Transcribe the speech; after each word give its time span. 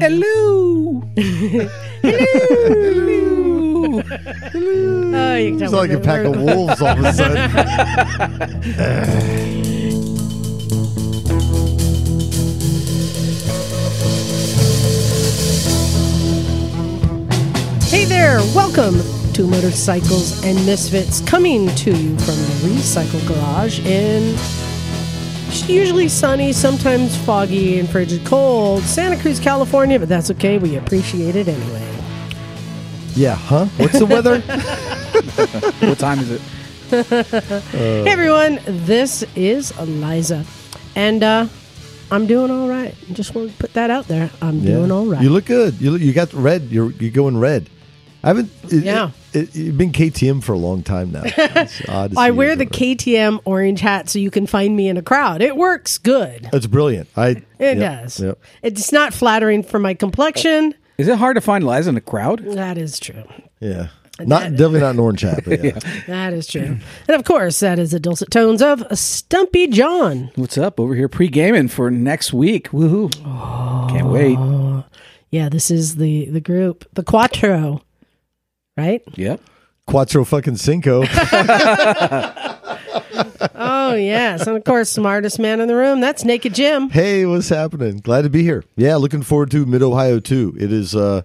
Hello. 0.00 1.02
Hello. 1.16 1.68
Hello. 4.52 5.10
Oh, 5.12 5.34
you 5.34 5.50
can 5.56 5.62
It's 5.64 5.72
like 5.72 5.90
a 5.90 5.98
pack 5.98 6.24
of 6.24 6.40
wolves 6.40 6.80
all 6.80 6.86
of 6.90 7.04
a 7.04 7.12
sudden. 7.12 7.50
Hey 17.88 18.04
there, 18.04 18.38
welcome 18.54 19.00
to 19.32 19.48
Motorcycles 19.48 20.44
and 20.44 20.64
Misfits, 20.64 21.20
coming 21.22 21.74
to 21.74 21.90
you 21.90 22.16
from 22.18 22.36
the 22.36 22.68
Recycle 22.68 23.26
Garage 23.26 23.80
in 23.80 24.36
usually 25.68 26.08
sunny, 26.08 26.52
sometimes 26.52 27.16
foggy 27.16 27.78
and 27.78 27.88
frigid 27.88 28.24
cold 28.24 28.82
Santa 28.82 29.16
Cruz, 29.20 29.40
California, 29.40 29.98
but 29.98 30.08
that's 30.08 30.30
okay. 30.32 30.58
We 30.58 30.76
appreciate 30.76 31.36
it 31.36 31.48
anyway. 31.48 31.84
Yeah, 33.14 33.34
huh? 33.34 33.66
What's 33.76 33.98
the 33.98 34.06
weather? 34.06 34.40
What 35.80 35.98
time 35.98 36.18
is 36.20 36.30
it? 36.30 36.40
Hey 37.72 38.08
everyone, 38.10 38.60
this 38.66 39.22
is 39.36 39.76
Liza, 39.78 40.44
and 40.96 41.22
uh, 41.22 41.46
I'm 42.10 42.26
doing 42.26 42.50
all 42.50 42.68
right. 42.68 42.94
Just 43.12 43.34
want 43.34 43.50
to 43.50 43.56
put 43.58 43.72
that 43.74 43.90
out 43.90 44.06
there. 44.08 44.30
I'm 44.40 44.60
doing 44.64 44.90
all 44.90 45.06
right. 45.06 45.22
You 45.22 45.30
look 45.30 45.44
good. 45.46 45.80
You 45.80 45.90
look, 45.92 46.00
you 46.00 46.12
got 46.12 46.32
red. 46.32 46.62
You're 46.70 46.90
you 46.92 47.10
going 47.10 47.36
red. 47.36 47.68
I 48.22 48.28
haven't. 48.28 48.50
It, 48.64 48.84
Yeah. 48.84 49.10
It, 49.32 49.36
it, 49.36 49.54
you've 49.56 49.78
been 49.78 49.92
KTM 49.92 50.42
for 50.42 50.52
a 50.52 50.58
long 50.58 50.82
time 50.82 51.12
now. 51.12 51.22
It's 51.58 51.88
odd 51.88 52.16
I 52.16 52.30
wear 52.30 52.56
the. 52.56 52.66
KTM 52.66 53.40
orange 53.44 53.80
hat 53.80 54.08
so 54.08 54.18
you 54.18 54.30
can 54.30 54.46
find 54.46 54.76
me 54.76 54.88
in 54.88 54.96
a 54.96 55.02
crowd. 55.02 55.42
It 55.42 55.56
works 55.56 55.98
good. 55.98 56.48
It's 56.52 56.66
brilliant. 56.66 57.08
I. 57.16 57.28
It 57.58 57.78
yep, 57.78 58.02
does. 58.02 58.20
Yep. 58.20 58.38
It's 58.62 58.92
not 58.92 59.12
flattering 59.14 59.62
for 59.62 59.78
my 59.78 59.94
complexion. 59.94 60.74
Is 60.98 61.08
it 61.08 61.18
hard 61.18 61.36
to 61.36 61.40
find 61.40 61.64
Liza 61.66 61.90
in 61.90 61.96
a 61.96 62.00
crowd? 62.00 62.44
That 62.44 62.76
is 62.78 62.98
true. 63.00 63.24
Yeah. 63.60 63.88
Not 64.20 64.50
definitely 64.50 64.80
not 64.80 64.90
an 64.94 64.98
orange 65.00 65.20
hat. 65.22 65.44
But 65.44 65.64
yeah. 65.64 65.78
That 66.06 66.32
is 66.32 66.46
true. 66.46 66.78
and 67.08 67.16
of 67.16 67.24
course, 67.24 67.60
that 67.60 67.78
is 67.78 67.92
the 67.92 68.00
dulcet 68.00 68.30
tones 68.30 68.62
of 68.62 68.84
Stumpy 68.98 69.68
John. 69.68 70.30
What's 70.34 70.58
up 70.58 70.80
over 70.80 70.94
here 70.94 71.08
pre 71.08 71.28
gaming 71.28 71.68
for 71.68 71.90
next 71.90 72.32
week? 72.32 72.68
Woohoo! 72.70 73.12
Can't 73.90 74.08
wait. 74.08 74.36
Oh, 74.38 74.84
yeah, 75.30 75.48
this 75.48 75.70
is 75.70 75.96
the 75.96 76.26
the 76.26 76.40
group, 76.40 76.84
the 76.94 77.04
Quattro, 77.04 77.82
right? 78.78 79.02
Yep. 79.16 79.40
Quattro 79.86 80.24
fucking 80.24 80.56
Cinco. 80.56 81.04
Oh 83.60 83.94
yes, 83.94 84.46
and 84.46 84.56
of 84.56 84.64
course, 84.64 84.90
smartest 84.90 85.38
man 85.38 85.60
in 85.60 85.68
the 85.68 85.74
room. 85.74 86.00
That's 86.00 86.24
Naked 86.24 86.54
Jim. 86.54 86.90
hey, 86.90 87.24
what's 87.26 87.48
happening? 87.48 87.98
Glad 87.98 88.22
to 88.22 88.30
be 88.30 88.42
here. 88.42 88.64
Yeah, 88.76 88.96
looking 88.96 89.22
forward 89.22 89.50
to 89.52 89.64
Mid 89.66 89.82
Ohio 89.82 90.20
too. 90.20 90.54
It 90.58 90.72
is. 90.72 90.94
uh 90.94 91.22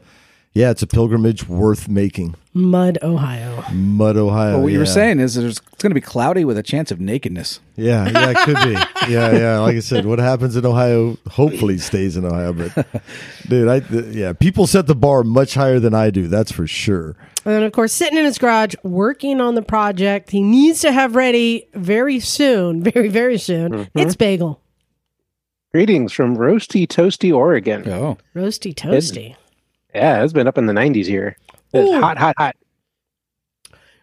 Yeah, 0.56 0.70
it's 0.70 0.84
a 0.84 0.88
pilgrimage 0.88 1.48
worth 1.48 1.90
making. 1.90 2.36
Mud, 2.54 3.00
Ohio. 3.02 3.64
Mud 3.72 4.18
Ohio. 4.18 4.54
Well, 4.54 4.62
what 4.62 4.72
you 4.72 4.78
were 4.78 4.86
yeah. 4.86 4.92
saying 4.92 5.20
is 5.20 5.34
there's, 5.34 5.58
it's 5.58 5.82
going 5.82 5.90
to 5.90 5.96
be 5.96 6.02
cloudy 6.02 6.46
with 6.46 6.60
a 6.60 6.64
chance 6.64 6.92
of 6.92 7.00
nakedness. 7.00 7.60
Yeah, 7.76 8.08
yeah, 8.08 8.30
it 8.30 8.38
could 8.38 8.56
be. 8.64 8.78
Yeah, 9.12 9.34
yeah. 9.34 9.60
Like 9.60 9.76
I 9.76 9.80
said, 9.80 10.06
what 10.06 10.20
happens 10.20 10.56
in 10.56 10.66
Ohio 10.66 11.18
hopefully 11.30 11.78
stays 11.78 12.16
in 12.16 12.24
Ohio. 12.24 12.54
But, 12.54 12.88
dude, 13.50 13.68
I 13.68 13.82
th- 13.82 14.16
yeah, 14.16 14.32
people 14.32 14.66
set 14.66 14.88
the 14.88 14.96
bar 14.96 15.24
much 15.24 15.56
higher 15.56 15.78
than 15.78 15.94
I 15.94 16.10
do. 16.10 16.30
That's 16.30 16.54
for 16.54 16.68
sure. 16.68 17.18
And 17.44 17.54
then, 17.54 17.64
of 17.64 17.74
course, 17.74 17.92
sitting 17.92 18.18
in 18.18 18.24
his 18.24 18.38
garage 18.38 18.76
working 18.84 19.42
on 19.42 19.56
the 19.56 19.62
project 19.62 20.30
he 20.30 20.42
needs 20.42 20.80
to 20.82 20.94
have 20.94 21.18
ready 21.18 21.68
very 21.74 22.22
soon, 22.22 22.82
very, 22.94 23.10
very 23.10 23.38
soon. 23.38 23.72
Mm-hmm. 23.72 24.00
It's 24.00 24.16
Bagel. 24.16 24.62
Greetings 25.74 26.14
from 26.14 26.38
Roasty 26.38 26.88
Toasty, 26.88 27.36
Oregon. 27.36 27.90
Oh, 27.90 28.18
Roasty 28.34 28.74
Toasty. 28.74 29.36
Yeah, 29.94 30.24
it's 30.24 30.34
been 30.34 30.48
up 30.48 30.58
in 30.58 30.66
the 30.66 30.74
90s 30.74 31.06
here. 31.06 31.38
It's 31.74 31.90
Ooh. 31.90 32.00
hot, 32.02 32.18
hot, 32.18 32.36
hot. 32.38 32.56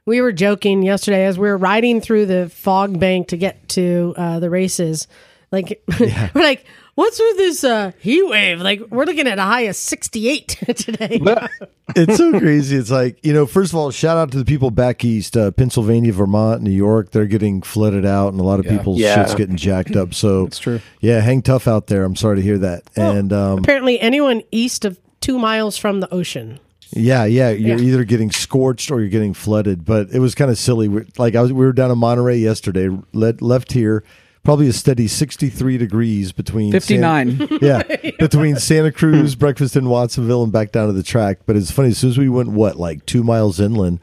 We 0.06 0.20
were 0.20 0.32
joking 0.32 0.82
yesterday 0.82 1.24
as 1.26 1.38
we 1.38 1.48
were 1.48 1.56
riding 1.58 2.00
through 2.00 2.26
the 2.26 2.48
fog 2.48 2.98
bank 2.98 3.28
to 3.28 3.36
get 3.36 3.68
to 3.70 4.14
uh, 4.16 4.40
the 4.40 4.50
races. 4.50 5.06
Like, 5.52 5.82
we're 6.00 6.30
like, 6.34 6.64
what's 6.94 7.18
with 7.18 7.36
this 7.36 7.64
uh, 7.64 7.92
heat 8.00 8.22
wave? 8.26 8.60
Like, 8.60 8.80
we're 8.90 9.04
looking 9.04 9.26
at 9.26 9.38
a 9.38 9.42
high 9.42 9.62
of 9.62 9.76
68 9.76 10.48
today. 10.76 11.20
It's 11.96 12.18
so 12.18 12.38
crazy. 12.38 12.76
It's 12.76 12.92
like, 12.92 13.18
you 13.26 13.32
know, 13.32 13.46
first 13.46 13.72
of 13.72 13.76
all, 13.76 13.90
shout 13.90 14.16
out 14.16 14.30
to 14.30 14.38
the 14.38 14.44
people 14.44 14.70
back 14.70 15.04
east, 15.04 15.36
uh, 15.36 15.50
Pennsylvania, 15.50 16.12
Vermont, 16.12 16.62
New 16.62 16.70
York. 16.70 17.10
They're 17.10 17.26
getting 17.26 17.62
flooded 17.62 18.06
out 18.06 18.28
and 18.30 18.40
a 18.40 18.44
lot 18.44 18.60
of 18.60 18.66
Yeah. 18.66 18.76
people's 18.78 19.00
Yeah. 19.00 19.16
shit's 19.16 19.34
getting 19.34 19.56
jacked 19.56 19.96
up. 19.96 20.14
So, 20.14 20.44
that's 20.44 20.60
true. 20.60 20.80
yeah, 21.00 21.18
hang 21.18 21.42
tough 21.42 21.66
out 21.66 21.88
there. 21.88 22.04
I'm 22.04 22.14
sorry 22.14 22.36
to 22.36 22.42
hear 22.42 22.58
that. 22.58 22.84
And, 22.94 23.32
um, 23.32 23.58
Apparently, 23.58 23.98
anyone 23.98 24.42
east 24.52 24.84
of 24.84 25.00
two 25.30 25.38
miles 25.38 25.76
from 25.76 26.00
the 26.00 26.12
ocean. 26.12 26.58
Yeah, 26.92 27.24
yeah. 27.24 27.50
You're 27.50 27.78
Yeah. 27.78 27.84
either 27.84 28.04
getting 28.04 28.30
scorched 28.32 28.90
or 28.90 29.00
you're 29.00 29.08
getting 29.08 29.32
flooded. 29.34 29.84
But 29.84 30.08
it 30.12 30.18
was 30.18 30.34
kind 30.34 30.50
of 30.50 30.58
silly. 30.58 30.88
We- 30.88 31.04
Like 31.18 31.36
I 31.36 31.42
was, 31.42 31.52
we 31.52 31.64
were 31.64 31.72
down 31.72 31.90
in 31.90 31.98
Monterey 31.98 32.38
yesterday. 32.38 32.88
Le- 33.12 33.34
left 33.40 33.72
here, 33.72 34.02
probably 34.42 34.66
a 34.68 34.72
steady 34.72 35.06
63 35.06 35.78
degrees 35.78 36.32
between 36.32 36.72
San- 36.72 36.80
59. 36.80 37.48
yeah, 37.62 37.82
between 38.18 38.56
Santa 38.56 38.90
Cruz, 38.90 39.36
breakfast 39.36 39.76
in 39.76 39.88
Watsonville, 39.88 40.42
and 40.42 40.52
back 40.52 40.72
down 40.72 40.88
to 40.88 40.92
the 40.92 41.04
track. 41.04 41.38
But 41.46 41.54
it's 41.56 41.70
funny. 41.70 41.90
As 41.90 41.98
soon 41.98 42.10
as 42.10 42.18
we 42.18 42.28
went, 42.28 42.48
what, 42.48 42.76
like 42.76 43.06
two 43.06 43.22
miles 43.22 43.60
inland, 43.60 44.00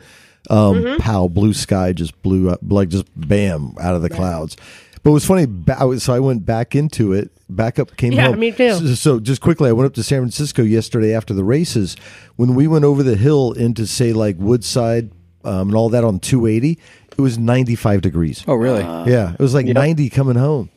um, 0.49 0.97
pow, 0.99 1.27
blue 1.27 1.53
sky 1.53 1.91
just 1.91 2.21
blew 2.21 2.49
up, 2.49 2.59
like 2.65 2.87
just 2.87 3.05
bam, 3.17 3.73
out 3.81 3.95
of 3.95 4.01
the 4.01 4.09
clouds. 4.09 4.55
But 5.03 5.09
it 5.09 5.13
was 5.13 5.25
funny. 5.25 5.45
ba- 5.45 5.77
I 5.77 5.83
was- 5.83 6.03
So 6.03 6.13
I 6.13 6.19
went 6.19 6.45
back 6.45 6.73
into 6.73 7.11
it. 7.11 7.31
Back 7.49 7.79
up, 7.79 7.95
came 7.95 8.11
Yeah, 8.11 8.27
home. 8.27 8.39
me 8.39 8.51
too. 8.51 8.73
So, 8.73 8.85
so 8.95 9.19
just 9.21 9.39
quickly, 9.41 9.69
I 9.69 9.71
went 9.71 9.87
up 9.87 9.93
to 9.93 10.03
San 10.03 10.19
Francisco 10.19 10.63
yesterday 10.63 11.13
after 11.15 11.33
the 11.33 11.45
races. 11.45 11.95
When 12.35 12.55
we 12.55 12.67
went 12.67 12.83
over 12.83 13.03
the 13.03 13.15
hill 13.15 13.53
into 13.53 13.87
say 13.87 14.11
like 14.11 14.35
Woodside 14.37 15.11
um, 15.45 15.69
and 15.69 15.75
all 15.75 15.87
that 15.89 16.03
on 16.03 16.19
280, 16.19 16.77
it 17.17 17.21
was 17.21 17.37
95 17.37 18.01
degrees. 18.01 18.43
Oh, 18.47 18.55
really? 18.55 18.81
Yeah, 19.09 19.31
it 19.33 19.39
was 19.39 19.53
like 19.53 19.65
90 19.65 20.09
coming 20.09 20.35
home. 20.35 20.69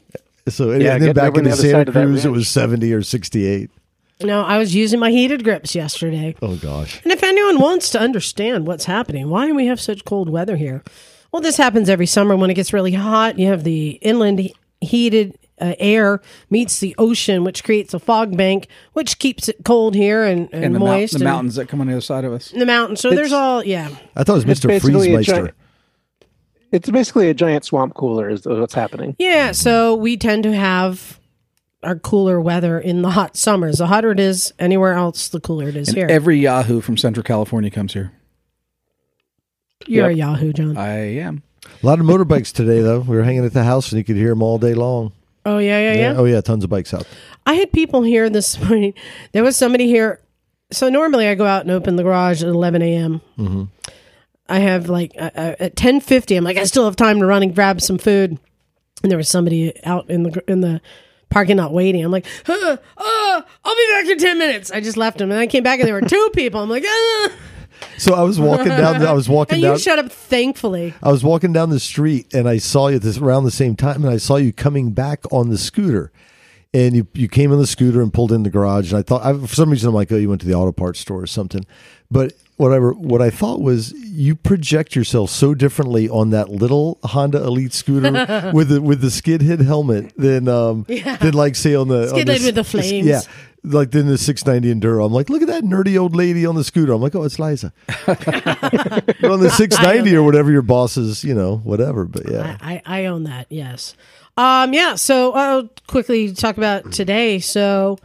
So 0.49 0.71
and, 0.71 0.81
Yeah, 0.83 0.95
and 0.95 1.03
then 1.03 1.15
back 1.15 1.31
over 1.33 1.41
on 1.41 1.47
into 1.47 1.51
the 1.51 1.53
other 1.55 1.63
Santa 1.63 1.73
side 1.73 1.89
of 1.89 1.95
that 1.95 2.07
Cruz, 2.07 2.25
it 2.25 2.31
was 2.31 2.49
70 2.49 2.93
or 2.93 3.03
68. 3.03 3.71
No, 4.23 4.43
I 4.43 4.59
was 4.59 4.75
using 4.75 5.01
my 5.01 5.11
heated 5.11 5.43
grips 5.45 5.75
yesterday. 5.75 6.37
Oh 6.43 6.55
gosh. 6.57 7.01
And 7.03 7.13
if 7.13 7.23
anyone 7.25 7.59
wants 7.59 7.91
to 7.91 8.01
understand 8.01 8.67
what's 8.67 8.85
happening, 8.85 9.29
why 9.29 9.47
do 9.47 9.55
we 9.55 9.67
have 9.67 9.81
such 9.81 10.05
cold 10.05 10.29
weather 10.29 10.57
here? 10.57 10.83
Well, 11.33 11.43
this 11.43 11.57
happens 11.57 11.89
every 11.89 12.07
summer 12.07 12.37
when 12.37 12.51
it 12.51 12.55
gets 12.55 12.73
really 12.73 12.93
hot. 12.93 13.39
You 13.39 13.47
have 13.49 13.65
the 13.65 13.91
inland 14.03 14.51
heated 14.81 15.39
uh, 15.61 15.75
air 15.79 16.21
meets 16.49 16.81
the 16.81 16.95
ocean, 16.99 17.45
which 17.45 17.63
creates 17.65 17.93
a 17.95 17.99
fog 17.99 18.37
bank, 18.37 18.67
which 18.93 19.19
keeps 19.19 19.49
it 19.49 19.59
cold 19.65 19.95
here 19.95 20.25
and, 20.25 20.49
and, 20.53 20.65
And 20.65 20.75
the, 20.75 20.79
mou- 20.79 20.87
moist. 20.87 21.13
the 21.13 21.17
and- 21.19 21.25
mountains 21.25 21.55
that 21.57 21.69
come 21.69 21.81
on 21.81 21.87
the 21.87 21.93
other 21.95 22.01
side 22.01 22.25
of 22.25 22.33
us. 22.33 22.51
The 22.51 22.67
mountains. 22.67 23.01
So 23.01 23.11
there's 23.11 23.33
all, 23.33 23.65
yeah. 23.65 23.89
I 24.17 24.25
thought 24.25 24.35
it 24.41 24.47
was 24.47 24.59
It's 24.59 24.61
Mr. 24.61 24.69
basically 24.69 25.15
a 25.15 25.19
Freezemeister. 25.19 25.25
giant- 25.27 25.55
It's 26.73 26.91
basically 26.91 27.29
a 27.31 27.35
giant 27.35 27.65
swamp 27.65 27.95
cooler, 27.95 28.31
is 28.31 28.47
what's 28.47 28.75
happening. 28.75 29.17
Yeah. 29.19 29.53
So 29.53 29.95
we 29.95 30.17
tend 30.17 30.43
to 30.45 30.55
have 30.55 31.19
our 31.83 31.99
cooler 31.99 32.41
weather 32.41 32.79
in 32.79 33.03
the 33.03 33.11
hot 33.11 33.37
summers. 33.37 33.79
The 33.79 33.87
hotter 33.87 34.11
it 34.11 34.21
is 34.21 34.53
anywhere 34.59 34.93
else, 34.95 35.29
the 35.29 35.41
cooler 35.41 35.69
it 35.69 35.77
is 35.77 35.89
And 35.89 35.97
here. 35.97 36.07
every 36.11 36.39
Yahoo 36.39 36.81
from 36.81 36.97
Central 36.97 37.25
California 37.25 37.71
comes 37.71 37.95
here. 37.95 38.13
You're 39.87 40.09
a 40.11 40.15
Yahoo, 40.15 40.53
John. 40.53 40.77
I 40.77 41.17
am. 41.19 41.43
A 41.83 41.87
lot 41.87 41.99
of 42.01 42.07
motorbikes 42.07 42.53
today, 42.53 42.81
though. 42.83 43.01
We 43.01 43.17
were 43.17 43.23
hanging 43.23 43.45
at 43.47 43.55
the 43.55 43.65
house 43.65 43.91
and 43.93 43.99
you 43.99 44.05
could 44.05 44.17
hear 44.17 44.29
them 44.31 44.43
all 44.43 44.59
day 44.59 44.75
long. 44.75 45.13
Oh, 45.47 45.59
yeah, 45.59 45.93
yeah, 45.93 46.01
yeah. 46.01 46.15
Oh 46.17 46.25
yeah, 46.25 46.41
tons 46.41 46.65
of 46.65 46.71
bikes 46.71 46.93
out. 46.95 47.07
I 47.47 47.55
had 47.55 47.73
people 47.73 48.03
here 48.03 48.31
this 48.31 48.61
morning. 48.65 48.95
There 49.33 49.43
was 49.43 49.57
somebody 49.57 49.87
here. 49.87 50.21
So 50.73 50.89
normally 50.89 51.27
I 51.27 51.35
go 51.35 51.47
out 51.47 51.63
and 51.63 51.71
open 51.71 51.97
the 51.97 52.03
garage 52.05 52.43
at 52.43 52.49
11 52.49 52.83
a.m. 52.83 53.21
Mm-hmm. 53.39 53.65
I 54.49 54.59
have 54.61 54.89
like 54.89 55.13
uh, 55.19 55.31
uh, 55.35 55.55
at 55.59 55.77
10:50. 55.77 56.37
I'm 56.37 56.45
like 56.45 56.57
I 56.57 56.65
still 56.65 56.85
have 56.85 56.97
time 56.97 57.21
to 57.21 57.27
run 57.27 57.43
and 57.43 57.55
grab 57.55 57.81
some 57.81 57.99
food. 57.99 58.39
And 59.03 59.11
there 59.11 59.17
was 59.17 59.29
somebody 59.29 59.73
out 59.85 60.11
in 60.11 60.25
the 60.25 60.45
in 60.47 60.61
the 60.61 60.81
parking 61.31 61.57
lot 61.57 61.73
waiting. 61.73 62.05
I'm 62.05 62.11
like, 62.11 62.27
uh, 62.49 62.53
uh, 62.97 63.43
I'll 63.65 63.77
be 63.77 63.89
back 63.93 64.07
in 64.09 64.19
10 64.19 64.39
minutes. 64.39 64.71
I 64.71 64.81
just 64.81 64.97
left 64.97 65.21
him 65.21 65.31
and 65.31 65.41
I 65.41 65.47
came 65.47 65.63
back 65.63 65.79
and 65.79 65.87
there 65.87 65.95
were 65.95 66.03
two 66.03 66.31
people. 66.35 66.61
I'm 66.61 66.69
like, 66.69 66.85
uh. 66.85 67.29
So 67.99 68.15
I 68.15 68.23
was 68.23 68.39
walking 68.41 68.69
down. 68.69 69.03
I 69.03 69.13
was 69.13 69.29
walking 69.29 69.55
and 69.57 69.63
down. 69.63 69.73
you 69.75 69.79
shut 69.79 69.99
up. 69.99 70.11
Thankfully, 70.11 70.95
I 71.03 71.11
was 71.11 71.23
walking 71.23 71.53
down 71.53 71.71
the 71.71 71.81
street 71.81 72.33
and 72.35 72.49
I 72.49 72.59
saw 72.59 72.89
you 72.89 72.99
this 72.99 73.19
around 73.19 73.45
the 73.45 73.51
same 73.51 73.77
time, 73.77 74.05
and 74.05 74.13
I 74.13 74.17
saw 74.17 74.37
you 74.37 74.53
coming 74.53 74.93
back 74.93 75.25
on 75.33 75.51
the 75.51 75.59
scooter. 75.59 76.13
And 76.73 76.95
you 76.95 77.09
you 77.15 77.27
came 77.27 77.51
on 77.51 77.59
the 77.59 77.67
scooter 77.67 78.01
and 78.01 78.13
pulled 78.13 78.31
in 78.31 78.45
the 78.45 78.51
garage, 78.51 78.93
and 78.93 78.99
I 79.01 79.03
thought 79.03 79.25
I, 79.25 79.37
for 79.37 79.53
some 79.55 79.71
reason 79.71 79.89
I'm 79.89 79.95
like, 79.95 80.13
oh, 80.13 80.17
you 80.17 80.29
went 80.29 80.41
to 80.43 80.47
the 80.47 80.55
auto 80.55 80.71
parts 80.71 81.01
store 81.01 81.21
or 81.21 81.27
something. 81.27 81.67
But 82.13 82.33
whatever, 82.59 82.93
what 82.93 83.21
I 83.21 83.31
thought 83.31 83.61
was 83.61 83.93
you 83.93 84.37
project 84.37 84.95
yourself 84.95 85.31
so 85.31 85.55
differently 85.55 86.09
on 86.09 86.31
that 86.31 86.49
little 86.49 86.99
Honda 87.03 87.43
Elite 87.43 87.73
scooter 87.73 88.51
with 88.55 88.69
the 88.69 88.81
with 88.81 89.01
the 89.01 89.11
skid 89.11 89.43
hit 89.43 89.59
helmet 89.61 90.13
than 90.17 90.47
um 90.47 90.85
than 90.87 91.33
like 91.35 91.57
say 91.57 91.75
on 91.75 91.89
the 91.89 92.07
Skid 92.09 92.31
on 92.31 92.45
with 92.45 92.55
the 92.55 92.63
flames. 92.65 93.05
Yeah. 93.07 93.23
Like 93.63 93.91
then 93.91 94.07
the 94.07 94.17
690 94.17 94.81
Enduro. 94.81 95.05
I'm 95.05 95.13
like, 95.13 95.29
look 95.29 95.43
at 95.43 95.49
that 95.49 95.65
nerdy 95.65 95.99
old 95.99 96.17
lady 96.17 96.47
on 96.47 96.55
the 96.55 96.65
scooter. 96.65 96.93
I'm 96.93 97.03
like, 97.03 97.15
oh, 97.15 97.25
it's 97.25 97.39
Liza. 97.39 97.73
On 98.09 99.41
the 99.41 99.53
690 99.55 100.17
or 100.17 100.23
whatever 100.23 100.51
your 100.51 100.63
boss 100.63 100.97
is, 100.97 101.23
you 101.25 101.35
know, 101.35 101.59
whatever. 101.59 102.07
But 102.07 102.31
yeah. 102.31 102.57
I, 102.61 102.83
I, 102.87 103.03
I 103.03 103.05
own 103.07 103.25
that. 103.25 103.47
Yes. 103.51 103.95
Um. 104.37 104.73
Yeah. 104.73 104.95
So 104.95 105.33
I'll 105.33 105.69
quickly 105.87 106.33
talk 106.33 106.57
about 106.57 106.93
today. 106.93 107.39
So 107.39 107.99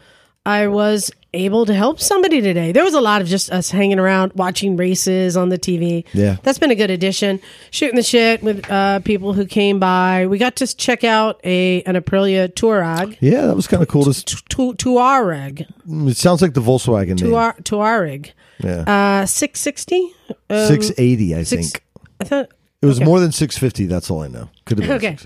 I 0.46 0.68
was 0.68 1.12
able 1.34 1.66
to 1.66 1.74
help 1.74 2.00
somebody 2.00 2.40
today. 2.40 2.72
There 2.72 2.84
was 2.84 2.94
a 2.94 3.02
lot 3.02 3.22
of 3.22 3.28
just 3.28 3.52
us 3.52 3.70
hanging 3.72 4.00
around 4.00 4.32
watching 4.36 4.78
races 4.78 5.36
on 5.36 5.50
the 5.50 5.58
TV. 5.58 6.06
Yeah. 6.14 6.38
That's 6.44 6.58
been 6.60 6.72
a 6.72 6.76
good 6.76 6.90
addition. 6.92 7.42
Shooting 7.72 7.96
the 7.98 8.04
shit 8.04 8.42
with 8.42 8.70
uh, 8.72 9.00
people 9.02 9.34
who 9.34 9.46
came 9.46 9.80
by. 9.80 10.28
We 10.28 10.38
got 10.38 10.56
to 10.58 10.68
check 10.76 11.04
out 11.04 11.42
a 11.44 11.82
an 11.84 11.96
Aprilia 11.96 12.48
Tuareg. 12.48 13.18
Yeah, 13.20 13.48
that 13.48 13.56
was 13.56 13.68
kind 13.68 13.84
of 13.84 13.90
cool. 13.90 14.04
To, 14.04 14.12
s- 14.12 14.24
Tu- 14.24 14.74
Tuareg. 14.76 15.66
it 16.10 16.18
sounds 16.18 16.42
like 16.42 16.54
the 16.54 16.62
Volkswagen 16.62 17.20
name. 17.22 17.32
Tuar- 17.32 17.62
Touareg. 17.64 18.32
Yeah, 18.60 19.22
Uh, 19.22 19.26
660? 19.26 20.14
Um, 20.50 20.68
six 20.68 20.92
eighty, 20.98 21.36
I 21.36 21.44
think. 21.44 21.84
I 22.22 22.24
thought 22.24 22.50
It 22.82 22.86
was 22.86 23.02
more 23.02 23.20
than 23.20 23.32
six 23.34 23.58
fifty. 23.58 23.86
That's 23.88 24.10
all 24.10 24.22
I 24.22 24.28
know. 24.30 24.50
Could 24.66 24.80
have 24.80 24.88
been 24.88 24.98
Okay. 25.14 25.18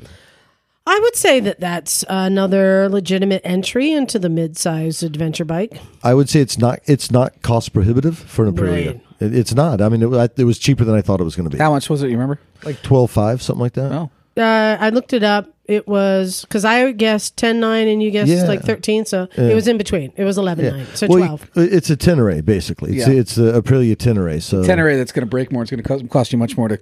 650. 0.89 0.95
I 0.95 0.99
would 1.03 1.15
say 1.15 1.39
that 1.41 1.59
that's 1.59 2.03
another 2.09 2.89
legitimate 2.89 3.41
entry 3.43 3.91
into 3.91 4.19
the 4.19 4.29
mid-sized 4.29 5.03
adventure 5.03 5.45
bike. 5.45 5.79
I 6.03 6.13
would 6.13 6.29
say 6.29 6.39
it's 6.41 6.57
not. 6.57 6.79
It's 6.85 7.11
not 7.11 7.41
cost 7.41 7.73
prohibitive 7.73 8.17
for 8.17 8.45
an 8.45 8.55
Aprilia. 8.55 8.87
Right. 8.87 9.01
It, 9.19 9.35
it's 9.35 9.53
not. 9.53 9.81
I 9.81 9.89
mean, 9.89 10.01
it, 10.01 10.31
it 10.37 10.43
was 10.45 10.57
cheaper 10.59 10.83
than 10.85 10.95
I 10.95 11.01
thought 11.01 11.19
it 11.19 11.25
was 11.25 11.35
going 11.35 11.49
to 11.49 11.55
be. 11.55 11.61
How 11.61 11.71
much 11.71 11.89
was 11.89 12.01
it? 12.03 12.07
You 12.07 12.13
remember? 12.13 12.39
Like 12.63 12.81
twelve 12.81 13.11
five, 13.11 13.41
something 13.41 13.61
like 13.61 13.73
that. 13.73 13.91
Oh, 13.91 14.09
Uh, 14.37 14.77
I 14.79 14.89
looked 14.89 15.13
it 15.13 15.23
up. 15.23 15.53
It 15.65 15.87
was 15.87 16.41
because 16.41 16.65
I 16.65 16.91
guessed 16.93 17.37
ten 17.37 17.59
nine 17.59 17.87
and 17.87 18.01
you 18.01 18.09
guessed 18.09 18.31
Yeah. 18.31 18.45
like 18.47 18.63
thirteen, 18.63 19.05
so 19.05 19.27
it 19.37 19.53
was 19.53 19.67
in 19.67 19.77
between. 19.77 20.11
It 20.17 20.23
was 20.23 20.37
eleven 20.39 20.65
nine, 20.77 20.87
so 20.95 21.05
Well, 21.07 21.19
you- 21.19 21.25
twelve. 21.25 21.49
it's 21.55 21.89
a 21.91 21.95
Tenere 21.97 22.43
basically. 22.43 22.97
It's, 22.97 23.07
Yeah. 23.07 23.13
it's 23.13 23.37
a 23.37 23.61
Aprilia 23.61 23.95
Tenere. 23.95 24.41
So 24.41 24.63
Tenere 24.63 24.97
that's 24.97 25.11
going 25.11 25.21
to 25.25 25.29
break 25.29 25.51
more. 25.51 25.61
It's 25.61 25.69
going 25.69 25.83
to 25.83 25.87
cost, 25.87 26.09
cost 26.09 26.31
you 26.31 26.39
much 26.39 26.57
more 26.57 26.69
to 26.69 26.79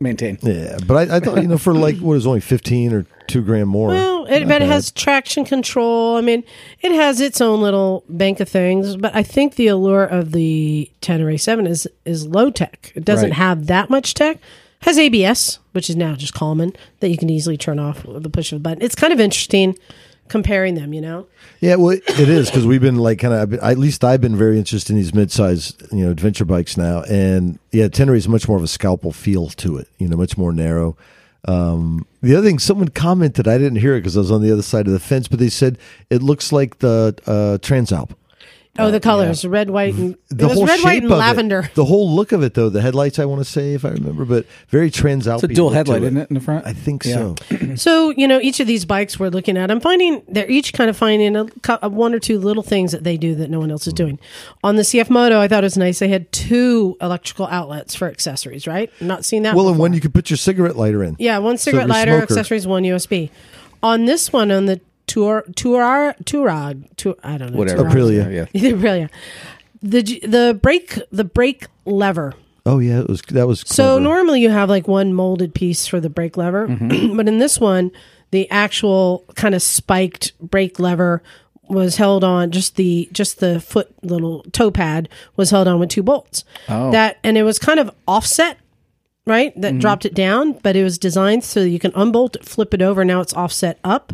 maintain. 0.00 0.38
Yeah, 0.42 0.78
but 0.86 1.10
I, 1.10 1.16
I 1.16 1.20
thought 1.20 1.42
you 1.42 1.48
know 1.48 1.58
for 1.58 1.74
like 1.74 1.96
what 1.98 2.14
is 2.14 2.26
only 2.26 2.40
fifteen 2.40 2.92
or 2.92 3.06
two 3.26 3.42
grand 3.42 3.68
more. 3.68 3.88
Well, 3.88 4.24
it, 4.26 4.40
not 4.40 4.48
but 4.48 4.62
it 4.62 4.66
has 4.68 4.90
traction 4.90 5.44
control. 5.44 6.16
I 6.16 6.20
mean, 6.20 6.44
it 6.80 6.92
has 6.92 7.20
its 7.20 7.40
own 7.40 7.60
little 7.60 8.04
bank 8.08 8.40
of 8.40 8.48
things. 8.48 8.96
But 8.96 9.14
I 9.14 9.22
think 9.22 9.56
the 9.56 9.68
allure 9.68 10.04
of 10.04 10.32
the 10.32 10.90
Tenere 11.00 11.38
Seven 11.38 11.66
is 11.66 11.86
is 12.04 12.26
low 12.26 12.50
tech. 12.50 12.92
It 12.94 13.04
doesn't 13.04 13.30
Right. 13.30 13.36
have 13.36 13.66
that 13.66 13.90
much 13.90 14.14
tech. 14.14 14.38
Has 14.82 14.96
ABS, 14.96 15.58
which 15.72 15.90
is 15.90 15.96
now 15.96 16.14
just 16.14 16.34
common 16.34 16.72
that 17.00 17.08
you 17.10 17.18
can 17.18 17.28
easily 17.28 17.56
turn 17.56 17.80
off 17.80 18.04
with 18.04 18.22
the 18.22 18.30
push 18.30 18.52
of 18.52 18.56
a 18.56 18.60
button. 18.60 18.80
It's 18.80 18.94
kind 18.94 19.12
of 19.12 19.18
interesting 19.18 19.76
comparing 20.28 20.74
them. 20.74 20.92
You 20.92 21.00
know. 21.00 21.26
Yeah, 21.60 21.76
well, 21.76 21.90
it 21.90 22.18
is 22.28 22.50
because 22.50 22.66
we've 22.66 22.80
been 22.80 22.96
like 22.96 23.18
kind 23.18 23.34
of 23.34 23.54
at 23.54 23.78
least 23.78 24.04
I've 24.04 24.20
been 24.20 24.36
very 24.36 24.58
interested 24.58 24.92
in 24.92 24.96
these 24.96 25.14
mid-size 25.14 25.74
you 25.90 26.04
know 26.04 26.10
adventure 26.10 26.44
bikes 26.44 26.76
now, 26.76 27.02
and 27.02 27.58
yeah, 27.72 27.88
Tenere 27.88 28.16
is 28.16 28.28
much 28.28 28.48
more 28.48 28.56
of 28.56 28.62
a 28.62 28.68
scalpel 28.68 29.12
feel 29.12 29.48
to 29.48 29.78
it. 29.78 29.88
You 29.98 30.08
know, 30.08 30.16
much 30.16 30.36
more 30.36 30.52
narrow. 30.52 30.96
Um, 31.44 32.06
the 32.20 32.34
other 32.36 32.46
thing, 32.46 32.58
someone 32.58 32.88
commented, 32.88 33.46
I 33.46 33.58
didn't 33.58 33.78
hear 33.78 33.94
it 33.94 34.00
because 34.00 34.16
I 34.16 34.20
was 34.20 34.30
on 34.30 34.42
the 34.42 34.52
other 34.52 34.62
side 34.62 34.86
of 34.86 34.92
the 34.92 34.98
fence, 34.98 35.28
but 35.28 35.38
they 35.38 35.48
said 35.48 35.78
it 36.10 36.22
looks 36.22 36.52
like 36.52 36.78
the 36.78 37.14
uh, 37.26 37.58
Transalp. 37.58 38.10
Oh, 38.78 38.90
the 38.90 38.96
uh, 38.98 39.00
colors, 39.00 39.44
red, 39.44 39.70
white, 39.70 39.94
and 39.94 40.16
The 40.28 40.44
it 40.44 40.48
was 40.48 40.54
whole 40.58 40.66
red, 40.66 40.80
white, 40.82 41.02
and 41.02 41.06
of 41.06 41.12
it. 41.12 41.20
lavender. 41.20 41.70
the 41.74 41.84
whole 41.84 42.10
look 42.14 42.32
of 42.32 42.42
it, 42.42 42.54
though, 42.54 42.68
the 42.68 42.80
headlights, 42.80 43.18
I 43.18 43.24
want 43.24 43.40
to 43.40 43.44
say, 43.44 43.74
if 43.74 43.84
I 43.84 43.90
remember, 43.90 44.24
but 44.24 44.46
very 44.68 44.90
Transalp. 44.90 45.34
It's 45.36 45.44
a 45.44 45.48
dual 45.48 45.70
headlight, 45.70 46.02
isn't 46.02 46.16
it, 46.16 46.30
in 46.30 46.34
the 46.34 46.40
front? 46.40 46.66
I 46.66 46.72
think 46.72 47.04
Yeah. 47.04 47.34
so. 47.48 47.56
So 47.76 48.10
you 48.10 48.26
know, 48.26 48.40
each 48.40 48.60
of 48.60 48.66
these 48.66 48.84
bikes 48.84 49.18
we're 49.18 49.28
looking 49.28 49.56
at, 49.56 49.70
I'm 49.70 49.80
finding 49.80 50.22
they're 50.28 50.50
each 50.50 50.72
kind 50.72 50.88
of 50.90 50.96
finding 50.96 51.36
a, 51.36 51.46
a 51.82 51.88
one 51.88 52.14
or 52.14 52.18
two 52.18 52.38
little 52.38 52.62
things 52.62 52.92
that 52.92 53.04
they 53.04 53.16
do 53.16 53.34
that 53.36 53.50
no 53.50 53.58
one 53.60 53.70
else 53.70 53.86
is 53.86 53.92
mm. 53.92 53.98
doing. 53.98 54.18
On 54.64 54.76
the 54.76 54.82
CF 54.82 55.10
Moto, 55.10 55.38
I 55.40 55.48
thought 55.48 55.64
it 55.64 55.66
was 55.66 55.76
nice. 55.78 55.98
They 55.98 56.08
had 56.08 56.30
two 56.32 56.96
electrical 57.00 57.46
outlets 57.46 57.94
for 57.94 58.08
accessories. 58.08 58.66
Right? 58.66 58.90
Not 59.00 59.24
seen 59.24 59.42
that. 59.44 59.54
Well, 59.54 59.66
and 59.68 59.74
before. 59.74 59.82
one 59.82 59.92
you 59.92 60.00
could 60.00 60.14
put 60.14 60.30
your 60.30 60.36
cigarette 60.38 60.76
lighter 60.76 61.02
in. 61.04 61.16
yeah, 61.18 61.38
one 61.38 61.56
cigarette 61.58 61.86
your 61.86 61.94
lighter, 61.94 62.12
smoker- 62.12 62.22
accessories, 62.24 62.66
one 62.66 62.82
USB. 62.84 63.30
On 63.82 64.06
this 64.06 64.32
one, 64.32 64.50
on 64.50 64.66
the 64.66 64.80
Tour 65.08 65.44
Tour 65.56 66.14
Tourag, 66.24 66.96
Tour, 66.96 67.16
I 67.24 67.38
don't 67.38 67.52
know, 67.52 67.58
Whatever. 67.58 67.84
Tuareg. 67.84 67.92
Aprilia. 67.92 68.32
Yeah. 68.32 68.60
The 68.60 68.72
Aprilia. 68.74 69.10
The 69.82 70.02
the 70.02 70.58
brake 70.60 71.00
the 71.10 71.24
brake 71.24 71.66
lever 71.84 72.34
Oh 72.68 72.80
yeah, 72.80 73.00
it 73.00 73.08
was 73.08 73.22
that 73.22 73.46
was 73.46 73.60
So 73.60 73.94
clever. 73.94 74.00
normally 74.00 74.42
you 74.42 74.50
have 74.50 74.68
like 74.68 74.86
one 74.86 75.14
molded 75.14 75.54
piece 75.54 75.86
for 75.86 76.00
the 76.00 76.10
brake 76.10 76.36
lever, 76.36 76.68
mm-hmm. 76.68 77.16
but 77.16 77.26
in 77.26 77.38
this 77.38 77.58
one, 77.58 77.90
the 78.30 78.48
actual 78.50 79.24
kind 79.36 79.54
of 79.54 79.62
spiked 79.62 80.38
brake 80.38 80.78
lever 80.78 81.22
was 81.68 81.96
held 81.96 82.24
on 82.24 82.50
just 82.50 82.76
the 82.76 83.08
just 83.10 83.40
the 83.40 83.58
foot 83.58 83.92
little 84.02 84.42
toe 84.52 84.70
pad 84.70 85.08
was 85.36 85.50
held 85.50 85.66
on 85.66 85.80
with 85.80 85.88
two 85.88 86.02
bolts. 86.02 86.44
Oh. 86.68 86.90
That 86.90 87.16
and 87.24 87.38
it 87.38 87.42
was 87.42 87.58
kind 87.58 87.80
of 87.80 87.90
offset, 88.06 88.58
right? 89.26 89.58
That 89.58 89.72
mm-hmm. 89.72 89.78
dropped 89.78 90.04
it 90.04 90.14
down, 90.14 90.52
but 90.52 90.76
it 90.76 90.84
was 90.84 90.98
designed 90.98 91.44
so 91.44 91.60
you 91.60 91.78
can 91.78 91.92
unbolt 91.94 92.36
it, 92.36 92.44
flip 92.44 92.74
it 92.74 92.82
over. 92.82 93.02
Now 93.02 93.22
it's 93.22 93.32
offset 93.32 93.78
up 93.82 94.12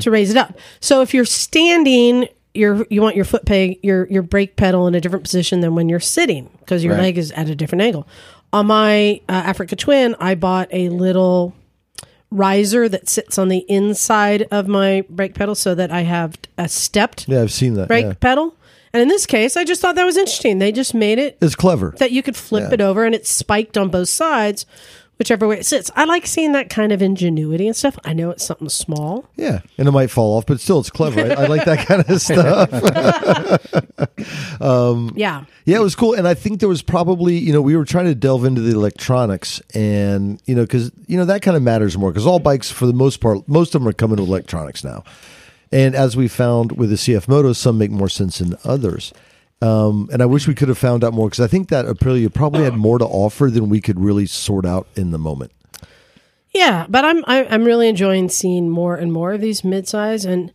to 0.00 0.10
raise 0.10 0.30
it 0.30 0.36
up. 0.36 0.56
So 0.80 1.00
if 1.02 1.12
you're 1.14 1.24
standing, 1.24 2.28
you're 2.54 2.86
you 2.90 3.02
want 3.02 3.16
your 3.16 3.24
foot 3.24 3.44
peg, 3.44 3.78
your 3.82 4.06
your 4.08 4.22
brake 4.22 4.56
pedal 4.56 4.86
in 4.86 4.94
a 4.94 5.00
different 5.00 5.24
position 5.24 5.60
than 5.60 5.74
when 5.74 5.88
you're 5.88 6.00
sitting 6.00 6.48
because 6.60 6.84
your 6.84 6.94
Right. 6.94 7.02
leg 7.02 7.18
is 7.18 7.32
at 7.32 7.48
a 7.48 7.54
different 7.56 7.82
angle. 7.82 8.06
On 8.52 8.66
my 8.66 9.20
uh, 9.28 9.32
Africa 9.32 9.76
Twin, 9.76 10.14
I 10.20 10.34
bought 10.34 10.68
a 10.72 10.88
little 10.90 11.54
riser 12.30 12.88
that 12.88 13.08
sits 13.08 13.38
on 13.38 13.48
the 13.48 13.64
inside 13.68 14.42
of 14.52 14.68
my 14.68 15.04
brake 15.10 15.34
pedal 15.34 15.54
so 15.54 15.74
that 15.74 15.90
I 15.90 16.02
have 16.02 16.36
a 16.56 16.68
stepped 16.68 17.26
yeah, 17.28 17.42
I've 17.42 17.52
seen 17.52 17.74
that. 17.74 17.88
brake 17.88 18.06
yeah. 18.06 18.12
pedal. 18.14 18.54
And 18.92 19.00
in 19.02 19.08
this 19.08 19.24
case, 19.26 19.56
I 19.56 19.64
just 19.64 19.80
thought 19.80 19.94
that 19.96 20.04
was 20.04 20.16
interesting. 20.16 20.58
They 20.58 20.72
just 20.72 20.94
made 20.94 21.18
it 21.18 21.38
It's 21.40 21.54
clever. 21.54 21.94
that 21.98 22.10
you 22.12 22.22
could 22.22 22.36
flip 22.36 22.64
Yeah. 22.68 22.74
it 22.74 22.80
over 22.80 23.04
and 23.04 23.14
it's 23.14 23.30
spiked 23.30 23.76
on 23.78 23.88
both 23.88 24.08
sides, 24.08 24.66
whichever 25.20 25.46
way 25.46 25.58
it 25.58 25.66
sits. 25.66 25.90
I 25.94 26.06
like 26.06 26.26
seeing 26.26 26.52
that 26.52 26.70
kind 26.70 26.92
of 26.92 27.02
ingenuity 27.02 27.66
and 27.66 27.76
stuff. 27.76 27.98
I 28.04 28.14
know 28.14 28.30
it's 28.30 28.42
something 28.42 28.70
small. 28.70 29.28
Yeah, 29.36 29.60
and 29.76 29.86
it 29.86 29.90
might 29.90 30.10
fall 30.10 30.38
off, 30.38 30.46
but 30.46 30.60
still, 30.60 30.80
it's 30.80 30.88
clever. 30.88 31.20
I, 31.20 31.44
I 31.44 31.46
like 31.46 31.66
that 31.66 31.86
kind 31.86 32.04
of 32.08 32.20
stuff. 32.20 32.70
Um, 34.60 35.12
yeah. 35.16 35.44
Yeah, 35.64 35.78
it 35.78 35.82
was 35.82 35.94
cool, 35.94 36.12
and 36.12 36.28
I 36.28 36.34
think 36.34 36.60
there 36.60 36.68
was 36.68 36.82
probably 36.82 37.38
you 37.38 37.52
know 37.52 37.62
we 37.62 37.76
were 37.76 37.86
trying 37.86 38.04
to 38.06 38.14
delve 38.14 38.44
into 38.44 38.60
the 38.60 38.72
electronics, 38.72 39.60
and 39.74 40.40
you 40.44 40.54
know 40.54 40.62
because 40.62 40.92
you 41.06 41.16
know 41.16 41.24
that 41.24 41.40
kind 41.40 41.56
of 41.56 41.62
matters 41.62 41.96
more 41.96 42.10
because 42.10 42.26
all 42.26 42.38
bikes 42.38 42.70
for 42.70 42.84
the 42.84 42.92
most 42.92 43.20
part, 43.20 43.48
most 43.48 43.74
of 43.74 43.80
them 43.80 43.88
are 43.88 43.94
coming 43.94 44.18
with 44.18 44.28
electronics 44.28 44.84
now, 44.84 45.02
and 45.72 45.94
as 45.94 46.16
we 46.16 46.28
found 46.28 46.72
with 46.72 46.90
the 46.90 46.96
CF 46.96 47.26
Moto, 47.28 47.54
some 47.54 47.78
make 47.78 47.90
more 47.90 48.10
sense 48.10 48.38
than 48.38 48.54
others. 48.64 49.12
Um, 49.62 50.08
and 50.10 50.22
I 50.22 50.26
wish 50.26 50.48
we 50.48 50.54
could 50.54 50.68
have 50.68 50.78
found 50.78 51.04
out 51.04 51.12
more 51.12 51.28
because 51.28 51.44
I 51.44 51.46
think 51.46 51.68
that 51.68 51.84
Aprilia 51.84 52.32
probably 52.32 52.64
had 52.64 52.74
more 52.74 52.98
to 52.98 53.04
offer 53.04 53.50
than 53.50 53.68
we 53.68 53.80
could 53.80 54.00
really 54.00 54.26
sort 54.26 54.64
out 54.64 54.86
in 54.96 55.10
the 55.10 55.18
moment. 55.18 55.52
Yeah, 56.52 56.86
but 56.88 57.04
I'm 57.04 57.24
I, 57.26 57.44
I'm 57.44 57.64
really 57.64 57.88
enjoying 57.88 58.28
seeing 58.28 58.70
more 58.70 58.96
and 58.96 59.12
more 59.12 59.32
of 59.32 59.40
these 59.40 59.62
midsize 59.62 60.28
and 60.28 60.52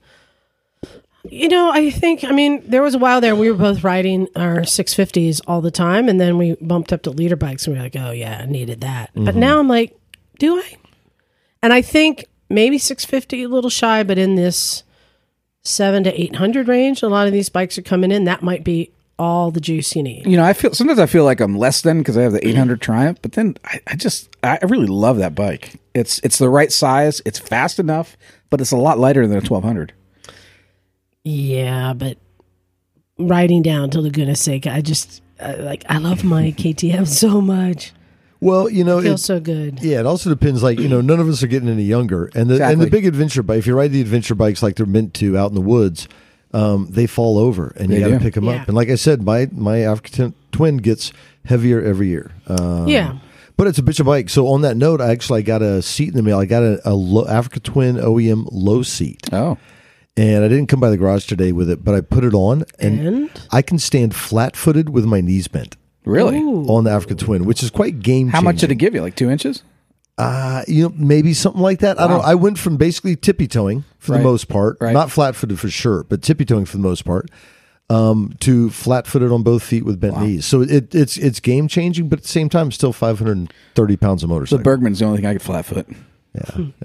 you 1.24 1.48
know, 1.48 1.72
I 1.72 1.90
think 1.90 2.24
I 2.24 2.32
mean 2.32 2.62
there 2.70 2.82
was 2.82 2.96
a 2.96 3.00
while 3.00 3.22
there 3.22 3.36
we 3.36 3.50
were 3.52 3.58
both 3.58 3.84
riding 3.84 4.28
our 4.36 4.58
650s 4.60 5.42
all 5.48 5.62
the 5.62 5.72
time 5.72 6.10
and 6.10 6.20
then 6.20 6.38
we 6.38 6.56
bumped 6.56 6.92
up 6.92 7.04
to 7.04 7.12
leader 7.12 7.36
bikes 7.36 7.66
and 7.66 7.76
we 7.76 7.80
were 7.80 7.86
like, 7.86 7.96
"Oh 7.96 8.12
yeah, 8.12 8.42
I 8.44 8.46
needed 8.46 8.82
that." 8.82 9.12
But 9.16 9.36
now 9.36 9.60
I'm 9.60 9.68
like, 9.68 9.98
"Do 10.38 10.58
I?" 10.58 10.78
And 11.64 11.74
I 11.74 11.82
think 11.82 12.26
maybe 12.50 12.78
650 12.78 13.44
a 13.44 13.48
little 13.50 13.70
shy, 13.70 14.04
but 14.04 14.18
in 14.18 14.36
this 14.36 14.84
7 15.64 16.04
to 16.04 16.22
800 16.22 16.68
range, 16.68 17.02
a 17.02 17.08
lot 17.08 17.26
of 17.26 17.34
these 17.34 17.50
bikes 17.50 17.78
are 17.78 17.82
coming 17.84 18.12
in. 18.12 18.26
That 18.26 18.44
might 18.44 18.64
be 18.64 18.92
all 19.18 19.52
the 19.52 19.62
juice 19.62 19.96
you 19.96 20.04
need. 20.04 20.26
You 20.28 20.38
know, 20.38 20.44
I 20.44 20.54
feel 20.54 20.74
sometimes 20.74 21.00
I 21.00 21.06
feel 21.06 21.24
like 21.24 21.40
I'm 21.40 21.58
less 21.58 21.82
than 21.82 22.00
because 22.00 22.18
I 22.18 22.22
have 22.24 22.32
the 22.34 22.46
800 22.48 22.82
Triumph, 22.82 23.20
but 23.22 23.32
then 23.34 23.56
I, 23.64 23.80
I 23.88 23.96
just 23.96 24.30
I 24.44 24.60
really 24.64 24.88
love 24.88 25.18
that 25.18 25.36
bike. 25.36 25.80
It's 25.94 26.20
it's 26.20 26.38
the 26.38 26.50
right 26.50 26.72
size, 26.72 27.22
it's 27.26 27.40
fast 27.40 27.80
enough, 27.80 28.18
but 28.50 28.60
it's 28.62 28.72
a 28.72 28.78
lot 28.78 29.00
lighter 29.00 29.26
than 29.28 29.38
a 29.38 29.42
1200. 29.42 29.94
Yeah, 31.24 31.94
but 31.94 32.18
riding 33.18 33.62
down 33.62 33.90
to 33.92 34.02
Laguna 34.02 34.36
Seca, 34.36 34.72
I 34.72 34.82
just 34.82 35.22
uh, 35.40 35.56
like 35.60 35.84
I 35.90 35.98
love 35.98 36.24
my 36.24 36.52
KTM 36.58 37.08
so 37.08 37.42
much. 37.42 37.94
Well, 38.42 38.70
you 38.70 38.84
know, 38.84 39.00
It 39.00 39.04
feels 39.04 39.22
it- 39.22 39.26
so 39.26 39.40
good. 39.40 39.80
Yeah, 39.82 40.02
it 40.02 40.06
also 40.06 40.30
depends. 40.30 40.62
Like 40.62 40.80
you 40.80 40.88
know, 40.90 41.02
none 41.02 41.20
of 41.20 41.28
us 41.28 41.42
are 41.42 41.48
getting 41.48 41.70
any 41.70 41.84
younger, 41.84 42.30
and 42.36 42.50
the 42.50 42.64
and 42.64 42.80
the 42.82 42.90
big 42.90 43.06
adventure 43.06 43.42
bike. 43.42 43.60
If 43.60 43.68
you 43.68 43.76
ride 43.76 43.92
the 43.92 44.02
adventure 44.02 44.36
bikes 44.36 44.62
like 44.62 44.76
they're 44.76 44.86
meant 44.86 45.14
to 45.16 45.38
out 45.38 45.50
in 45.50 45.56
the 45.56 45.62
woods, 45.62 46.08
um, 46.56 46.88
they 46.90 47.06
fall 47.08 47.38
over, 47.38 47.74
and 47.78 47.92
you 47.92 48.00
got 48.00 48.10
to 48.10 48.20
pick 48.20 48.34
them 48.36 48.46
Yeah. 48.46 48.62
up. 48.62 48.68
And 48.68 48.76
like 48.76 48.90
I 48.90 48.96
said, 48.96 49.22
my 49.24 49.48
my 49.52 49.80
African 49.80 50.34
twin 50.52 50.78
gets 50.78 51.12
heavier 51.46 51.82
every 51.84 52.08
year. 52.08 52.32
Um, 52.48 52.88
Yeah. 52.88 53.18
but 53.58 53.68
it's 53.68 53.78
a 53.78 53.84
bitch 53.84 54.00
of 54.00 54.06
bike. 54.06 54.30
So 54.30 54.48
on 54.48 54.62
that 54.62 54.78
note, 54.78 55.02
I 55.02 55.10
actually 55.12 55.44
got 55.44 55.62
a 55.62 55.82
seat 55.82 56.10
in 56.10 56.16
the 56.16 56.24
mail. 56.24 56.40
I 56.40 56.46
got 56.46 56.64
a, 56.64 56.80
a 56.86 56.94
low, 56.94 57.28
Africa 57.28 57.60
Twin 57.60 57.98
OEM 57.98 58.48
low 58.52 58.82
seat, 58.84 59.30
Oh. 59.34 59.58
and 60.18 60.44
I 60.44 60.48
didn't 60.48 60.68
come 60.68 60.80
by 60.80 60.90
the 60.90 60.98
garage 60.98 61.26
today 61.26 61.52
with 61.52 61.70
it, 61.70 61.84
but 61.84 61.94
I 61.94 62.02
put 62.02 62.24
it 62.24 62.34
on, 62.34 62.64
and, 62.80 63.00
And? 63.08 63.30
I 63.52 63.62
can 63.62 63.78
stand 63.78 64.16
flat 64.16 64.56
footed 64.56 64.90
with 64.90 65.06
my 65.06 65.20
knees 65.22 65.48
bent 65.50 65.76
Really? 66.06 66.38
on 66.40 66.84
the 66.86 66.92
Africa 66.92 67.16
Twin, 67.16 67.46
which 67.46 67.62
is 67.64 67.70
quite 67.70 68.00
game. 68.00 68.30
How 68.30 68.42
much 68.42 68.60
did 68.62 68.72
it 68.72 68.76
give 68.76 68.94
you? 68.96 69.02
Like 69.02 69.16
two 69.16 69.30
inches? 69.30 69.62
Uh, 70.18 70.64
you 70.68 70.84
know, 70.84 70.94
maybe 70.96 71.34
something 71.34 71.62
like 71.62 71.80
that. 71.80 72.00
I 72.00 72.08
don't. 72.08 72.24
I 72.24 72.36
went 72.36 72.58
from 72.58 72.78
basically 72.78 73.16
tippy 73.18 73.48
toeing 73.48 73.84
for 74.00 74.14
Right. 74.14 74.20
the 74.20 74.24
most 74.24 74.48
part, 74.48 74.78
Right. 74.80 74.94
not 74.94 75.12
flat 75.12 75.36
footed 75.36 75.60
for 75.60 75.70
sure, 75.70 76.06
but 76.08 76.22
tippy 76.22 76.46
toeing 76.46 76.64
for 76.66 76.78
the 76.78 76.84
most 76.84 77.04
part, 77.04 77.30
um, 77.90 78.34
to 78.40 78.70
flat 78.70 79.08
footed 79.08 79.32
on 79.32 79.44
both 79.44 79.62
feet 79.62 79.84
with 79.84 80.00
bent 80.00 80.18
knees. 80.22 80.46
So 80.46 80.62
it, 80.62 80.96
it's 80.96 81.18
it's 81.18 81.42
game 81.42 81.68
changing, 81.68 82.08
but 82.08 82.20
at 82.20 82.24
the 82.24 82.30
same 82.30 82.48
time, 82.48 82.72
still 82.72 82.94
five 82.94 83.20
hundred 83.20 83.38
and 83.38 83.54
thirty 83.76 83.98
pounds 83.98 84.24
of 84.24 84.30
The 84.30 84.36
motorcycle. 84.36 84.64
Burgman's 84.64 85.00
the 85.00 85.06
only 85.06 85.18
thing 85.18 85.26
I 85.26 85.34
could 85.34 85.42
flat 85.42 85.66
foot. 85.66 85.88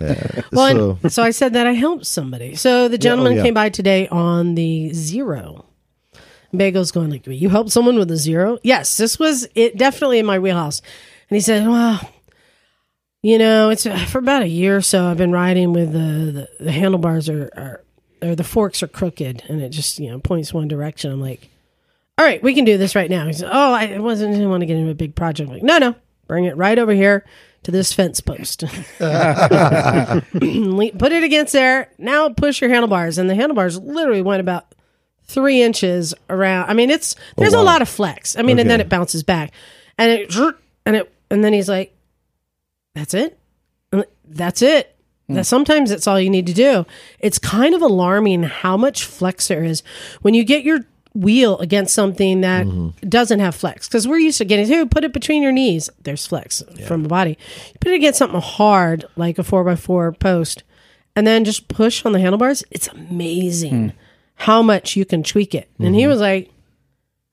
Yeah. 0.01 0.43
Well, 0.53 0.99
so, 1.03 1.09
so 1.09 1.23
I 1.25 1.33
said 1.33 1.55
that 1.55 1.67
I 1.67 1.73
helped 1.73 2.07
somebody. 2.07 2.55
So 2.55 2.87
the 2.87 2.99
gentleman 2.99 3.35
yeah. 3.37 3.43
came 3.43 3.55
by 3.55 3.69
today 3.69 4.07
on 4.07 4.55
the 4.55 4.93
zero. 4.93 5.65
Bagel's 6.57 6.93
going 6.93 7.11
like, 7.11 7.27
"You 7.27 7.49
helped 7.49 7.71
someone 7.73 7.99
with 7.99 8.13
a 8.13 8.17
zero? 8.17 8.59
Yes, 8.63 8.97
this 8.97 9.19
was 9.19 9.49
it. 9.57 9.77
Definitely 9.77 10.21
in 10.21 10.27
my 10.27 10.39
wheelhouse." 10.39 10.83
And 11.29 11.37
he 11.37 11.41
said, 11.41 11.67
"Well, 11.67 12.01
you 13.23 13.39
know, 13.39 13.71
it's 13.71 13.87
uh, 13.87 13.99
for 14.07 14.19
about 14.19 14.43
a 14.43 14.49
year 14.49 14.77
or 14.77 14.81
so. 14.81 15.07
I've 15.07 15.19
been 15.19 15.33
riding 15.33 15.73
with 15.73 15.93
the 15.93 16.49
the, 16.59 16.65
the 16.65 16.73
handlebars 16.73 17.29
are, 17.29 17.51
are 17.57 17.85
or 18.23 18.35
the 18.35 18.45
forks 18.45 18.83
are 18.83 18.89
crooked, 18.89 19.45
and 19.49 19.61
it 19.61 19.71
just 19.71 19.99
you 19.99 20.11
know 20.11 20.19
points 20.19 20.55
one 20.55 20.69
direction." 20.69 21.13
I'm 21.13 21.21
like, 21.21 21.49
"All 22.19 22.25
right, 22.25 22.43
we 22.43 22.55
can 22.55 22.65
do 22.65 22.79
this 22.79 22.95
right 22.95 23.11
now." 23.11 23.27
He 23.27 23.33
said, 23.33 23.51
"Oh, 23.53 23.73
I 23.73 23.99
wasn't 23.99 24.33
didn't 24.33 24.51
want 24.51 24.63
to 24.63 24.67
get 24.67 24.77
into 24.77 24.91
a 24.91 24.95
big 24.95 25.15
project." 25.15 25.49
I'm 25.49 25.55
like, 25.55 25.63
no, 25.63 25.79
no, 25.79 25.95
bring 26.27 26.45
it 26.45 26.57
right 26.57 26.79
over 26.79 26.93
here 26.93 27.25
to 27.63 27.71
this 27.71 27.93
fence 27.93 28.21
post. 28.21 28.61
Put 28.99 29.03
it 31.13 31.23
against 31.23 31.53
there. 31.53 31.91
Now 31.99 32.31
push 32.31 32.61
your 32.61 32.71
handlebars, 32.71 33.19
and 33.19 33.29
the 33.29 33.35
handlebars 33.35 33.79
literally 33.79 34.23
went 34.23 34.41
about 34.41 34.75
three 35.25 35.63
inches 35.63 36.15
around. 36.29 36.71
I 36.71 36.75
mean, 36.75 36.91
it's 36.91 37.17
there's 37.37 37.53
a 37.53 37.59
wow. 37.59 37.65
lot 37.65 37.83
of 37.83 37.89
flex. 37.89 38.37
I 38.37 38.43
mean, 38.43 38.59
and 38.59 38.71
then 38.71 38.81
it 38.81 38.89
bounces 38.89 39.23
back, 39.23 39.53
and 39.99 40.11
it 40.11 40.35
and 40.87 40.97
it 40.97 41.13
and 41.31 41.45
then 41.45 41.53
he's 41.53 41.69
like, 41.69 41.95
"That's 42.95 43.15
it. 43.15 43.39
That's 44.25 44.63
it." 44.63 44.97
Hmm. 45.31 45.35
That 45.35 45.47
sometimes 45.47 45.91
it's 45.91 46.07
all 46.07 46.21
you 46.21 46.31
need 46.31 46.47
to 46.47 46.53
do. 46.53 46.87
It's 47.21 47.39
kind 47.39 47.75
of 47.75 47.83
alarming 47.83 48.43
how 48.43 48.77
much 48.77 49.05
flex 49.05 49.49
there 49.49 49.63
is 49.63 49.83
when 50.23 50.35
you 50.35 50.45
get 50.45 50.65
your 50.65 50.81
wheel 51.15 51.59
against 51.59 51.95
something 51.95 52.41
that 52.41 52.67
mm-hmm. 52.67 53.09
doesn't 53.09 53.41
have 53.41 53.55
flex. 53.55 53.89
Because 53.89 54.07
we're 54.07 54.19
used 54.19 54.39
to 54.39 54.45
getting 54.45 54.67
to 54.67 54.87
put 54.87 55.05
it 55.05 55.13
between 55.13 55.43
your 55.43 55.53
knees. 55.53 55.91
There's 56.03 56.27
flex 56.27 56.63
from 56.87 57.03
the 57.03 57.09
body. 57.09 57.39
You 57.69 57.79
put 57.81 57.93
it 57.93 57.97
against 57.97 58.19
something 58.19 58.41
hard 58.41 59.05
like 59.17 59.39
a 59.39 59.45
four 59.45 59.69
x 59.69 59.81
four 59.81 60.13
post, 60.13 60.65
and 61.15 61.27
then 61.27 61.45
just 61.45 61.69
push 61.69 62.05
on 62.05 62.13
the 62.13 62.21
handlebars. 62.21 62.65
It's 62.71 62.89
amazing 62.89 63.91
hmm. 63.91 63.97
how 64.35 64.63
much 64.63 64.97
you 64.97 65.05
can 65.05 65.23
tweak 65.23 65.55
it. 65.55 65.71
And 65.79 65.95
he 65.95 66.03
mm-hmm. 66.03 66.11
was 66.11 66.21
like, 66.21 66.51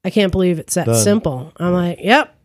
"I 0.04 0.10
can't 0.10 0.32
believe 0.32 0.60
it's 0.60 0.76
that 0.76 0.86
Done. 0.86 1.04
simple." 1.04 1.52
I'm 1.58 1.74
like, 1.74 2.00
"Yep." 2.02 2.36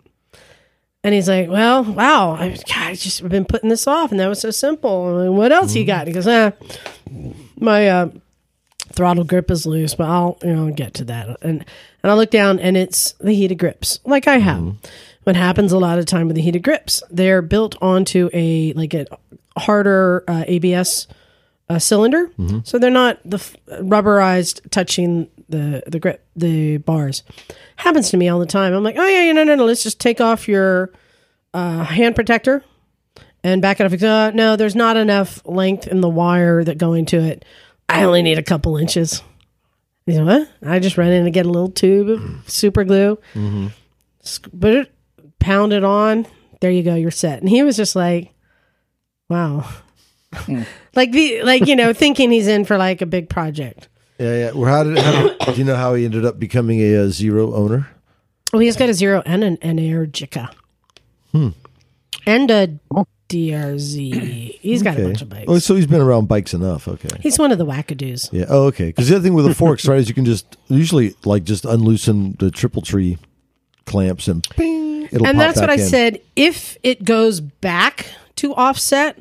And 1.04 1.14
he's 1.14 1.28
like, 1.28 1.48
"Well, 1.48 1.84
wow, 1.84 2.32
I, 2.32 2.50
God, 2.50 2.76
I 2.76 2.94
just 2.94 3.28
been 3.28 3.44
putting 3.44 3.68
this 3.68 3.86
off, 3.86 4.10
and 4.12 4.20
that 4.20 4.28
was 4.28 4.40
so 4.40 4.50
simple. 4.50 5.08
I'm 5.08 5.28
like, 5.28 5.36
what 5.36 5.52
else 5.52 5.74
you 5.74 5.84
got?" 5.84 6.06
He 6.06 6.12
goes, 6.12 6.28
"Ah, 6.28 6.52
my 7.58 7.88
uh, 7.88 8.10
throttle 8.92 9.24
grip 9.24 9.50
is 9.50 9.66
loose, 9.66 9.94
but 9.94 10.08
I'll 10.08 10.38
you 10.42 10.54
know 10.54 10.70
get 10.70 10.94
to 10.94 11.04
that." 11.06 11.28
And 11.42 11.64
and 12.02 12.12
I 12.12 12.14
look 12.14 12.30
down, 12.30 12.58
and 12.60 12.76
it's 12.76 13.12
the 13.12 13.32
heated 13.32 13.58
grips, 13.58 13.98
like 14.04 14.28
I 14.28 14.38
have. 14.38 14.76
What 15.24 15.36
happens 15.36 15.72
a 15.72 15.78
lot 15.78 15.98
of 15.98 16.06
time 16.06 16.26
with 16.26 16.36
the 16.36 16.42
heated 16.42 16.62
grips? 16.64 17.02
They're 17.10 17.42
built 17.42 17.76
onto 17.80 18.28
a 18.32 18.72
like 18.74 18.94
a 18.94 19.06
harder 19.56 20.24
uh, 20.26 20.44
ABS 20.46 21.06
uh, 21.68 21.78
cylinder, 21.78 22.30
so 22.64 22.78
they're 22.78 22.90
not 22.90 23.18
the 23.24 23.36
f- 23.38 23.56
rubberized 23.80 24.68
touching 24.70 25.28
the 25.48 25.82
the 25.86 25.98
grip 26.00 26.24
the 26.36 26.78
bars. 26.78 27.22
Happens 27.76 28.10
to 28.10 28.16
me 28.16 28.28
all 28.28 28.38
the 28.38 28.46
time. 28.46 28.72
I'm 28.74 28.82
like, 28.84 28.96
oh 28.98 29.06
yeah, 29.06 29.24
yeah, 29.24 29.32
no, 29.32 29.44
no, 29.44 29.54
no. 29.54 29.64
Let's 29.64 29.82
just 29.82 29.98
take 30.00 30.20
off 30.20 30.48
your 30.48 30.92
uh, 31.54 31.84
hand 31.84 32.14
protector 32.14 32.62
and 33.44 33.60
back 33.62 33.80
it 33.80 33.86
up. 33.86 34.02
Uh, 34.02 34.30
no, 34.34 34.56
there's 34.56 34.74
not 34.76 34.96
enough 34.96 35.40
length 35.46 35.86
in 35.86 36.00
the 36.00 36.08
wire 36.08 36.62
that 36.64 36.78
go 36.78 36.92
into 36.92 37.18
it. 37.20 37.44
I 37.88 38.04
only 38.04 38.22
need 38.22 38.38
a 38.38 38.42
couple 38.42 38.76
inches. 38.76 39.22
You 40.06 40.14
know 40.14 40.24
what? 40.24 40.48
I 40.66 40.78
just 40.78 40.98
run 40.98 41.08
in 41.12 41.24
and 41.24 41.32
get 41.34 41.46
a 41.46 41.50
little 41.50 41.70
tube 41.70 42.08
of 42.08 42.50
super 42.50 42.82
glue, 42.84 43.18
sc- 44.22 44.48
put 44.58 44.74
it, 44.74 44.92
pound 45.38 45.72
it 45.72 45.84
on. 45.84 46.26
There 46.60 46.70
you 46.70 46.82
go. 46.82 46.94
You're 46.96 47.10
set. 47.12 47.40
And 47.40 47.48
he 47.48 47.62
was 47.62 47.76
just 47.76 47.94
like, 47.94 48.32
wow. 49.28 49.68
Like 50.94 51.12
the 51.12 51.42
like 51.42 51.66
you 51.66 51.76
know 51.76 51.92
thinking 52.04 52.30
he's 52.30 52.46
in 52.46 52.64
for 52.64 52.76
like 52.76 53.00
a 53.00 53.06
big 53.06 53.28
project. 53.28 53.88
yeah, 54.18 54.36
yeah. 54.36 54.50
Well, 54.52 54.70
how 54.70 54.84
did, 54.84 54.98
how 54.98 55.28
did 55.28 55.54
do 55.54 55.60
you 55.60 55.64
know 55.64 55.76
how 55.76 55.94
he 55.94 56.04
ended 56.04 56.24
up 56.24 56.38
becoming 56.38 56.80
a, 56.80 56.96
uh 56.96 57.08
zero 57.08 57.54
owner? 57.54 57.88
Well, 58.52 58.60
he's 58.60 58.76
got 58.76 58.88
a 58.88 58.94
zero 58.94 59.22
and 59.24 59.42
an 59.42 59.56
Energica. 59.58 60.52
Hmm. 61.32 61.48
And 62.26 62.50
a 62.50 62.68
DRZ. 63.32 64.58
He's 64.60 64.82
got 64.82 64.98
a 64.98 65.02
bunch 65.02 65.22
of 65.22 65.28
bikes. 65.30 65.46
Oh, 65.48 65.58
so 65.58 65.74
he's 65.74 65.86
been 65.86 66.02
around 66.02 66.28
bikes 66.28 66.52
enough. 66.52 66.86
Okay. 66.86 67.08
He's 67.20 67.38
one 67.38 67.50
of 67.50 67.58
the 67.58 67.64
wackadoos. 67.64 68.30
Yeah. 68.30 68.44
Oh, 68.48 68.66
okay. 68.66 68.86
Because 68.86 69.08
the 69.08 69.16
other 69.16 69.22
thing 69.22 69.34
with 69.34 69.46
the 69.46 69.54
forks, 69.54 69.86
right, 69.88 69.98
is 69.98 70.08
you 70.08 70.14
can 70.14 70.26
just 70.26 70.56
usually 70.68 71.14
like 71.24 71.44
just 71.44 71.64
unloosen 71.64 72.36
the 72.38 72.50
triple 72.50 72.82
tree 72.82 73.18
clamps 73.86 74.28
and 74.28 74.46
bing, 74.56 75.04
it'll 75.10 75.26
and 75.26 75.40
that's 75.40 75.58
what 75.58 75.68
back 75.68 75.78
I 75.78 75.82
said. 75.82 76.20
If 76.36 76.76
it 76.82 77.04
goes 77.04 77.40
back 77.40 78.06
to 78.36 78.54
offset, 78.54 79.18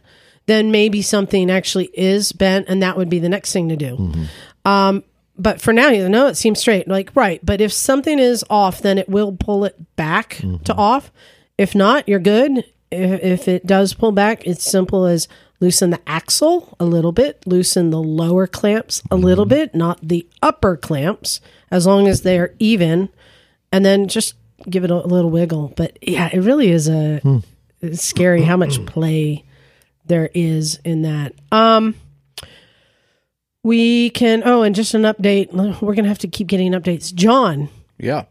then 0.51 0.70
maybe 0.72 1.01
something 1.01 1.50
actually 1.50 1.89
is 1.93 2.31
bent, 2.34 2.67
and 2.70 2.84
that 2.84 2.98
would 2.98 3.10
be 3.10 3.20
the 3.20 3.29
next 3.29 3.53
thing 3.53 3.70
to 3.70 3.75
do. 3.75 3.96
Mm-hmm. 3.98 4.67
Um, 4.67 5.03
but 5.38 5.60
for 5.62 5.74
now, 5.74 5.89
you 5.89 6.08
know, 6.10 6.27
it 6.27 6.36
seems 6.38 6.60
straight. 6.60 6.88
Like 6.88 7.10
right, 7.15 7.39
but 7.43 7.62
if 7.62 7.72
something 7.74 8.20
is 8.20 8.43
off, 8.50 8.81
then 8.81 8.98
it 8.98 9.10
will 9.10 9.31
pull 9.31 9.65
it 9.65 9.75
back 9.96 10.36
Mm-hmm. 10.36 10.63
to 10.65 10.75
off. 10.75 11.12
If 11.58 11.74
not, 11.74 12.08
you're 12.08 12.20
good. 12.20 12.60
If, 12.91 13.24
if 13.24 13.48
it 13.48 13.65
does 13.65 13.93
pull 13.93 14.12
back, 14.12 14.46
it's 14.46 14.63
simple 14.70 15.05
as 15.05 15.27
loosen 15.62 15.89
the 15.91 16.00
axle 16.08 16.75
a 16.79 16.86
little 16.86 17.12
bit, 17.12 17.41
loosen 17.48 17.89
the 17.91 18.01
lower 18.01 18.46
clamps 18.48 19.01
a 19.10 19.15
little 19.15 19.46
Mm-hmm. 19.46 19.50
bit, 19.50 19.75
not 19.75 20.00
the 20.01 20.27
upper 20.41 20.75
clamps, 20.75 21.39
as 21.72 21.86
long 21.88 22.08
as 22.08 22.22
they're 22.24 22.53
even, 22.60 23.10
and 23.72 23.86
then 23.86 24.08
just 24.08 24.34
give 24.70 24.84
it 24.84 24.91
a 24.91 24.96
little 24.98 25.29
wiggle. 25.31 25.74
But 25.77 25.98
yeah, 26.01 26.29
it 26.34 26.39
really 26.41 26.70
is 26.72 26.88
a 26.89 27.20
Hmm. 27.20 27.38
scary 27.93 28.41
how 28.43 28.58
much 28.58 28.84
play 28.86 29.43
there 30.12 30.30
is 30.34 30.80
in 30.84 31.03
that. 31.03 31.34
Um, 31.51 31.96
we 33.63 34.10
can. 34.10 34.44
Oh, 34.46 34.62
and 34.62 34.75
just 34.75 34.94
an 34.94 35.03
update. 35.03 35.53
We're 35.82 35.96
gonna 35.96 36.10
have 36.10 36.20
to 36.20 36.27
keep 36.27 36.48
getting 36.48 36.74
updates. 36.74 37.13
John. 37.13 37.70
Yeah. 37.98 38.25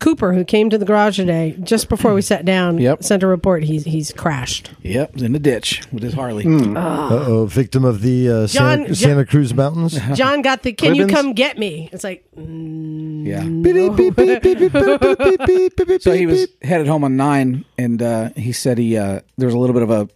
Cooper, 0.00 0.32
who 0.32 0.44
came 0.44 0.68
to 0.68 0.78
the 0.78 0.84
garage 0.84 1.14
today 1.16 1.56
just 1.62 1.88
before 1.88 2.12
we 2.12 2.22
sat 2.22 2.44
down, 2.44 2.78
yep. 2.78 3.04
sent 3.04 3.22
a 3.22 3.26
report. 3.28 3.62
He's 3.62 3.84
he's 3.84 4.10
crashed. 4.10 4.72
Yep, 4.82 5.18
in 5.18 5.32
the 5.32 5.38
ditch 5.38 5.82
with 5.92 6.02
his 6.02 6.12
Harley. 6.12 6.42
Mm. 6.42 6.76
Uh 6.76 7.24
oh, 7.24 7.46
victim 7.46 7.84
of 7.84 8.02
the 8.02 8.28
uh, 8.28 8.46
John, 8.48 8.78
Santa, 8.78 8.86
John, 8.86 8.94
Santa, 8.96 9.26
Cruz 9.26 9.54
mountains. 9.54 9.96
John 10.14 10.42
got 10.42 10.64
the. 10.64 10.72
Can 10.72 10.96
you 10.96 11.06
come 11.06 11.34
get 11.34 11.56
me? 11.56 11.88
It's 11.92 12.02
like. 12.02 12.24
Mm, 12.36 13.26
yeah. 13.26 13.42
so 15.98 16.12
he 16.12 16.26
was 16.26 16.48
headed 16.62 16.88
home 16.88 17.04
on 17.04 17.16
nine, 17.16 17.64
and 17.78 18.02
uh, 18.02 18.30
he 18.30 18.50
said 18.50 18.78
he 18.78 18.96
uh, 18.96 19.20
there 19.38 19.46
was 19.46 19.54
a 19.54 19.58
little 19.58 19.74
bit 19.74 19.84
of 19.84 19.90
a 19.90 20.08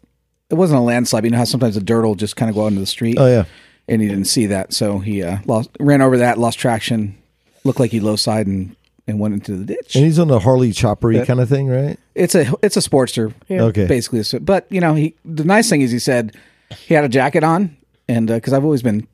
it 0.51 0.55
wasn't 0.55 0.79
a 0.79 0.83
landslide. 0.83 1.25
You 1.25 1.31
know 1.31 1.39
how 1.39 1.45
sometimes 1.45 1.75
the 1.75 1.81
dirt 1.81 2.05
will 2.05 2.15
just 2.15 2.37
kind 2.37 2.49
of 2.49 2.55
go 2.55 2.63
out 2.65 2.69
into 2.69 2.81
the 2.81 2.87
street. 2.87 3.17
Oh 3.19 3.27
yeah. 3.27 3.45
and 3.89 4.01
he 4.03 4.09
didn't 4.09 4.27
see 4.27 4.47
that, 4.47 4.73
so 4.73 4.99
he 5.01 5.23
uh, 5.23 5.39
lost 5.47 5.71
ran 5.81 6.03
over 6.03 6.19
that, 6.19 6.39
lost 6.39 6.59
traction, 6.59 7.17
looked 7.65 7.81
like 7.81 7.91
he 7.91 8.01
low 8.01 8.17
side 8.17 8.47
and 8.47 8.75
and 9.09 9.21
went 9.21 9.35
into 9.35 9.57
the 9.57 9.65
ditch. 9.65 9.95
And 9.95 10.05
he's 10.05 10.19
on 10.19 10.31
a 10.31 10.39
Harley 10.41 10.73
choppery 10.73 11.25
kind 11.25 11.39
of 11.41 11.49
thing, 11.49 11.69
right? 11.69 11.99
It's 12.15 12.35
a 12.35 12.53
it's 12.63 12.77
a 12.77 12.81
Sportster, 12.81 13.33
Okay. 13.51 13.87
basically. 13.87 14.23
So- 14.25 14.41
But 14.41 14.67
you 14.71 14.81
know, 14.81 14.95
he 14.95 15.15
the 15.25 15.45
nice 15.45 15.69
thing 15.69 15.81
is 15.83 15.91
he 15.93 15.99
said 16.01 16.35
he 16.77 16.95
had 16.95 17.05
a 17.05 17.09
jacket 17.09 17.45
on, 17.45 17.77
and 18.09 18.27
because 18.29 18.53
I've 18.53 18.65
always 18.65 18.83
been 18.83 19.07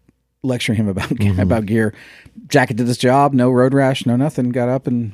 lecturing 0.42 0.76
him 0.76 0.88
about 0.88 1.10
about 1.38 1.66
gear, 1.66 1.94
jacket 2.48 2.76
did 2.76 2.86
this 2.86 2.98
job, 2.98 3.32
no 3.34 3.50
road 3.50 3.74
rash, 3.74 4.04
no 4.06 4.16
nothing. 4.16 4.50
Got 4.50 4.68
up 4.68 4.86
and 4.86 5.12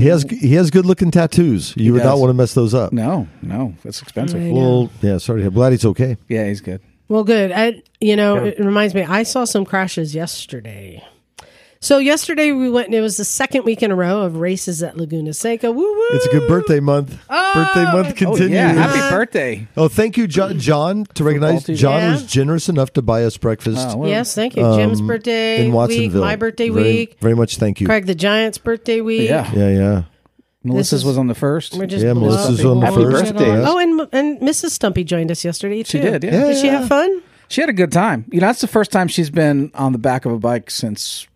He 0.00 0.08
has 0.08 0.22
he 0.22 0.54
has 0.54 0.70
good 0.70 0.86
looking 0.86 1.10
tattoos. 1.10 1.74
You 1.76 1.92
would 1.92 2.04
not 2.04 2.18
want 2.18 2.30
to 2.30 2.34
mess 2.34 2.54
those 2.54 2.74
up. 2.74 2.92
no, 2.92 3.28
no, 3.42 3.74
that's 3.84 4.02
expensive. 4.02 4.40
Right. 4.40 4.52
Well, 4.52 4.90
yeah. 5.02 5.18
Sorry. 5.18 5.44
I'm 5.44 5.52
glad 5.54 5.72
he's 5.72 5.84
okay. 5.84 6.16
Yeah, 6.28 6.46
he's 6.46 6.60
good. 6.60 6.80
Well, 7.08 7.24
good. 7.24 7.50
I, 7.50 7.82
you 8.00 8.14
know, 8.14 8.44
it 8.44 8.58
reminds 8.60 8.94
me. 8.94 9.02
I 9.02 9.24
saw 9.24 9.44
some 9.44 9.64
crashes 9.64 10.14
yesterday. 10.14 11.04
So 11.82 11.96
yesterday 11.96 12.52
we 12.52 12.68
went. 12.68 12.88
and 12.88 12.94
It 12.94 13.00
was 13.00 13.16
the 13.16 13.24
second 13.24 13.64
week 13.64 13.82
in 13.82 13.90
a 13.90 13.96
row 13.96 14.20
of 14.20 14.36
races 14.36 14.82
at 14.82 14.98
Laguna 14.98 15.32
Seca. 15.32 15.72
Woo 15.72 15.80
woo! 15.82 16.06
It's 16.10 16.26
a 16.26 16.30
good 16.30 16.46
birthday 16.46 16.78
month. 16.78 17.18
birthday 17.26 17.84
month 17.84 18.08
Oh 18.08 18.12
continues. 18.12 18.50
yeah, 18.50 18.72
happy 18.74 19.00
birthday! 19.14 19.66
Oh, 19.78 19.88
thank 19.88 20.18
you, 20.18 20.26
John. 20.26 20.58
John 20.58 21.06
to 21.14 21.24
recognize. 21.24 21.64
John 21.64 22.00
Yeah. 22.02 22.12
was 22.12 22.24
generous 22.24 22.68
enough 22.68 22.92
to 22.94 23.02
buy 23.02 23.24
us 23.24 23.38
breakfast 23.38 23.78
Oh, 23.92 23.96
well, 23.96 24.08
Yes, 24.10 24.34
thank 24.34 24.56
you. 24.56 24.62
Jim's 24.76 25.00
birthday 25.00 25.56
Um, 25.56 25.60
in 25.62 25.66
week, 25.68 25.74
Watsonville. 25.74 26.20
my 26.20 26.36
birthday 26.36 26.68
very, 26.68 26.84
week, 26.84 27.16
Very 27.18 27.34
much 27.34 27.56
thank 27.56 27.80
you. 27.80 27.86
Craig 27.86 28.04
the 28.04 28.14
Giant's 28.14 28.58
birthday 28.58 29.00
week. 29.00 29.30
yeah. 29.30 29.50
Yeah, 29.54 29.70
yeah. 29.70 30.02
Melissa's 30.62 31.00
is- 31.00 31.04
was 31.06 31.16
on 31.16 31.28
the 31.28 31.34
first. 31.34 31.74
We're 31.74 31.86
just 31.86 32.04
Yeah, 32.04 32.12
blowing 32.12 32.28
Melissa's 32.34 32.62
on 32.62 32.80
the 32.80 32.86
all 32.88 32.94
first. 32.94 33.32
right 33.32 33.36
on. 33.42 33.42
Yes. 33.42 33.66
Oh, 33.66 33.78
and 33.78 34.06
and 34.12 34.40
Mrs. 34.40 34.72
Stumpy 34.72 35.02
joined 35.02 35.30
us 35.30 35.46
yesterday 35.46 35.82
too. 35.82 35.96
She 35.96 36.04
did, 36.04 36.24
yeah. 36.24 36.30
Yeah, 36.40 36.46
Did 36.48 36.58
she 36.58 36.66
yeah. 36.66 36.80
have 36.80 36.88
fun? 36.88 37.22
She 37.48 37.62
had 37.62 37.70
a 37.70 37.72
good 37.72 37.90
time. 37.90 38.26
You 38.30 38.40
know, 38.42 38.48
that's 38.48 38.60
the 38.60 38.68
first 38.68 38.92
time 38.92 39.08
she's 39.08 39.30
been 39.30 39.70
on 39.74 39.92
the 39.92 39.98
back 39.98 40.26
of 40.26 40.32
a 40.32 40.38
bike 40.38 40.70
since 40.70 41.26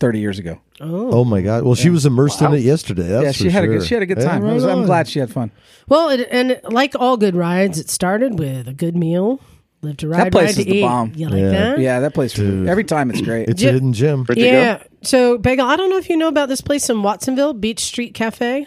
thirty 0.00 0.18
years 0.20 0.38
ago. 0.38 0.60
Oh. 0.80 1.10
oh 1.20 1.24
my 1.24 1.40
God. 1.40 1.64
Well, 1.64 1.74
she 1.74 1.90
was 1.90 2.06
immersed 2.06 2.40
in 2.42 2.52
it 2.54 2.60
yesterday. 2.60 3.08
That's 3.08 3.24
yeah, 3.24 3.32
she 3.32 3.44
for 3.44 3.50
had 3.50 3.64
a 3.64 3.66
sure. 3.66 3.78
good 3.78 3.86
she 3.86 3.94
had 3.94 4.02
a 4.02 4.06
good 4.06 4.18
Yeah, 4.18 4.24
time. 4.24 4.42
I 4.44 4.46
right 4.48 4.54
was, 4.54 4.64
I'm 4.64 4.78
on. 4.80 4.86
glad 4.86 5.08
she 5.08 5.18
had 5.18 5.30
fun. 5.30 5.50
Well, 5.88 6.08
it, 6.10 6.28
and 6.30 6.60
like 6.64 6.94
all 6.98 7.16
good 7.16 7.34
rides, 7.34 7.78
it 7.78 7.90
started 7.90 8.38
with 8.38 8.68
a 8.68 8.72
good 8.74 8.96
meal. 8.96 9.40
Live 9.80 9.96
to 9.98 10.08
ride, 10.08 10.32
place 10.32 10.42
ride 10.42 10.50
is 10.50 10.56
to 10.56 10.64
the 10.64 10.76
eat. 10.78 10.82
bomb. 10.82 11.12
You 11.14 11.28
like 11.28 11.38
Yeah. 11.40 11.50
that? 11.50 11.78
Yeah, 11.78 12.00
that 12.00 12.12
place 12.14 12.36
every 12.38 12.82
time 12.84 13.10
it's 13.10 13.20
great. 13.20 13.48
It's 13.48 13.60
Ji- 13.60 13.68
a 13.68 13.72
hidden 13.72 13.92
gem. 13.92 14.24
Where'd 14.24 14.36
you 14.38 14.46
go? 14.46 14.50
Yeah. 14.50 14.82
So, 15.02 15.38
Bagel, 15.38 15.64
I 15.66 15.76
don't 15.76 15.88
know 15.88 15.98
if 15.98 16.08
you 16.10 16.16
know 16.16 16.26
about 16.26 16.48
this 16.48 16.60
place 16.60 16.90
in 16.90 17.02
Watsonville, 17.04 17.52
Beach 17.54 17.78
Street 17.84 18.12
Cafe. 18.12 18.66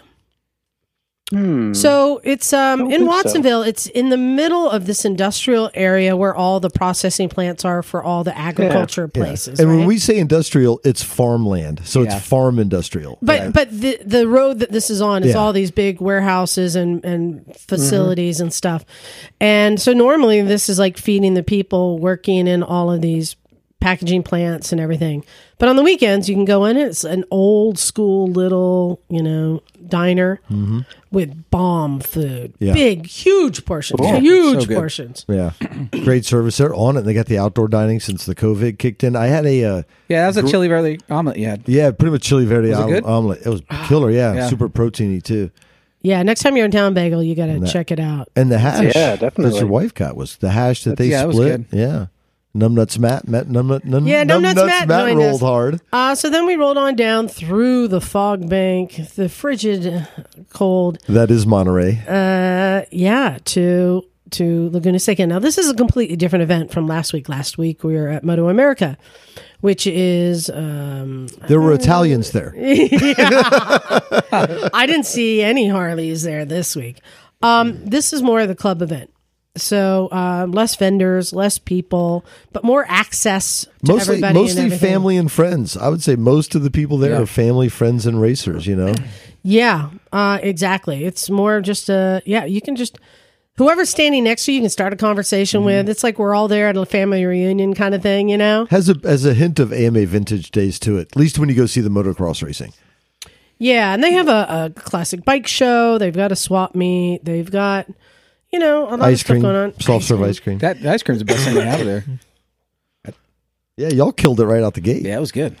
So 1.32 2.20
it's 2.24 2.52
um, 2.52 2.82
in 2.82 2.88
think 2.90 3.00
so. 3.00 3.06
Watsonville. 3.06 3.62
It's 3.62 3.86
in 3.86 4.10
the 4.10 4.16
middle 4.18 4.68
of 4.68 4.84
this 4.86 5.04
industrial 5.06 5.70
area 5.72 6.14
where 6.16 6.34
all 6.34 6.60
the 6.60 6.68
processing 6.68 7.28
plants 7.30 7.64
are 7.64 7.82
for 7.82 8.02
all 8.02 8.22
the 8.22 8.36
agriculture 8.36 9.10
Yeah. 9.14 9.22
places. 9.24 9.58
And 9.58 9.68
when 9.70 9.86
we 9.86 9.98
say 9.98 10.18
industrial, 10.18 10.80
it's 10.84 11.02
farmland. 11.02 11.80
So 11.84 12.02
Yeah. 12.02 12.16
it's 12.16 12.26
farm 12.26 12.58
industrial. 12.58 13.18
But 13.22 13.52
but 13.54 13.70
the 13.70 13.98
the 14.04 14.28
road 14.28 14.58
that 14.58 14.70
this 14.72 14.90
is 14.90 15.00
on 15.00 15.22
is 15.22 15.30
Yeah. 15.30 15.36
all 15.38 15.52
these 15.54 15.70
big 15.70 16.00
warehouses 16.00 16.76
and 16.76 17.02
and 17.04 17.44
facilities 17.56 18.40
and 18.40 18.52
stuff. 18.52 18.84
And 19.40 19.80
so 19.80 19.92
normally 19.94 20.42
this 20.42 20.68
is 20.68 20.78
like 20.78 20.98
feeding 20.98 21.32
the 21.34 21.42
people 21.42 21.98
working 21.98 22.46
in 22.46 22.62
all 22.62 22.92
of 22.92 23.00
these 23.00 23.36
packaging 23.80 24.22
plants 24.22 24.70
and 24.70 24.80
everything. 24.80 25.24
But 25.62 25.68
on 25.68 25.76
the 25.76 25.84
weekends 25.84 26.28
you 26.28 26.34
can 26.34 26.44
go 26.44 26.64
in 26.64 26.76
it's 26.76 27.04
an 27.04 27.24
old 27.30 27.78
school 27.78 28.26
little, 28.26 29.00
you 29.08 29.22
know, 29.22 29.62
diner 29.86 30.40
with 31.12 31.48
bomb 31.52 32.00
food. 32.00 32.52
Yeah. 32.58 32.72
Big 32.72 33.06
huge 33.06 33.64
portions. 33.64 34.00
Yeah. 34.02 34.18
Huge 34.18 34.66
So 34.66 34.74
portions. 34.74 35.24
Yeah, 35.28 35.52
great 36.02 36.24
service. 36.24 36.56
They're 36.56 36.74
on 36.74 36.96
it. 36.96 37.00
And 37.00 37.08
they 37.08 37.14
got 37.14 37.26
the 37.26 37.38
outdoor 37.38 37.68
dining 37.68 38.00
since 38.00 38.26
the 38.26 38.34
COVID 38.34 38.78
kicked 38.80 39.04
in. 39.04 39.14
I 39.14 39.26
had 39.26 39.46
a 39.46 39.64
uh, 39.64 39.82
Yeah, 40.08 40.22
that 40.22 40.26
was 40.34 40.36
a 40.38 40.50
chili 40.50 40.66
verde 40.66 40.98
omelet 41.08 41.36
you 41.38 41.46
had. 41.46 41.62
yeah, 41.68 41.92
pretty 41.92 42.10
much 42.10 42.22
chili 42.24 42.44
verde 42.44 42.70
Was 42.70 42.80
it 42.90 43.04
om- 43.04 43.10
omelet. 43.10 43.46
It 43.46 43.48
was 43.50 43.62
killer. 43.86 44.10
Yeah, 44.10 44.34
Yeah. 44.34 44.48
super 44.48 44.68
proteiny 44.68 45.22
too. 45.22 45.52
Yeah, 46.00 46.24
next 46.24 46.40
time 46.42 46.56
you're 46.56 46.64
in 46.66 46.72
town 46.72 46.92
bagel, 46.94 47.22
you 47.22 47.36
got 47.36 47.46
to 47.46 47.64
check 47.70 47.92
it 47.92 48.00
out. 48.00 48.28
And 48.34 48.50
the 48.50 48.58
hash, 48.58 48.82
Yeah, 48.96 49.14
That 49.14 49.20
definitely. 49.20 49.60
your 49.60 49.68
wife 49.68 49.94
got 49.94 50.16
was 50.16 50.38
the 50.38 50.50
hash 50.50 50.82
that 50.82 50.96
they 50.98 51.06
yeah, 51.06 51.22
it 51.22 51.26
was 51.28 51.36
split. 51.36 51.70
good. 51.70 51.78
Yeah, 51.78 52.06
numbnuts 52.54 52.98
Matt, 52.98 53.26
Matt 53.28 53.46
numbnut, 53.48 53.84
num, 53.84 54.06
Yeah, 54.06 54.24
Numbnuts 54.24 54.66
Matt 54.66 54.88
joined 54.88 55.18
rolled 55.18 55.34
us. 55.36 55.40
hard. 55.40 55.80
Uh, 55.92 56.14
so 56.14 56.28
then 56.30 56.46
we 56.46 56.56
rolled 56.56 56.78
on 56.78 56.96
down 56.96 57.28
through 57.28 57.88
the 57.88 58.00
fog 58.00 58.48
bank, 58.48 58.96
the 59.14 59.28
frigid 59.28 60.06
cold, 60.50 60.98
That 61.08 61.30
is 61.30 61.46
Monterey. 61.46 62.02
uh, 62.08 62.84
yeah, 62.90 63.38
to 63.46 64.02
to 64.32 64.70
Laguna 64.70 64.98
Seca. 64.98 65.26
Now 65.26 65.38
this 65.38 65.58
is 65.58 65.68
a 65.68 65.74
completely 65.74 66.16
different 66.16 66.42
event 66.42 66.72
from 66.72 66.86
last 66.86 67.12
week. 67.12 67.28
Last 67.28 67.58
week 67.58 67.84
we 67.84 67.94
were 67.94 68.08
at 68.08 68.24
Moto 68.24 68.48
America, 68.48 68.96
which 69.60 69.86
is 69.86 70.48
um, 70.48 71.26
there 71.48 71.60
were 71.60 71.72
Italians 71.74 72.30
there. 72.32 72.54
I 74.72 74.84
didn't 74.86 75.04
see 75.06 75.42
any 75.42 75.68
Harleys 75.68 76.22
there 76.22 76.44
this 76.44 76.74
week. 76.76 77.00
Um, 77.42 77.84
this 77.84 78.12
is 78.12 78.22
more 78.22 78.40
of 78.40 78.48
the 78.48 78.54
club 78.54 78.82
event. 78.82 79.11
So 79.54 80.08
um, 80.12 80.52
less 80.52 80.76
vendors, 80.76 81.32
less 81.34 81.58
people, 81.58 82.24
but 82.52 82.64
more 82.64 82.86
access 82.88 83.64
to 83.84 83.92
Mostly, 83.92 84.14
everybody. 84.14 84.26
and 84.30 84.34
mostly 84.46 84.62
everything. 84.64 84.88
family 84.90 85.16
and 85.18 85.30
friends. 85.30 85.76
I 85.76 85.88
would 85.90 86.02
say 86.02 86.16
most 86.16 86.54
of 86.54 86.62
the 86.62 86.70
people 86.70 86.96
there 86.96 87.10
Yeah. 87.12 87.20
are 87.20 87.26
family, 87.26 87.68
friends, 87.68 88.06
and 88.06 88.18
racers. 88.20 88.66
You 88.66 88.76
know, 88.76 88.94
Yeah, 89.42 89.90
uh, 90.12 90.38
exactly. 90.42 91.04
It's 91.04 91.28
more 91.28 91.60
just 91.60 91.90
a 91.90 92.22
yeah. 92.24 92.46
You 92.46 92.62
can 92.62 92.76
just 92.76 92.98
whoever's 93.58 93.90
standing 93.90 94.24
next 94.24 94.46
to 94.46 94.52
you, 94.52 94.56
you 94.56 94.62
can 94.62 94.70
start 94.70 94.94
a 94.94 94.96
conversation 94.96 95.58
Mm-hmm. 95.60 95.66
with. 95.66 95.88
It's 95.90 96.02
like 96.02 96.18
we're 96.18 96.34
all 96.34 96.48
there 96.48 96.68
at 96.68 96.76
a 96.78 96.86
family 96.86 97.22
reunion 97.26 97.74
kind 97.74 97.94
of 97.94 98.00
thing, 98.00 98.30
you 98.30 98.38
know. 98.38 98.66
has 98.70 98.88
a 98.88 98.94
has 99.04 99.26
a 99.26 99.34
hint 99.34 99.58
of 99.58 99.70
AMA 99.70 100.06
vintage 100.06 100.50
days 100.50 100.78
to 100.78 100.96
it. 100.96 101.08
At 101.12 101.16
least 101.16 101.38
when 101.38 101.50
you 101.50 101.54
go 101.54 101.66
see 101.66 101.82
the 101.82 101.90
motocross 101.90 102.42
racing. 102.42 102.72
Yeah, 103.58 103.92
and 103.92 104.02
they 104.02 104.12
have 104.12 104.28
a, 104.28 104.72
a 104.74 104.80
classic 104.80 105.24
bike 105.26 105.46
show. 105.46 105.98
They've 105.98 106.16
got 106.16 106.32
a 106.32 106.36
swap 106.36 106.74
meet. 106.74 107.24
They've 107.24 107.48
got 107.50 107.86
you 108.52 108.58
know 108.58 108.84
a 108.84 108.90
lot 108.90 108.94
of 108.94 109.02
Ice 109.02 109.20
stuff 109.20 109.28
cream, 109.34 109.42
going 109.42 109.56
on. 109.56 109.80
soft 109.80 110.04
serve 110.04 110.22
ice 110.22 110.38
cream. 110.40 110.58
That 110.58 110.84
ice 110.84 111.02
cream's 111.02 111.20
the 111.20 111.24
best 111.24 111.44
thing 111.44 111.54
they 111.54 111.64
have 111.64 111.84
there. 111.84 112.04
Yeah, 113.74 113.88
y'all 113.88 114.12
killed 114.12 114.38
it 114.38 114.44
right 114.44 114.62
out 114.62 114.74
the 114.74 114.82
gate. 114.82 115.02
Yeah, 115.02 115.16
it 115.16 115.20
was 115.20 115.32
good. 115.32 115.56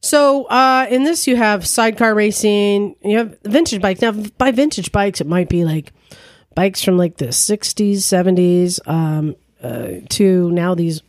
So 0.00 0.44
uh, 0.44 0.86
in 0.88 1.02
this, 1.02 1.26
you 1.26 1.34
have 1.34 1.66
sidecar 1.66 2.14
racing. 2.14 2.94
You 3.02 3.18
have 3.18 3.36
vintage 3.42 3.82
bikes. 3.82 4.00
Now, 4.00 4.12
by 4.12 4.52
vintage 4.52 4.92
bikes, 4.92 5.20
it 5.20 5.26
might 5.26 5.48
be 5.48 5.64
like 5.64 5.92
bikes 6.54 6.82
from 6.84 6.96
like 6.96 7.16
the 7.16 7.26
'60s, 7.26 7.96
'70s, 7.96 8.78
um, 8.88 9.34
uh, 9.60 10.06
to 10.10 10.50
now 10.52 10.76
these 10.76 11.02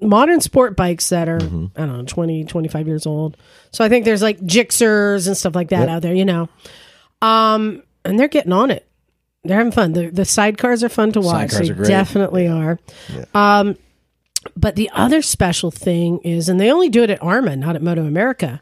modern 0.00 0.40
sport 0.40 0.76
bikes 0.76 1.10
that 1.10 1.28
are 1.28 1.38
Mm-hmm. 1.38 1.66
I 1.76 1.86
don't 1.86 1.98
know 1.98 2.04
20, 2.04 2.44
25 2.44 2.86
years 2.88 3.04
old. 3.06 3.36
So 3.70 3.84
I 3.84 3.90
think 3.90 4.06
there's 4.06 4.22
like 4.22 4.40
Gixxers 4.40 5.26
and 5.26 5.36
stuff 5.36 5.54
like 5.54 5.68
that 5.68 5.80
Yep. 5.80 5.88
out 5.90 6.02
there. 6.02 6.14
You 6.14 6.24
know, 6.24 6.48
um, 7.20 7.82
and 8.06 8.18
they're 8.18 8.28
getting 8.28 8.52
on 8.52 8.70
it. 8.70 8.88
They're 9.44 9.58
having 9.58 9.72
fun. 9.72 9.92
The 9.92 10.10
the 10.10 10.22
sidecars 10.22 10.82
are 10.82 10.88
fun 10.88 11.12
to 11.12 11.20
watch. 11.20 11.50
Sidecars 11.50 11.58
they 11.58 11.70
are 11.70 11.74
great. 11.74 11.88
definitely 11.88 12.48
are. 12.48 12.78
Um, 13.34 13.76
but 14.56 14.76
the 14.76 14.90
other 14.92 15.22
special 15.22 15.70
thing 15.70 16.18
is, 16.18 16.48
and 16.48 16.60
they 16.60 16.70
only 16.70 16.88
do 16.88 17.02
it 17.02 17.10
at 17.10 17.20
AHRMA, 17.20 17.58
not 17.58 17.76
at 17.76 17.82
Moto 17.82 18.04
America, 18.04 18.60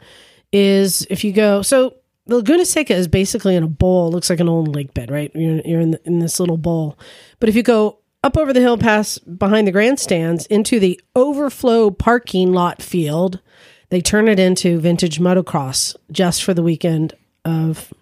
is 0.53 1.07
if 1.11 1.25
you 1.25 1.33
go. 1.33 1.63
So 1.63 1.97
the 2.27 2.37
Laguna 2.37 2.65
Seca 2.65 2.95
is 2.95 3.09
basically 3.09 3.57
in 3.57 3.63
a 3.63 3.69
bowl. 3.69 4.09
It 4.09 4.11
looks 4.13 4.31
like 4.31 4.41
an 4.41 4.49
old 4.49 4.75
lake 4.75 4.95
bed, 4.95 5.11
right? 5.11 5.31
You're, 5.35 5.61
you're 5.65 5.81
in, 5.81 5.91
the, 5.93 6.01
in 6.05 6.19
this 6.19 6.39
little 6.39 6.59
bowl. 6.59 6.99
But 7.41 7.49
if 7.49 7.57
you 7.57 7.63
go 7.63 7.99
up 8.23 8.37
over 8.37 8.53
the 8.53 8.61
hill 8.61 8.79
past 8.79 9.39
behind 9.39 9.67
the 9.67 9.73
grandstands 9.73 10.47
into 10.47 10.79
the 10.79 11.01
overflow 11.17 11.91
parking 11.91 12.53
lot 12.53 12.83
field, 12.83 13.41
they 13.89 14.01
turn 14.01 14.29
it 14.29 14.39
into 14.39 14.79
vintage 14.79 15.19
motocross 15.19 15.97
just 16.13 16.45
for 16.45 16.55
the 16.55 16.63
weekend 16.63 17.15
of 17.45 17.93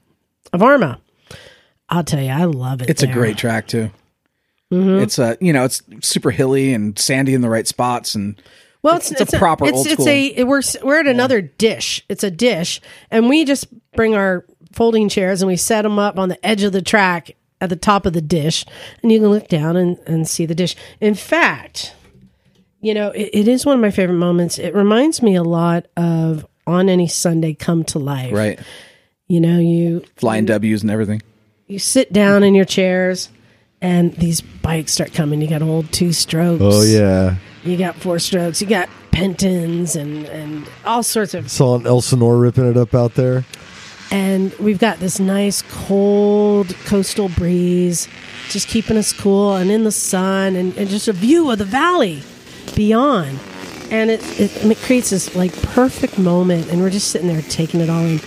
of 0.53 0.61
AHRMA. 0.61 1.01
I'll 1.91 2.05
tell 2.05 2.23
you, 2.23 2.31
I 2.31 2.45
love 2.45 2.83
it. 2.83 2.91
It's 2.91 3.03
a 3.03 3.07
great 3.07 3.37
track 3.39 3.67
too. 3.67 3.91
Mm-hmm. 4.73 5.03
It's 5.03 5.19
a 5.19 5.37
you 5.41 5.53
know, 5.53 5.65
it's 5.65 5.83
super 6.03 6.31
hilly 6.31 6.75
and 6.75 6.99
sandy 6.99 7.35
in 7.35 7.41
the 7.41 7.49
right 7.49 7.67
spots, 7.67 8.15
and 8.15 8.41
Well, 8.83 8.97
it's, 8.97 9.11
It's 9.11 9.33
a 9.33 9.39
proper 9.39 9.65
it's, 9.67 9.77
old 9.79 9.87
it's 9.87 9.95
school- 9.95 10.09
a 10.09 10.27
it- 10.27 10.47
we're 10.47 10.61
we're 10.83 11.01
at 11.01 11.07
another 11.07 11.41
dish. 11.41 12.05
It's 12.09 12.23
a 12.25 12.31
dish, 12.31 12.81
and 13.11 13.29
we 13.29 13.45
just 13.47 13.67
bring 13.93 14.15
our 14.15 14.45
folding 14.73 15.09
chairs 15.09 15.41
and 15.41 15.47
we 15.49 15.57
set 15.57 15.83
them 15.83 15.99
up 15.99 16.19
on 16.19 16.29
the 16.29 16.47
edge 16.47 16.63
of 16.63 16.73
the 16.73 16.83
track 16.83 17.31
at 17.61 17.71
the 17.71 17.77
top 17.77 18.05
of 18.05 18.13
the 18.13 18.21
dish, 18.21 18.67
and 19.03 19.11
you 19.11 19.19
can 19.19 19.31
look 19.31 19.49
down 19.49 19.77
and, 19.77 19.99
and 20.07 20.29
see 20.29 20.45
the 20.45 20.55
dish. 20.55 20.77
In 21.01 21.15
fact, 21.15 21.95
you 22.83 22.93
know, 22.95 23.09
it, 23.11 23.31
it 23.33 23.49
is 23.49 23.65
one 23.65 23.75
of 23.75 23.81
my 23.81 23.91
favorite 23.91 24.19
moments. 24.19 24.59
It 24.59 24.75
reminds 24.75 25.23
me 25.23 25.35
a 25.35 25.43
lot 25.43 25.87
of 25.97 26.47
on 26.67 26.91
any 26.91 27.09
Sunday 27.09 27.55
come 27.55 27.83
to 27.85 27.99
life. 27.99 28.33
right 28.35 28.61
You 29.27 29.41
know, 29.41 29.59
you 29.59 30.05
flying 30.17 30.45
W's 30.45 30.83
and 30.83 30.91
everything. 30.91 31.23
You 31.69 31.79
sit 31.79 32.13
down 32.13 32.43
in 32.43 32.55
your 32.55 32.65
chairs. 32.65 33.29
And 33.81 34.13
these 34.15 34.41
bikes 34.41 34.91
start 34.91 35.15
coming. 35.15 35.41
You 35.41 35.47
got 35.47 35.63
old 35.63 35.93
two 35.93 36.13
strokes. 36.13 36.61
Oh 36.65 36.83
yeah, 36.83 37.37
You 37.63 37.77
got 37.77 37.95
four 37.95 38.19
strokes. 38.19 38.61
You 38.61 38.67
got 38.67 38.89
Pentons 39.13 39.95
and 39.95 40.27
and 40.27 40.69
all 40.85 41.05
sorts 41.05 41.33
of. 41.33 41.49
saw 41.49 41.77
an 41.77 41.87
Elsinore 41.87 42.37
ripping 42.39 42.69
it 42.69 42.77
up 42.77 42.93
out 42.93 43.15
there. 43.15 43.45
And 44.11 44.53
we've 44.55 44.81
got 44.81 44.99
this 44.99 45.21
nice 45.21 45.63
cold 45.63 46.75
coastal 46.87 47.29
breeze, 47.29 48.09
just 48.49 48.67
keeping 48.67 48.97
us 48.97 49.13
cool 49.13 49.55
and 49.55 49.71
in 49.71 49.85
the 49.85 49.93
sun, 49.93 50.57
and, 50.57 50.77
and 50.77 50.89
just 50.89 51.07
a 51.07 51.13
view 51.13 51.49
of 51.51 51.59
the 51.59 51.65
valley 51.65 52.23
beyond. 52.75 53.39
And 53.93 54.11
it, 54.11 54.41
it 54.41 54.65
it 54.65 54.79
creates 54.79 55.11
this 55.11 55.37
like 55.37 55.53
perfect 55.63 56.19
moment, 56.19 56.69
and 56.73 56.81
we're 56.81 56.91
just 56.91 57.13
sitting 57.13 57.29
there 57.29 57.43
taking 57.43 57.79
it 57.81 57.89
all 57.89 58.05
in, 58.05 58.19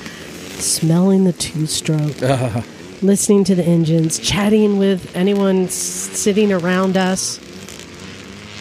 smelling 0.61 1.25
the 1.25 1.33
two 1.33 1.65
stroke, 1.65 2.17
listening 3.01 3.43
to 3.45 3.55
the 3.55 3.63
engines, 3.63 4.19
chatting 4.19 4.77
with 4.77 5.15
anyone 5.15 5.67
sitting 5.69 6.51
around 6.51 6.97
us. 6.97 7.39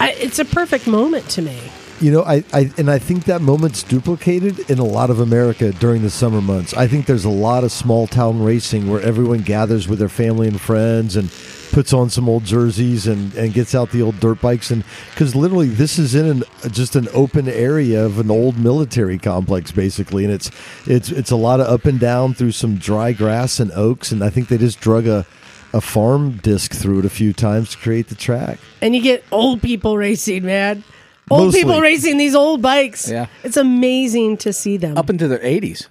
I, 0.01 0.13
it's 0.13 0.39
a 0.39 0.45
perfect 0.45 0.87
moment 0.87 1.29
to 1.31 1.43
me. 1.43 1.59
You 2.01 2.11
know, 2.11 2.23
I, 2.23 2.43
I 2.55 2.73
and 2.79 2.91
I 2.91 2.99
think 2.99 3.25
that 3.25 3.43
moment's 3.43 3.83
duplicated 3.83 4.71
in 4.71 4.79
a 4.79 4.85
lot 4.85 5.11
of 5.11 5.21
America 5.21 5.71
during 5.73 6.01
the 6.01 6.09
summer 6.09 6.41
months. 6.41 6.73
I 6.73 6.87
think 6.87 7.05
there's 7.05 7.27
a 7.27 7.31
lot 7.31 7.63
of 7.63 7.71
small 7.71 8.07
town 8.07 8.43
racing 8.43 8.91
where 8.91 9.03
everyone 9.03 9.43
gathers 9.43 9.87
with 9.87 9.99
their 9.99 10.09
family 10.09 10.49
and 10.49 10.59
friends 10.59 11.17
and 11.17 11.31
puts 11.71 11.93
on 11.93 12.11
some 12.11 12.29
old 12.29 12.45
jerseys 12.45 13.07
and, 13.07 13.35
and 13.35 13.53
gets 13.55 13.75
out 13.75 13.91
the 13.91 14.03
old 14.03 14.19
dirt 14.21 14.41
bikes 14.41 14.71
and 14.71 14.85
because 15.11 15.35
literally 15.35 15.69
this 15.69 15.99
is 15.99 16.15
in 16.15 16.27
an 16.27 16.45
just 16.71 16.97
an 16.97 17.09
open 17.13 17.49
area 17.49 18.05
of 18.05 18.19
an 18.19 18.31
old 18.31 18.59
military 18.59 19.19
complex 19.19 19.71
basically 19.71 20.25
and 20.25 20.33
it's 20.33 20.51
it's 20.87 21.11
it's 21.11 21.31
a 21.31 21.37
lot 21.37 21.61
of 21.61 21.67
up 21.67 21.85
and 21.85 22.01
down 22.01 22.35
through 22.35 22.53
some 22.53 22.77
dry 22.77 23.13
grass 23.13 23.61
and 23.61 23.71
oaks 23.73 24.11
and 24.13 24.23
I 24.25 24.31
think 24.31 24.49
they 24.49 24.59
just 24.59 24.81
drug 24.81 25.07
a 25.07 25.27
a 25.73 25.81
farm 25.81 26.33
disc 26.39 26.73
through 26.73 26.99
it 26.99 27.05
a 27.05 27.11
few 27.11 27.33
times 27.33 27.71
to 27.71 27.79
create 27.79 28.09
the 28.09 28.15
track. 28.17 28.59
and 28.83 28.95
you 28.95 29.01
get 29.01 29.25
old 29.31 29.63
people 29.63 29.97
racing, 29.97 30.45
man. 30.45 30.83
Old 31.31 31.45
Mostly. 31.45 31.61
people 31.63 31.81
racing 31.81 32.19
these 32.19 32.35
old 32.35 32.61
bikes. 32.61 33.09
Yeah. 33.09 33.27
It's 33.45 33.57
amazing 33.57 34.39
to 34.39 34.53
see 34.53 34.77
them. 34.79 34.99
Up 34.99 35.09
into 35.09 35.29
their 35.29 35.39
80s, 35.39 35.87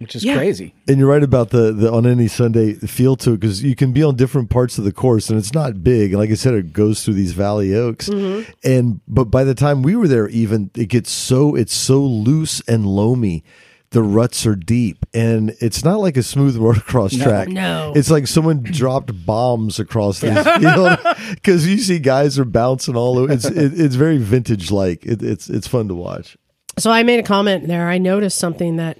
which 0.00 0.16
is 0.16 0.24
Yeah. 0.24 0.36
crazy. 0.36 0.74
And 0.88 0.98
you're 0.98 1.08
right 1.08 1.22
about 1.22 1.50
the, 1.50 1.72
the 1.72 1.92
on 1.92 2.06
any 2.06 2.26
Sunday 2.26 2.72
feel 2.74 3.16
to 3.16 3.32
it 3.32 3.40
because 3.40 3.62
you 3.62 3.76
can 3.76 3.92
be 3.92 4.02
on 4.02 4.16
different 4.16 4.50
parts 4.50 4.78
of 4.78 4.84
the 4.84 4.92
course 4.92 5.28
and 5.30 5.38
it's 5.38 5.52
not 5.54 5.84
big. 5.84 6.14
Like 6.14 6.30
I 6.30 6.34
said, 6.34 6.54
it 6.54 6.72
goes 6.72 7.04
through 7.04 7.14
these 7.14 7.32
valley 7.32 7.74
oaks, 7.74 8.08
mm-hmm. 8.08 8.50
and 8.64 9.00
but 9.06 9.26
by 9.26 9.44
the 9.44 9.54
time 9.54 9.82
we 9.82 9.94
were 9.96 10.08
there, 10.08 10.28
even 10.28 10.70
it 10.74 10.86
gets 10.86 11.10
so 11.10 11.54
it's 11.54 11.74
so 11.74 12.00
loose 12.02 12.60
and 12.66 12.86
loamy. 12.86 13.44
The 13.92 14.04
ruts 14.04 14.46
are 14.46 14.54
deep, 14.54 15.04
and 15.12 15.50
it's 15.60 15.84
not 15.84 15.98
like 15.98 16.16
a 16.16 16.22
smooth 16.22 16.56
motocross 16.56 17.20
track. 17.24 17.48
No. 17.48 17.92
it's 17.96 18.08
like 18.08 18.28
someone 18.28 18.62
dropped 18.62 19.26
bombs 19.26 19.80
across 19.80 20.20
this 20.20 20.46
field 20.58 20.96
because 21.34 21.66
you 21.66 21.76
see 21.78 21.98
guys 21.98 22.38
are 22.38 22.44
bouncing 22.44 22.94
all 22.94 23.18
over. 23.18 23.32
It's 23.32 23.44
it, 23.46 23.78
it's 23.80 23.96
very 23.96 24.18
vintage 24.18 24.70
like. 24.70 25.04
It, 25.04 25.24
it's 25.24 25.50
it's 25.50 25.66
fun 25.66 25.88
to 25.88 25.94
watch. 25.96 26.38
so 26.78 26.92
I 26.92 27.02
made 27.02 27.18
a 27.18 27.24
comment 27.24 27.66
there. 27.66 27.88
I 27.88 27.98
noticed 27.98 28.38
something 28.38 28.76
that 28.76 28.98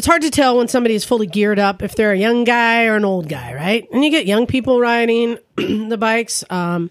it's 0.00 0.06
hard 0.06 0.22
to 0.22 0.30
tell 0.30 0.56
when 0.56 0.66
somebody 0.66 0.94
is 0.94 1.04
fully 1.04 1.26
geared 1.26 1.58
up 1.58 1.82
if 1.82 1.94
they're 1.94 2.12
a 2.12 2.16
young 2.16 2.44
guy 2.44 2.86
or 2.86 2.96
an 2.96 3.04
old 3.04 3.28
guy, 3.28 3.52
right? 3.52 3.86
And 3.92 4.02
you 4.02 4.10
get 4.10 4.24
young 4.24 4.46
people 4.46 4.80
riding 4.80 5.36
the 5.56 5.98
bikes, 6.00 6.42
um, 6.48 6.88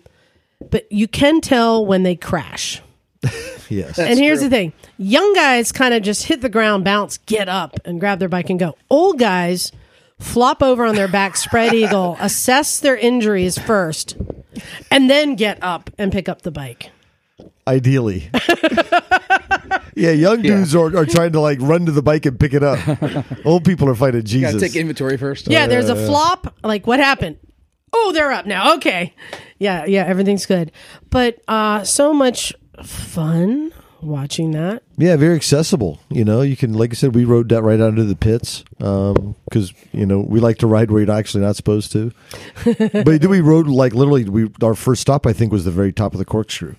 but 0.69 0.85
you 0.91 1.07
can 1.07 1.41
tell 1.41 1.83
when 1.83 2.03
they 2.03 2.15
crash. 2.15 2.83
Yes. 3.71 3.99
and 3.99 4.17
here's 4.17 4.41
the 4.41 4.49
thing 4.49 4.73
young 4.97 5.31
guys 5.35 5.71
kind 5.71 5.93
of 5.93 6.01
just 6.01 6.23
hit 6.25 6.41
the 6.41 6.49
ground, 6.49 6.83
bounce, 6.83 7.17
get 7.19 7.47
up, 7.47 7.79
and 7.85 7.99
grab 7.99 8.17
their 8.17 8.29
bike 8.29 8.49
and 8.49 8.59
go. 8.59 8.75
Old 8.89 9.19
guys 9.19 9.71
flop 10.19 10.63
over 10.63 10.85
on 10.85 10.95
their 10.95 11.07
back, 11.07 11.35
spread 11.35 11.73
eagle, 11.73 12.15
assess 12.19 12.79
their 12.79 12.97
injuries 12.97 13.57
first, 13.59 14.17
and 14.89 15.09
then 15.09 15.35
get 15.35 15.59
up 15.63 15.89
and 15.99 16.11
pick 16.11 16.27
up 16.29 16.41
the 16.43 16.49
bike. 16.51 16.91
Ideally. 17.69 18.31
yeah, 19.95 20.09
young 20.09 20.41
dudes 20.41 20.73
are, 20.73 20.97
are 20.97 21.05
trying 21.05 21.33
to 21.33 21.39
like 21.39 21.59
run 21.61 21.85
to 21.85 21.91
the 21.91 22.01
bike 22.01 22.25
and 22.25 22.39
pick 22.39 22.55
it 22.55 22.63
up. 22.63 22.79
Old 23.45 23.63
people 23.63 23.87
are 23.89 23.95
fighting 23.95 24.21
Gotta 24.21 24.31
Jesus. 24.31 24.61
take 24.61 24.75
inventory 24.75 25.17
first. 25.17 25.47
Yeah, 25.47 25.67
there's 25.67 25.87
a 25.89 25.95
flop. 25.95 26.55
Like, 26.63 26.87
what 26.87 26.99
happened? 26.99 27.37
Oh, 27.93 28.11
they're 28.11 28.31
up 28.31 28.47
now. 28.47 28.75
Okay. 28.77 29.13
Yeah, 29.59 29.85
yeah, 29.85 30.03
everything's 30.05 30.47
good. 30.47 30.71
But 31.11 31.41
uh 31.47 31.83
so 31.83 32.11
much 32.11 32.53
fun 32.83 33.71
watching 34.01 34.51
that. 34.51 34.83
Yeah, 34.97 35.15
very 35.15 35.35
accessible. 35.35 35.99
You 36.09 36.25
know, 36.25 36.41
you 36.41 36.55
can, 36.55 36.73
like 36.73 36.91
I 36.91 36.93
said, 36.95 37.15
we 37.15 37.25
rode 37.25 37.49
that 37.49 37.61
right 37.63 37.79
under 37.79 38.03
the 38.03 38.15
pits 38.15 38.63
because 38.77 39.73
you 39.91 40.05
know 40.05 40.19
we 40.19 40.39
like 40.39 40.57
to 40.59 40.67
ride 40.67 40.91
where 40.91 41.03
you're 41.03 41.11
actually 41.11 41.43
not 41.43 41.55
supposed 41.55 41.91
to. 41.91 42.11
but 42.65 43.21
then 43.21 43.29
we 43.29 43.41
rode 43.41 43.67
like 43.67 43.93
literally, 43.93 44.25
we 44.25 44.49
our 44.63 44.75
first 44.75 45.01
stop 45.01 45.25
I 45.25 45.33
think 45.33 45.51
was 45.51 45.65
the 45.65 45.71
very 45.71 45.91
top 45.91 46.13
of 46.13 46.19
the 46.19 46.25
corkscrew, 46.25 46.75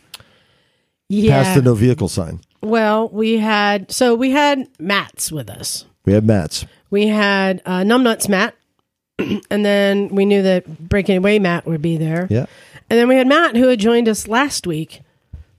Yeah. 1.10 1.42
past 1.42 1.56
the 1.56 1.62
no 1.62 1.74
vehicle 1.74 2.08
sign. 2.08 2.40
well, 2.62 3.08
we 3.08 3.38
had 3.38 3.90
so 3.90 4.14
we 4.14 4.30
had 4.30 4.68
Matt's 4.78 5.32
with 5.32 5.50
us. 5.50 5.84
We 6.04 6.12
had 6.12 6.24
mats. 6.24 6.64
We 6.90 7.08
had 7.08 7.60
uh, 7.66 7.80
Numbnuts 7.80 8.28
Matt, 8.28 8.54
and 9.18 9.64
then 9.64 10.08
we 10.08 10.24
knew 10.24 10.42
that 10.42 10.88
Breaking 10.88 11.16
Away 11.18 11.38
Matt 11.38 11.66
would 11.66 11.82
be 11.82 11.96
there. 11.96 12.26
Yeah, 12.30 12.46
And 12.88 12.98
then 12.98 13.06
we 13.08 13.16
had 13.16 13.26
Matt 13.26 13.56
who 13.56 13.68
had 13.68 13.78
joined 13.80 14.08
us 14.08 14.26
last 14.26 14.66
week, 14.66 15.02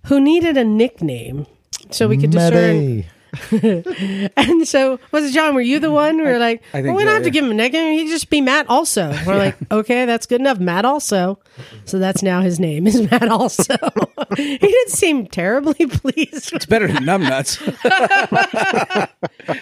who 0.08 0.20
needed 0.20 0.58
a 0.58 0.64
nickname 0.64 1.46
so 1.90 2.08
we 2.08 2.18
could 2.18 2.32
discern. 2.32 3.06
Matty. 3.52 4.30
And 4.38 4.68
so, 4.68 5.00
was 5.12 5.26
it 5.26 5.34
John? 5.34 5.56
Were 5.56 5.62
you 5.62 5.80
the 5.80 5.88
mm-hmm. 5.88 5.94
one? 5.94 6.18
We 6.18 6.24
were 6.24 6.40
like, 6.40 6.64
I 6.74 6.82
well, 6.82 6.96
we 6.96 7.02
so, 7.02 7.06
don't 7.06 7.16
have 7.16 7.24
to 7.24 7.30
give 7.30 7.44
him 7.44 7.52
a 7.52 7.54
nickname. 7.54 7.94
He 7.94 8.00
can 8.00 8.08
just 8.08 8.30
be 8.30 8.42
Matt 8.42 8.70
also. 8.70 9.14
We're 9.26 9.38
like, 9.38 9.56
okay, 9.72 10.06
that's 10.06 10.26
good 10.26 10.42
enough. 10.42 10.60
Matt 10.60 10.86
also. 10.86 11.40
So 11.86 12.00
that's 12.00 12.24
now 12.24 12.42
his 12.42 12.60
name 12.60 12.88
is 12.88 13.10
Matt 13.12 13.30
also. 13.30 13.76
he 14.38 14.58
didn't 14.58 14.90
seem 14.90 15.28
terribly 15.28 15.74
pleased. 15.88 16.54
It's 16.54 16.66
better 16.66 16.88
than 16.88 17.04
numbnuts. 17.04 17.62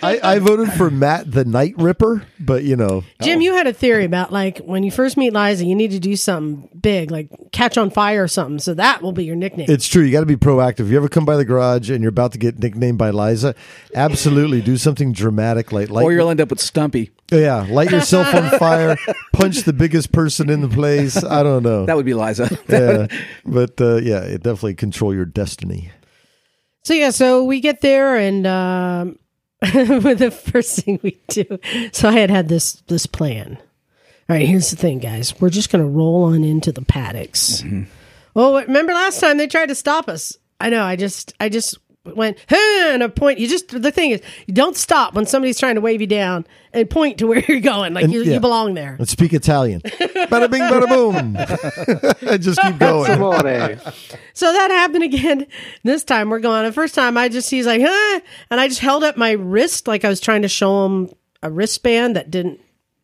I, 0.04 0.20
I 0.24 0.40
voted 0.40 0.72
for 0.74 0.90
Matt 0.90 1.32
the 1.32 1.46
Night 1.46 1.74
Ripper, 1.78 2.26
but 2.40 2.64
you 2.64 2.76
know, 2.76 3.04
Jim, 3.22 3.40
oh. 3.40 3.42
you 3.42 3.54
had 3.54 3.68
a 3.68 3.74
theory 3.74 4.06
about 4.06 4.32
like 4.32 4.60
when 4.60 4.84
you 4.84 4.92
first 4.92 5.18
meet 5.18 5.34
Liza, 5.34 5.66
you 5.66 5.76
need 5.76 5.92
to 5.92 6.00
do 6.00 6.16
something 6.16 6.70
big, 6.80 7.12
like 7.12 7.30
catch 7.52 7.78
on 7.78 7.90
fire 7.90 8.24
or 8.24 8.28
something. 8.28 8.60
So 8.60 8.74
that 8.76 9.02
will 9.02 9.12
be 9.12 9.26
your 9.26 9.36
nickname. 9.36 9.68
it's 9.70 9.88
true. 9.88 10.04
You 10.04 10.12
got 10.12 10.22
to 10.22 10.26
be 10.26 10.38
proactive. 10.38 10.90
You 10.90 10.98
ever 10.98 11.10
come 11.10 11.26
by 11.26 11.38
the 11.38 11.46
garage 11.46 11.90
and 11.90 12.02
you're 12.02 12.10
about 12.10 12.32
to 12.34 12.38
get 12.38 12.60
nicknamed 12.60 12.98
by 12.98 13.10
Liza, 13.10 13.56
absolutely 13.96 14.62
do 14.62 14.78
something 14.78 15.12
dramatic, 15.12 15.72
like 15.72 15.90
light, 15.90 16.04
or 16.04 16.12
you'll 16.14 16.30
end 16.30 16.42
up 16.42 16.50
with 16.50 16.60
Stumpy. 16.60 17.12
yeah, 17.32 17.66
light 17.70 17.92
yourself 17.92 18.34
on 18.34 18.50
fire, 18.60 18.98
punch 19.34 19.64
the 19.64 19.74
biggest 19.74 20.12
person 20.12 20.50
in 20.50 20.62
the 20.62 20.70
place. 20.70 21.24
I 21.24 21.44
don't 21.44 21.64
know. 21.64 21.86
That 21.86 21.96
would 21.96 22.06
be 22.06 22.14
Liza. 22.14 22.58
yeah, 22.68 23.08
but 23.46 23.80
uh, 23.82 23.98
yeah, 23.98 24.22
it 24.22 24.44
definitely 24.44 24.76
control 24.76 25.14
your 25.14 25.26
destiny. 25.26 25.92
So 26.84 26.94
yeah, 26.94 27.10
so 27.10 27.44
we 27.44 27.60
get 27.60 27.82
there 27.82 28.16
and 28.16 28.48
um, 28.48 29.20
the 29.62 30.32
first 30.32 30.80
thing 30.80 31.00
we 31.04 31.20
do. 31.28 31.60
So 31.92 32.10
I 32.10 32.14
had 32.14 32.30
had 32.30 32.48
this 32.48 32.74
this 32.88 33.06
plan. 33.06 33.58
All 34.30 34.36
right, 34.36 34.48
here's 34.48 34.70
the 34.70 34.76
thing, 34.78 35.00
guys. 35.00 35.40
We're 35.42 35.50
just 35.50 35.72
gonna 35.72 35.88
roll 35.88 36.24
on 36.26 36.44
into 36.44 36.72
the 36.72 36.84
paddocks. 36.84 37.64
Well, 38.34 38.56
remember 38.56 38.94
last 38.94 39.20
time 39.20 39.38
they 39.38 39.48
tried 39.48 39.70
to 39.70 39.76
stop 39.76 40.08
us? 40.08 40.38
I 40.62 40.70
know. 40.70 40.84
I 40.84 40.96
just 40.96 41.34
I 41.40 41.50
just 41.50 41.78
went 42.16 42.38
huh, 42.50 42.90
and 42.94 43.04
a 43.04 43.10
point. 43.10 43.40
You 43.40 43.48
just 43.48 43.70
the 43.70 43.92
thing 43.92 44.12
is 44.12 44.22
you 44.48 44.54
don't 44.54 44.76
stop 44.76 45.14
when 45.14 45.26
somebody's 45.26 45.60
trying 45.60 45.76
to 45.76 45.82
wave 45.82 46.02
you 46.02 46.08
down 46.08 46.46
and 46.74 46.90
point 46.90 47.18
to 47.20 47.28
where 47.28 47.44
you're 47.48 47.60
going. 47.60 47.94
Like 47.94 48.06
And- 48.06 48.14
you, 48.14 48.24
yeah. 48.24 48.34
you 48.36 48.40
belong 48.40 48.74
there. 48.74 48.96
Let's 49.00 49.12
speak 49.12 49.34
Italian. 49.34 49.82
bada 49.86 50.50
bing, 50.50 50.62
bada 50.62 50.88
boom. 50.88 51.36
and 52.30 52.42
just 52.42 52.62
keep 52.62 52.78
going. 52.78 53.80
So 54.34 54.54
that 54.54 54.72
happened 54.72 55.04
again. 55.04 55.48
This 55.84 56.04
time 56.04 56.30
we're 56.30 56.40
going. 56.40 56.66
The 56.66 56.72
first 56.72 56.96
time 56.96 57.18
I 57.18 57.30
just 57.30 57.50
he's 57.50 57.66
like, 57.66 57.82
huh, 57.84 58.20
and 58.50 58.60
I 58.60 58.68
just 58.68 58.80
held 58.82 59.04
up 59.04 59.18
my 59.18 59.32
wrist 59.32 59.88
like 59.88 60.06
I 60.06 60.10
was 60.10 60.20
trying 60.20 60.42
to 60.44 60.48
show 60.50 60.86
him 60.86 61.10
a 61.42 61.50
wristband 61.50 62.16
that 62.16 62.30
didn't 62.30 62.60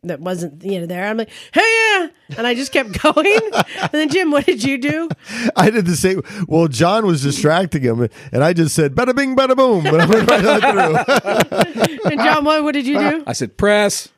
that 0.08 0.20
wasn't 0.20 0.62
you 0.64 0.80
know 0.80 0.86
there. 0.86 1.06
I'm 1.06 1.16
like, 1.16 1.30
hey 1.52 1.60
yeah, 1.98 2.08
and 2.38 2.46
I 2.46 2.54
just 2.54 2.72
kept 2.72 3.00
going. 3.02 3.40
and 3.80 3.90
then 3.92 4.08
Jim, 4.08 4.30
what 4.30 4.46
did 4.46 4.62
you 4.64 4.78
do? 4.78 5.08
I 5.56 5.70
did 5.70 5.86
the 5.86 5.96
same. 5.96 6.22
Well, 6.48 6.68
John 6.68 7.06
was 7.06 7.22
distracting 7.22 7.82
him, 7.82 8.08
and 8.32 8.42
I 8.44 8.52
just 8.52 8.74
said 8.74 8.94
bada 8.94 9.14
bing, 9.14 9.36
bada 9.36 9.56
boom. 9.56 9.84
But 9.84 10.00
I 10.00 10.06
went 10.06 10.30
right 10.30 10.44
on 10.46 11.04
through. 11.04 11.96
And 12.06 12.20
John, 12.20 12.44
what 12.44 12.62
what 12.62 12.72
did 12.72 12.86
you 12.86 12.98
do? 12.98 13.24
I 13.26 13.32
said, 13.32 13.56
press. 13.56 14.08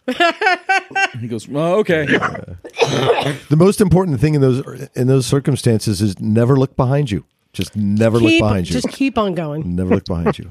he 1.20 1.26
goes, 1.26 1.48
oh, 1.50 1.76
okay. 1.78 2.04
The 2.06 3.56
most 3.56 3.80
important 3.80 4.20
thing 4.20 4.34
in 4.34 4.40
those 4.42 4.88
in 4.94 5.06
those 5.06 5.24
circumstances 5.26 6.02
is 6.02 6.20
never 6.20 6.56
look 6.56 6.76
behind 6.76 7.10
you. 7.10 7.24
Just 7.54 7.74
never 7.76 8.18
Keep 8.18 8.42
look 8.42 8.48
behind 8.50 8.68
you. 8.68 8.74
just 8.74 8.90
keep 8.90 9.16
on 9.16 9.34
going. 9.34 9.74
never 9.74 9.94
look 9.94 10.04
behind 10.04 10.38
you. 10.38 10.50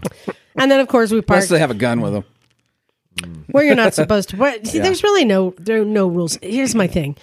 And 0.55 0.71
then 0.71 0.79
of 0.79 0.87
course 0.87 1.11
we 1.11 1.17
Unless 1.19 1.27
parked 1.27 1.49
they 1.49 1.59
have 1.59 1.69
a 1.71 1.75
gun 1.75 2.01
with 2.01 2.13
them. 2.13 2.25
Where 3.51 3.63
you're 3.63 3.75
not 3.75 3.93
supposed 3.93 4.29
to. 4.29 4.37
But 4.37 4.67
see, 4.67 4.79
there's 4.79 5.03
really 5.03 5.25
no 5.25 5.53
there 5.57 5.81
are 5.81 5.85
no 5.85 6.07
rules. 6.07 6.37
Here's 6.41 6.75
my 6.75 6.87
thing: 6.87 7.17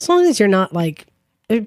as 0.00 0.08
long 0.08 0.24
as 0.26 0.38
you're 0.38 0.48
not 0.48 0.72
like 0.72 1.06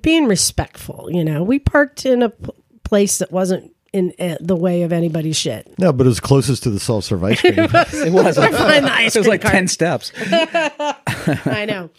being 0.01 0.25
respectful, 0.25 1.09
you 1.11 1.23
know, 1.23 1.43
we 1.43 1.59
parked 1.59 2.05
in 2.05 2.23
a 2.23 2.29
p- 2.29 2.51
place 2.83 3.17
that 3.17 3.31
wasn't 3.31 3.71
in 3.91 4.13
uh, 4.19 4.37
the 4.39 4.55
way 4.55 4.81
of 4.81 4.91
anybody's 4.91 5.37
shit. 5.37 5.71
No, 5.77 5.93
but 5.93 6.05
it 6.05 6.09
was 6.09 6.19
closest 6.19 6.63
to 6.63 6.69
the 6.69 6.79
self 6.79 7.05
serve 7.05 7.23
ice 7.23 7.39
cream. 7.41 7.53
It 7.57 8.11
was. 8.11 8.37
Find 8.37 8.85
the 8.85 8.93
ice 8.93 9.15
it 9.15 9.19
was 9.19 9.27
like 9.27 9.41
cart. 9.41 9.53
10 9.53 9.67
steps. 9.67 10.11
I 11.45 11.65
know. 11.67 11.89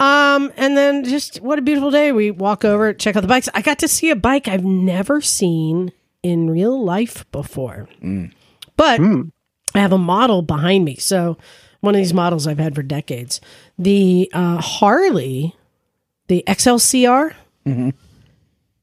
Um, 0.00 0.52
and 0.56 0.76
then 0.76 1.04
just 1.04 1.40
what 1.40 1.58
a 1.58 1.62
beautiful 1.62 1.90
day. 1.90 2.12
We 2.12 2.30
walk 2.30 2.64
over, 2.64 2.92
check 2.92 3.16
out 3.16 3.20
the 3.20 3.28
bikes. 3.28 3.48
I 3.54 3.62
got 3.62 3.78
to 3.80 3.88
see 3.88 4.10
a 4.10 4.16
bike 4.16 4.48
I've 4.48 4.64
never 4.64 5.20
seen 5.20 5.92
in 6.22 6.48
real 6.50 6.82
life 6.82 7.24
before. 7.32 7.88
But 8.76 9.00
I 9.74 9.80
have 9.80 9.92
a 9.92 9.98
model 9.98 10.42
behind 10.42 10.84
me. 10.84 10.96
So 10.96 11.36
one 11.80 11.94
of 11.94 11.98
these 11.98 12.14
models 12.14 12.46
I've 12.46 12.58
had 12.58 12.74
for 12.74 12.82
decades. 12.82 13.40
The 13.78 14.30
uh, 14.32 14.58
Harley, 14.60 15.54
the 16.28 16.44
XLCR, 16.46 17.34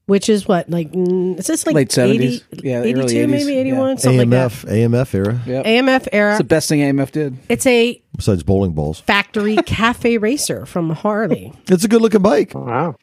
which 0.06 0.28
is 0.28 0.48
what, 0.48 0.68
like, 0.68 0.90
mm, 0.92 1.38
is 1.38 1.46
this 1.46 1.64
like 1.66 1.74
Late 1.76 1.88
70s? 1.90 2.42
80, 2.52 2.68
Yeah, 2.68 2.78
early 2.78 2.90
82, 2.90 3.26
80s. 3.26 3.28
maybe 3.30 3.52
Yeah. 3.54 3.60
81, 3.60 3.98
something 3.98 4.18
like 4.18 4.30
that. 4.30 4.50
AMF, 4.50 4.90
AMF 4.90 5.14
era. 5.14 5.40
Yep. 5.46 5.64
AMF 5.66 6.08
era. 6.12 6.30
It's 6.32 6.38
the 6.38 6.44
best 6.44 6.68
thing 6.68 6.80
AMF 6.80 7.12
did. 7.12 7.36
it's 7.48 7.66
a 7.66 8.02
Besides 8.16 8.42
bowling 8.42 8.72
balls, 8.72 9.00
factory 9.00 9.56
cafe 9.66 10.18
racer 10.18 10.66
from 10.66 10.90
Harley. 10.90 11.52
it's 11.68 11.84
a 11.84 11.88
good 11.88 12.02
looking 12.02 12.22
bike. 12.22 12.52
Wow. 12.54 12.96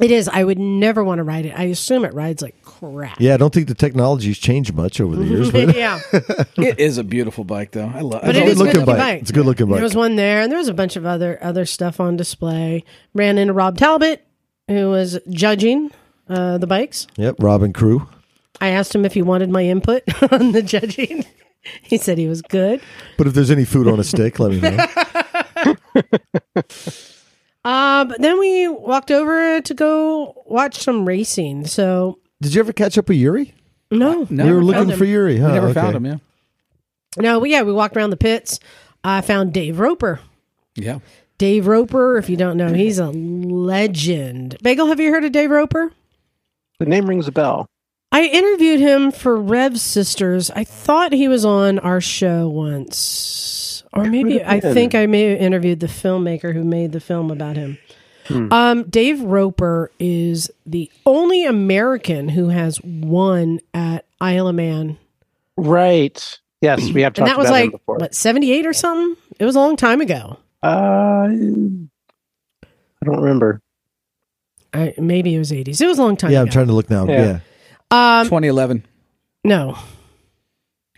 It 0.00 0.10
is. 0.10 0.28
I 0.28 0.42
would 0.44 0.58
never 0.58 1.04
want 1.04 1.18
to 1.18 1.22
ride 1.24 1.46
it. 1.46 1.58
I 1.58 1.64
assume 1.64 2.04
it 2.04 2.14
rides 2.14 2.42
like 2.42 2.62
crap. 2.62 3.20
Yeah, 3.20 3.34
I 3.34 3.36
don't 3.36 3.52
think 3.52 3.68
the 3.68 3.74
technology's 3.74 4.38
changed 4.38 4.74
much 4.74 5.00
over 5.00 5.14
the 5.14 5.24
years, 5.26 5.50
but 5.50 5.74
yeah. 5.76 6.00
It 6.56 6.78
is 6.80 6.96
a 6.98 7.04
beautiful 7.04 7.44
bike, 7.44 7.72
though. 7.72 7.90
I 7.94 8.00
love 8.00 8.22
But 8.22 8.36
it's 8.36 8.38
it 8.38 8.42
a 8.42 8.46
good 8.46 8.58
looking 8.58 8.84
bike. 8.84 8.96
bike. 8.98 9.20
It's 9.22 9.30
a 9.30 9.34
good 9.34 9.46
looking 9.46 9.66
bike. 9.66 9.76
There 9.76 9.84
was 9.84 9.94
one 9.96 10.16
there, 10.16 10.40
and 10.40 10.50
there 10.50 10.58
was 10.58 10.68
a 10.68 10.74
bunch 10.74 10.96
of 10.96 11.04
other 11.04 11.38
other 11.42 11.66
stuff 11.66 12.00
on 12.00 12.16
display. 12.16 12.84
Ran 13.14 13.36
into 13.38 13.52
Rob 13.52 13.76
Talbot, 13.76 14.24
who 14.68 14.88
was 14.90 15.18
judging 15.28 15.90
uh, 16.28 16.58
the 16.58 16.66
bikes. 16.66 17.06
Yep, 17.16 17.36
Robin 17.38 17.72
Crew. 17.72 18.08
I 18.60 18.68
asked 18.68 18.94
him 18.94 19.04
if 19.04 19.14
he 19.14 19.22
wanted 19.22 19.50
my 19.50 19.64
input 19.64 20.02
on 20.32 20.52
the 20.52 20.62
judging. 20.62 21.24
he 21.82 21.98
said 21.98 22.16
he 22.18 22.26
was 22.26 22.40
good. 22.42 22.80
But 23.18 23.26
if 23.26 23.34
there's 23.34 23.50
any 23.50 23.64
food 23.66 23.86
on 23.86 24.00
a 24.00 24.04
stick, 24.04 24.38
let 24.38 24.50
me 24.52 24.60
know. 24.60 24.86
Uh, 27.64 28.04
but 28.06 28.20
then 28.20 28.38
we 28.38 28.68
walked 28.68 29.10
over 29.10 29.60
to 29.60 29.74
go 29.74 30.42
watch 30.46 30.78
some 30.78 31.06
racing. 31.06 31.66
So 31.66 32.18
Did 32.40 32.54
you 32.54 32.60
ever 32.60 32.72
catch 32.72 32.96
up 32.96 33.08
with 33.08 33.18
Yuri? 33.18 33.54
no, 33.90 34.26
No, 34.30 34.46
we 34.46 34.52
were 34.52 34.64
looking 34.64 34.96
for 34.96 35.04
Yuri. 35.04 35.38
Huh? 35.38 35.48
We 35.48 35.52
never 35.54 35.68
Okay. 35.68 35.80
found 35.80 35.96
him, 35.96 36.06
yeah. 36.06 36.16
no, 37.18 37.38
we, 37.40 37.50
yeah, 37.50 37.62
we 37.62 37.72
walked 37.72 37.96
around 37.96 38.10
the 38.10 38.16
pits. 38.16 38.60
I 39.04 39.20
found 39.20 39.52
Dave 39.52 39.78
Roper. 39.78 40.20
Yeah. 40.74 41.00
Dave 41.38 41.66
Roper, 41.66 42.16
if 42.18 42.28
you 42.30 42.36
don't 42.36 42.56
know, 42.56 42.72
he's 42.72 42.98
a 42.98 43.10
legend. 43.10 44.56
Bagel, 44.62 44.86
have 44.88 45.00
you 45.00 45.10
heard 45.10 45.24
of 45.24 45.32
Dave 45.32 45.50
Roper? 45.50 45.92
The 46.78 46.86
name 46.86 47.06
rings 47.08 47.26
a 47.28 47.32
bell. 47.32 47.66
I 48.12 48.24
interviewed 48.24 48.80
him 48.80 49.10
for 49.12 49.36
Rev 49.36 49.78
Sisters. 49.80 50.50
I 50.50 50.64
thought 50.64 51.12
he 51.12 51.28
was 51.28 51.44
on 51.44 51.78
our 51.78 52.00
show 52.00 52.48
once. 52.48 53.69
Or 53.92 54.04
maybe 54.04 54.42
I 54.44 54.60
think 54.60 54.94
I 54.94 55.06
may 55.06 55.30
have 55.30 55.40
interviewed 55.40 55.80
the 55.80 55.86
filmmaker 55.88 56.52
who 56.54 56.62
made 56.64 56.92
the 56.92 57.00
film 57.00 57.30
about 57.30 57.56
him. 57.56 57.78
Um, 58.52 58.84
Dave 58.84 59.20
Roper 59.22 59.90
is 59.98 60.50
the 60.64 60.88
only 61.04 61.44
American 61.46 62.28
who 62.28 62.48
has 62.50 62.80
won 62.82 63.58
at 63.74 64.04
Isle 64.20 64.46
of 64.48 64.54
Man. 64.54 64.98
Right. 65.56 66.38
Yes, 66.60 66.92
we 66.92 67.02
have 67.02 67.14
talked 67.14 67.18
and 67.18 67.26
that 67.28 67.38
was 67.38 67.48
about 67.48 67.56
him 67.56 67.62
like 67.66 67.72
before. 67.72 67.96
what 67.96 68.14
seventy 68.14 68.52
eight 68.52 68.66
or 68.66 68.72
something. 68.72 69.16
It 69.40 69.44
was 69.44 69.56
a 69.56 69.58
long 69.58 69.76
time 69.76 70.00
ago. 70.00 70.38
Uh, 70.62 70.66
I 71.26 73.04
don't 73.04 73.20
remember. 73.20 73.60
I, 74.72 74.94
maybe 74.98 75.34
it 75.34 75.38
was 75.38 75.52
eighties. 75.52 75.80
It 75.80 75.86
was 75.86 75.98
a 75.98 76.02
long 76.02 76.16
time. 76.16 76.30
Yeah, 76.30 76.42
I'm 76.42 76.50
trying 76.50 76.68
to 76.68 76.72
look 76.72 76.88
now. 76.90 77.06
Yeah. 77.06 77.40
Yeah. 77.90 78.20
Um, 78.20 78.26
2011. 78.26 78.86
no, 79.42 79.76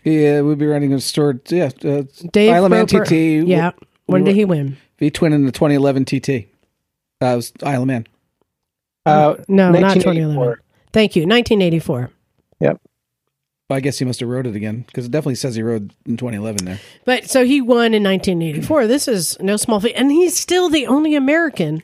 Yeah, 0.03 0.41
we'll 0.41 0.55
be 0.55 0.65
running 0.67 0.93
a 0.93 0.99
store. 0.99 1.39
Yeah, 1.49 1.69
uh, 1.85 2.03
Dave 2.31 2.53
Isle 2.53 2.65
of 2.65 2.71
Man 2.71 2.85
Roper- 2.85 3.05
TT. 3.05 3.47
Yeah, 3.47 3.71
when 4.05 4.23
did 4.23 4.35
he 4.35 4.45
win? 4.45 4.77
V 4.99 5.09
twin 5.09 5.33
in 5.33 5.45
the 5.45 5.51
2011 5.51 6.05
TT. 6.05 6.47
That 7.19 7.35
was 7.35 7.53
Isle 7.63 7.81
of 7.83 7.87
Man. 7.87 8.07
Uh, 9.05 9.35
No, 9.47 9.71
not 9.71 9.99
twenty 10.01 10.21
eleven. 10.21 10.57
Thank 10.91 11.15
you, 11.15 11.25
nineteen 11.25 11.61
eighty 11.61 11.79
four. 11.79 12.09
Yep. 12.59 12.79
Well, 13.69 13.77
I 13.77 13.79
guess 13.79 13.97
he 13.99 14.05
must 14.05 14.19
have 14.19 14.29
rode 14.29 14.45
it 14.45 14.55
again 14.55 14.83
because 14.87 15.05
it 15.05 15.11
definitely 15.11 15.35
says 15.35 15.55
he 15.55 15.63
rode 15.63 15.93
in 16.05 16.17
2011 16.17 16.65
there. 16.65 16.79
But 17.05 17.29
so 17.29 17.45
he 17.45 17.61
won 17.61 17.93
in 17.93 18.03
1984. 18.03 18.87
This 18.87 19.07
is 19.07 19.37
no 19.39 19.55
small 19.57 19.79
feat, 19.79 19.93
and 19.95 20.11
he's 20.11 20.37
still 20.37 20.69
the 20.69 20.85
only 20.85 21.15
American 21.15 21.81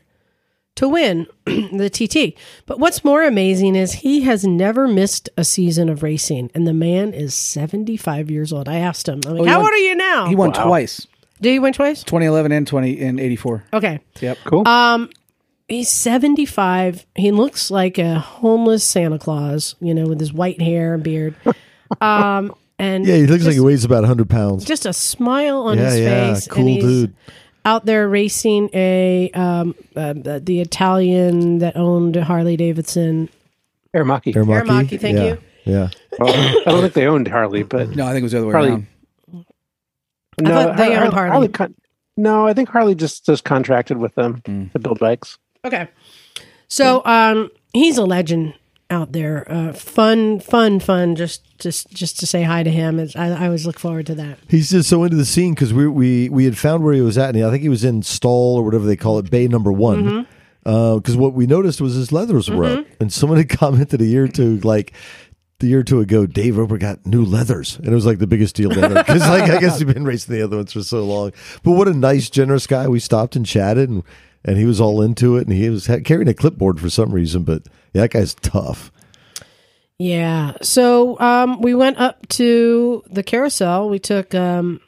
to 0.79 0.89
win 0.89 1.27
the 1.45 1.89
TT. 1.89 2.37
But 2.65 2.79
what's 2.79 3.03
more 3.05 3.23
amazing 3.23 3.75
is 3.75 3.93
he 3.93 4.21
has 4.21 4.43
never 4.45 4.87
missed 4.87 5.29
a 5.37 5.43
season 5.45 5.87
of 5.87 6.03
racing, 6.03 6.51
and 6.53 6.67
the 6.67 6.73
man 6.73 7.13
is 7.13 7.33
75 7.33 8.29
years 8.29 8.51
old. 8.51 8.67
I 8.67 8.77
asked 8.79 9.07
him, 9.07 9.21
I'm 9.25 9.33
like, 9.37 9.41
Oh, 9.41 9.45
"How 9.45 9.57
won- 9.59 9.65
old 9.67 9.73
are 9.73 9.77
you 9.77 9.95
now?" 9.95 10.27
He 10.27 10.35
won 10.35 10.51
Wow. 10.51 10.65
twice, 10.65 11.07
Did 11.41 11.51
he 11.51 11.59
win 11.59 11.71
twice? 11.73 12.03
2011 12.03 12.51
and 12.51 12.67
20 12.67 12.99
and 13.01 13.19
84. 13.19 13.63
Okay, 13.73 13.99
Yep. 14.19 14.37
Cool. 14.45 14.67
um, 14.67 15.09
he's 15.69 15.89
75. 15.89 17.05
He 17.15 17.31
looks 17.31 17.71
like 17.71 17.97
a 17.97 18.19
homeless 18.19 18.83
Santa 18.83 19.19
Claus, 19.19 19.75
you 19.79 19.93
know, 19.93 20.05
with 20.07 20.19
his 20.19 20.33
white 20.33 20.61
hair 20.61 20.93
and 20.95 21.03
beard. 21.03 21.35
Um, 22.01 22.53
and 22.77 23.03
Yeah, 23.03 23.15
he 23.15 23.25
looks 23.25 23.45
like 23.45 23.55
he 23.55 23.59
weighs 23.59 23.83
about 23.83 24.01
100 24.01 24.29
pounds. 24.29 24.63
just 24.63 24.85
a 24.85 24.93
smile 24.93 25.61
on 25.63 25.77
Yeah, 25.79 25.89
his 25.89 25.99
yeah, 25.99 26.33
face. 26.35 26.47
cool 26.47 26.59
and 26.61 26.69
he's 26.69 26.83
dude. 26.83 27.13
Out 27.69 27.85
there 27.85 28.09
racing 28.09 28.71
a 28.73 29.29
um, 29.35 29.75
uh, 29.95 30.13
the, 30.13 30.41
the 30.43 30.59
Italian 30.59 31.59
that 31.59 31.75
owned 31.77 32.15
Harley 32.15 32.57
Davidson. 32.57 33.29
Aermacchi. 33.95 34.33
Aermacchi. 34.33 34.65
Aermacchi, 34.65 34.99
thank 34.99 35.17
yeah. 35.19 35.23
you. 35.25 35.37
Yeah. 35.65 35.89
Well, 36.17 36.33
I 36.33 36.71
don't 36.71 36.81
think 36.81 36.93
they 36.93 37.05
owned 37.05 37.27
Harley, 37.27 37.61
but 37.61 37.89
No, 37.95 38.07
I 38.07 38.11
think 38.13 38.21
it 38.21 38.23
was 38.23 38.31
the 38.31 38.39
other 38.39 38.47
way 38.47 38.53
Harley- 38.53 38.69
around. 38.69 38.87
no, 40.41 40.49
thought 40.49 40.77
they 40.77 40.95
Har- 40.95 41.03
owned 41.05 41.13
Harley. 41.13 41.47
con- 41.49 41.75
no, 42.17 42.47
I 42.47 42.53
think 42.53 42.69
Harley 42.69 42.95
just 42.95 43.23
just 43.27 43.43
contracted 43.43 43.97
with 43.97 44.15
them 44.15 44.41
Mm. 44.45 44.71
to 44.71 44.79
build 44.79 44.97
bikes. 44.97 45.37
Okay, 45.63 45.87
so 46.69 47.05
um, 47.05 47.51
he's 47.73 47.99
a 47.99 48.03
legend 48.03 48.55
out 48.89 49.11
there. 49.11 49.49
Uh, 49.51 49.73
fun, 49.73 50.39
fun, 50.39 50.79
fun. 50.79 51.15
Just, 51.15 51.57
just, 51.59 51.89
just 51.89 52.19
to 52.19 52.25
say 52.25 52.43
hi 52.43 52.63
to 52.63 52.69
him. 52.69 52.99
It's, 52.99 53.15
I, 53.15 53.29
I 53.29 53.45
always 53.45 53.65
look 53.65 53.79
forward 53.79 54.05
to 54.07 54.15
that. 54.15 54.39
He's 54.47 54.71
just 54.71 54.89
so 54.89 55.03
into 55.03 55.17
the 55.17 55.25
scene 55.25 55.53
because 55.53 55.73
we, 55.73 55.87
we 55.87 56.29
we 56.29 56.45
had 56.45 56.57
found 56.57 56.83
where 56.83 56.93
he 56.93 57.01
was 57.01 57.17
at, 57.17 57.35
and 57.35 57.43
I 57.43 57.49
think 57.49 57.61
he 57.61 57.69
was 57.69 57.83
in 57.83 58.01
stall 58.01 58.57
or 58.57 58.63
whatever 58.63 58.85
they 58.85 58.95
call 58.95 59.19
it, 59.19 59.29
bay 59.29 59.47
number 59.47 59.71
one. 59.71 60.03
Mm-hmm. 60.03 60.95
Because 60.97 61.15
what 61.15 61.33
we 61.33 61.47
noticed 61.47 61.81
was 61.81 61.95
his 61.95 62.11
leathers 62.11 62.49
were 62.49 62.65
up, 62.65 62.85
and 62.99 63.11
someone 63.11 63.37
had 63.37 63.49
commented 63.57 64.01
a 64.01 64.05
year 64.05 64.25
or 64.25 64.27
two, 64.27 64.57
like 64.59 64.93
the 65.59 65.67
year 65.67 65.79
or 65.79 65.83
two 65.83 65.99
ago, 65.99 66.25
Dave 66.25 66.57
Roper 66.57 66.77
got 66.77 67.05
new 67.05 67.23
leathers, 67.23 67.77
and 67.77 67.87
it 67.87 67.93
was 67.93 68.05
like 68.05 68.19
the 68.19 68.27
biggest 68.27 68.55
deal 68.55 68.71
ever. 68.71 68.95
Because 68.95 69.27
like 69.27 69.49
I 69.49 69.59
guess 69.59 69.77
he'd 69.77 69.93
been 69.93 70.05
racing 70.05 70.35
the 70.35 70.41
other 70.41 70.57
ones 70.57 70.73
for 70.73 70.83
so 70.83 71.03
long. 71.03 71.33
But 71.63 71.71
what 71.71 71.87
a 71.87 71.93
nice, 71.93 72.29
generous 72.29 72.65
guy. 72.65 72.87
We 72.87 72.99
stopped 72.99 73.35
and 73.35 73.45
chatted, 73.45 73.89
and 73.89 74.03
and 74.45 74.57
he 74.57 74.65
was 74.65 74.79
all 74.79 75.01
into 75.01 75.37
it, 75.37 75.47
and 75.47 75.55
he 75.55 75.69
was 75.69 75.87
carrying 76.05 76.27
a 76.27 76.33
clipboard 76.33 76.79
for 76.79 76.89
some 76.89 77.11
reason. 77.11 77.43
But 77.43 77.63
yeah, 77.93 78.01
that 78.01 78.11
guy's 78.11 78.33
tough. 78.35 78.91
Yeah. 79.97 80.53
So 80.61 81.19
um, 81.19 81.61
we 81.61 81.75
went 81.75 81.97
up 81.97 82.27
to 82.29 83.03
the 83.09 83.21
carousel. 83.21 83.89
We 83.89 83.99
took, 83.99 84.33
um, 84.33 84.79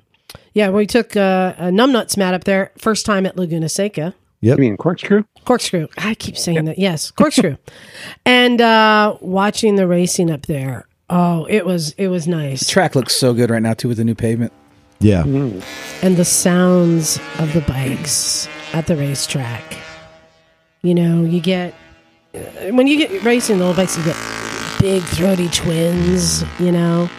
yeah, 0.54 0.70
we 0.70 0.88
took 0.88 1.18
uh, 1.18 1.54
a 1.58 1.64
numbnuts 1.66 2.16
Matt 2.16 2.34
up 2.34 2.46
there. 2.46 2.72
First 2.78 3.06
time 3.06 3.26
at 3.26 3.36
Laguna 3.36 3.68
Seca. 3.68 4.16
Yep. 4.40 4.58
You 4.58 4.62
mean 4.62 4.78
corkscrew? 4.78 5.24
Corkscrew. 5.46 5.88
I 5.98 6.16
keep 6.16 6.38
saying 6.38 6.66
that. 6.66 6.80
Yes, 6.80 7.12
corkscrew. 7.12 7.58
and 8.26 8.60
uh, 8.60 9.18
watching 9.22 9.76
the 9.76 9.86
racing 9.86 10.32
up 10.32 10.48
there. 10.48 10.88
Oh, 11.10 11.46
it 11.46 11.66
was 11.66 11.92
it 11.98 12.08
was 12.08 12.28
nice. 12.28 12.62
The 12.62 12.72
Track 12.72 12.96
looks 12.96 13.16
so 13.16 13.34
good 13.34 13.50
right 13.50 13.62
now 13.62 13.74
too 13.74 13.90
with 13.90 13.98
the 13.98 14.06
new 14.06 14.16
pavement. 14.16 14.54
Yeah. 15.00 15.24
and 15.24 16.16
the 16.16 16.26
sounds 16.26 17.20
of 17.40 17.54
the 17.54 17.62
bikes 17.62 18.48
at 18.74 18.88
the 18.88 18.96
racetrack. 18.96 19.78
You 20.82 20.96
know, 20.96 21.24
you 21.24 21.42
get 21.42 21.74
uh, 22.34 22.40
when 22.72 22.88
you 22.88 22.98
get 22.98 23.24
racing 23.24 23.60
the 23.60 23.66
old 23.66 23.76
bikes, 23.76 23.98
you 23.98 24.04
get 24.04 24.18
big 24.80 25.04
throaty 25.04 25.50
twins. 25.50 26.44
You 26.60 26.72
know, 26.72 27.10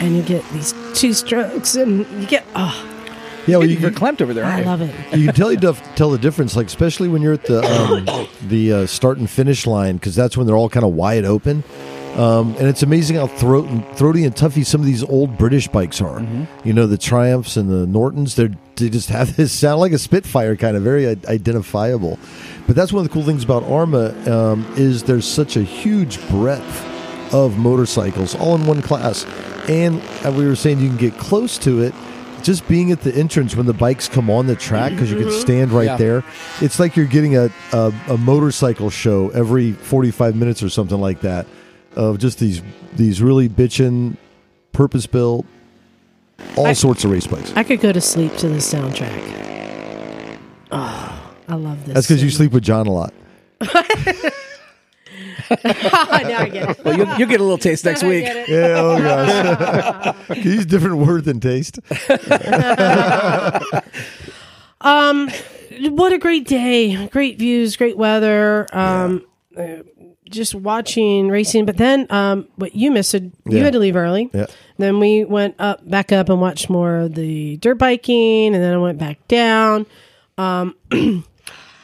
and 0.00 0.16
you 0.16 0.22
get 0.22 0.48
these 0.50 0.74
two 0.94 1.12
strokes, 1.12 1.76
and 1.76 2.06
you 2.20 2.26
get 2.26 2.44
oh, 2.54 2.86
Yeah. 3.46 3.58
Well, 3.58 3.68
you, 3.68 3.78
You're 3.78 3.90
clamped 3.90 4.22
over 4.22 4.34
there. 4.34 4.44
I 4.44 4.62
love 4.62 4.80
it. 4.80 4.94
you 5.16 5.26
can 5.26 5.34
tell 5.34 5.52
you 5.52 5.58
tell 5.58 6.10
the 6.10 6.18
difference, 6.18 6.56
like 6.56 6.66
especially 6.66 7.08
when 7.08 7.22
you're 7.22 7.34
at 7.34 7.44
the 7.44 7.62
um, 7.62 8.28
the 8.48 8.72
uh, 8.72 8.86
start 8.86 9.18
and 9.18 9.28
finish 9.30 9.66
line, 9.66 9.96
because 9.96 10.14
that's 10.16 10.36
when 10.36 10.46
they're 10.46 10.56
all 10.56 10.70
kind 10.70 10.84
of 10.84 10.94
wide 10.94 11.24
open. 11.24 11.62
Um, 12.16 12.56
and 12.56 12.66
it's 12.66 12.82
amazing 12.82 13.16
how 13.16 13.28
throat 13.28 13.68
and, 13.68 13.86
throaty 13.96 14.24
and 14.24 14.34
toughy 14.34 14.64
some 14.64 14.80
of 14.80 14.86
these 14.86 15.04
old 15.04 15.38
British 15.38 15.68
bikes 15.68 16.00
are. 16.00 16.20
You 16.64 16.72
know, 16.72 16.88
the 16.88 16.98
Triumphs 16.98 17.56
and 17.56 17.70
the 17.70 17.86
Nortons. 17.86 18.34
They 18.34 18.48
they 18.80 18.88
just 18.90 19.08
have 19.10 19.36
this 19.36 19.52
sound 19.52 19.80
like 19.80 19.92
a 19.92 19.98
Spitfire, 19.98 20.56
kind 20.56 20.76
of 20.76 20.82
very 20.82 21.06
identifiable. 21.06 22.18
But 22.66 22.76
that's 22.76 22.92
one 22.92 23.04
of 23.04 23.08
the 23.08 23.12
cool 23.14 23.24
things 23.24 23.44
about 23.44 23.62
AHRMA 23.64 24.28
um, 24.28 24.74
is 24.76 25.02
there's 25.04 25.26
such 25.26 25.56
a 25.56 25.62
huge 25.62 26.20
breadth 26.28 26.86
of 27.34 27.58
motorcycles 27.58 28.34
all 28.34 28.54
in 28.56 28.66
one 28.66 28.82
class, 28.82 29.24
and 29.68 30.00
uh, 30.24 30.32
we 30.32 30.46
were 30.46 30.56
saying 30.56 30.80
you 30.80 30.88
can 30.88 30.96
get 30.96 31.16
close 31.18 31.58
to 31.58 31.82
it. 31.82 31.94
Just 32.42 32.66
being 32.68 32.90
at 32.90 33.02
the 33.02 33.14
entrance 33.14 33.54
when 33.54 33.66
the 33.66 33.74
bikes 33.74 34.08
come 34.08 34.30
on 34.30 34.46
the 34.46 34.56
track 34.56 34.92
because 34.92 35.10
you 35.10 35.18
can 35.18 35.30
stand 35.30 35.72
right 35.72 35.84
Yeah. 35.84 35.96
there. 35.98 36.24
It's 36.62 36.80
like 36.80 36.96
you're 36.96 37.04
getting 37.04 37.36
a, 37.36 37.50
a 37.74 37.92
a 38.08 38.16
motorcycle 38.16 38.88
show 38.88 39.28
every 39.30 39.72
45 39.72 40.36
minutes 40.36 40.62
or 40.62 40.70
something 40.70 40.98
like 40.98 41.20
that 41.20 41.46
of 41.96 42.16
just 42.18 42.38
these 42.38 42.62
these 42.94 43.20
really 43.20 43.46
bitchin' 43.46 44.16
purpose 44.72 45.06
built 45.06 45.44
all 46.56 46.66
I- 46.66 46.72
sorts 46.72 47.04
of 47.04 47.10
race 47.10 47.26
bikes. 47.26 47.52
I 47.56 47.64
could 47.64 47.80
go 47.80 47.92
to 47.92 48.00
sleep 48.00 48.36
to 48.38 48.48
the 48.48 48.56
soundtrack. 48.58 50.38
Oh, 50.72 51.32
I 51.48 51.54
love 51.54 51.84
this. 51.84 51.94
That's 51.94 52.06
because 52.06 52.22
you 52.22 52.30
sleep 52.30 52.52
with 52.52 52.62
John 52.62 52.86
a 52.86 52.92
lot. 52.92 53.12
now 53.60 53.68
I 55.64 56.48
get 56.52 56.70
it. 56.70 56.84
Well, 56.84 56.96
you'll, 56.96 57.08
you'll 57.18 57.28
get 57.28 57.40
a 57.40 57.42
little 57.42 57.58
taste 57.58 57.84
next 57.84 58.02
week. 58.02 58.24
get 58.24 58.36
it. 58.36 58.48
Yeah, 58.48 58.74
oh 58.76 58.98
gosh. 59.02 60.16
He's 60.38 60.64
different 60.66 60.98
word 60.98 61.24
than 61.24 61.40
taste. 61.40 61.78
Um, 64.82 65.28
what 65.90 66.10
a 66.14 66.18
great 66.18 66.46
day! 66.46 67.06
Great 67.08 67.38
views, 67.38 67.76
great 67.76 67.98
weather. 67.98 68.66
Um, 68.72 69.26
uh, 69.54 69.82
just 70.30 70.54
watching 70.54 71.28
racing. 71.28 71.66
But 71.66 71.76
then, 71.76 72.06
um, 72.10 72.48
what 72.56 72.74
you 72.74 72.90
missed? 72.90 73.12
You 73.14 73.30
Yeah. 73.46 73.64
had 73.64 73.72
to 73.74 73.78
leave 73.78 73.96
early. 73.96 74.30
Yeah. 74.32 74.46
Then 74.78 74.98
we 75.00 75.24
went 75.24 75.56
up, 75.58 75.88
back 75.88 76.12
up, 76.12 76.28
and 76.28 76.40
watched 76.40 76.70
more 76.70 76.96
of 76.96 77.14
the 77.14 77.56
dirt 77.58 77.76
biking, 77.78 78.54
and 78.54 78.62
then 78.62 78.72
I 78.74 78.78
went 78.78 78.98
back 78.98 79.26
down. 79.28 79.86
Um, 80.38 80.74
and 80.90 81.22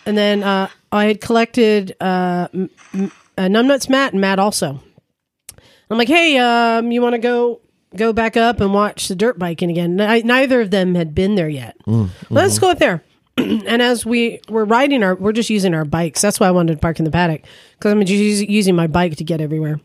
then 0.06 0.42
uh, 0.42 0.68
I 0.92 1.04
had 1.06 1.20
collected 1.20 1.94
uh, 2.00 2.48
m- 2.54 2.70
m- 2.94 3.12
a 3.36 3.42
numbnuts 3.42 3.88
Matt 3.90 4.12
and 4.12 4.20
Matt 4.20 4.38
also. 4.38 4.80
I'm 5.90 5.98
like, 5.98 6.08
hey, 6.08 6.38
um, 6.38 6.90
you 6.90 7.02
want 7.02 7.12
to 7.14 7.18
go 7.18 7.60
go 7.94 8.12
back 8.12 8.36
up 8.36 8.60
and 8.60 8.74
watch 8.74 9.08
the 9.08 9.14
dirt 9.14 9.38
biking 9.38 9.70
again? 9.70 9.96
Ni- 9.96 10.22
neither 10.22 10.60
of 10.60 10.70
them 10.70 10.94
had 10.94 11.14
been 11.14 11.34
there 11.34 11.48
yet. 11.48 11.76
Let's 12.30 12.58
go 12.58 12.70
up 12.70 12.78
there. 12.78 13.02
and 13.66 13.82
as 13.82 14.06
we 14.06 14.40
were 14.48 14.64
riding 14.64 15.02
our, 15.02 15.14
we're 15.14 15.32
just 15.32 15.50
using 15.50 15.74
our 15.74 15.84
bikes. 15.84 16.20
That's 16.22 16.40
why 16.40 16.48
I 16.48 16.52
wanted 16.52 16.74
to 16.74 16.78
park 16.80 16.98
in 16.98 17.04
the 17.04 17.10
paddock 17.10 17.42
because 17.78 17.92
I'm 17.92 18.04
just 18.04 18.48
using 18.48 18.74
my 18.74 18.86
bike 18.86 19.16
to 19.16 19.24
get 19.24 19.40
everywhere. 19.40 19.80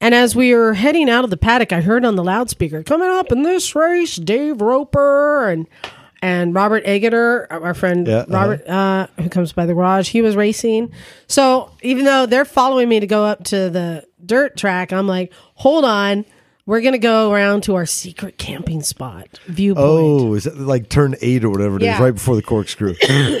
And 0.00 0.14
as 0.14 0.34
we 0.34 0.54
were 0.54 0.74
heading 0.74 1.10
out 1.10 1.24
of 1.24 1.30
the 1.30 1.36
paddock, 1.36 1.72
I 1.72 1.82
heard 1.82 2.04
on 2.04 2.16
the 2.16 2.24
loudspeaker, 2.24 2.82
coming 2.82 3.08
up 3.08 3.30
in 3.30 3.42
this 3.42 3.74
race, 3.74 4.16
Dave 4.16 4.60
Roper 4.60 5.48
and 5.50 5.66
and 6.22 6.54
Robert 6.54 6.84
Egeter, 6.84 7.46
our 7.50 7.72
friend 7.74 8.06
Yeah, 8.06 8.18
uh-huh. 8.18 8.34
Robert, 8.34 8.68
uh, 8.68 9.06
who 9.18 9.28
comes 9.30 9.52
by 9.52 9.64
the 9.66 9.74
garage, 9.74 10.10
he 10.10 10.20
was 10.20 10.36
racing. 10.36 10.92
So 11.26 11.70
even 11.82 12.04
though 12.04 12.26
they're 12.26 12.44
following 12.44 12.88
me 12.88 13.00
to 13.00 13.06
go 13.06 13.24
up 13.24 13.44
to 13.44 13.70
the 13.70 14.06
dirt 14.24 14.56
track, 14.56 14.92
I'm 14.92 15.06
like, 15.06 15.32
hold 15.54 15.84
on. 15.84 16.26
We're 16.70 16.82
going 16.82 16.92
to 16.92 16.98
go 16.98 17.32
around 17.32 17.64
to 17.64 17.74
our 17.74 17.84
secret 17.84 18.38
camping 18.38 18.82
spot, 18.84 19.40
viewpoint. 19.46 19.84
Oh, 19.84 20.34
is 20.34 20.46
it 20.46 20.56
like 20.56 20.88
turn 20.88 21.16
eight 21.20 21.42
or 21.42 21.50
whatever 21.50 21.74
it 21.74 21.82
is, 21.82 21.86
Yeah. 21.86 22.00
right 22.00 22.14
before 22.14 22.36
the 22.36 22.42
corkscrew? 22.42 22.94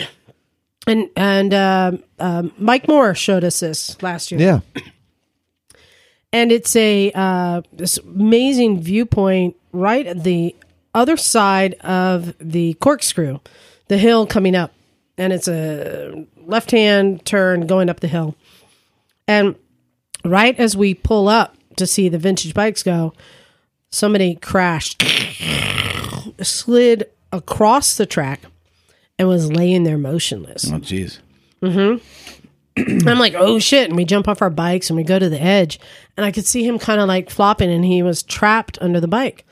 And, 0.86 1.10
and 1.14 1.54
um, 1.54 2.02
um, 2.18 2.52
Mike 2.58 2.88
Moore 2.88 3.14
showed 3.14 3.44
us 3.44 3.60
this 3.60 4.02
last 4.02 4.32
year. 4.32 4.40
yeah. 4.40 4.60
and 6.32 6.50
it's 6.50 6.74
a 6.74 7.12
uh, 7.14 7.62
this 7.72 7.98
amazing 7.98 8.80
viewpoint 8.80 9.54
right 9.72 10.04
at 10.06 10.24
the 10.24 10.56
other 10.92 11.16
side 11.16 11.74
of 11.74 12.34
the 12.40 12.74
corkscrew, 12.74 13.38
the 13.86 13.98
hill 13.98 14.26
coming 14.26 14.56
up, 14.56 14.72
and 15.16 15.32
it's 15.32 15.46
a 15.46 16.26
left 16.38 16.72
hand 16.72 17.24
turn 17.24 17.68
going 17.68 17.88
up 17.88 18.00
the 18.00 18.08
hill, 18.08 18.34
and 19.28 19.54
right 20.24 20.58
as 20.58 20.76
we 20.76 20.94
pull 20.94 21.28
up 21.28 21.54
to 21.76 21.86
see 21.86 22.08
the 22.08 22.18
vintage 22.18 22.54
bikes 22.54 22.82
go, 22.82 23.12
somebody 23.90 24.36
crashed, 24.36 25.02
slid 26.42 27.10
across 27.32 27.96
the 27.96 28.06
track, 28.06 28.42
and 29.18 29.28
was 29.28 29.52
laying 29.52 29.84
there 29.84 29.98
motionless. 29.98 30.70
Oh, 30.70 30.78
jeez. 30.78 31.18
Mm-hmm. 31.62 33.08
I'm 33.08 33.18
like, 33.18 33.34
oh 33.34 33.58
shit. 33.58 33.88
And 33.88 33.96
we 33.96 34.04
jump 34.04 34.28
off 34.28 34.42
our 34.42 34.50
bikes 34.50 34.90
and 34.90 34.96
we 34.96 35.02
go 35.02 35.18
to 35.18 35.28
the 35.28 35.40
edge. 35.40 35.78
And 36.16 36.24
I 36.24 36.32
could 36.32 36.46
see 36.46 36.64
him 36.64 36.78
kind 36.78 37.00
of 37.00 37.08
like 37.08 37.30
flopping 37.30 37.70
and 37.70 37.84
he 37.84 38.02
was 38.02 38.22
trapped 38.22 38.78
under 38.80 39.00
the 39.00 39.08
bike. 39.08 39.44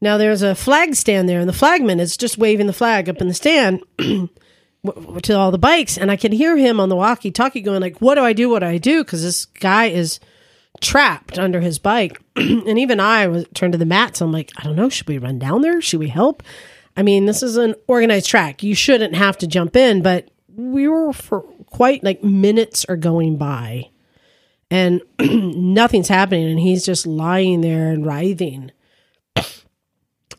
Now 0.00 0.16
there's 0.16 0.42
a 0.42 0.54
flag 0.54 0.94
stand 0.94 1.28
there 1.28 1.40
and 1.40 1.48
the 1.48 1.54
flagman 1.54 2.00
is 2.00 2.16
just 2.16 2.38
waving 2.38 2.66
the 2.68 2.72
flag 2.72 3.08
up 3.08 3.20
in 3.20 3.28
the 3.28 3.34
stand 3.34 3.82
to 3.98 5.34
all 5.36 5.50
the 5.50 5.58
bikes. 5.58 5.98
And 5.98 6.10
I 6.10 6.16
can 6.16 6.30
hear 6.30 6.56
him 6.56 6.78
on 6.78 6.88
the 6.88 6.96
walkie 6.96 7.32
talkie 7.32 7.60
going 7.60 7.80
like, 7.80 8.00
what 8.00 8.14
do 8.14 8.22
I 8.22 8.32
do? 8.32 8.48
What 8.48 8.60
do 8.60 8.66
I 8.66 8.78
do? 8.78 9.02
Cause 9.02 9.22
this 9.22 9.46
guy 9.46 9.86
is 9.86 10.20
trapped 10.80 11.38
under 11.38 11.60
his 11.60 11.78
bike. 11.78 12.20
and 12.36 12.78
even 12.78 13.00
I 13.00 13.26
was 13.26 13.46
turned 13.54 13.72
to 13.72 13.78
the 13.78 13.86
mats. 13.86 14.20
I'm 14.20 14.32
like, 14.32 14.50
I 14.56 14.62
don't 14.64 14.76
know. 14.76 14.88
Should 14.88 15.08
we 15.08 15.18
run 15.18 15.38
down 15.38 15.62
there? 15.62 15.80
Should 15.80 16.00
we 16.00 16.08
help? 16.08 16.42
I 16.96 17.02
mean, 17.02 17.26
this 17.26 17.42
is 17.42 17.56
an 17.56 17.74
organized 17.86 18.26
track. 18.28 18.62
You 18.62 18.74
shouldn't 18.74 19.14
have 19.14 19.38
to 19.38 19.46
jump 19.46 19.76
in, 19.76 20.02
but 20.02 20.30
we 20.54 20.88
were 20.88 21.12
for 21.12 21.42
quite 21.66 22.02
like 22.02 22.24
minutes 22.24 22.84
are 22.86 22.96
going 22.96 23.36
by 23.36 23.90
and 24.70 25.00
nothing's 25.20 26.08
happening 26.08 26.48
and 26.50 26.58
he's 26.58 26.84
just 26.84 27.06
lying 27.06 27.60
there 27.60 27.90
and 27.92 28.04
writhing. 28.04 28.72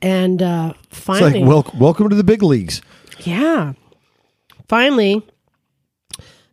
And 0.01 0.41
uh 0.41 0.73
It's 0.91 0.99
finally 0.99 1.39
like, 1.41 1.47
wel- 1.47 1.73
welcome 1.79 2.09
to 2.09 2.15
the 2.15 2.23
big 2.23 2.41
leagues. 2.43 2.81
yeah. 3.19 3.73
Finally, 4.67 5.25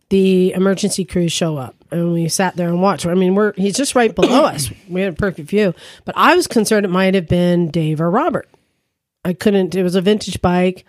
the 0.09 0.53
emergency 0.53 1.05
crews 1.05 1.33
show 1.33 1.57
up 1.59 1.75
and 1.90 2.12
we 2.12 2.29
sat 2.29 2.57
there 2.57 2.68
and 2.68 2.81
watched. 2.81 3.07
I 3.07 3.14
mean, 3.14 3.35
we're 3.35 3.53
he's 3.55 3.77
just 3.77 3.94
right 3.94 4.14
below 4.14 4.44
us. 4.44 4.70
We 4.88 5.01
had 5.01 5.12
a 5.12 5.16
perfect 5.16 5.49
view. 5.49 5.75
But 6.05 6.16
I 6.16 6.37
was 6.37 6.46
concerned 6.46 6.87
it 6.87 6.90
might 6.90 7.14
have 7.14 7.29
been 7.29 7.70
Dave 7.70 8.01
or 8.01 8.11
Robert. 8.11 8.49
I 9.25 9.33
couldn't 9.33 9.75
it 9.75 9.83
was 9.83 9.94
a 9.94 10.01
vintage 10.01 10.40
bike 10.40 10.85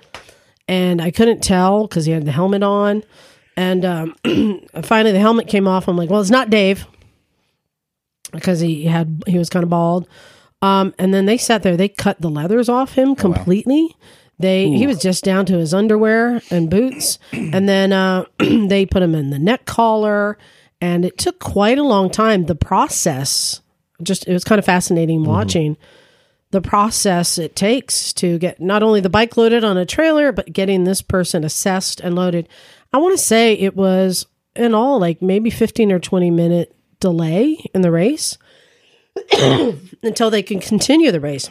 and 0.68 1.02
I 1.02 1.12
couldn't 1.12 1.42
tell 1.42 1.88
because 1.88 2.06
he 2.06 2.12
had 2.12 2.26
the 2.26 2.32
helmet 2.32 2.64
on. 2.64 3.04
And 3.56 3.84
um, 3.84 4.16
finally 4.84 5.12
the 5.12 5.20
helmet 5.20 5.48
came 5.48 5.68
off. 5.68 5.88
I'm 5.88 5.98
like, 5.98 6.10
well, 6.10 6.22
it's 6.22 6.30
not 6.30 6.50
Dave 6.50 6.86
because 8.32 8.60
he 8.60 8.86
had 8.86 9.24
he 9.26 9.38
was 9.38 9.50
kind 9.50 9.64
of 9.64 9.70
bald. 9.70 10.08
Um, 10.62 10.94
and 10.98 11.14
then 11.14 11.26
they 11.26 11.38
sat 11.38 11.64
there. 11.64 11.78
They 11.78 11.90
cut 11.90 12.22
the 12.22 12.30
leathers 12.30 12.70
off 12.70 12.94
him 12.94 13.16
completely. 13.16 13.96
They 14.40 14.70
he 14.70 14.86
was 14.86 15.00
just 15.00 15.24
down 15.24 15.46
to 15.48 15.58
his 15.58 15.74
underwear 15.74 16.42
and 16.52 16.70
boots, 16.70 17.18
and 17.32 17.68
then 17.68 17.92
uh, 17.92 18.26
they 18.40 18.86
put 18.86 19.02
him 19.02 19.16
in 19.16 19.32
the 19.32 19.40
neck 19.40 19.66
collar, 19.66 20.38
and 20.82 21.06
it 21.06 21.18
took 21.18 21.40
quite 21.40 21.78
a 21.78 21.84
long 21.84 22.10
time. 22.10 22.46
The 22.46 22.56
process, 22.56 23.62
just 24.02 24.28
it 24.28 24.34
was 24.34 24.44
kind 24.44 24.60
of 24.60 24.66
fascinating 24.66 25.24
watching 25.24 25.78
the 26.52 26.62
process 26.62 27.38
it 27.38 27.56
takes 27.56 28.14
to 28.14 28.38
get 28.38 28.62
not 28.62 28.82
only 28.82 29.02
the 29.02 29.10
bike 29.10 29.36
loaded 29.36 29.64
on 29.64 29.78
a 29.78 29.86
trailer, 29.86 30.32
but 30.32 30.52
getting 30.52 30.84
this 30.84 31.02
person 31.02 31.44
assessed 31.44 32.00
and 32.00 32.16
loaded. 32.16 32.48
I 32.94 32.98
want 32.98 33.18
to 33.18 33.24
say 33.24 33.54
it 33.54 33.76
was 33.76 34.26
in 34.56 34.74
all 34.74 35.00
like 35.00 35.22
maybe 35.22 35.50
fifteen 35.50 35.92
or 35.92 36.00
twenty 36.00 36.32
minute 36.32 36.76
delay 37.00 37.58
in 37.74 37.82
the 37.82 37.92
race 37.92 38.38
until 40.04 40.30
they 40.30 40.44
can 40.44 40.60
continue 40.60 41.12
the 41.12 41.20
race. 41.20 41.50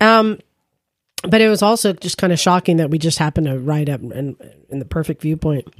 Um, 0.00 0.40
but 1.28 1.40
it 1.40 1.48
was 1.48 1.62
also 1.62 1.92
just 1.92 2.18
kind 2.18 2.32
of 2.32 2.40
shocking 2.40 2.78
that 2.78 2.90
we 2.90 2.98
just 2.98 3.18
happened 3.18 3.46
to 3.46 3.58
ride 3.58 3.88
up 3.88 4.00
in, 4.00 4.36
in 4.70 4.78
the 4.78 4.84
perfect 4.84 5.22
viewpoint. 5.22 5.72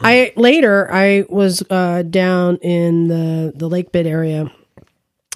I 0.00 0.32
later 0.36 0.90
I 0.90 1.24
was 1.28 1.62
uh, 1.70 2.02
down 2.02 2.56
in 2.58 3.08
the 3.08 3.52
the 3.54 3.68
lake 3.68 3.92
bed 3.92 4.06
area, 4.06 4.50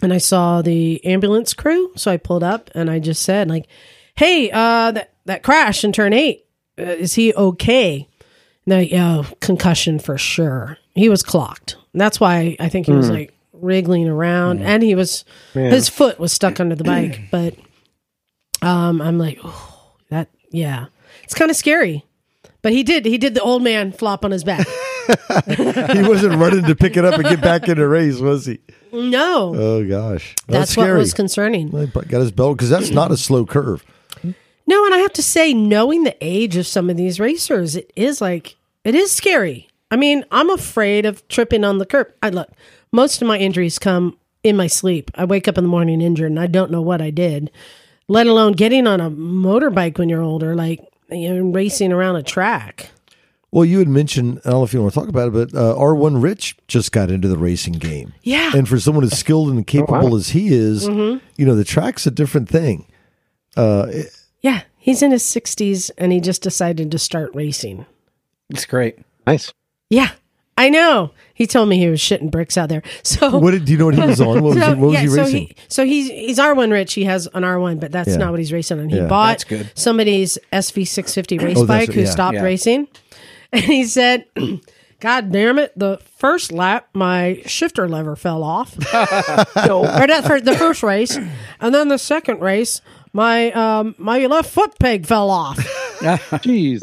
and 0.02 0.12
I 0.12 0.18
saw 0.18 0.62
the 0.62 1.04
ambulance 1.04 1.54
crew. 1.54 1.92
So 1.96 2.10
I 2.10 2.16
pulled 2.16 2.42
up 2.44 2.70
and 2.74 2.90
I 2.90 2.98
just 2.98 3.22
said 3.22 3.48
like, 3.48 3.66
"Hey, 4.14 4.50
uh, 4.50 4.92
that 4.92 5.12
that 5.26 5.42
crash 5.42 5.84
in 5.84 5.92
turn 5.92 6.12
eight, 6.12 6.46
uh, 6.78 6.82
is 6.82 7.14
he 7.14 7.34
okay?" 7.34 8.08
No, 8.64 8.78
yeah, 8.78 9.24
concussion 9.40 9.98
for 9.98 10.16
sure. 10.16 10.78
He 10.94 11.08
was 11.08 11.22
clocked. 11.22 11.76
That's 11.94 12.20
why 12.20 12.56
I 12.60 12.68
think 12.68 12.86
he 12.86 12.92
was 12.92 13.10
like 13.10 13.34
wriggling 13.52 14.08
around, 14.08 14.60
and 14.62 14.82
he 14.82 14.94
was 14.94 15.24
his 15.70 15.88
foot 15.88 16.18
was 16.20 16.32
stuck 16.32 16.60
under 16.60 16.74
the 16.76 16.84
bike. 16.84 17.20
But 17.30 17.54
um, 18.66 19.02
I'm 19.02 19.18
like, 19.18 19.38
oh, 19.42 19.92
that 20.10 20.28
yeah, 20.50 20.86
it's 21.24 21.34
kind 21.34 21.50
of 21.50 21.56
scary. 21.56 22.04
But 22.62 22.72
he 22.72 22.82
did 22.82 23.04
he 23.04 23.18
did 23.18 23.34
the 23.34 23.42
old 23.42 23.62
man 23.62 23.92
flop 23.92 24.24
on 24.24 24.30
his 24.30 24.44
back. 24.44 24.66
He 25.48 26.02
wasn't 26.02 26.36
running 26.36 26.62
to 26.64 26.76
pick 26.76 26.96
it 26.96 27.04
up 27.04 27.14
and 27.14 27.24
get 27.24 27.40
back 27.40 27.68
in 27.68 27.76
the 27.76 27.88
race, 27.88 28.18
was 28.20 28.46
he? 28.46 28.60
no, 28.92 29.52
Oh 29.54 29.84
gosh, 29.88 30.36
that's, 30.46 30.58
that's 30.58 30.70
scary. 30.72 30.92
what 30.92 30.98
was 30.98 31.12
concerning. 31.12 31.70
Well, 31.72 31.86
he 31.86 31.90
got 32.02 32.20
his 32.20 32.30
belt 32.30 32.56
because 32.56 32.70
that's 32.70 32.90
not 32.90 33.10
a 33.10 33.16
slow 33.16 33.44
curve. 33.44 33.84
No, 34.64 34.84
and 34.86 34.94
I 34.94 34.98
have 34.98 35.12
to 35.14 35.22
say, 35.22 35.52
knowing 35.52 36.04
the 36.04 36.16
age 36.20 36.56
of 36.56 36.68
some 36.68 36.88
of 36.88 36.96
these 36.96 37.18
racers, 37.18 37.74
it 37.74 37.92
is 37.96 38.20
like 38.20 38.54
it 38.84 38.94
is 38.94 39.10
scary. 39.10 39.68
I 39.90 39.96
mean, 39.96 40.24
I'm 40.30 40.50
afraid 40.50 41.04
of 41.04 41.26
tripping 41.26 41.64
on 41.64 41.78
the 41.78 41.86
curb. 41.86 42.12
I 42.22 42.28
look, 42.28 42.50
most 42.92 43.20
of 43.20 43.26
my 43.28 43.38
injuries 43.38 43.80
come 43.80 44.16
in 44.44 44.56
my 44.56 44.68
sleep. 44.68 45.10
I 45.16 45.24
wake 45.24 45.48
up 45.48 45.58
in 45.58 45.64
the 45.64 45.68
morning 45.70 46.00
injured, 46.00 46.30
and 46.30 46.38
I 46.40 46.46
don't 46.46 46.70
know 46.70 46.80
what 46.82 47.02
I 47.02 47.10
did. 47.10 47.50
Let 48.06 48.28
alone 48.28 48.52
getting 48.52 48.86
on 48.86 49.00
a 49.00 49.10
motorbike 49.10 49.98
when 49.98 50.08
you're 50.08 50.22
older, 50.22 50.54
like 50.54 50.80
you 51.12 51.32
know, 51.34 51.50
racing 51.50 51.92
around 51.92 52.16
a 52.16 52.22
track. 52.22 52.90
Well, 53.50 53.64
you 53.66 53.78
had 53.80 53.88
mentioned, 53.88 54.40
I 54.46 54.50
don't 54.50 54.60
know 54.60 54.64
if 54.64 54.72
you 54.72 54.80
want 54.80 54.94
to 54.94 54.98
talk 55.00 55.08
about 55.10 55.28
it, 55.28 55.32
but 55.52 55.54
uh, 55.58 55.74
R1 55.76 56.22
Rich 56.22 56.56
just 56.68 56.90
got 56.90 57.10
into 57.10 57.28
the 57.28 57.36
racing 57.36 57.74
game. 57.74 58.14
Yeah. 58.22 58.52
And 58.54 58.66
for 58.66 58.80
someone 58.80 59.04
as 59.04 59.18
skilled 59.18 59.50
and 59.50 59.66
capable 59.66 60.16
as 60.16 60.30
he 60.30 60.48
is, 60.54 60.88
Mm-hmm. 60.88 61.22
you 61.36 61.44
know, 61.44 61.54
the 61.54 61.64
track's 61.64 62.06
a 62.06 62.10
different 62.10 62.48
thing. 62.48 62.86
Uh, 63.56 63.86
it- 63.90 64.16
Yeah, 64.40 64.62
he's 64.78 65.02
in 65.02 65.10
his 65.10 65.22
60s, 65.22 65.90
and 65.98 66.12
he 66.12 66.20
just 66.20 66.40
decided 66.42 66.90
to 66.90 66.98
start 66.98 67.30
racing. 67.34 67.84
It's 68.48 68.64
great. 68.64 68.98
Nice. 69.26 69.52
Yeah, 69.90 70.12
I 70.64 70.68
know. 70.68 71.10
He 71.34 71.46
told 71.46 71.68
me 71.68 71.78
he 71.78 71.88
was 71.88 71.98
shitting 72.00 72.30
bricks 72.30 72.56
out 72.56 72.68
there. 72.68 72.82
So 73.02 73.36
what 73.38 73.50
did, 73.50 73.64
do 73.64 73.72
you 73.72 73.78
know 73.78 73.86
what 73.86 73.94
he 73.94 74.00
was 74.00 74.20
on? 74.20 74.28
What 74.28 74.42
was, 74.42 74.54
So, 74.58 74.74
he, 74.74 74.80
what 74.80 74.86
was 74.86 74.94
yeah, 74.94 75.00
he 75.00 75.08
so 75.08 75.16
racing? 75.22 75.36
he 75.46 75.56
so 75.68 75.84
he's 75.84 76.08
he's 76.08 76.38
R 76.38 76.54
one 76.54 76.70
rich. 76.70 76.94
He 76.94 77.04
has 77.04 77.28
an 77.34 77.42
R 77.44 77.58
one, 77.58 77.78
but 77.78 77.90
that's 77.92 78.10
Yeah. 78.10 78.16
not 78.16 78.30
what 78.30 78.38
he's 78.38 78.52
racing 78.52 78.78
on. 78.80 78.88
He 78.88 78.96
Yeah. 78.96 79.06
bought 79.06 79.44
good. 79.48 79.70
somebody's 79.74 80.38
SV 80.52 80.86
six 80.86 81.12
fifty 81.14 81.38
race 81.38 81.56
Oh, 81.58 81.64
that's- 81.64 81.86
bike 81.88 81.94
who 81.94 82.02
yeah. 82.02 82.10
stopped 82.10 82.36
Yeah. 82.36 82.42
racing, 82.42 82.88
and 83.52 83.62
he 83.64 83.84
said, 83.84 84.24
"God 85.00 85.32
damn 85.32 85.58
it! 85.58 85.72
The 85.76 85.98
first 86.16 86.52
lap, 86.52 86.88
my 86.94 87.42
shifter 87.46 87.88
lever 87.88 88.14
fell 88.14 88.44
off, 88.44 88.76
or 89.56 90.06
not 90.06 90.24
for 90.24 90.40
the 90.40 90.54
first 90.56 90.82
race, 90.82 91.16
and 91.60 91.74
then 91.74 91.88
the 91.88 91.98
second 91.98 92.40
race." 92.40 92.80
My 93.14 93.52
um 93.52 93.94
my 93.98 94.26
left 94.26 94.50
foot 94.50 94.78
peg 94.78 95.06
fell 95.06 95.30
off. 95.30 95.58
Jeez. 96.42 96.82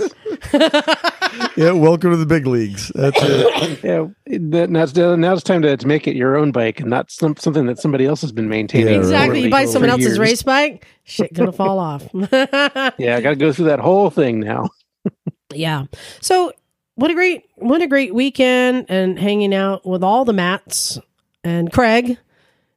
yeah, 1.58 1.72
welcome 1.72 2.12
to 2.12 2.18
the 2.18 2.26
big 2.26 2.46
leagues. 2.46 2.90
That's 2.96 3.18
it. 3.22 3.80
Yeah. 3.84 4.08
that- 4.28 4.70
Now 4.70 4.84
it's, 4.84 4.96
now 4.96 5.34
it's 5.34 5.44
time 5.44 5.62
to, 5.64 5.76
to 5.76 5.88
make 5.88 6.08
it 6.08 6.16
your 6.16 6.38
own 6.38 6.52
bike 6.52 6.80
and 6.80 6.90
not 6.90 7.12
some, 7.12 7.36
something 7.38 7.66
that 7.66 7.80
somebody 7.80 8.06
else 8.06 8.22
has 8.22 8.32
been 8.32 8.48
maintaining. 8.50 8.94
Yeah, 8.94 9.00
exactly. 9.00 9.42
You 9.44 9.50
buy 9.50 9.66
someone 9.66 9.90
else's 9.90 10.06
years. 10.08 10.20
race 10.20 10.44
bike, 10.44 10.86
shit 11.04 11.34
gonna 11.34 11.52
fall 11.52 11.80
off. 11.80 12.08
Yeah, 12.14 13.16
I 13.18 13.22
got 13.22 13.32
to 13.32 13.36
go 13.36 13.52
through 13.52 13.66
that 13.66 13.80
whole 13.80 14.10
thing 14.10 14.40
now. 14.40 14.70
Yeah. 15.54 15.86
So 16.22 16.54
what 16.96 17.10
a 17.12 17.14
great 17.14 17.44
what 17.56 17.82
a 17.82 17.88
great 17.88 18.14
weekend 18.14 18.86
and 18.90 19.18
hanging 19.18 19.54
out 19.54 19.86
with 19.86 20.04
all 20.04 20.26
the 20.26 20.34
Mats 20.34 21.00
and 21.44 21.72
Craig, 21.72 22.18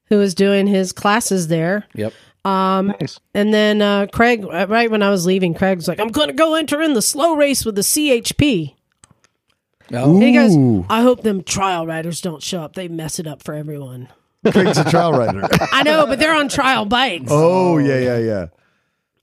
who 0.06 0.20
is 0.20 0.34
doing 0.34 0.66
his 0.66 0.92
classes 0.92 1.48
there. 1.48 1.84
Yep. 1.94 2.12
Nice. 2.44 3.20
And 3.34 3.54
then 3.54 3.80
uh, 3.82 4.06
Craig, 4.12 4.44
uh, 4.44 4.66
right 4.68 4.90
when 4.90 5.02
I 5.02 5.10
was 5.10 5.26
leaving, 5.26 5.54
Craig 5.54 5.78
was 5.78 5.88
like, 5.88 6.00
"I'm 6.00 6.08
going 6.08 6.28
to 6.28 6.34
go 6.34 6.54
enter 6.54 6.82
in 6.82 6.94
the 6.94 7.02
slow 7.02 7.34
race 7.34 7.64
with 7.64 7.76
the 7.76 7.82
CHP." 7.82 8.74
Oh, 9.92 10.14
And 10.14 10.22
he 10.22 10.32
goes, 10.32 10.84
"I 10.88 11.02
hope 11.02 11.22
them 11.22 11.42
trial 11.42 11.86
riders 11.86 12.20
don't 12.20 12.42
show 12.42 12.62
up. 12.62 12.74
They 12.74 12.88
mess 12.88 13.18
it 13.18 13.26
up 13.26 13.42
for 13.42 13.54
everyone." 13.54 14.08
Craig's 14.50 14.78
a 14.78 14.90
trial 14.90 15.12
rider. 15.12 15.46
I 15.72 15.84
know, 15.84 16.06
but 16.06 16.18
they're 16.18 16.34
on 16.34 16.48
trial 16.48 16.84
bikes. 16.84 17.28
oh, 17.30 17.78
yeah, 17.78 17.98
yeah, 17.98 18.18
yeah. 18.18 18.46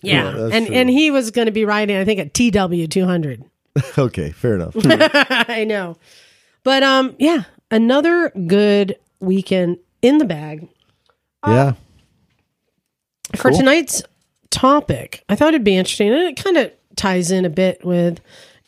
yeah, 0.01 0.31
that's 0.31 0.53
and 0.55 0.67
true. 0.67 0.75
and 0.75 0.89
he 0.89 1.11
was 1.11 1.31
going 1.31 1.47
to 1.47 1.51
be 1.51 1.65
riding, 1.65 1.97
I 1.97 2.05
think, 2.05 2.19
a 2.19 2.25
TW 2.29 2.89
200. 2.89 3.43
Okay, 3.97 4.31
fair 4.31 4.55
enough. 4.55 4.75
I 4.85 5.63
know. 5.63 5.97
But 6.63 6.83
um 6.83 7.15
yeah, 7.17 7.43
another 7.71 8.29
good 8.29 8.97
weekend 9.21 9.77
in 10.01 10.17
the 10.17 10.25
bag. 10.25 10.67
yeah. 11.47 11.73
For 13.35 13.51
tonight's 13.51 14.01
topic, 14.49 15.23
I 15.29 15.35
thought 15.35 15.49
it'd 15.49 15.63
be 15.63 15.77
interesting 15.77 16.09
and 16.09 16.21
it 16.23 16.43
kind 16.43 16.57
of 16.57 16.71
ties 16.95 17.31
in 17.31 17.45
a 17.45 17.49
bit 17.49 17.85
with 17.85 18.19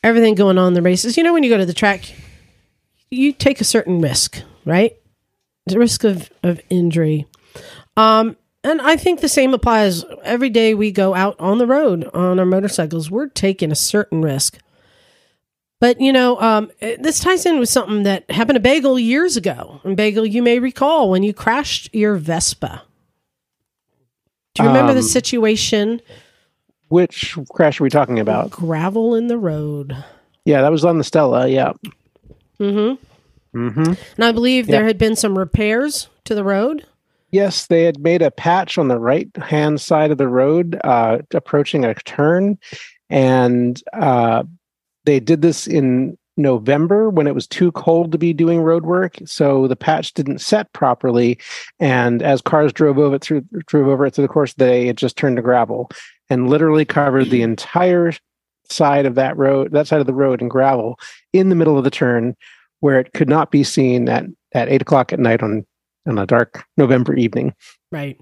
everything 0.04 0.36
going 0.36 0.58
on 0.58 0.70
in 0.70 0.74
the 0.74 0.82
races. 0.82 1.18
You 1.18 1.24
know 1.24 1.34
when 1.34 1.44
you 1.44 1.50
go 1.50 1.58
to 1.58 1.66
the 1.66 1.74
track, 1.74 2.14
you 3.10 3.34
take 3.34 3.60
a 3.62 3.66
certain 3.66 4.02
risk, 4.02 4.42
right? 4.66 4.96
The 5.66 5.80
risk 5.80 6.04
of 6.04 6.30
of 6.44 6.62
injury. 6.70 7.26
Um 7.98 8.38
and 8.64 8.80
I 8.82 8.96
think 8.96 9.22
the 9.22 9.30
same 9.30 9.54
applies 9.54 10.04
every 10.24 10.50
day 10.50 10.74
we 10.76 10.92
go 10.92 11.16
out 11.16 11.40
on 11.40 11.58
the 11.58 11.66
road 11.66 12.08
on 12.14 12.40
our 12.40 12.46
motorcycles. 12.46 13.10
We're 13.10 13.28
taking 13.28 13.72
a 13.72 13.76
certain 13.76 14.22
risk. 14.22 14.60
But 15.80 16.00
you 16.00 16.14
know, 16.14 16.40
um, 16.40 16.72
this 16.80 17.20
ties 17.20 17.46
in 17.48 17.60
with 17.60 17.70
something 17.70 18.04
that 18.04 18.30
happened 18.30 18.58
to 18.58 18.60
Bagel 18.60 19.00
years 19.00 19.36
ago. 19.36 19.82
And 19.84 19.98
Bagel, 19.98 20.28
you 20.28 20.44
may 20.44 20.60
recall 20.60 21.10
when 21.10 21.24
you 21.24 21.34
crashed 21.34 21.90
your 21.92 22.18
Vespa. 22.18 22.84
Do 24.54 24.64
you 24.64 24.70
remember 24.70 24.94
the 24.94 25.00
Um, 25.00 25.06
situation? 25.06 26.02
Which 26.90 27.38
crash 27.54 27.80
are 27.80 27.84
we 27.84 27.90
talking 27.90 28.20
about? 28.20 28.52
Gravel 28.52 29.16
in 29.16 29.28
the 29.28 29.38
road. 29.38 29.96
Yeah, 30.46 30.62
that 30.62 30.72
was 30.72 30.84
on 30.84 30.98
the 30.98 31.04
Stella. 31.04 31.48
Yeah. 31.48 31.72
Mm-hmm. 32.60 33.58
Mm-hmm. 33.58 33.94
And 34.16 34.26
I 34.26 34.32
believe 34.32 34.68
there 34.68 34.86
had 34.86 34.98
been 34.98 35.16
some 35.16 35.38
repairs 35.38 36.10
to 36.26 36.36
the 36.36 36.44
road. 36.44 36.86
Yes, 37.32 37.68
they 37.68 37.84
had 37.84 38.00
made 38.00 38.22
a 38.22 38.32
patch 38.32 38.78
on 38.78 38.90
the 38.90 39.00
right 39.00 39.30
hand 39.38 39.80
side 39.80 40.12
of 40.12 40.18
the 40.18 40.28
road, 40.28 40.80
uh, 40.84 41.20
approaching 41.34 41.86
a 41.86 41.94
turn, 41.94 42.58
and 43.10 43.82
uh, 43.94 44.44
they 45.06 45.22
did 45.22 45.42
this 45.42 45.66
in 45.66 46.18
November 46.42 47.10
when 47.10 47.28
it 47.28 47.36
was 47.36 47.48
too 47.48 47.72
cold 47.72 48.12
to 48.12 48.18
be 48.18 48.34
doing 48.34 48.62
road 48.62 48.86
work. 48.86 49.18
So 49.26 49.68
the 49.68 49.76
patch 49.76 50.14
didn't 50.14 50.40
set 50.40 50.72
properly, 50.74 51.40
and 51.80 52.22
as 52.22 52.42
cars 52.42 52.74
drove 52.74 52.98
over 52.98 53.16
it 53.16 53.22
through 53.22 53.46
drove 53.66 53.88
over 53.88 54.06
it 54.06 54.16
through 54.16 54.24
the 54.24 54.34
course 54.34 54.52
of 54.52 54.58
the 54.58 54.66
day, 54.66 54.88
it 54.88 54.98
just 54.98 55.18
turned 55.18 55.38
to 55.38 55.42
gravel 55.42 55.90
and 56.30 56.50
literally 56.50 56.86
covered 56.86 57.30
the 57.30 57.42
entire 57.42 58.14
side 58.70 59.06
of 59.06 59.16
that 59.16 59.38
road, 59.38 59.72
that 59.72 59.88
side 59.88 60.02
of 60.02 60.08
the 60.08 60.14
road 60.14 60.42
in 60.42 60.48
gravel 60.48 61.00
in 61.34 61.50
the 61.50 61.56
middle 61.56 61.78
of 61.78 61.84
the 61.84 61.92
turn, 61.92 62.36
where 62.80 63.00
it 63.00 63.14
could 63.14 63.30
not 63.30 63.52
be 63.52 63.64
seen 63.64 64.10
at 64.10 64.26
at 64.54 64.70
eight 64.70 64.82
o'clock 64.82 65.14
at 65.14 65.20
night 65.20 65.44
on 65.44 65.66
on 66.08 66.18
a 66.18 66.26
dark 66.26 66.66
November 66.78 67.14
evening. 67.14 67.54
Right. 67.92 68.20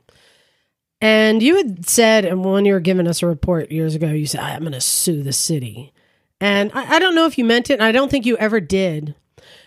And 1.01 1.41
you 1.41 1.55
had 1.55 1.87
said, 1.87 2.25
and 2.25 2.43
when 2.43 2.65
you 2.65 2.73
were 2.73 2.81
giving 2.81 3.07
us 3.07 3.23
a 3.23 3.27
report 3.27 3.71
years 3.71 3.95
ago, 3.95 4.09
you 4.09 4.25
said, 4.25 4.41
I'm 4.41 4.61
going 4.61 4.73
to 4.73 4.81
sue 4.81 5.23
the 5.23 5.31
city. 5.31 5.93
And 6.41 6.71
I, 6.73 6.95
I 6.95 6.99
don't 6.99 7.15
know 7.15 7.25
if 7.25 7.37
you 7.37 7.45
meant 7.45 7.69
it. 7.69 7.73
And 7.73 7.83
I 7.83 7.91
don't 7.91 8.09
think 8.09 8.25
you 8.25 8.37
ever 8.37 8.59
did. 8.59 9.15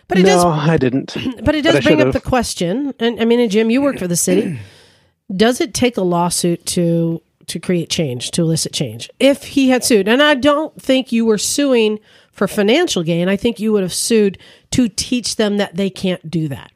But 0.07 0.17
it 0.19 0.23
no, 0.23 0.29
does 0.29 0.43
I 0.45 0.77
didn't. 0.77 1.15
But 1.43 1.55
it 1.55 1.63
But 1.63 1.73
does 1.73 1.83
bring 1.83 2.01
up 2.01 2.13
the 2.13 2.21
question, 2.21 2.93
and 2.99 3.19
I 3.21 3.25
mean, 3.25 3.39
and 3.39 3.49
Jim, 3.51 3.69
you 3.71 3.81
work 3.81 3.97
for 3.97 4.07
the 4.07 4.17
city. 4.17 4.59
does 5.35 5.61
it 5.61 5.73
take 5.73 5.97
a 5.97 6.01
lawsuit 6.03 6.65
to 6.67 7.21
to 7.47 7.59
create 7.59 7.89
change, 7.89 8.31
to 8.31 8.41
elicit 8.41 8.73
change? 8.73 9.09
If 9.19 9.43
he 9.43 9.69
had 9.69 9.83
sued, 9.83 10.07
and 10.07 10.21
I 10.21 10.35
don't 10.35 10.79
think 10.81 11.11
you 11.11 11.25
were 11.25 11.37
suing 11.37 11.99
for 12.31 12.47
financial 12.47 13.01
gain, 13.03 13.29
I 13.29 13.35
think 13.37 13.59
you 13.59 13.71
would 13.71 13.83
have 13.83 13.93
sued 13.93 14.37
to 14.71 14.89
teach 14.89 15.37
them 15.37 15.57
that 15.57 15.75
they 15.75 15.89
can't 15.89 16.29
do 16.29 16.47
that. 16.49 16.71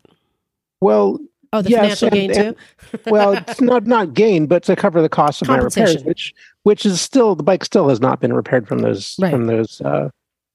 Well, 0.81 1.19
Oh, 1.53 1.61
the 1.61 1.69
Yes, 1.69 1.99
financial 2.01 2.07
and- 2.07 2.13
gain 2.15 2.31
and- 2.47 2.55
too. 2.91 2.99
well, 3.09 3.33
it's 3.33 3.61
not 3.71 3.87
not 3.87 4.13
gain, 4.13 4.47
but 4.47 4.63
to 4.63 4.75
cover 4.75 5.01
the 5.01 5.07
cost 5.09 5.41
of 5.41 5.47
my 5.47 5.57
repairs, 5.57 6.03
which 6.03 6.33
which 6.67 6.85
is 6.85 6.99
still 6.99 7.33
the 7.33 7.43
bike 7.43 7.63
still 7.63 7.87
has 7.87 8.01
not 8.01 8.19
been 8.19 8.33
repaired 8.33 8.67
from 8.67 8.79
those 8.79 9.15
Right. 9.19 9.31
from 9.31 9.47
those 9.47 9.79
uh 9.81 10.09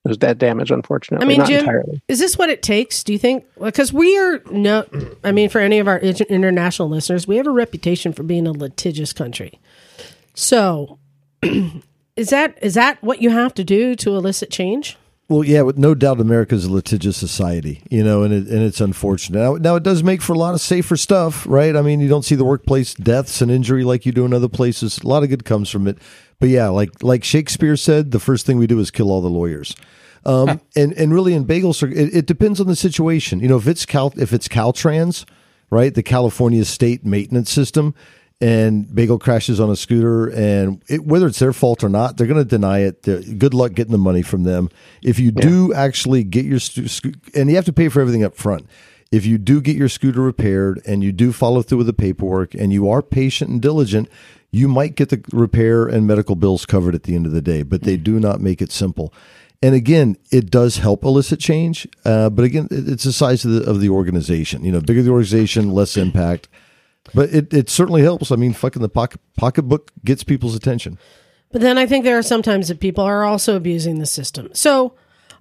those 0.04 0.18
that 0.18 0.36
damage. 0.38 0.70
Unfortunately, 0.70 1.24
I 1.24 1.28
mean, 1.28 1.38
not 1.38 1.46
Jim, 1.48 1.60
entirely. 1.60 2.02
is 2.08 2.18
this 2.18 2.36
what 2.36 2.50
it 2.50 2.60
takes? 2.62 3.02
Do 3.04 3.12
you 3.12 3.18
think? 3.18 3.44
Because 3.60 3.92
we 3.92 4.18
are 4.18 4.40
no, 4.50 4.84
I 5.24 5.30
mean, 5.32 5.48
for 5.48 5.60
any 5.60 5.78
of 5.78 5.86
our 5.88 5.98
international 6.00 6.88
listeners, 6.88 7.26
we 7.28 7.36
have 7.36 7.46
a 7.46 7.50
reputation 7.52 8.12
for 8.12 8.22
being 8.24 8.46
a 8.46 8.52
litigious 8.52 9.12
country. 9.12 9.58
So, 10.34 10.98
is 11.42 12.30
that 12.30 12.58
is 12.60 12.74
that 12.74 13.02
what 13.02 13.22
you 13.22 13.30
have 13.30 13.54
to 13.54 13.64
do 13.64 13.94
to 13.96 14.16
elicit 14.16 14.50
change? 14.50 14.96
Well, 15.28 15.44
yeah, 15.44 15.62
with 15.62 15.78
no 15.78 15.94
doubt, 15.94 16.20
America 16.20 16.54
is 16.54 16.66
a 16.66 16.72
litigious 16.72 17.16
society, 17.16 17.82
you 17.90 18.04
know, 18.04 18.22
and 18.22 18.34
it, 18.34 18.48
and 18.48 18.62
it's 18.62 18.80
unfortunate. 18.80 19.38
Now, 19.38 19.54
now, 19.54 19.76
it 19.76 19.82
does 19.82 20.02
make 20.02 20.20
for 20.20 20.34
a 20.34 20.38
lot 20.38 20.52
of 20.52 20.60
safer 20.60 20.96
stuff, 20.96 21.46
right? 21.46 21.74
I 21.74 21.80
mean, 21.80 22.00
you 22.00 22.08
don't 22.08 22.24
see 22.24 22.34
the 22.34 22.44
workplace 22.44 22.92
deaths 22.92 23.40
and 23.40 23.50
injury 23.50 23.82
like 23.84 24.04
you 24.04 24.12
do 24.12 24.26
in 24.26 24.34
other 24.34 24.48
places. 24.48 24.98
A 24.98 25.06
lot 25.06 25.22
of 25.22 25.30
good 25.30 25.44
comes 25.44 25.70
from 25.70 25.86
it, 25.86 25.96
but 26.38 26.48
yeah, 26.48 26.68
like 26.68 27.02
like 27.02 27.24
Shakespeare 27.24 27.76
said, 27.76 28.10
the 28.10 28.20
first 28.20 28.44
thing 28.44 28.58
we 28.58 28.66
do 28.66 28.78
is 28.78 28.90
kill 28.90 29.10
all 29.10 29.22
the 29.22 29.28
lawyers. 29.28 29.74
Um, 30.24 30.60
and 30.76 30.92
and 30.92 31.14
really 31.14 31.34
in 31.34 31.44
bagel 31.44 31.70
it, 31.70 32.14
it 32.14 32.26
depends 32.26 32.60
on 32.60 32.66
the 32.66 32.76
situation. 32.76 33.40
You 33.40 33.48
know, 33.48 33.56
if 33.56 33.66
it's 33.66 33.86
Cal, 33.86 34.12
if 34.16 34.32
it's 34.32 34.48
Caltrans, 34.48 35.24
right, 35.70 35.94
the 35.94 36.02
California 36.02 36.64
State 36.64 37.06
Maintenance 37.06 37.50
System, 37.50 37.94
and 38.42 38.92
Bagel 38.92 39.20
crashes 39.20 39.60
on 39.60 39.70
a 39.70 39.76
scooter, 39.76 40.26
and 40.26 40.82
it, 40.88 41.04
whether 41.06 41.28
it's 41.28 41.38
their 41.38 41.52
fault 41.52 41.84
or 41.84 41.88
not, 41.88 42.16
they're 42.16 42.26
going 42.26 42.42
to 42.42 42.44
deny 42.44 42.80
it. 42.80 43.04
They're- 43.04 43.22
good 43.22 43.54
luck 43.54 43.72
getting 43.74 43.92
the 43.92 43.98
money 43.98 44.20
from 44.22 44.42
them. 44.42 44.68
If 45.00 45.20
you 45.20 45.30
do 45.30 45.72
actually 45.72 46.24
get 46.24 46.44
your 46.44 46.58
stu- 46.58 46.88
sco- 46.88 47.12
and 47.34 47.48
you 47.48 47.54
have 47.54 47.64
to 47.66 47.72
pay 47.72 47.88
for 47.88 48.00
everything 48.00 48.24
up 48.24 48.36
front. 48.36 48.66
If 49.12 49.26
you 49.26 49.38
do 49.38 49.60
get 49.60 49.76
your 49.76 49.88
scooter 49.90 50.22
repaired 50.22 50.80
and 50.86 51.04
you 51.04 51.12
do 51.12 51.32
follow 51.32 51.62
through 51.62 51.78
with 51.78 51.86
the 51.86 51.92
paperwork 51.92 52.54
and 52.54 52.72
you 52.72 52.88
are 52.90 53.02
patient 53.02 53.50
and 53.50 53.60
diligent, 53.62 54.08
you 54.50 54.66
might 54.68 54.96
get 54.96 55.10
the 55.10 55.22
repair 55.32 55.86
and 55.86 56.06
medical 56.06 56.34
bills 56.34 56.66
covered 56.66 56.94
at 56.94 57.02
the 57.04 57.14
end 57.14 57.26
of 57.26 57.32
the 57.32 57.42
day. 57.42 57.62
But 57.62 57.82
they 57.82 57.96
do 57.98 58.18
not 58.18 58.40
make 58.40 58.60
it 58.62 58.72
simple. 58.72 59.12
And 59.62 59.74
again, 59.74 60.16
it 60.32 60.50
does 60.50 60.78
help 60.78 61.04
elicit 61.04 61.38
change. 61.38 61.86
Uh, 62.04 62.30
but 62.30 62.44
again, 62.44 62.66
it's 62.70 63.04
the 63.04 63.12
size 63.12 63.44
of 63.44 63.52
the, 63.52 63.70
of 63.70 63.80
the 63.80 63.90
organization. 63.90 64.64
You 64.64 64.72
know, 64.72 64.80
bigger 64.80 65.02
the 65.02 65.10
organization, 65.10 65.70
less 65.70 65.96
impact. 65.96 66.48
But 67.14 67.30
it, 67.30 67.52
it 67.52 67.68
certainly 67.70 68.02
helps. 68.02 68.30
I 68.30 68.36
mean, 68.36 68.52
fucking 68.52 68.82
the 68.82 68.88
pocket 68.88 69.20
pocketbook 69.36 69.90
gets 70.04 70.22
people's 70.24 70.54
attention. 70.54 70.98
But 71.50 71.60
then 71.60 71.76
I 71.76 71.86
think 71.86 72.04
there 72.04 72.18
are 72.18 72.22
sometimes 72.22 72.68
that 72.68 72.80
people 72.80 73.04
are 73.04 73.24
also 73.24 73.56
abusing 73.56 73.98
the 73.98 74.06
system. 74.06 74.50
So 74.54 74.94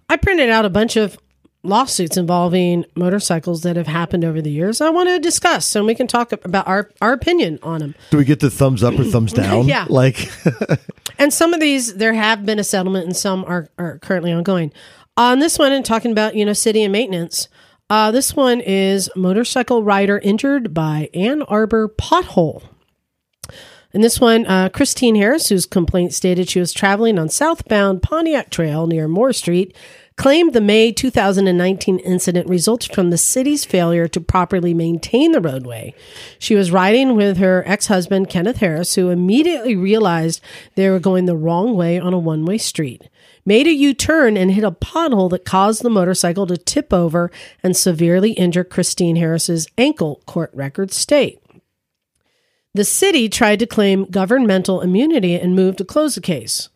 I 0.09 0.17
printed 0.17 0.49
out 0.49 0.65
a 0.65 0.69
bunch 0.69 0.97
of 0.97 1.17
lawsuits 1.63 2.17
involving 2.17 2.85
motorcycles 2.95 3.61
that 3.61 3.75
have 3.75 3.87
happened 3.87 4.25
over 4.25 4.41
the 4.41 4.49
years. 4.49 4.81
I 4.81 4.89
want 4.89 5.09
to 5.09 5.19
discuss 5.19 5.65
so 5.65 5.85
we 5.85 5.95
can 5.95 6.07
talk 6.07 6.31
about 6.31 6.67
our, 6.67 6.89
our 7.01 7.13
opinion 7.13 7.59
on 7.61 7.79
them. 7.79 7.95
Do 8.09 8.17
we 8.17 8.25
get 8.25 8.39
the 8.39 8.49
thumbs 8.49 8.83
up 8.83 8.97
or 8.97 9.03
thumbs 9.03 9.31
down? 9.33 9.67
Yeah. 9.67 9.85
Like, 9.87 10.29
And 11.21 11.31
some 11.31 11.53
of 11.53 11.59
these, 11.59 11.95
there 11.95 12.13
have 12.13 12.47
been 12.47 12.57
a 12.57 12.63
settlement 12.63 13.05
and 13.05 13.15
some 13.15 13.45
are, 13.45 13.69
are 13.77 13.99
currently 13.99 14.31
ongoing. 14.31 14.73
On 15.17 15.37
this 15.37 15.59
one, 15.59 15.71
and 15.71 15.85
talking 15.85 16.11
about, 16.11 16.35
you 16.35 16.43
know, 16.45 16.53
city 16.53 16.81
and 16.81 16.91
maintenance, 16.91 17.47
uh, 17.91 18.09
this 18.09 18.33
one 18.33 18.61
is 18.61 19.09
motorcycle 19.17 19.83
rider 19.83 20.17
injured 20.19 20.73
by 20.73 21.09
Ann 21.13 21.41
Arbor 21.41 21.89
pothole. 21.89 22.63
And 23.93 24.01
this 24.01 24.17
one, 24.17 24.45
uh, 24.45 24.69
Christine 24.69 25.15
Harris, 25.15 25.49
whose 25.49 25.65
complaint 25.65 26.13
stated 26.13 26.49
she 26.49 26.61
was 26.61 26.71
traveling 26.71 27.19
on 27.19 27.27
southbound 27.27 28.01
Pontiac 28.01 28.49
Trail 28.49 28.87
near 28.87 29.09
Moore 29.09 29.33
Street, 29.33 29.75
claimed 30.15 30.53
the 30.53 30.61
May 30.61 30.93
2019 30.93 31.99
incident 31.99 32.47
resulted 32.47 32.95
from 32.95 33.09
the 33.09 33.17
city's 33.17 33.65
failure 33.65 34.07
to 34.07 34.21
properly 34.21 34.73
maintain 34.73 35.33
the 35.33 35.41
roadway. 35.41 35.93
She 36.39 36.55
was 36.55 36.71
riding 36.71 37.17
with 37.17 37.39
her 37.39 37.61
ex 37.65 37.87
husband, 37.87 38.29
Kenneth 38.29 38.57
Harris, 38.57 38.95
who 38.95 39.09
immediately 39.09 39.75
realized 39.75 40.41
they 40.75 40.89
were 40.89 40.99
going 40.99 41.25
the 41.25 41.35
wrong 41.35 41.75
way 41.75 41.99
on 41.99 42.13
a 42.13 42.19
one 42.19 42.45
way 42.45 42.57
street. 42.57 43.09
Made 43.45 43.67
a 43.67 43.73
U 43.73 43.93
turn 43.93 44.37
and 44.37 44.51
hit 44.51 44.63
a 44.63 44.71
pothole 44.71 45.29
that 45.31 45.45
caused 45.45 45.81
the 45.81 45.89
motorcycle 45.89 46.45
to 46.47 46.57
tip 46.57 46.93
over 46.93 47.31
and 47.63 47.75
severely 47.75 48.31
injure 48.33 48.63
Christine 48.63 49.15
Harris's 49.15 49.67
ankle, 49.77 50.21
court 50.25 50.51
records 50.53 50.95
state. 50.95 51.39
The 52.73 52.85
city 52.85 53.27
tried 53.27 53.59
to 53.59 53.67
claim 53.67 54.05
governmental 54.05 54.81
immunity 54.81 55.35
and 55.35 55.55
moved 55.55 55.79
to 55.79 55.85
close 55.85 56.15
the 56.15 56.21
case. 56.21 56.69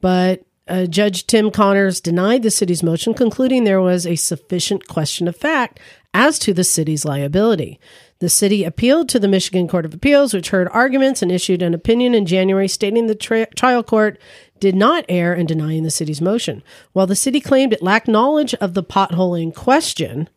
But 0.00 0.44
uh, 0.68 0.86
Judge 0.86 1.26
Tim 1.26 1.50
Connors 1.50 2.00
denied 2.00 2.42
the 2.42 2.50
city's 2.50 2.82
motion, 2.82 3.12
concluding 3.12 3.64
there 3.64 3.80
was 3.80 4.06
a 4.06 4.14
sufficient 4.14 4.86
question 4.86 5.26
of 5.26 5.36
fact 5.36 5.80
as 6.14 6.38
to 6.40 6.54
the 6.54 6.64
city's 6.64 7.04
liability. 7.04 7.80
The 8.20 8.28
city 8.28 8.64
appealed 8.64 9.08
to 9.08 9.18
the 9.18 9.28
Michigan 9.28 9.66
Court 9.66 9.84
of 9.84 9.94
Appeals, 9.94 10.32
which 10.32 10.50
heard 10.50 10.68
arguments 10.70 11.22
and 11.22 11.32
issued 11.32 11.62
an 11.62 11.74
opinion 11.74 12.14
in 12.14 12.26
January 12.26 12.68
stating 12.68 13.06
the 13.06 13.14
tri- 13.14 13.46
trial 13.56 13.82
court 13.82 14.20
did 14.60 14.74
not 14.74 15.04
err 15.08 15.34
in 15.34 15.46
denying 15.46 15.82
the 15.82 15.90
city's 15.90 16.20
motion. 16.20 16.62
While 16.92 17.06
the 17.06 17.16
city 17.16 17.40
claimed 17.40 17.72
it 17.72 17.82
lacked 17.82 18.08
knowledge 18.08 18.54
of 18.54 18.74
the 18.74 18.84
pothole 18.84 19.40
in 19.40 19.52
question, 19.52 20.28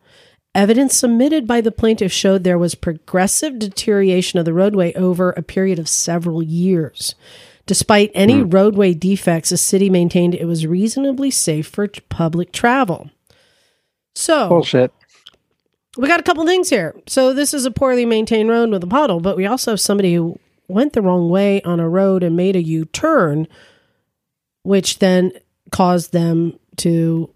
Evidence 0.55 0.95
submitted 0.95 1.47
by 1.47 1.61
the 1.61 1.71
plaintiff 1.71 2.11
showed 2.11 2.43
there 2.43 2.59
was 2.59 2.75
progressive 2.75 3.57
deterioration 3.57 4.37
of 4.37 4.45
the 4.45 4.53
roadway 4.53 4.93
over 4.93 5.31
a 5.31 5.41
period 5.41 5.79
of 5.79 5.89
several 5.89 6.43
years. 6.43 7.15
Despite 7.65 8.11
any 8.13 8.41
hmm. 8.41 8.49
roadway 8.49 8.93
defects, 8.93 9.49
the 9.49 9.57
city 9.57 9.89
maintained 9.89 10.35
it 10.35 10.45
was 10.45 10.67
reasonably 10.67 11.31
safe 11.31 11.67
for 11.67 11.87
public 12.09 12.51
travel. 12.51 13.09
So, 14.15 14.47
Bullshit. 14.47 14.93
we 15.97 16.07
got 16.07 16.19
a 16.19 16.23
couple 16.23 16.45
things 16.45 16.69
here. 16.69 16.95
So, 17.07 17.33
this 17.33 17.53
is 17.53 17.65
a 17.65 17.71
poorly 17.71 18.05
maintained 18.05 18.49
road 18.49 18.69
with 18.69 18.83
a 18.83 18.87
puddle, 18.87 19.21
but 19.21 19.37
we 19.37 19.47
also 19.47 19.71
have 19.71 19.79
somebody 19.79 20.13
who 20.13 20.37
went 20.67 20.93
the 20.93 21.01
wrong 21.01 21.29
way 21.29 21.63
on 21.63 21.79
a 21.79 21.89
road 21.89 22.21
and 22.21 22.35
made 22.35 22.55
a 22.55 22.61
U 22.61 22.85
turn, 22.85 23.47
which 24.63 24.99
then 24.99 25.31
caused 25.71 26.11
them 26.11 26.59
to 26.77 27.29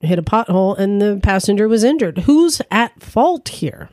hit 0.00 0.18
a 0.18 0.22
pothole 0.22 0.76
and 0.76 1.00
the 1.00 1.20
passenger 1.22 1.68
was 1.68 1.84
injured. 1.84 2.18
Who's 2.18 2.60
at 2.70 3.00
fault 3.00 3.48
here? 3.48 3.88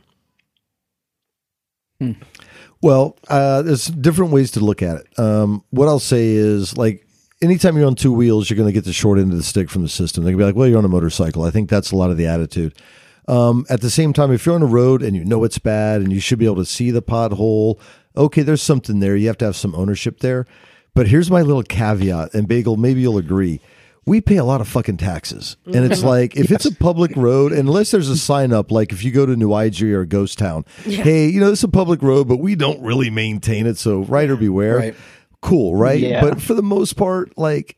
well, 2.82 3.16
uh, 3.28 3.62
there's 3.62 3.86
different 3.86 4.32
ways 4.32 4.52
to 4.52 4.60
look 4.60 4.82
at 4.82 4.96
it. 4.96 5.18
Um, 5.18 5.64
what 5.70 5.88
I'll 5.88 5.98
say 5.98 6.30
is, 6.30 6.76
like, 6.76 7.06
anytime 7.42 7.76
you're 7.76 7.86
on 7.86 7.94
two 7.94 8.12
wheels, 8.12 8.48
you're 8.48 8.56
going 8.56 8.68
to 8.68 8.72
get 8.72 8.84
the 8.84 8.92
short 8.92 9.18
end 9.18 9.32
of 9.32 9.38
the 9.38 9.44
stick 9.44 9.70
from 9.70 9.82
the 9.82 9.88
system. 9.88 10.24
They're 10.24 10.32
going 10.32 10.38
to 10.38 10.44
be 10.44 10.46
like, 10.46 10.56
well, 10.56 10.68
you're 10.68 10.78
on 10.78 10.84
a 10.84 10.88
motorcycle. 10.88 11.44
I 11.44 11.50
think 11.50 11.68
that's 11.68 11.92
a 11.92 11.96
lot 11.96 12.10
of 12.10 12.16
the 12.16 12.26
attitude. 12.26 12.74
Um, 13.28 13.64
at 13.68 13.80
the 13.80 13.90
same 13.90 14.12
time, 14.12 14.32
if 14.32 14.44
you're 14.44 14.54
on 14.54 14.62
a 14.62 14.66
road 14.66 15.02
and 15.02 15.14
you 15.14 15.24
know 15.24 15.44
it's 15.44 15.58
bad 15.58 16.00
and 16.00 16.12
you 16.12 16.20
should 16.20 16.38
be 16.38 16.46
able 16.46 16.56
to 16.56 16.64
see 16.64 16.90
the 16.90 17.02
pothole, 17.02 17.78
okay, 18.16 18.42
there's 18.42 18.62
something 18.62 19.00
there. 19.00 19.14
You 19.14 19.28
have 19.28 19.38
to 19.38 19.44
have 19.44 19.56
some 19.56 19.74
ownership 19.74 20.20
there. 20.20 20.46
But 20.94 21.06
here's 21.08 21.30
my 21.30 21.42
little 21.42 21.62
caveat, 21.62 22.34
and 22.34 22.48
Bagel, 22.48 22.76
maybe 22.76 23.00
you'll 23.00 23.18
agree. 23.18 23.60
we 24.06 24.20
pay 24.20 24.38
a 24.38 24.44
lot 24.44 24.60
of 24.60 24.68
fucking 24.68 24.96
taxes. 24.96 25.56
And 25.66 25.84
it's 25.84 25.98
mm-hmm. 25.98 26.08
like, 26.08 26.36
if 26.36 26.50
it's 26.50 26.64
a 26.64 26.74
public 26.74 27.14
road, 27.16 27.52
unless 27.52 27.90
there's 27.90 28.08
a 28.08 28.16
sign 28.16 28.52
up, 28.52 28.70
like 28.70 28.92
if 28.92 29.04
you 29.04 29.10
go 29.10 29.26
to 29.26 29.36
New 29.36 29.50
Iger 29.50 29.92
or 29.92 30.04
Ghost 30.04 30.38
Town, 30.38 30.64
hey, 30.82 31.28
you 31.28 31.40
know, 31.40 31.52
it's 31.52 31.62
a 31.62 31.68
public 31.68 32.02
road, 32.02 32.26
but 32.26 32.38
we 32.38 32.54
don't 32.54 32.82
really 32.82 33.10
maintain 33.10 33.66
it. 33.66 33.78
So, 33.78 34.00
rider 34.00 34.36
beware. 34.36 34.76
Right. 34.76 34.94
Cool, 35.42 35.76
right? 35.76 36.00
Yeah. 36.00 36.20
But 36.20 36.42
for 36.42 36.54
the 36.54 36.62
most 36.62 36.94
part, 36.94 37.36
like, 37.38 37.76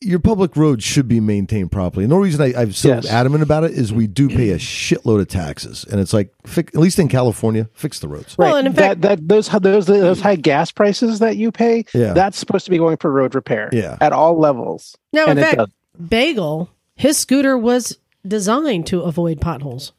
your 0.00 0.20
public 0.20 0.56
road 0.56 0.82
should 0.82 1.08
be 1.08 1.18
maintained 1.20 1.72
properly. 1.72 2.04
And 2.04 2.12
the 2.12 2.16
reason 2.16 2.40
I, 2.40 2.60
I'm 2.60 2.72
so 2.72 2.88
Yes. 2.88 3.06
adamant 3.10 3.42
about 3.42 3.64
it 3.64 3.72
is 3.72 3.92
we 3.92 4.06
do 4.06 4.28
pay 4.28 4.50
a 4.50 4.56
shitload 4.58 5.20
of 5.20 5.28
taxes. 5.28 5.84
And 5.90 6.00
it's 6.00 6.12
like, 6.12 6.32
fi- 6.46 6.60
at 6.60 6.76
least 6.76 6.98
in 7.00 7.08
California, 7.08 7.68
fix 7.74 7.98
the 7.98 8.06
roads. 8.08 8.38
Well, 8.38 8.56
and 8.56 8.66
in 8.68 8.72
fact- 8.74 9.00
that, 9.02 9.18
that 9.20 9.28
those 9.28 9.48
those 9.48 9.86
those 9.86 10.20
high 10.20 10.36
gas 10.36 10.70
prices 10.70 11.18
that 11.18 11.36
you 11.36 11.50
pay, 11.50 11.84
Yeah. 11.92 12.12
that's 12.12 12.38
supposed 12.38 12.64
to 12.66 12.70
be 12.70 12.78
going 12.78 12.96
for 12.98 13.10
road 13.10 13.34
repair. 13.34 13.70
Yeah. 13.72 13.96
at 14.00 14.12
all 14.12 14.38
levels. 14.38 14.96
Now, 15.12 15.24
in 15.24 15.30
And 15.30 15.38
it 15.40 15.42
fact, 15.42 15.56
does. 15.56 15.68
Bagel, 16.08 16.70
his 16.94 17.16
scooter 17.18 17.58
was 17.58 17.98
designed 18.26 18.86
to 18.88 19.00
avoid 19.02 19.40
potholes. 19.40 19.92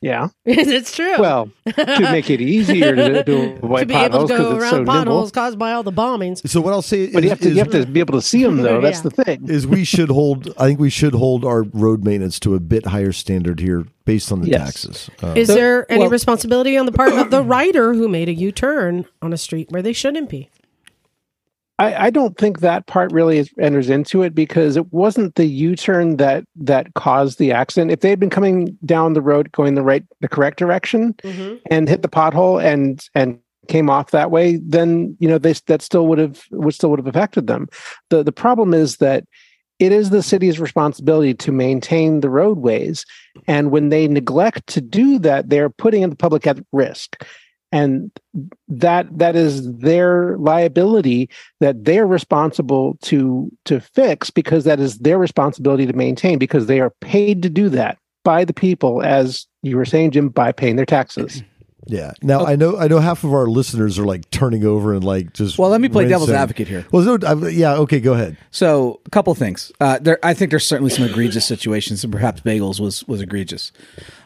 Yeah. 0.00 0.28
it's 0.44 0.94
true. 0.96 1.18
Well, 1.20 1.50
to 1.66 2.00
make 2.10 2.28
it 2.30 2.40
easier 2.40 2.96
to, 2.96 3.22
to 3.24 3.54
avoid 3.62 3.80
to 3.80 3.86
be 3.86 3.94
able 3.94 4.26
to 4.26 4.36
go 4.36 4.56
around 4.56 4.70
so 4.70 4.84
potholes 4.84 5.30
caused 5.30 5.58
by 5.58 5.72
all 5.72 5.84
the 5.84 5.92
bombings. 5.92 6.46
So, 6.48 6.60
what 6.60 6.72
I'll 6.72 6.82
say 6.82 7.12
But 7.12 7.18
is, 7.18 7.24
you 7.24 7.30
have 7.30 7.38
to 7.40 7.48
is- 7.48 7.54
you 7.54 7.58
have 7.60 7.70
to 7.70 7.86
be 7.86 8.00
able 8.00 8.14
to 8.14 8.22
see 8.22 8.42
them 8.42 8.56
though. 8.56 8.80
That's 8.80 8.98
Yeah. 9.04 9.10
the 9.14 9.24
thing. 9.24 9.48
is 9.48 9.66
we 9.66 9.84
should 9.84 10.08
hold. 10.10 10.48
I 10.58 10.66
think 10.66 10.80
we 10.80 10.90
should 10.90 11.14
hold 11.14 11.44
our 11.44 11.62
road 11.62 12.04
maintenance 12.04 12.40
to 12.40 12.54
a 12.56 12.60
bit 12.60 12.86
higher 12.86 13.12
standard 13.12 13.60
here, 13.60 13.86
based 14.04 14.32
on 14.32 14.40
the 14.40 14.48
Yes. 14.48 14.64
taxes. 14.82 15.10
Uh, 15.22 15.34
Is 15.36 15.46
there 15.48 15.90
any 15.90 16.00
well- 16.00 16.10
responsibility 16.10 16.76
on 16.76 16.86
the 16.86 16.92
part 16.92 17.12
of 17.12 17.30
the 17.30 17.42
rider 17.58 17.94
who 17.94 18.08
made 18.08 18.28
a 18.28 18.34
U 18.34 18.50
turn 18.50 19.04
on 19.22 19.32
a 19.32 19.36
street 19.38 19.70
where 19.70 19.82
they 19.82 19.92
shouldn't 19.92 20.28
be? 20.28 20.50
I, 21.82 22.06
I 22.06 22.10
don't 22.10 22.38
think 22.38 22.60
that 22.60 22.86
part 22.86 23.12
really 23.12 23.38
is, 23.38 23.50
enters 23.58 23.90
into 23.90 24.22
it 24.22 24.36
because 24.36 24.76
it 24.76 24.92
wasn't 24.92 25.34
the 25.34 25.46
U-turn 25.46 26.16
that 26.18 26.44
that 26.54 26.94
caused 26.94 27.40
the 27.40 27.50
accident. 27.50 27.90
If 27.90 28.00
they 28.00 28.10
had 28.10 28.20
been 28.20 28.30
coming 28.30 28.78
down 28.84 29.14
the 29.14 29.20
road 29.20 29.50
going 29.50 29.74
the 29.74 29.82
right 29.82 30.04
the 30.20 30.28
correct 30.28 30.58
direction 30.58 31.14
mm-hmm. 31.14 31.56
and 31.70 31.88
hit 31.88 32.02
the 32.02 32.08
pothole 32.08 32.62
and 32.62 33.04
and 33.16 33.40
came 33.66 33.90
off 33.90 34.12
that 34.12 34.30
way, 34.30 34.56
then 34.62 35.16
you 35.18 35.28
know 35.28 35.38
they 35.38 35.54
that 35.66 35.82
still 35.82 36.06
would 36.06 36.18
have 36.18 36.44
would 36.52 36.74
still 36.74 36.90
would 36.90 37.00
have 37.00 37.08
affected 37.08 37.48
them. 37.48 37.68
The 38.10 38.22
the 38.22 38.32
problem 38.32 38.74
is 38.74 38.98
that 38.98 39.24
it 39.80 39.90
is 39.90 40.10
the 40.10 40.22
city's 40.22 40.60
responsibility 40.60 41.34
to 41.34 41.50
maintain 41.50 42.20
the 42.20 42.30
roadways, 42.30 43.04
and 43.48 43.72
when 43.72 43.88
they 43.88 44.06
neglect 44.06 44.68
to 44.68 44.80
do 44.80 45.18
that, 45.18 45.48
they're 45.48 45.70
putting 45.70 46.08
the 46.08 46.14
public 46.14 46.46
at 46.46 46.64
risk. 46.70 47.24
And 47.72 48.10
that 48.68 49.06
that 49.18 49.34
is 49.34 49.72
their 49.78 50.36
liability 50.36 51.30
that 51.60 51.84
they're 51.84 52.06
responsible 52.06 52.98
to 53.02 53.50
to 53.64 53.80
fix 53.80 54.30
because 54.30 54.64
that 54.64 54.78
is 54.78 54.98
their 54.98 55.18
responsibility 55.18 55.86
to 55.86 55.92
maintain 55.94 56.38
because 56.38 56.66
they 56.66 56.80
are 56.80 56.90
paid 57.00 57.42
to 57.42 57.48
do 57.48 57.68
that 57.70 57.98
by 58.24 58.44
the 58.44 58.52
people 58.52 59.02
as 59.02 59.46
you 59.62 59.76
were 59.76 59.84
saying 59.84 60.10
jim 60.10 60.28
by 60.28 60.52
paying 60.52 60.76
their 60.76 60.86
taxes 60.86 61.42
yeah. 61.86 62.12
Now 62.22 62.46
I 62.46 62.56
know. 62.56 62.78
I 62.78 62.88
know 62.88 63.00
half 63.00 63.24
of 63.24 63.32
our 63.32 63.46
listeners 63.46 63.98
are 63.98 64.04
like 64.04 64.30
turning 64.30 64.64
over 64.64 64.94
and 64.94 65.02
like 65.02 65.32
just. 65.32 65.58
Well, 65.58 65.70
let 65.70 65.80
me 65.80 65.88
play 65.88 66.06
devil's 66.06 66.28
rinsing. 66.28 66.42
advocate 66.42 66.68
here. 66.68 66.86
Well, 66.92 67.18
no. 67.18 67.26
I, 67.26 67.48
yeah. 67.48 67.74
Okay. 67.74 68.00
Go 68.00 68.12
ahead. 68.12 68.36
So, 68.50 69.00
a 69.04 69.10
couple 69.10 69.34
things. 69.34 69.72
Uh, 69.80 69.98
there, 70.00 70.18
I 70.22 70.34
think 70.34 70.50
there's 70.50 70.66
certainly 70.66 70.90
some 70.90 71.04
egregious 71.04 71.44
situations, 71.44 72.04
and 72.04 72.12
perhaps 72.12 72.40
Bagels 72.40 72.78
was 72.78 73.04
was 73.08 73.20
egregious. 73.20 73.72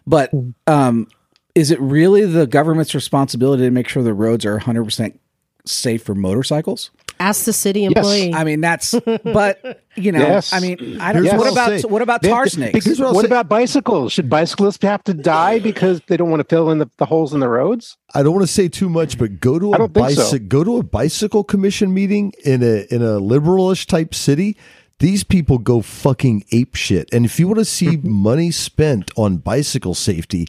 But 0.06 0.30
um, 0.66 1.08
is 1.56 1.72
it 1.72 1.80
really 1.80 2.24
the 2.24 2.46
government's 2.46 2.94
responsibility 2.94 3.64
to 3.64 3.70
make 3.72 3.88
sure 3.88 4.02
the 4.04 4.14
roads 4.14 4.44
are 4.46 4.52
100 4.52 4.84
percent 4.84 5.20
safe 5.64 6.04
for 6.04 6.14
motorcycles? 6.14 6.90
Ask 7.18 7.46
the 7.46 7.52
city 7.54 7.84
employee. 7.84 8.34
I 8.34 8.44
mean, 8.44 8.60
that's. 8.60 8.94
But 9.24 9.82
you 9.96 10.12
know, 10.12 10.18
Yes. 10.20 10.52
I 10.52 10.60
mean, 10.60 11.00
I 11.00 11.14
don't. 11.14 11.22
Here's 11.24 11.32
what 11.34 11.44
what 11.46 11.52
about 11.52 11.80
say. 11.80 11.88
what 11.88 12.02
about 12.02 12.20
They 12.20 12.28
tar 12.28 12.44
to- 12.44 12.50
snakes? 12.50 12.72
because- 12.74 13.00
what 13.00 13.14
what 13.14 13.22
say- 13.22 13.26
about 13.28 13.48
bicycles 13.48 14.12
should 14.12 14.28
bicyclists 14.28 14.82
have 14.82 15.02
to 15.04 15.14
die 15.14 15.58
because 15.58 16.02
they 16.08 16.18
don't 16.18 16.28
want 16.28 16.40
to 16.40 16.54
fill 16.54 16.70
in 16.70 16.76
the, 16.78 16.90
the 16.98 17.06
holes 17.06 17.32
in 17.32 17.40
the 17.40 17.48
roads 17.48 17.96
I 18.14 18.22
don't 18.22 18.34
want 18.34 18.46
to 18.46 18.52
say 18.52 18.68
too 18.68 18.90
much, 18.90 19.16
but 19.18 19.40
go 19.40 19.58
to 19.58 19.72
a 19.72 19.78
don't 19.78 19.94
so. 19.96 20.00
bicycle 20.02 20.46
go 20.46 20.62
to 20.62 20.76
a 20.76 20.82
bicycle 20.82 21.42
commission 21.42 21.94
meeting 21.94 22.34
in 22.44 22.62
a 22.62 22.86
in 22.94 23.00
a 23.00 23.18
liberalish 23.18 23.86
type 23.86 24.14
city. 24.14 24.56
These 24.98 25.24
people 25.24 25.56
go 25.58 25.80
fucking 25.80 26.44
ape 26.52 26.74
shit. 26.74 27.08
And 27.14 27.24
if 27.24 27.40
you 27.40 27.46
want 27.48 27.58
to 27.60 27.64
see 27.66 27.96
money 28.02 28.50
spent 28.50 29.10
on 29.16 29.38
bicycle 29.38 29.94
safety, 29.94 30.48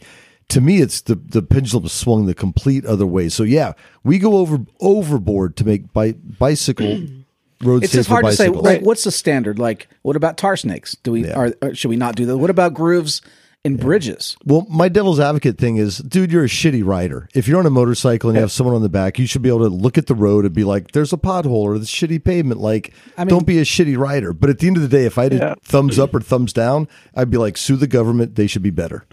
to 0.49 0.61
me 0.61 0.79
it's 0.81 1.01
the 1.01 1.15
the 1.15 1.41
pendulum 1.41 1.87
swung 1.87 2.25
the 2.25 2.33
complete 2.33 2.85
other 2.85 3.05
way. 3.07 3.29
So 3.29 3.43
yeah, 3.43 3.73
we 4.03 4.17
go 4.19 4.37
over 4.37 4.59
overboard 4.79 5.55
to 5.57 5.65
make 5.65 5.91
bi- 5.93 6.13
bicycle 6.13 7.01
roads 7.63 7.83
it's 7.85 7.93
safe 7.93 7.99
just 7.99 8.09
hard 8.09 8.23
for 8.25 8.31
to 8.31 8.35
say. 8.37 8.47
bicycles. 8.47 8.65
Like, 8.65 8.81
what's 8.81 9.03
the 9.03 9.11
standard? 9.11 9.59
Like, 9.59 9.89
what 10.03 10.15
about 10.15 10.37
tar 10.37 10.55
snakes? 10.57 10.95
Do 11.03 11.11
we 11.11 11.25
Yeah. 11.25 11.33
are, 11.37 11.53
or 11.61 11.75
should 11.75 11.89
we 11.89 11.95
not 11.97 12.15
do 12.15 12.25
that? 12.27 12.37
What 12.37 12.49
about 12.49 12.73
grooves 12.73 13.21
in 13.65 13.75
bridges? 13.75 14.37
Well, 14.45 14.65
my 14.69 14.87
devil's 14.87 15.19
advocate 15.19 15.57
thing 15.57 15.75
is, 15.77 15.97
dude, 15.97 16.31
you're 16.31 16.45
a 16.45 16.47
shitty 16.47 16.85
rider. 16.85 17.27
If 17.33 17.47
you're 17.47 17.59
on 17.59 17.65
a 17.65 17.69
motorcycle 17.71 18.29
and 18.29 18.37
you 18.37 18.41
have 18.41 18.51
someone 18.51 18.75
on 18.75 18.83
the 18.83 18.89
back, 18.89 19.19
you 19.19 19.25
should 19.27 19.41
be 19.41 19.49
able 19.49 19.67
to 19.67 19.69
look 19.69 19.97
at 19.97 20.05
the 20.05 20.15
road 20.15 20.45
and 20.45 20.53
be 20.53 20.63
like, 20.63 20.91
"There's 20.91 21.11
a 21.11 21.17
pothole 21.17 21.47
or 21.49 21.77
the 21.77 21.85
shitty 21.85 22.23
pavement." 22.23 22.61
Like, 22.61 22.93
mean- 23.17 23.27
don't 23.27 23.45
be 23.47 23.57
a 23.57 23.63
shitty 23.63 23.97
rider. 23.97 24.31
But 24.31 24.49
at 24.51 24.59
the 24.59 24.67
end 24.67 24.77
of 24.77 24.83
the 24.83 24.87
day, 24.87 25.05
if 25.05 25.17
I 25.17 25.27
did 25.27 25.41
Yeah. 25.41 25.55
thumbs 25.63 25.99
up 25.99 26.15
or 26.15 26.21
thumbs 26.21 26.53
down, 26.53 26.87
I'd 27.15 27.29
be 27.31 27.37
like, 27.37 27.57
sue 27.57 27.75
the 27.75 27.87
government. 27.87 28.35
They 28.35 28.47
should 28.47 28.63
be 28.63 28.69
better. 28.69 29.03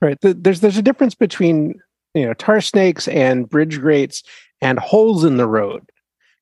Right. 0.00 0.20
The, 0.20 0.34
there's 0.34 0.60
there's 0.60 0.76
a 0.76 0.82
difference 0.82 1.14
between 1.14 1.80
you 2.14 2.26
know 2.26 2.34
tar 2.34 2.60
snakes 2.60 3.08
and 3.08 3.48
bridge 3.48 3.80
grates 3.80 4.22
and 4.60 4.78
holes 4.78 5.24
in 5.24 5.36
the 5.36 5.48
road 5.48 5.82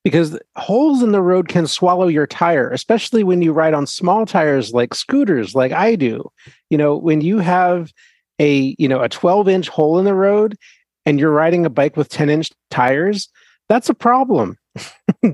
because 0.05 0.39
holes 0.57 1.03
in 1.03 1.13
the 1.13 1.23
road 1.23 1.49
can 1.49 1.67
swallow 1.67 2.09
your 2.09 2.27
tire 2.27 2.71
especially 2.71 3.23
when 3.23 3.41
you 3.41 3.53
ride 3.53 3.75
on 3.75 3.87
small 3.87 4.27
tires 4.27 4.73
like 4.73 4.95
scooters 4.95 5.55
like 5.55 5.73
i 5.73 5.95
do. 5.95 6.31
You 6.71 6.79
know 6.79 6.97
when 6.97 7.21
you 7.21 7.39
have 7.39 7.93
a 8.39 8.75
you 8.79 8.89
know 8.89 9.03
a 9.03 9.09
12 9.09 9.49
inch 9.49 9.69
hole 9.69 9.99
in 9.99 10.05
the 10.05 10.15
road 10.15 10.57
and 11.05 11.19
you're 11.19 11.33
riding 11.33 11.67
a 11.67 11.71
bike 11.71 11.97
with 11.97 12.09
10 12.09 12.31
inch 12.31 12.51
tires 12.71 13.29
that's 13.69 13.89
a 13.89 13.95
problem. 13.95 14.59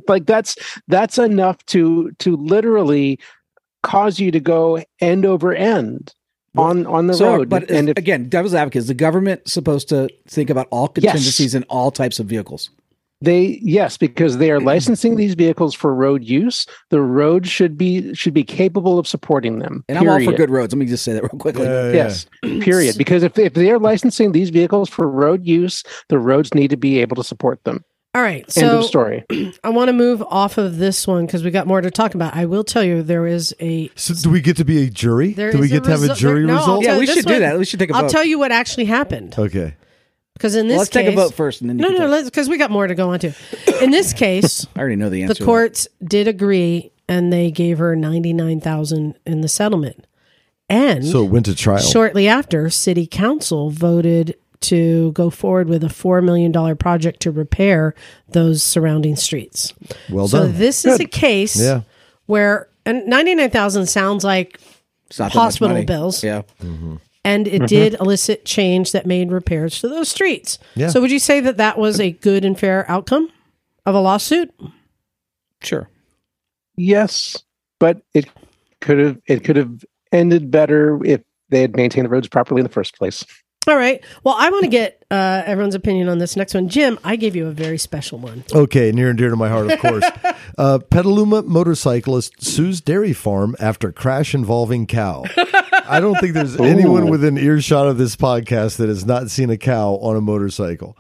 Like 0.07 0.27
that's 0.27 0.57
that's 0.89 1.17
enough 1.17 1.65
to 1.67 2.11
to 2.19 2.37
literally 2.37 3.19
cause 3.83 4.21
you 4.21 4.31
to 4.31 4.41
go 4.41 4.83
end 5.01 5.25
over 5.25 5.55
end 5.55 6.13
on 6.57 6.87
on 6.87 7.07
the 7.07 7.15
So, 7.15 7.37
road 7.37 7.49
but 7.49 7.71
and 7.71 7.91
if 7.91 7.97
again, 7.97 8.29
devil's 8.29 8.55
advocate 8.55 8.81
is 8.81 8.89
the 8.89 8.95
government 8.95 9.49
supposed 9.49 9.89
to 9.91 10.09
think 10.27 10.51
about 10.51 10.69
all 10.71 10.89
contingencies 10.89 11.55
in 11.55 11.65
all 11.65 11.91
types 11.91 12.19
of 12.19 12.27
vehicles? 12.27 12.71
They 13.21 13.59
yes, 13.63 13.97
because 13.97 14.39
they 14.39 14.53
are 14.53 14.61
licensing 14.61 15.17
these 15.17 15.35
vehicles 15.35 15.75
for 15.75 15.93
road 15.93 16.23
use. 16.23 16.67
The 16.91 17.01
road 17.01 17.49
should 17.49 17.77
be 17.77 18.15
should 18.15 18.33
be 18.33 18.45
capable 18.45 18.97
of 18.97 19.09
supporting 19.09 19.59
them. 19.59 19.85
And 19.89 19.99
I'm 19.99 20.09
all 20.09 20.23
for 20.23 20.33
good 20.33 20.51
roads. 20.51 20.73
Let 20.73 20.79
me 20.79 20.87
just 20.87 21.05
say 21.05 21.15
that 21.15 21.23
real 21.23 21.31
quickly. 21.31 21.65
Yes, 21.65 22.27
period. 22.43 22.97
Because 22.97 23.25
if 23.25 23.37
if 23.37 23.55
they 23.55 23.73
are 23.73 23.79
licensing 23.81 24.31
these 24.33 24.51
vehicles 24.51 24.89
for 24.89 25.11
road 25.11 25.45
use, 25.45 25.83
the 26.09 26.19
roads 26.19 26.55
need 26.55 26.71
to 26.71 26.77
be 26.77 27.01
able 27.01 27.17
to 27.17 27.25
support 27.25 27.63
them. 27.65 27.85
All 28.15 28.23
right. 28.23 28.41
End 28.43 28.51
So 28.53 28.79
of 28.79 28.85
story. 28.87 29.25
I 29.65 29.69
want 29.69 29.89
to 29.89 29.93
move 29.93 30.23
off 30.23 30.59
of 30.59 30.79
this 30.79 31.07
one 31.07 31.27
because 31.27 31.45
we 31.45 31.51
got 31.51 31.67
more 31.67 31.81
to 31.81 31.91
talk 31.91 32.15
about. 32.15 32.35
I 32.35 32.47
will 32.47 32.65
tell 32.65 32.83
you 32.83 33.03
there 33.03 33.27
is 33.27 33.55
a 33.61 33.91
So, 33.97 34.15
do 34.15 34.31
we 34.31 34.41
get 34.41 34.57
to 34.57 34.65
be 34.65 34.83
a 34.85 34.91
jury? 34.91 35.35
there 35.35 35.53
do 35.53 35.59
we 35.59 35.69
get 35.69 35.85
to 35.85 35.91
have 35.91 36.03
a 36.03 36.15
jury 36.15 36.41
there- 36.41 36.47
no, 36.49 36.57
result? 36.57 36.85
Yeah, 36.85 36.99
we 36.99 37.07
this 37.07 37.17
should 37.17 37.27
do 37.27 37.35
one. 37.35 37.43
that. 37.43 37.59
We 37.59 37.65
should 37.65 37.79
take 37.79 37.91
a 37.91 37.93
vote. 37.93 38.05
I'll 38.05 38.11
tell 38.11 38.25
you 38.25 38.39
what 38.39 38.51
actually 38.51 38.87
happened 38.87 39.35
Okay. 39.39 39.75
because 40.33 40.55
in 40.57 40.67
this 40.69 40.73
Well, 40.75 40.79
let's 40.81 40.91
case, 40.91 41.05
take 41.05 41.13
a 41.13 41.17
vote 41.17 41.35
first, 41.35 41.61
and 41.61 41.69
then 41.71 41.79
you 41.79 41.83
no, 41.83 41.89
can 41.99 42.11
no, 42.11 42.25
because 42.25 42.49
we 42.49 42.57
got 42.57 42.71
more 42.71 42.87
to 42.87 42.95
go 42.95 43.11
on 43.11 43.19
to. 43.21 43.33
In 43.83 43.91
this 43.91 44.13
case, 44.25 44.67
I 44.75 44.81
already 44.81 44.97
know 44.97 45.11
the 45.11 45.23
answer. 45.23 45.35
the 45.35 45.45
courts 45.45 45.87
did 46.03 46.27
agree 46.29 46.91
and 47.09 47.31
they 47.33 47.51
gave 47.51 47.79
her 47.79 47.95
ninety 47.95 48.33
nine 48.33 48.61
thousand 48.61 49.17
in 49.27 49.43
the 49.43 49.49
settlement, 49.49 50.07
and 50.69 51.05
So 51.05 51.25
it 51.25 51.31
went 51.31 51.45
to 51.47 51.55
trial. 51.55 51.79
shortly 51.79 52.27
after, 52.27 52.71
City 52.71 53.07
Council 53.07 53.71
voted 53.71 54.35
to 54.61 55.13
go 55.13 55.31
forward 55.31 55.69
with 55.69 55.85
a 55.85 55.89
four 55.89 56.21
million 56.23 56.53
dollar 56.53 56.75
project 56.75 57.21
to 57.21 57.31
repair 57.31 57.95
those 58.29 58.63
surrounding 58.63 59.17
streets. 59.17 59.73
Well 60.11 60.29
so 60.29 60.45
done. 60.45 60.59
this 60.59 60.85
is 60.85 61.01
a 61.01 61.05
case 61.05 61.61
Yeah. 61.61 61.83
where 62.27 62.69
and 62.85 63.07
ninety 63.07 63.35
nine 63.35 63.51
thousand 63.51 63.87
sounds 63.87 64.25
like 64.25 64.59
that. 64.59 64.65
It's 65.07 65.19
not 65.19 65.33
that 65.33 65.39
much 65.39 65.45
hospital 65.45 65.85
bills. 65.85 66.23
Yeah. 66.23 66.43
Mm-hmm. 66.61 66.97
and 67.25 67.49
it 67.49 67.55
mm-hmm. 67.55 67.67
did 67.67 67.95
elicit 67.95 68.45
change 68.45 68.93
that 68.93 69.07
made 69.07 69.33
repairs 69.33 69.81
to 69.81 69.89
those 69.89 70.09
streets. 70.09 70.59
Yeah. 70.75 70.89
So 70.89 71.01
would 71.01 71.11
you 71.11 71.19
say 71.19 71.41
that 71.41 71.57
that 71.57 71.79
was 71.79 72.01
a 72.01 72.13
good 72.13 72.45
and 72.45 72.59
fair 72.59 72.89
outcome 72.91 73.31
of 73.87 73.95
a 73.95 74.01
lawsuit? 74.01 74.53
Sure. 75.63 75.89
Yes, 76.77 77.43
but 77.79 78.03
it 78.15 78.29
could 78.81 78.99
have 78.99 79.19
it 79.27 79.45
could 79.45 79.57
have 79.57 79.85
ended 80.13 80.51
better 80.51 81.05
if 81.05 81.23
they 81.49 81.61
had 81.61 81.77
maintained 81.77 82.05
the 82.05 82.11
roads 82.11 82.29
properly 82.29 82.61
in 82.61 82.65
the 82.65 82.73
first 82.73 82.97
place. 82.97 83.25
All 83.69 83.77
right. 83.77 84.03
Well, 84.25 84.35
I 84.39 84.49
want 84.49 84.65
to 84.65 84.71
get 84.71 85.05
uh, 85.11 85.43
everyone's 85.45 85.75
opinion 85.75 86.09
on 86.09 86.17
this 86.17 86.37
next 86.37 86.55
one. 86.55 86.71
Jim, 86.71 86.99
I 87.05 87.17
gave 87.17 87.37
you 87.37 87.47
a 87.49 87.51
very 87.51 87.77
special 87.77 88.19
one. 88.19 88.43
Okay, 88.51 88.93
near 88.93 89.11
and 89.11 89.19
dear 89.19 89.29
to 89.29 89.37
my 89.37 89.51
heart, 89.51 89.71
of 89.71 89.79
course. 89.79 90.05
uh, 90.59 90.79
Petaluma 90.79 91.43
motorcyclist 91.43 92.43
sues 92.43 92.81
dairy 92.81 93.13
farm 93.13 93.55
after 93.61 93.93
crash 93.93 94.35
involving 94.35 94.87
cow. 94.87 95.25
I 95.37 96.01
don't 96.01 96.19
think 96.19 96.33
there's 96.33 96.59
anyone 96.59 97.11
within 97.11 97.37
earshot 97.37 97.89
of 97.89 97.99
this 97.99 98.17
podcast 98.17 98.79
that 98.79 98.89
has 98.89 99.05
not 99.05 99.29
seen 99.29 99.51
a 99.51 99.59
cow 99.59 99.97
on 99.97 100.17
a 100.17 100.21
motorcycle. 100.23 100.97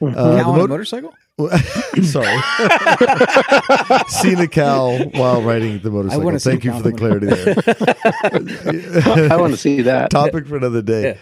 Uh, 0.00 0.12
Cow 0.12 0.12
the 0.12 0.42
on 0.44 0.60
a 0.60 0.68
motorcycle? 0.68 1.12
Sorry. 2.02 2.36
Seen 4.08 4.38
a 4.38 4.48
cow 4.48 4.98
while 5.12 5.42
riding 5.42 5.78
the 5.80 5.90
motorcycle. 5.90 6.38
Thank 6.38 6.64
you 6.64 6.72
for 6.72 6.82
the 6.82 6.92
clarity 6.92 7.26
there. 7.26 7.54
I 9.32 9.36
want 9.36 9.52
to 9.52 9.58
see 9.58 9.82
that. 9.82 10.10
Topic 10.10 10.46
for 10.46 10.56
another 10.56 10.82
day. 10.82 11.18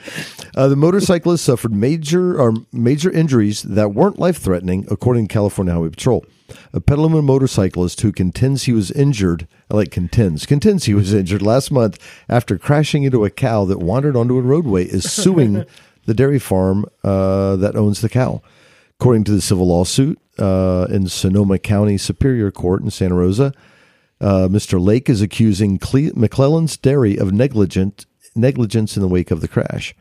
Uh, 0.54 0.68
the 0.68 0.76
motorcyclist 0.76 1.44
suffered 1.44 1.72
major 1.72 2.40
or 2.40 2.54
major 2.72 3.10
injuries 3.10 3.62
that 3.62 3.94
weren't 3.94 4.18
life 4.18 4.38
threatening, 4.38 4.86
according 4.90 5.28
to 5.28 5.32
California 5.32 5.72
Highway 5.74 5.90
Patrol. 5.90 6.24
A 6.72 6.80
Petaluma 6.80 7.22
motorcyclist 7.22 8.00
who 8.00 8.12
contends 8.12 8.64
he 8.64 8.72
was 8.72 8.90
injured, 8.90 9.46
like 9.70 9.90
contends, 9.90 10.46
contends 10.46 10.84
he 10.84 10.94
was 10.94 11.12
injured 11.14 11.42
last 11.42 11.70
month 11.70 11.98
after 12.28 12.58
crashing 12.58 13.04
into 13.04 13.24
a 13.24 13.30
cow 13.30 13.64
that 13.64 13.78
wandered 13.78 14.16
onto 14.16 14.36
a 14.36 14.42
roadway 14.42 14.84
is 14.84 15.10
suing 15.10 15.64
the 16.06 16.14
dairy 16.14 16.38
farm 16.38 16.86
uh, 17.04 17.56
that 17.56 17.76
owns 17.76 18.00
the 18.00 18.08
cow. 18.08 18.42
According 19.01 19.24
to 19.24 19.32
the 19.32 19.40
civil 19.40 19.68
lawsuit 19.68 20.18
uh, 20.38 20.86
in 20.90 21.09
Sonoma 21.09 21.59
County 21.59 21.96
Superior 21.96 22.51
Court 22.51 22.82
in 22.82 22.90
Santa 22.90 23.14
Rosa, 23.14 23.55
uh, 24.20 24.46
Mr. 24.46 24.78
Lake 24.78 25.09
is 25.09 25.22
accusing 25.22 25.78
Cle- 25.78 26.12
McClellan's 26.14 26.76
Dairy 26.76 27.16
of 27.16 27.32
negligent 27.32 28.05
negligence 28.34 28.96
in 28.96 29.01
the 29.01 29.09
wake 29.09 29.30
of 29.30 29.40
the 29.40 29.48
crash. 29.48 29.94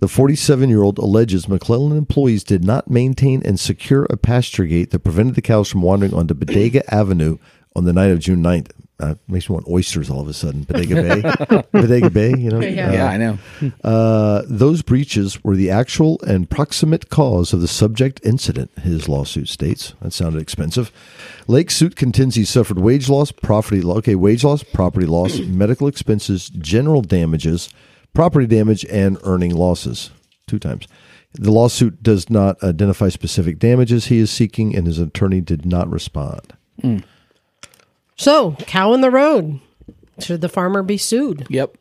The 0.00 0.06
47 0.06 0.68
year 0.68 0.82
old 0.82 0.98
alleges 0.98 1.48
McClellan 1.48 1.96
employees 1.96 2.44
did 2.44 2.62
not 2.62 2.90
maintain 2.90 3.40
and 3.42 3.58
secure 3.58 4.06
a 4.10 4.18
pasture 4.18 4.66
gate 4.66 4.90
that 4.90 4.98
prevented 4.98 5.34
the 5.34 5.40
cows 5.40 5.70
from 5.70 5.80
wandering 5.80 6.12
onto 6.12 6.34
Bodega 6.34 6.82
Avenue 6.94 7.38
on 7.74 7.84
the 7.86 7.94
night 7.94 8.10
of 8.10 8.18
June 8.18 8.42
9th. 8.42 8.72
Uh, 9.02 9.16
makes 9.26 9.50
me 9.50 9.54
want 9.54 9.66
oysters 9.66 10.08
all 10.08 10.20
of 10.20 10.28
a 10.28 10.32
sudden. 10.32 10.62
Bodega 10.62 10.94
Bay. 10.94 11.62
Bodega 11.72 12.08
Bay, 12.08 12.28
you 12.38 12.50
know? 12.50 12.60
Yeah. 12.60 12.92
Yeah, 12.92 13.06
I 13.06 13.16
know. 13.16 13.38
Uh, 13.82 14.42
those 14.46 14.80
breaches 14.82 15.42
were 15.42 15.56
the 15.56 15.70
actual 15.70 16.20
and 16.22 16.48
proximate 16.48 17.10
cause 17.10 17.52
of 17.52 17.60
the 17.60 17.66
subject 17.66 18.20
incident, 18.22 18.70
his 18.78 19.08
lawsuit 19.08 19.48
states. 19.48 19.94
That 20.02 20.12
sounded 20.12 20.40
expensive. 20.40 20.92
Lake 21.48 21.72
suit 21.72 21.96
contends 21.96 22.36
he 22.36 22.44
suffered 22.44 22.78
wage 22.78 23.08
loss, 23.08 23.32
property 23.32 23.80
loss, 23.80 23.98
okay, 23.98 24.14
wage 24.14 24.44
loss, 24.44 24.62
property 24.62 25.06
loss, 25.06 25.38
medical 25.40 25.88
expenses, 25.88 26.48
general 26.50 27.02
damages, 27.02 27.70
property 28.14 28.46
damage, 28.46 28.84
and 28.84 29.18
earning 29.24 29.52
losses. 29.52 30.10
Two 30.46 30.60
times. 30.60 30.86
The 31.34 31.50
lawsuit 31.50 32.02
does 32.04 32.30
not 32.30 32.62
identify 32.62 33.08
specific 33.08 33.58
damages 33.58 34.06
he 34.06 34.18
is 34.18 34.30
seeking, 34.30 34.76
and 34.76 34.86
his 34.86 35.00
attorney 35.00 35.40
did 35.40 35.66
not 35.66 35.90
respond. 35.90 36.52
So, 38.22 38.52
cow 38.52 38.92
in 38.94 39.00
the 39.00 39.10
road. 39.10 39.60
Should 40.20 40.40
the 40.40 40.48
farmer 40.48 40.82
be 40.82 40.96
sued? 40.98 41.46
Yep. 41.50 41.76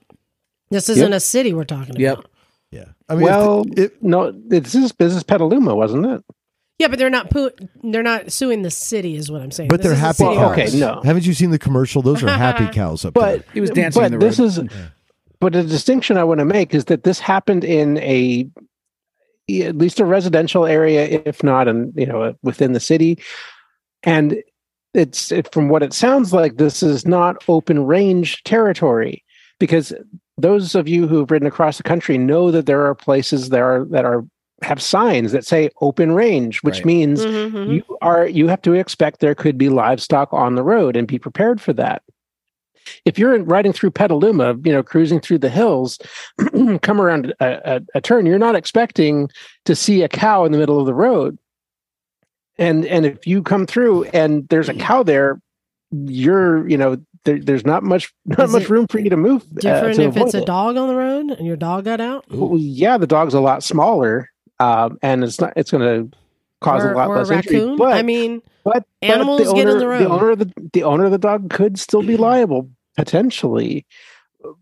This 0.69 0.89
isn't 0.89 1.13
a 1.13 1.19
city 1.19 1.53
we're 1.53 1.65
talking 1.65 1.95
Yep. 1.97 2.13
about. 2.19 2.29
Yeah. 2.71 2.85
I 3.09 3.15
mean, 3.15 3.23
well, 3.25 3.65
if, 3.75 3.91
if, 3.91 4.01
no, 4.01 4.31
this 4.31 4.73
is 4.73 4.91
business 4.93 5.23
Petaluma, 5.23 5.75
wasn't 5.75 6.05
it? 6.05 6.23
Yeah, 6.79 6.87
but 6.87 6.97
they're 6.97 7.09
not 7.11 7.29
pu- 7.29 7.51
they're 7.83 8.01
not 8.01 8.31
suing 8.31 8.61
the 8.63 8.71
city, 8.71 9.15
is 9.15 9.29
what 9.29 9.41
I'm 9.41 9.51
saying. 9.51 9.67
but 9.69 9.81
This 9.81 9.87
they're 9.91 9.95
happy 9.95 10.17
city 10.23 10.35
cows. 10.35 10.51
okay, 10.57 10.79
no. 10.79 11.01
Haven't 11.03 11.27
you 11.27 11.33
seen 11.33 11.51
the 11.51 11.59
commercial? 11.59 12.01
Those 12.01 12.23
are 12.23 12.29
happy 12.29 12.65
cows 12.73 13.05
up 13.05 13.13
there. 13.13 13.37
But 13.37 13.45
He 13.53 13.61
was 13.61 13.69
dancing 13.69 14.01
but 14.01 14.13
in 14.13 14.19
the 14.19 14.25
this 14.25 14.39
road. 14.39 14.45
is, 14.47 14.59
but 15.39 15.55
a 15.55 15.63
distinction 15.63 16.17
I 16.17 16.23
want 16.23 16.39
to 16.39 16.45
make 16.45 16.73
is 16.73 16.85
that 16.85 17.03
this 17.03 17.19
happened 17.19 17.63
in 17.63 17.97
a 17.99 18.49
at 19.61 19.77
least 19.77 19.99
a 19.99 20.05
residential 20.05 20.65
area, 20.65 21.03
if 21.25 21.43
not, 21.43 21.67
in 21.67 21.91
you 21.95 22.05
know, 22.05 22.33
within 22.41 22.71
the 22.73 22.79
city, 22.79 23.19
and 24.03 24.41
it's 24.93 25.31
it, 25.31 25.51
from 25.53 25.69
what 25.69 25.83
it 25.83 25.93
sounds 25.93 26.33
like, 26.33 26.57
this 26.57 26.83
is 26.83 27.05
not 27.05 27.43
open 27.47 27.85
range 27.85 28.43
territory 28.43 29.23
because 29.59 29.93
those 30.37 30.75
of 30.75 30.87
you 30.87 31.07
who've 31.07 31.29
ridden 31.29 31.47
across 31.47 31.77
the 31.77 31.83
country 31.83 32.17
know 32.17 32.51
that 32.51 32.65
there 32.65 32.85
are 32.85 32.95
places 32.95 33.49
that 33.49 33.61
are 33.61 33.85
that 33.85 34.05
are 34.05 34.25
have 34.61 34.81
signs 34.81 35.31
that 35.31 35.45
say 35.45 35.69
open 35.81 36.11
range, 36.11 36.61
which 36.61 36.77
Right. 36.77 36.85
means 36.85 37.25
Mhm, 37.25 37.51
mhm. 37.51 37.73
you 37.75 37.97
are 38.01 38.27
you 38.27 38.47
have 38.47 38.61
to 38.63 38.73
expect 38.73 39.19
there 39.19 39.35
could 39.35 39.57
be 39.57 39.69
livestock 39.69 40.31
on 40.33 40.55
the 40.55 40.63
road 40.63 40.95
and 40.95 41.07
be 41.07 41.17
prepared 41.19 41.59
for 41.61 41.73
that 41.73 42.03
if 43.05 43.17
you're 43.17 43.41
riding 43.43 43.73
through 43.73 43.91
petaluma 43.91 44.55
you 44.63 44.71
know 44.71 44.83
cruising 44.83 45.19
through 45.19 45.37
the 45.37 45.49
hills 45.49 45.99
come 46.81 46.99
around 46.99 47.33
a, 47.39 47.75
a, 47.75 47.81
a 47.95 48.01
turn 48.01 48.25
you're 48.25 48.39
not 48.39 48.55
expecting 48.55 49.29
to 49.65 49.75
see 49.75 50.01
a 50.01 50.09
cow 50.09 50.45
in 50.45 50.51
the 50.51 50.57
middle 50.57 50.79
of 50.79 50.85
the 50.85 50.93
road 50.93 51.37
and 52.57 52.85
and 52.85 53.05
if 53.05 53.25
you 53.27 53.41
come 53.43 53.65
through 53.65 54.03
and 54.05 54.47
there's 54.49 54.69
a 54.69 54.73
cow 54.73 55.03
there 55.03 55.41
you're 55.91 56.67
you 56.67 56.77
know 56.77 56.97
there, 57.23 57.39
there's 57.39 57.65
not 57.65 57.83
much 57.83 58.13
not 58.25 58.45
Is 58.45 58.51
much 58.51 58.69
room 58.69 58.87
for 58.87 58.99
you 58.99 59.09
to 59.09 59.17
move 59.17 59.43
uh, 59.43 59.59
Different 59.59 59.95
to 59.97 60.03
if 60.03 60.17
it's 60.17 60.33
a 60.33 60.39
it. 60.39 60.45
dog 60.45 60.77
on 60.77 60.87
the 60.87 60.95
road 60.95 61.31
and 61.31 61.45
your 61.45 61.57
dog 61.57 61.85
got 61.85 62.01
out, 62.01 62.25
Well, 62.29 62.57
yeah 62.57 62.97
the 62.97 63.07
dog's 63.07 63.33
a 63.33 63.41
lot 63.41 63.63
smaller 63.63 64.29
um, 64.59 64.97
and 65.01 65.23
it's 65.23 65.39
not 65.39 65.53
it's 65.55 65.71
going 65.71 65.83
to 66.11 66.17
cause 66.61 66.83
or, 66.83 66.93
a 66.93 66.95
lot 66.95 67.07
or 67.09 67.15
a 67.17 67.23
less 67.23 67.31
injury 67.31 67.75
but 67.77 67.93
I 67.93 68.01
mean, 68.03 68.41
but 68.63 68.85
but 69.01 69.09
Animals 69.09 69.39
the 69.47 69.53
get 69.53 69.61
in 69.63 69.69
owner- 69.69 69.79
the 69.79 69.87
road. 69.87 70.01
The 70.03 70.09
owner 70.09 70.29
of 70.29 70.39
the 70.39 70.53
the 70.73 70.83
owner 70.83 71.05
of 71.05 71.11
the 71.11 71.17
dog 71.17 71.49
could 71.49 71.79
still 71.79 72.03
be 72.03 72.15
liable 72.29 72.69
potentially, 72.95 73.85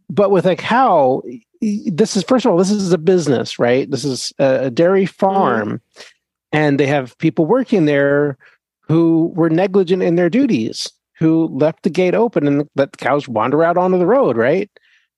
but 0.09 0.31
with 0.31 0.45
a 0.45 0.55
cow, 0.55 1.21
this 1.61 2.15
is 2.15 2.23
first 2.23 2.45
of 2.45 2.51
all 2.51 2.57
this 2.57 2.71
is 2.71 2.93
a 2.93 2.97
business, 2.97 3.59
right? 3.59 3.89
This 3.91 4.05
is 4.05 4.31
a, 4.39 4.65
a 4.67 4.69
dairy 4.71 5.05
farm, 5.05 5.81
and 6.51 6.79
they 6.79 6.87
have 6.87 7.17
people 7.17 7.45
working 7.45 7.85
there 7.85 8.37
who 8.81 9.31
were 9.35 9.49
negligent 9.49 10.01
in 10.01 10.15
their 10.15 10.29
duties, 10.29 10.91
who 11.17 11.47
left 11.47 11.83
the 11.83 11.89
gate 11.89 12.15
open 12.15 12.47
and 12.47 12.67
let 12.75 12.91
the 12.91 12.97
cows 12.97 13.27
wander 13.27 13.63
out 13.63 13.77
onto 13.77 13.97
the 13.97 14.05
road, 14.05 14.35
right? 14.37 14.69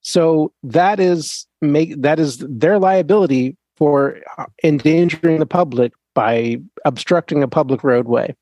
So 0.01 0.51
that 0.63 0.99
is 0.99 1.45
make 1.61 2.01
that 2.01 2.19
is 2.19 2.39
their 2.39 2.79
liability 2.79 3.55
for 3.77 4.17
uh, 4.37 4.45
endangering 4.63 5.39
the 5.39 5.45
public 5.45 5.93
by 6.13 6.57
obstructing 6.85 7.43
a 7.43 7.47
public 7.47 7.83
roadway 7.83 8.35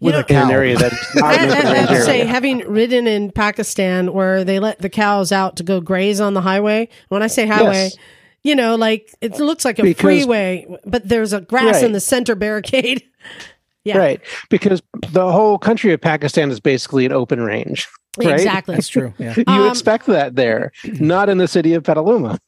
you 0.00 0.06
With 0.06 0.14
know, 0.14 0.20
a 0.20 0.24
cow. 0.24 0.42
in 0.42 0.48
an 0.48 0.50
area 0.54 0.76
that's 0.76 1.14
not 1.14 1.24
I, 1.24 1.28
I, 1.28 1.72
I 1.72 1.74
have 1.76 1.88
to 1.88 2.02
say, 2.02 2.24
having 2.24 2.58
ridden 2.58 3.06
in 3.06 3.30
Pakistan 3.32 4.12
where 4.12 4.44
they 4.44 4.58
let 4.60 4.78
the 4.80 4.88
cows 4.88 5.32
out 5.32 5.56
to 5.56 5.62
go 5.62 5.80
graze 5.80 6.20
on 6.20 6.34
the 6.34 6.40
highway. 6.40 6.88
When 7.08 7.22
I 7.22 7.26
say 7.26 7.46
highway, 7.46 7.84
Yes. 7.84 7.96
You 8.44 8.54
know, 8.54 8.76
like 8.76 9.12
it 9.20 9.38
looks 9.40 9.64
like 9.64 9.78
a 9.80 9.82
Because- 9.82 10.00
freeway, 10.00 10.66
but 10.86 11.08
there's 11.08 11.32
a 11.32 11.40
grass 11.40 11.82
in 11.82 11.92
the 11.92 12.00
center 12.00 12.34
barricade. 12.36 13.02
yeah, 13.84 13.98
Right, 13.98 14.20
because 14.50 14.80
the 15.10 15.32
whole 15.32 15.58
country 15.58 15.92
of 15.92 16.00
Pakistan 16.00 16.50
is 16.50 16.60
basically 16.60 17.04
an 17.06 17.12
open 17.12 17.40
range. 17.40 17.88
right? 18.18 18.34
exactly. 18.34 18.76
That's 18.76 18.88
true. 18.88 19.12
Yeah. 19.18 19.34
You 19.36 19.44
Um, 19.46 19.68
expect 19.70 20.06
that 20.06 20.36
there, 20.36 20.70
not 20.84 21.28
in 21.28 21.38
the 21.38 21.48
city 21.48 21.74
of 21.74 21.82
Petaluma. 21.82 22.38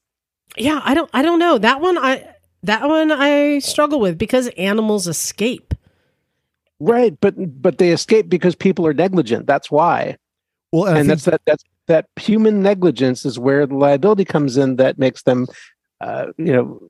Yeah, 0.57 0.81
I 0.85 0.95
don't, 0.95 1.11
I 1.13 1.23
don't 1.23 1.39
know 1.41 1.59
that 1.59 1.81
one. 1.81 1.99
I 1.99 2.25
that 2.63 2.89
one 2.89 3.11
I 3.13 3.59
struggle 3.59 3.99
with 4.01 4.17
because 4.17 4.49
animals 4.57 5.07
escape. 5.09 5.75
Right, 6.79 7.19
but 7.21 7.35
but 7.63 7.79
they 7.79 7.91
escape 7.91 8.29
because 8.29 8.55
people 8.55 8.87
are 8.87 8.93
negligent. 8.95 9.47
That's 9.47 9.71
why, 9.71 10.17
well, 10.73 10.85
and, 10.87 10.99
and 10.99 11.09
think 11.09 11.21
that's 11.21 11.25
that 11.25 11.41
that's 11.47 11.65
that 11.87 12.07
human 12.21 12.63
negligence 12.63 13.25
is 13.25 13.39
where 13.39 13.67
the 13.67 13.75
liability 13.77 14.25
comes 14.25 14.57
in 14.57 14.77
that 14.77 14.99
makes 14.99 15.23
them, 15.23 15.47
uh, 16.01 16.27
you 16.37 16.53
know, 16.53 16.81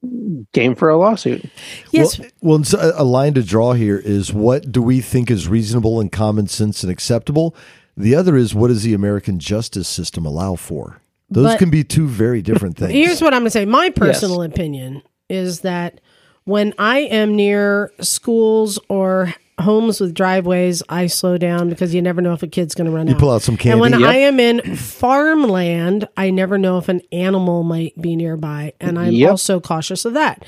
game 0.52 0.74
for 0.74 0.88
a 0.88 0.96
lawsuit. 0.96 1.44
Yes, 1.90 2.18
Well, 2.40 2.62
well 2.70 2.92
a 2.96 3.04
line 3.04 3.34
to 3.34 3.42
draw 3.42 3.72
here 3.72 3.98
is 3.98 4.32
what 4.32 4.72
do 4.72 4.82
we 4.82 5.00
think 5.00 5.30
is 5.30 5.48
reasonable 5.48 6.00
and 6.00 6.10
common 6.10 6.48
sense 6.48 6.82
and 6.82 6.90
acceptable? 6.90 7.54
The 7.96 8.14
other 8.14 8.36
is 8.36 8.54
what 8.54 8.68
does 8.68 8.82
the 8.82 8.94
American 8.94 9.38
justice 9.38 9.88
system 9.88 10.26
allow 10.26 10.56
for? 10.56 11.00
Those 11.30 11.52
But- 11.52 11.58
can 11.58 11.70
be 11.70 11.84
two 11.84 12.06
very 12.06 12.42
different 12.42 12.76
things. 12.78 12.92
Here's 12.92 13.22
what 13.22 13.32
I'm 13.32 13.40
going 13.40 13.46
to 13.46 13.50
say. 13.50 13.64
My 13.64 13.90
personal 13.90 14.42
opinion 14.42 15.02
is 15.28 15.60
that 15.60 16.00
when 16.44 16.74
I 16.78 17.00
am 17.00 17.34
near 17.34 17.90
schools 18.00 18.78
or 18.88 19.34
homes 19.60 20.00
with 20.00 20.12
driveways, 20.14 20.82
I 20.88 21.06
slow 21.06 21.38
down 21.38 21.70
because 21.70 21.94
you 21.94 22.02
never 22.02 22.20
know 22.20 22.32
if 22.34 22.42
a 22.42 22.46
kid's 22.46 22.74
going 22.74 22.90
to 22.90 22.94
run 22.94 23.06
you 23.06 23.14
out. 23.14 23.20
pull 23.20 23.30
out 23.30 23.42
some 23.42 23.56
candy. 23.56 23.72
and 23.72 23.80
when 23.80 23.98
Yep. 23.98 24.10
I 24.10 24.16
am 24.16 24.38
in 24.38 24.76
farmland, 24.76 26.08
I 26.16 26.30
never 26.30 26.58
know 26.58 26.78
if 26.78 26.88
an 26.88 27.00
animal 27.12 27.62
might 27.62 28.00
be 28.00 28.16
nearby. 28.16 28.74
And 28.80 28.98
I'm 28.98 29.12
Yep. 29.12 29.30
also 29.30 29.60
cautious 29.60 30.04
of 30.04 30.14
that. 30.14 30.44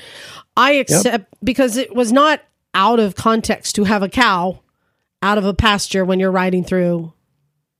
I 0.55 0.73
accept 0.73 1.33
because 1.43 1.77
it 1.77 1.95
was 1.95 2.11
not 2.11 2.41
out 2.75 2.99
of 2.99 3.15
context 3.15 3.75
to 3.75 3.85
have 3.85 4.03
a 4.03 4.09
cow 4.09 4.59
out 5.23 5.37
of 5.37 5.45
a 5.45 5.53
pasture 5.53 6.05
when 6.05 6.19
you're 6.19 6.31
riding 6.31 6.63
through 6.63 7.11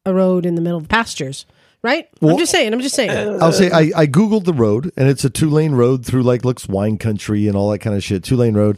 a 0.05 0.13
road 0.13 0.45
in 0.45 0.55
the 0.55 0.61
middle 0.61 0.79
of 0.79 0.87
pastures, 0.89 1.45
right? 1.83 2.07
I'm 2.21 2.37
just 2.37 2.51
saying. 2.51 2.73
I'm 2.73 2.79
just 2.81 2.95
saying. 2.95 3.11
Uh, 3.11 3.37
I'll 3.41 3.51
say 3.51 3.69
I, 3.69 3.91
I 3.95 4.07
googled 4.07 4.45
the 4.45 4.53
road 4.53 4.91
and 4.97 5.07
it's 5.07 5.23
a 5.23 5.29
two 5.29 5.49
lane 5.49 5.73
road 5.73 6.05
through 6.05 6.23
like 6.23 6.43
looks 6.43 6.67
wine 6.67 6.97
country 6.97 7.47
and 7.47 7.55
all 7.55 7.69
that 7.71 7.79
kind 7.79 7.95
of 7.95 8.03
shit. 8.03 8.23
Two 8.23 8.35
lane 8.35 8.55
road. 8.55 8.77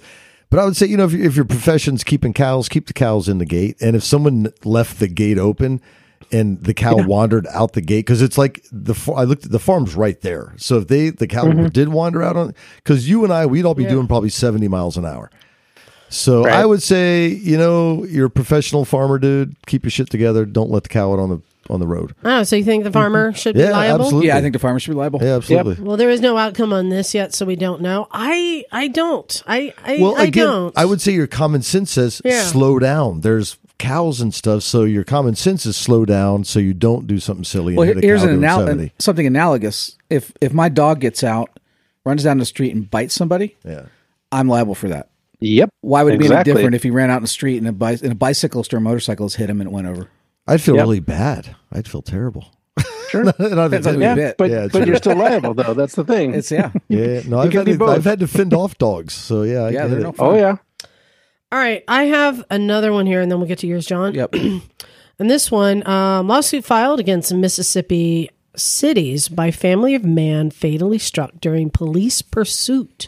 But 0.52 0.60
I 0.60 0.66
would 0.66 0.78
say 0.78 0.86
you 0.86 0.97
know 0.97 1.06
if, 1.06 1.14
if 1.16 1.36
your 1.36 1.45
profession's 1.45 2.04
keeping 2.04 2.34
cows, 2.34 2.70
keep 2.70 2.86
the 2.86 2.93
cows 2.93 3.28
in 3.28 3.39
the 3.39 3.45
gate. 3.45 3.78
And 3.82 3.95
if 3.95 4.04
someone 4.04 4.54
left 4.64 4.99
the 4.99 5.08
gate 5.08 5.39
open 5.39 5.82
and 6.32 6.64
the 6.64 6.74
cow 6.74 6.95
wandered 6.97 7.47
out 7.47 7.74
the 7.74 7.82
gate 7.82 8.06
because 8.06 8.22
it's 8.22 8.38
like 8.38 8.64
the 8.72 8.93
I 9.16 9.24
looked 9.24 9.45
at 9.45 9.52
the 9.52 9.60
farm's 9.60 9.95
right 9.95 10.20
there. 10.22 10.54
So 10.58 10.78
if 10.78 10.88
they 10.88 11.10
the 11.10 11.26
cow 11.26 11.45
mm-hmm. 11.45 11.68
did 11.68 11.89
wander 11.89 12.22
out 12.22 12.36
on 12.36 12.54
because 12.76 13.10
you 13.10 13.24
and 13.24 13.34
I 13.34 13.45
we'd 13.45 13.66
all 13.66 13.74
be 13.74 13.84
Yeah. 13.84 13.89
doing 13.89 14.08
probably 14.08 14.30
seventy 14.30 14.68
miles 14.68 14.97
an 14.97 15.06
hour. 15.06 15.32
So 16.10 16.43
Right. 16.43 16.54
I 16.56 16.66
would 16.66 16.84
say, 16.84 17.28
you 17.28 17.58
know, 17.58 18.04
you're 18.04 18.26
a 18.28 18.30
professional 18.30 18.84
farmer, 18.84 19.18
dude. 19.18 19.56
Keep 19.66 19.86
your 19.86 19.91
shit 19.91 20.10
together. 20.10 20.45
Don't 20.45 20.70
let 20.70 20.84
the 20.84 20.89
cow 20.89 21.14
out 21.14 21.20
on 21.20 21.30
the 21.30 21.41
on 21.70 21.80
the 21.80 21.88
road. 21.88 22.14
Oh, 22.24 22.43
so 22.43 22.55
you 22.55 22.64
think 22.64 22.84
the 22.84 22.91
farmer 22.91 23.30
mm-hmm. 23.30 23.38
should 23.38 23.55
be 23.55 23.62
Yeah, 23.62 23.72
liable? 23.72 24.05
absolutely. 24.05 24.28
Yeah, 24.28 24.38
I 24.38 24.41
think 24.41 24.53
the 24.53 24.59
farmer 24.59 24.80
should 24.80 24.91
be 24.91 24.97
liable. 24.97 25.20
Yeah, 25.22 25.36
absolutely. 25.36 25.84
Well, 25.84 25.97
there 25.97 26.09
is 26.09 26.20
no 26.22 26.38
outcome 26.38 26.74
on 26.74 26.89
this 26.89 27.14
yet, 27.14 27.34
so 27.34 27.45
we 27.45 27.55
don't 27.55 27.82
know. 27.82 28.07
I 28.12 28.66
I 28.72 28.88
don't. 28.88 29.43
I 29.47 29.74
I, 29.84 29.97
Well, 30.01 30.16
I 30.18 30.24
again, 30.26 30.45
don't. 30.45 30.78
I 30.78 30.86
would 30.86 31.01
say 31.01 31.12
your 31.14 31.28
common 31.28 31.62
sense 31.62 31.91
says 31.91 32.22
Yeah. 32.26 32.41
slow 32.43 32.80
down. 32.80 33.22
There's 33.22 33.57
cows 33.78 34.22
and 34.22 34.34
stuff, 34.34 34.64
so 34.64 34.84
your 34.84 35.03
common 35.03 35.36
sense 35.36 35.66
is 35.66 35.76
slow 35.76 36.05
down, 36.05 36.43
so 36.43 36.59
you 36.59 36.74
don't 36.74 37.07
do 37.07 37.20
something 37.20 37.43
silly. 37.43 37.76
Well, 37.76 37.84
and 37.84 37.89
here- 37.89 37.95
hit 37.95 38.03
a 38.03 38.07
here's 38.07 38.22
cow 38.22 38.28
an 38.28 38.34
doing 38.39 38.43
anal- 38.43 38.68
70. 38.68 38.93
something 38.99 39.28
analogous. 39.28 39.97
If 40.09 40.34
if 40.41 40.53
my 40.53 40.70
dog 40.70 40.99
gets 40.99 41.24
out, 41.24 41.49
runs 42.05 42.24
down 42.24 42.38
the 42.39 42.45
street 42.45 42.74
and 42.76 42.89
bites 42.89 43.14
somebody, 43.16 43.55
Yeah. 43.66 43.84
I'm 44.32 44.47
liable 44.47 44.76
for 44.76 44.89
that. 44.89 45.09
Yep. 45.39 45.70
Why 45.82 46.03
would 46.03 46.14
it 46.14 46.20
be 46.20 46.32
any 46.32 46.43
different 46.43 46.76
if 46.76 46.84
he 46.84 46.91
ran 46.91 47.09
out 47.09 47.18
in 47.18 47.22
the 47.24 47.28
street 47.28 47.57
and 47.57 47.68
a, 47.68 47.72
bi- 47.72 47.93
and 48.03 48.12
a 48.12 48.16
bicyclist 48.16 48.74
or 48.74 48.78
a 48.78 48.82
motorcyclist 48.82 49.38
hit 49.38 49.49
him 49.49 49.59
and 49.59 49.68
it 49.70 49.74
went 49.74 49.88
over? 49.88 50.07
I'd 50.48 50.62
feel 50.62 50.76
Yep. 50.76 50.84
really 50.84 51.00
bad. 51.00 51.56
I'd 51.72 51.88
feel 51.88 52.02
terrible. 52.02 52.46
Sure. 53.10 53.22
And 53.39 53.60
I've 53.60 53.72
Depends 53.72 53.88
on 53.88 53.94
been- 53.94 53.94
who 53.94 54.00
you 54.00 54.04
Yeah, 54.04 54.16
bit. 54.16 54.38
but 54.38 54.50
Yeah, 54.50 54.62
but 54.72 54.80
true. 54.80 54.86
you're 54.88 54.96
still 54.96 55.18
liable 55.18 55.54
though. 55.54 55.74
That's 55.74 55.96
the 55.96 56.04
thing. 56.06 56.34
It's 56.34 56.50
yeah, 56.52 56.72
yeah, 56.88 57.22
no, 57.28 57.39
I've 57.39 57.52
had, 57.54 57.66
to. 57.66 57.86
I've 57.86 58.06
had 58.06 58.20
to 58.22 58.28
fend 58.28 58.54
off 58.54 58.78
dogs, 58.78 59.14
so 59.14 59.44
yeah, 59.44 59.62
I 59.64 59.70
yeah. 59.70 59.82
get 59.82 59.89
They're 59.89 60.00
it. 60.00 60.04
no 60.04 60.12
fun. 60.14 60.28
oh 60.28 60.36
yeah. 60.36 60.56
All 61.52 61.60
right, 61.60 61.84
I 61.89 62.04
have 62.06 62.44
another 62.50 62.94
one 62.94 63.06
here, 63.06 63.20
and 63.20 63.30
then 63.30 63.39
we'll 63.39 63.48
get 63.50 63.60
to 63.60 63.68
yours, 63.68 63.86
John. 63.86 64.14
Yep. 64.14 64.36
And 65.20 65.30
this 65.30 65.52
one, 65.52 65.86
um, 65.88 66.28
lawsuit 66.28 66.66
filed 66.66 67.00
against 67.00 67.32
Mississippi 67.32 68.32
cities 68.56 69.28
by 69.30 69.52
family 69.52 69.94
of 69.94 70.04
man 70.04 70.50
fatally 70.50 70.98
struck 70.98 71.34
during 71.39 71.70
police 71.70 72.24
pursuit. 72.24 73.08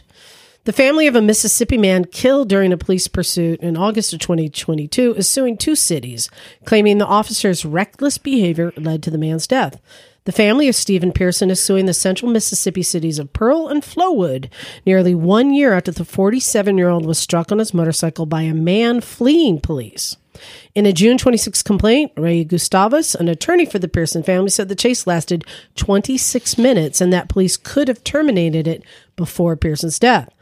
The 0.64 0.72
family 0.72 1.06
of 1.06 1.14
a 1.14 1.20
Mississippi 1.20 1.76
man 1.76 2.06
killed 2.06 2.48
during 2.48 2.72
a 2.72 2.78
police 2.78 3.06
pursuit 3.06 3.60
in 3.60 3.76
August 3.76 4.14
of 4.14 4.20
2022 4.20 5.14
is 5.14 5.28
suing 5.28 5.58
two 5.58 5.76
cities, 5.76 6.30
claiming 6.64 6.96
the 6.96 7.06
officer's 7.06 7.66
reckless 7.66 8.16
behavior 8.16 8.72
led 8.78 9.02
to 9.02 9.10
the 9.10 9.18
man's 9.18 9.46
death. 9.46 9.78
The 10.24 10.32
family 10.32 10.66
of 10.66 10.74
Stephen 10.74 11.12
Pearson 11.12 11.50
is 11.50 11.62
suing 11.62 11.84
the 11.84 11.92
central 11.92 12.32
Mississippi 12.32 12.82
cities 12.82 13.18
of 13.18 13.34
Pearl 13.34 13.68
and 13.68 13.82
Flowood 13.82 14.48
nearly 14.86 15.14
one 15.14 15.52
year 15.52 15.74
after 15.74 15.92
the 15.92 16.02
47 16.02 16.78
year 16.78 16.88
old 16.88 17.04
was 17.04 17.18
struck 17.18 17.52
on 17.52 17.58
his 17.58 17.74
motorcycle 17.74 18.24
by 18.24 18.40
a 18.42 18.54
man 18.54 19.02
fleeing 19.02 19.60
police. 19.60 20.16
In 20.74 20.86
a 20.86 20.94
June 20.94 21.18
26 21.18 21.62
complaint, 21.62 22.12
Ray 22.16 22.42
Gustavus, 22.42 23.14
an 23.14 23.28
attorney 23.28 23.66
for 23.66 23.78
the 23.78 23.86
Pearson 23.86 24.22
family, 24.22 24.48
said 24.48 24.70
the 24.70 24.74
chase 24.74 25.06
lasted 25.06 25.44
26 25.76 26.56
minutes 26.56 27.02
and 27.02 27.12
that 27.12 27.28
police 27.28 27.58
could 27.58 27.88
have 27.88 28.02
terminated 28.02 28.66
it 28.66 28.82
before 29.14 29.56
Pearson's 29.56 29.98
death. 29.98 30.33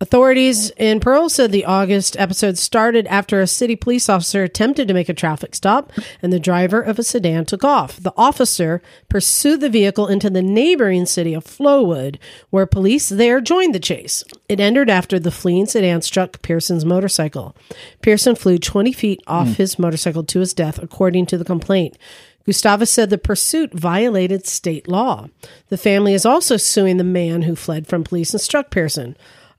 Authorities 0.00 0.70
in 0.70 0.98
Pearl 0.98 1.28
said 1.28 1.52
the 1.52 1.64
August 1.64 2.16
episode 2.18 2.58
started 2.58 3.06
after 3.06 3.40
a 3.40 3.46
city 3.46 3.76
police 3.76 4.08
officer 4.08 4.42
attempted 4.42 4.88
to 4.88 4.94
make 4.94 5.08
a 5.08 5.14
traffic 5.14 5.54
stop 5.54 5.92
and 6.20 6.32
the 6.32 6.40
driver 6.40 6.82
of 6.82 6.98
a 6.98 7.04
sedan 7.04 7.44
took 7.44 7.62
off. 7.62 7.98
The 7.98 8.12
officer 8.16 8.82
pursued 9.08 9.60
the 9.60 9.70
vehicle 9.70 10.08
into 10.08 10.28
the 10.28 10.42
neighboring 10.42 11.06
city 11.06 11.32
of 11.32 11.44
Flowood, 11.44 12.18
where 12.50 12.66
police 12.66 13.08
there 13.08 13.40
joined 13.40 13.72
the 13.72 13.78
chase. 13.78 14.24
It 14.48 14.58
ended 14.58 14.90
after 14.90 15.20
the 15.20 15.30
fleeing 15.30 15.66
sedan 15.66 16.02
struck 16.02 16.42
Pearson's 16.42 16.84
motorcycle. 16.84 17.56
Pearson 18.02 18.34
flew 18.34 18.58
20 18.58 18.92
feet 18.92 19.22
off 19.28 19.46
hmm. 19.46 19.52
his 19.52 19.78
motorcycle 19.78 20.24
to 20.24 20.40
his 20.40 20.52
death, 20.52 20.82
according 20.82 21.26
to 21.26 21.38
the 21.38 21.44
complaint. 21.44 21.96
Gustavus 22.44 22.90
said 22.90 23.10
the 23.10 23.16
pursuit 23.16 23.72
violated 23.72 24.44
state 24.44 24.88
law. 24.88 25.28
The 25.68 25.78
family 25.78 26.14
is 26.14 26.26
also 26.26 26.56
suing 26.56 26.96
the 26.96 27.04
man 27.04 27.42
who 27.42 27.54
fled 27.54 27.86
from 27.86 28.02
police 28.02 28.34
and 28.34 28.40
struck 28.40 28.70
Pearson. 28.70 29.16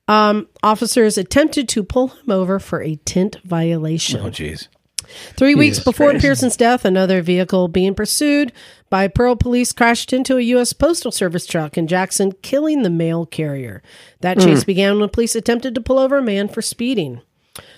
Um, 0.08 0.48
officers 0.62 1.18
attempted 1.18 1.68
to 1.70 1.84
pull 1.84 2.10
him 2.10 2.32
over 2.32 2.60
for 2.60 2.82
a 2.82 2.96
tint 3.06 3.38
violation. 3.44 4.22
Oh, 4.22 4.30
jeez. 4.30 4.68
Three 5.36 5.56
weeks 5.56 5.80
before 5.80 6.14
Pearson's 6.20 6.58
death, 6.58 6.86
another 6.86 7.22
vehicle 7.22 7.68
being 7.68 7.94
pursued 7.94 8.52
by 8.90 9.08
Pearl 9.08 9.36
police 9.36 9.72
crashed 9.72 10.14
into 10.14 10.38
a 10.38 10.42
U.S. 10.42 10.74
Postal 10.74 11.12
Service 11.12 11.46
truck 11.46 11.78
in 11.78 11.88
Jackson, 11.88 12.32
killing 12.42 12.84
the 12.84 12.90
mail 12.90 13.26
carrier. 13.26 13.84
That 14.22 14.40
chase 14.40 14.64
began 14.64 15.00
when 15.00 15.10
police 15.10 15.36
attempted 15.36 15.76
to 15.76 15.82
pull 15.82 16.00
over 16.00 16.18
a 16.18 16.24
man 16.24 16.48
for 16.48 16.62
speeding. 16.62 17.22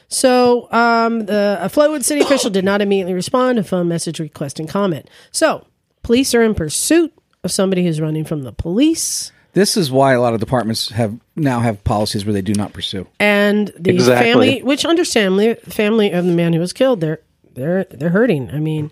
So, 0.08 0.72
um, 0.72 1.26
the 1.26 1.58
a 1.62 1.70
Flowood 1.70 2.04
city 2.04 2.22
official 2.22 2.50
did 2.50 2.64
not 2.64 2.82
immediately 2.82 3.14
respond 3.14 3.58
to 3.58 3.62
a 3.62 3.64
phone 3.64 3.88
message 3.88 4.20
requesting 4.20 4.68
comment. 4.68 5.10
So, 5.32 5.68
police 6.02 6.34
are 6.34 6.42
in 6.42 6.56
pursuit 6.56 7.14
of 7.44 7.52
somebody 7.52 7.84
who's 7.84 8.02
running 8.02 8.24
from 8.24 8.44
the 8.44 8.54
police. 8.54 9.32
This 9.58 9.76
is 9.76 9.90
why 9.92 10.14
a 10.14 10.22
lot 10.22 10.34
of 10.36 10.40
departments 10.40 10.90
have 10.90 11.18
now 11.36 11.60
have 11.62 11.84
policies 11.84 12.26
where 12.26 12.34
they 12.34 12.42
do 12.44 12.54
not 12.54 12.74
pursue. 12.74 13.08
and 13.20 13.70
the 13.80 13.90
Exactly. 13.92 14.32
family, 14.32 14.64
which 14.64 14.86
understandably, 14.86 15.56
family 15.56 16.12
of 16.12 16.26
the 16.26 16.32
man 16.34 16.54
who 16.54 16.60
was 16.60 16.74
killed, 16.74 17.02
they're 17.02 17.20
they're 17.56 17.86
they're 17.86 18.10
hurting. 18.10 18.52
I 18.52 18.60
mean, 18.60 18.92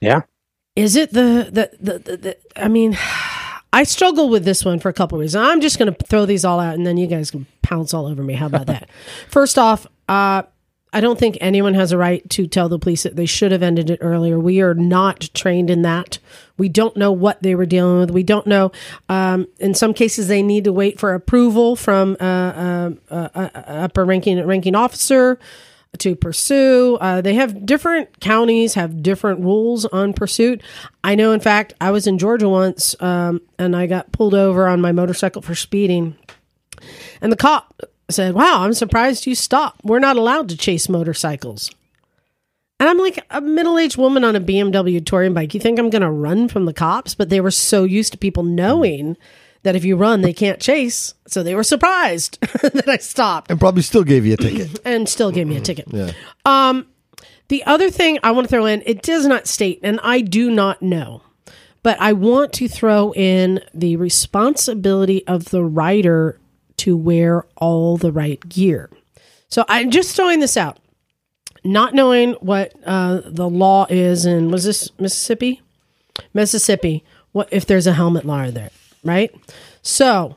Yeah. 0.00 0.22
is 0.74 0.96
it 0.96 1.12
the 1.12 1.48
the 1.52 1.70
the, 1.80 1.98
the, 2.00 2.16
the 2.16 2.36
I 2.56 2.66
mean, 2.68 2.98
I 3.72 3.84
struggle 3.84 4.28
with 4.28 4.44
this 4.44 4.64
one 4.64 4.78
for 4.80 4.88
a 4.88 4.92
couple 4.92 5.18
of 5.18 5.20
reasons. 5.20 5.44
I'm 5.46 5.60
just 5.60 5.78
going 5.78 5.92
to 5.92 6.04
throw 6.06 6.26
these 6.26 6.44
all 6.44 6.60
out, 6.60 6.74
and 6.74 6.86
then 6.86 6.96
you 6.96 7.06
guys 7.06 7.30
can 7.30 7.46
pounce 7.62 7.92
all 7.94 8.06
over 8.06 8.22
me. 8.22 8.34
How 8.34 8.46
about 8.46 8.66
that? 8.66 8.88
First 9.30 9.58
off, 9.58 9.86
uh, 10.08 10.42
I 10.94 11.00
don't 11.00 11.18
think 11.18 11.36
anyone 11.40 11.74
has 11.74 11.90
a 11.90 11.98
right 11.98 12.28
to 12.30 12.46
tell 12.46 12.68
the 12.68 12.78
police 12.78 13.02
that 13.02 13.16
they 13.16 13.26
should 13.26 13.50
have 13.50 13.64
ended 13.64 13.90
it 13.90 13.98
earlier. 14.00 14.38
We 14.38 14.60
are 14.60 14.74
not 14.74 15.28
trained 15.34 15.68
in 15.68 15.82
that. 15.82 16.20
We 16.56 16.68
don't 16.68 16.96
know 16.96 17.10
what 17.10 17.42
they 17.42 17.56
were 17.56 17.66
dealing 17.66 17.98
with. 17.98 18.12
We 18.12 18.22
don't 18.22 18.46
know. 18.46 18.70
Um, 19.08 19.48
in 19.58 19.74
some 19.74 19.92
cases, 19.92 20.28
they 20.28 20.40
need 20.40 20.64
to 20.64 20.72
wait 20.72 21.00
for 21.00 21.12
approval 21.14 21.74
from 21.74 22.16
a 22.20 22.96
uh, 23.10 23.12
uh, 23.12 23.28
uh, 23.34 23.48
upper 23.66 24.04
ranking 24.04 24.46
ranking 24.46 24.76
officer 24.76 25.40
to 25.98 26.14
pursue. 26.14 26.96
They 27.22 27.34
have 27.34 27.66
different 27.66 28.20
counties 28.20 28.74
have 28.74 29.02
different 29.02 29.40
rules 29.40 29.84
on 29.86 30.12
pursuit. 30.12 30.62
I 31.02 31.16
know, 31.16 31.32
in 31.32 31.40
fact, 31.40 31.74
I 31.80 31.90
was 31.90 32.06
in 32.06 32.18
Georgia 32.18 32.48
once, 32.48 32.94
um, 33.00 33.40
and 33.58 33.74
I 33.74 33.88
got 33.88 34.12
pulled 34.12 34.34
over 34.34 34.68
on 34.68 34.80
my 34.80 34.92
motorcycle 34.92 35.42
for 35.42 35.56
speeding, 35.56 36.16
and 37.20 37.32
the 37.32 37.36
cop 37.36 37.82
said, 38.14 38.34
"Wow, 38.34 38.62
I'm 38.62 38.74
surprised 38.74 39.26
you 39.26 39.34
stopped. 39.34 39.84
We're 39.84 39.98
not 39.98 40.16
allowed 40.16 40.48
to 40.50 40.56
chase 40.56 40.88
motorcycles." 40.88 41.70
And 42.80 42.88
I'm 42.88 42.98
like 42.98 43.24
a 43.30 43.40
middle 43.40 43.78
aged 43.78 43.96
woman 43.96 44.24
on 44.24 44.36
a 44.36 44.40
BMW 44.40 45.04
touring 45.04 45.32
bike. 45.32 45.54
You 45.54 45.60
think 45.60 45.78
I'm 45.78 45.90
going 45.90 46.02
to 46.02 46.10
run 46.10 46.48
from 46.48 46.64
the 46.64 46.74
cops? 46.74 47.14
But 47.14 47.28
they 47.28 47.40
were 47.40 47.50
so 47.50 47.84
used 47.84 48.12
to 48.12 48.18
people 48.18 48.42
knowing 48.42 49.16
that 49.64 49.76
if 49.76 49.84
you 49.84 49.96
run, 49.96 50.20
they 50.20 50.32
can't 50.32 50.60
chase. 50.60 51.14
So 51.26 51.42
they 51.42 51.54
were 51.54 51.64
surprised 51.64 52.40
that 52.62 52.88
I 52.88 52.98
stopped 52.98 53.50
and 53.50 53.58
probably 53.58 53.82
still 53.82 54.04
gave 54.04 54.24
you 54.24 54.34
a 54.34 54.36
ticket. 54.36 54.78
and 54.84 55.08
still 55.08 55.30
gave 55.30 55.46
me 55.46 55.54
a 55.54 55.58
mm-hmm. 55.58 55.64
ticket. 55.64 55.88
Yeah. 55.90 56.12
Um, 56.44 56.86
the 57.48 57.64
other 57.64 57.90
thing 57.90 58.18
I 58.22 58.30
want 58.30 58.46
to 58.46 58.48
throw 58.48 58.66
in, 58.66 58.82
it 58.86 59.02
does 59.02 59.26
not 59.26 59.46
state, 59.46 59.80
and 59.82 60.00
I 60.02 60.20
do 60.20 60.50
not 60.50 60.82
know, 60.82 61.22
but 61.82 62.00
I 62.00 62.12
want 62.12 62.52
to 62.54 62.68
throw 62.68 63.12
in 63.12 63.60
the 63.74 63.96
responsibility 63.96 65.26
of 65.26 65.46
the 65.46 65.64
rider 65.64 66.38
to 66.84 66.98
wear 66.98 67.46
all 67.56 67.96
the 67.96 68.12
right 68.12 68.46
gear. 68.46 68.90
So 69.48 69.64
I'm 69.68 69.90
just 69.90 70.14
throwing 70.14 70.40
this 70.40 70.54
out, 70.54 70.78
not 71.64 71.94
knowing 71.94 72.34
what 72.34 72.74
uh, 72.84 73.22
the 73.24 73.48
law 73.48 73.86
is 73.88 74.26
in 74.26 74.50
was 74.50 74.64
this 74.64 74.90
Mississippi, 74.98 75.62
Mississippi. 76.34 77.02
What 77.32 77.48
if 77.50 77.64
there's 77.64 77.86
a 77.86 77.94
helmet 77.94 78.26
law 78.26 78.50
there, 78.50 78.68
right? 79.02 79.34
So 79.80 80.36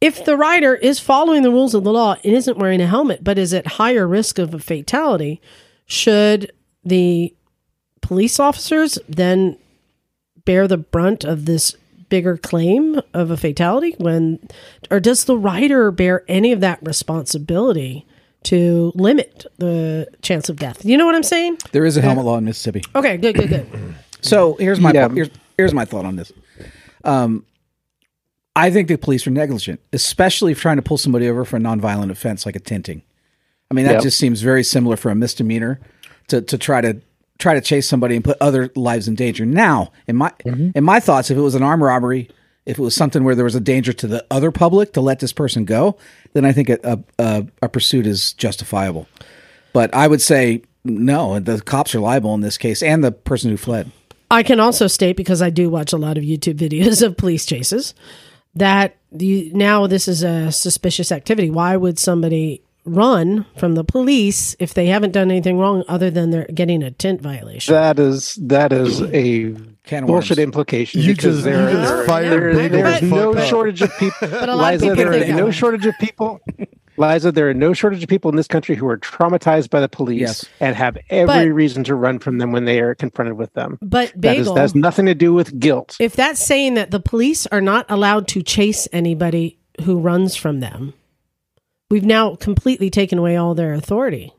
if 0.00 0.24
the 0.24 0.36
rider 0.36 0.74
is 0.74 0.98
following 0.98 1.44
the 1.44 1.52
rules 1.52 1.74
of 1.74 1.84
the 1.84 1.92
law 1.92 2.16
and 2.24 2.34
isn't 2.34 2.58
wearing 2.58 2.80
a 2.80 2.88
helmet, 2.88 3.22
but 3.22 3.38
is 3.38 3.54
at 3.54 3.66
higher 3.66 4.08
risk 4.08 4.40
of 4.40 4.52
a 4.52 4.58
fatality, 4.58 5.40
should 5.86 6.50
the 6.84 7.32
police 8.00 8.40
officers 8.40 8.98
then 9.08 9.58
bear 10.44 10.66
the 10.66 10.76
brunt 10.76 11.22
of 11.22 11.44
this 11.46 11.76
bigger 12.14 12.36
claim 12.36 13.00
of 13.12 13.30
a 13.32 13.36
fatality 13.36 13.94
when 13.98 14.38
or 14.90 15.00
does 15.00 15.24
the 15.24 15.36
rider 15.36 15.90
bear 15.90 16.22
any 16.28 16.52
of 16.52 16.60
that 16.60 16.78
responsibility 16.82 18.06
to 18.44 18.92
limit 18.94 19.46
the 19.58 20.06
chance 20.22 20.48
of 20.48 20.56
death 20.56 20.84
you 20.84 20.96
know 20.96 21.06
what 21.06 21.16
i'm 21.16 21.24
saying 21.24 21.58
There 21.72 21.84
is 21.84 21.96
a 21.96 22.02
helmet 22.02 22.24
law 22.24 22.36
in 22.38 22.44
Mississippi. 22.44 22.82
okay 22.94 23.16
good 23.16 23.34
good 23.34 23.48
good 23.48 23.66
So 24.22 24.54
here's 24.60 24.78
my 24.80 24.92
Yeah. 24.92 25.08
here's, 25.08 25.28
here's 25.58 25.74
my 25.74 25.84
thought 25.84 26.04
on 26.06 26.16
this. 26.16 26.32
Um, 27.04 27.44
I 28.56 28.70
think 28.70 28.88
the 28.88 28.96
police 28.96 29.26
are 29.26 29.30
negligent, 29.30 29.80
especially 29.92 30.52
if 30.52 30.60
trying 30.60 30.76
to 30.76 30.82
pull 30.82 30.96
somebody 30.96 31.28
over 31.28 31.44
for 31.44 31.56
a 31.56 31.60
nonviolent 31.60 32.10
offense 32.10 32.46
like 32.46 32.56
a 32.56 32.60
tinting. 32.60 33.02
I 33.70 33.74
mean, 33.74 33.84
that 33.86 33.94
Yep. 33.94 34.02
just 34.02 34.18
seems 34.18 34.40
very 34.40 34.62
similar 34.64 34.96
for 34.96 35.10
a 35.10 35.14
misdemeanor 35.14 35.78
to 36.28 36.40
to 36.40 36.56
try 36.56 36.80
to 36.80 37.02
try 37.38 37.54
to 37.54 37.60
chase 37.60 37.88
somebody 37.88 38.16
and 38.16 38.24
put 38.24 38.36
other 38.40 38.70
lives 38.76 39.08
in 39.08 39.14
danger. 39.14 39.44
Now, 39.44 39.92
in 40.06 40.16
my 40.16 40.30
mm-hmm. 40.44 40.70
in 40.74 40.84
my 40.84 41.00
thoughts, 41.00 41.30
if 41.30 41.38
it 41.38 41.42
was 41.42 41.54
an 41.54 41.62
armed 41.62 41.82
robbery, 41.82 42.30
if 42.66 42.78
it 42.78 42.82
was 42.82 42.94
something 42.94 43.24
where 43.24 43.34
there 43.34 43.44
was 43.44 43.54
a 43.54 43.60
danger 43.60 43.92
to 43.92 44.06
the 44.06 44.24
other 44.30 44.50
public 44.50 44.92
to 44.94 45.00
let 45.00 45.20
this 45.20 45.32
person 45.32 45.64
go, 45.64 45.96
then 46.32 46.44
I 46.44 46.52
think 46.52 46.68
a 46.68 46.78
a, 46.82 46.98
a, 47.18 47.46
a 47.62 47.68
pursuit 47.68 48.06
is 48.06 48.32
justifiable. 48.34 49.08
But 49.72 49.94
I 49.94 50.06
would 50.06 50.22
say 50.22 50.62
no, 50.84 51.40
the 51.40 51.60
cops 51.60 51.94
are 51.94 52.00
liable 52.00 52.34
in 52.34 52.40
this 52.40 52.58
case, 52.58 52.82
and 52.82 53.02
the 53.02 53.12
person 53.12 53.50
who 53.50 53.56
fled. 53.56 53.90
I 54.30 54.42
can 54.42 54.60
also 54.60 54.86
state 54.86 55.16
because 55.16 55.42
I 55.42 55.50
do 55.50 55.70
watch 55.70 55.92
a 55.92 55.96
lot 55.96 56.18
of 56.18 56.24
YouTube 56.24 56.56
videos 56.56 57.02
of 57.04 57.16
police 57.16 57.46
chases 57.46 57.94
that 58.54 58.96
you, 59.12 59.52
now 59.52 59.86
this 59.86 60.08
is 60.08 60.22
a 60.22 60.50
suspicious 60.52 61.12
activity. 61.12 61.50
Why 61.50 61.76
would 61.76 61.98
somebody 61.98 62.62
run 62.84 63.46
from 63.56 63.74
the 63.74 63.84
police 63.84 64.54
if 64.58 64.74
they 64.74 64.86
haven't 64.86 65.12
done 65.12 65.30
anything 65.30 65.58
wrong 65.58 65.84
other 65.88 66.10
than 66.10 66.30
they're 66.30 66.46
getting 66.52 66.82
a 66.82 66.90
tent 66.90 67.20
violation. 67.20 67.74
That 67.74 67.98
is 67.98 68.34
that 68.42 68.72
is 68.72 69.00
a 69.02 69.54
Can 69.84 70.04
of 70.04 70.06
bullshit 70.06 70.38
worms. 70.38 70.44
implication 70.44 71.00
You 71.00 71.14
because 71.14 71.36
just- 71.36 71.44
there, 71.44 71.70
you 71.70 71.76
just 71.76 71.92
there- 71.94 72.04
fired 72.06 72.30
there- 72.56 72.68
there's 72.68 73.02
no 73.02 73.34
up. 73.34 73.44
shortage 73.48 73.82
of 73.82 73.96
people. 73.98 74.16
But 74.30 74.48
a 74.48 74.54
lot 74.54 74.74
of 74.74 74.80
Liza, 74.82 74.94
people 74.96 75.12
there 75.12 75.30
are 75.32 75.36
no 75.36 75.50
shortage 75.50 75.86
of 75.86 75.94
people. 75.98 76.40
Liza, 76.96 77.32
there 77.32 77.48
are 77.50 77.54
no 77.54 77.72
shortage 77.72 78.02
of 78.04 78.08
people 78.08 78.30
in 78.30 78.36
this 78.36 78.46
country 78.46 78.76
who 78.76 78.86
are 78.86 78.96
traumatized 78.98 79.68
by 79.68 79.80
the 79.80 79.88
police 79.88 80.20
Yes. 80.20 80.44
and 80.60 80.76
have 80.76 80.96
every 81.10 81.26
But- 81.48 81.54
reason 81.54 81.82
to 81.84 81.94
run 81.94 82.18
from 82.20 82.38
them 82.38 82.52
when 82.52 82.66
they 82.66 82.80
are 82.80 82.94
confronted 82.94 83.36
with 83.36 83.52
them. 83.54 83.78
but 83.82 84.12
That 84.14 84.36
is 84.36 84.46
that 84.46 84.56
has 84.58 84.74
nothing 84.76 85.06
to 85.06 85.14
do 85.14 85.32
with 85.32 85.58
guilt. 85.58 85.96
if 85.98 86.14
that's 86.14 86.38
saying 86.40 86.74
that 86.74 86.90
the 86.92 87.00
police 87.00 87.46
are 87.48 87.60
not 87.60 87.84
allowed 87.88 88.28
to 88.28 88.42
chase 88.42 88.86
anybody 88.92 89.58
who 89.82 89.98
runs 89.98 90.36
from 90.36 90.60
them, 90.60 90.94
we've 91.90 92.04
now 92.04 92.34
completely 92.36 92.90
taken 92.90 93.18
away 93.18 93.36
all 93.36 93.54
their 93.54 93.72
authority. 93.72 94.32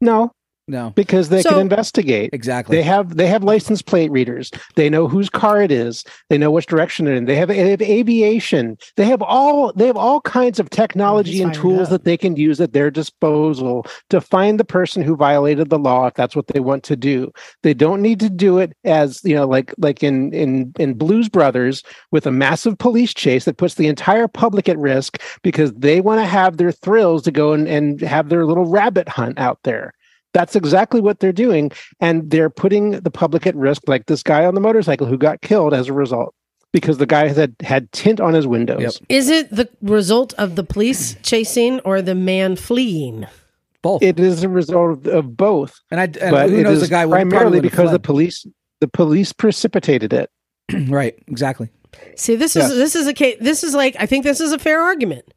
No, 0.00 0.32
No, 0.70 0.92
because 0.94 1.28
they 1.28 1.42
So- 1.42 1.50
can 1.50 1.58
investigate. 1.58 2.30
exactly. 2.32 2.76
They 2.76 2.82
have 2.84 3.16
they 3.16 3.26
have 3.26 3.42
license 3.42 3.82
plate 3.82 4.10
readers. 4.12 4.50
They 4.76 4.88
know 4.88 5.08
whose 5.08 5.28
car 5.28 5.60
it 5.60 5.72
is. 5.72 6.04
They 6.28 6.38
know 6.38 6.50
which 6.50 6.66
direction 6.66 7.04
they're 7.06 7.14
in. 7.16 7.24
They 7.24 7.34
have, 7.34 7.48
they 7.48 7.70
have 7.70 7.82
aviation. 7.82 8.78
They 8.96 9.04
have 9.06 9.20
all 9.20 9.72
they 9.74 9.86
have 9.88 9.96
all 9.96 10.20
kinds 10.20 10.60
of 10.60 10.70
technology 10.70 11.42
and 11.42 11.52
tools 11.52 11.88
up. 11.88 11.90
that 11.90 12.04
they 12.04 12.16
can 12.16 12.36
use 12.36 12.60
at 12.60 12.72
their 12.72 12.90
disposal 12.90 13.84
to 14.10 14.20
find 14.20 14.60
the 14.60 14.64
person 14.64 15.02
who 15.02 15.16
violated 15.16 15.70
the 15.70 15.78
law 15.78 16.06
if 16.06 16.14
that's 16.14 16.36
what 16.36 16.46
they 16.46 16.60
want 16.60 16.84
to 16.84 16.96
do. 16.96 17.32
They 17.62 17.74
don't 17.74 18.00
need 18.00 18.20
to 18.20 18.30
do 18.30 18.58
it 18.58 18.72
as 18.84 19.20
you 19.24 19.34
know 19.34 19.46
like 19.46 19.74
like 19.78 20.02
in 20.04 20.32
in 20.32 20.72
in 20.78 20.94
Blues 20.94 21.28
Brothers 21.28 21.82
with 22.12 22.26
a 22.26 22.30
massive 22.32 22.78
police 22.78 23.12
chase 23.12 23.44
that 23.44 23.56
puts 23.56 23.74
the 23.74 23.88
entire 23.88 24.28
public 24.28 24.68
at 24.68 24.78
risk 24.78 25.20
because 25.42 25.72
they 25.72 26.00
want 26.00 26.20
to 26.20 26.26
have 26.26 26.56
their 26.56 26.70
thrills 26.72 27.22
to 27.24 27.32
go 27.32 27.52
and, 27.52 27.66
and 27.66 28.00
have 28.00 28.28
their 28.28 28.46
little 28.46 28.66
rabbit 28.66 29.08
hunt 29.08 29.38
out 29.38 29.58
there. 29.64 29.92
That's 30.32 30.54
exactly 30.54 31.00
what 31.00 31.20
they're 31.20 31.32
doing. 31.32 31.72
And 32.00 32.30
they're 32.30 32.50
putting 32.50 32.92
the 32.92 33.10
public 33.10 33.46
at 33.46 33.56
risk, 33.56 33.82
like 33.88 34.06
this 34.06 34.22
guy 34.22 34.44
on 34.44 34.54
the 34.54 34.60
motorcycle 34.60 35.06
who 35.06 35.18
got 35.18 35.40
killed 35.40 35.74
as 35.74 35.88
a 35.88 35.92
result 35.92 36.34
because 36.72 36.98
the 36.98 37.06
guy 37.06 37.28
had 37.28 37.56
had 37.60 37.90
tint 37.92 38.20
on 38.20 38.34
his 38.34 38.46
windows. 38.46 38.80
Yep. 38.80 38.92
Is 39.08 39.28
it 39.28 39.50
the 39.50 39.68
result 39.82 40.32
of 40.34 40.56
the 40.56 40.62
police 40.62 41.16
chasing 41.22 41.80
or 41.80 42.00
the 42.02 42.14
man 42.14 42.56
fleeing? 42.56 43.26
Both. 43.82 44.02
It 44.02 44.20
is 44.20 44.44
a 44.44 44.48
result 44.48 45.06
of, 45.06 45.06
of 45.06 45.36
both, 45.36 45.80
and 45.90 46.00
I 46.00 46.04
and 46.04 46.30
but 46.30 46.50
who 46.50 46.58
it 46.58 46.62
knows 46.64 46.82
is 46.82 46.88
the 46.88 46.94
guy 46.94 47.06
primarily 47.06 47.58
would 47.58 47.64
have 47.64 47.72
because 47.72 47.90
the 47.90 47.98
police 47.98 48.46
the 48.80 48.88
police 48.88 49.32
precipitated 49.32 50.12
it. 50.12 50.30
right. 50.88 51.14
Exactly. 51.28 51.70
See, 52.14 52.36
this 52.36 52.54
Yes. 52.54 52.70
is 52.70 52.76
this 52.76 52.94
is 52.94 53.06
a 53.06 53.14
case. 53.14 53.38
This 53.40 53.64
is 53.64 53.74
like 53.74 53.96
I 53.98 54.06
think 54.06 54.24
this 54.24 54.40
is 54.40 54.52
a 54.52 54.58
fair 54.58 54.80
argument, 54.82 55.32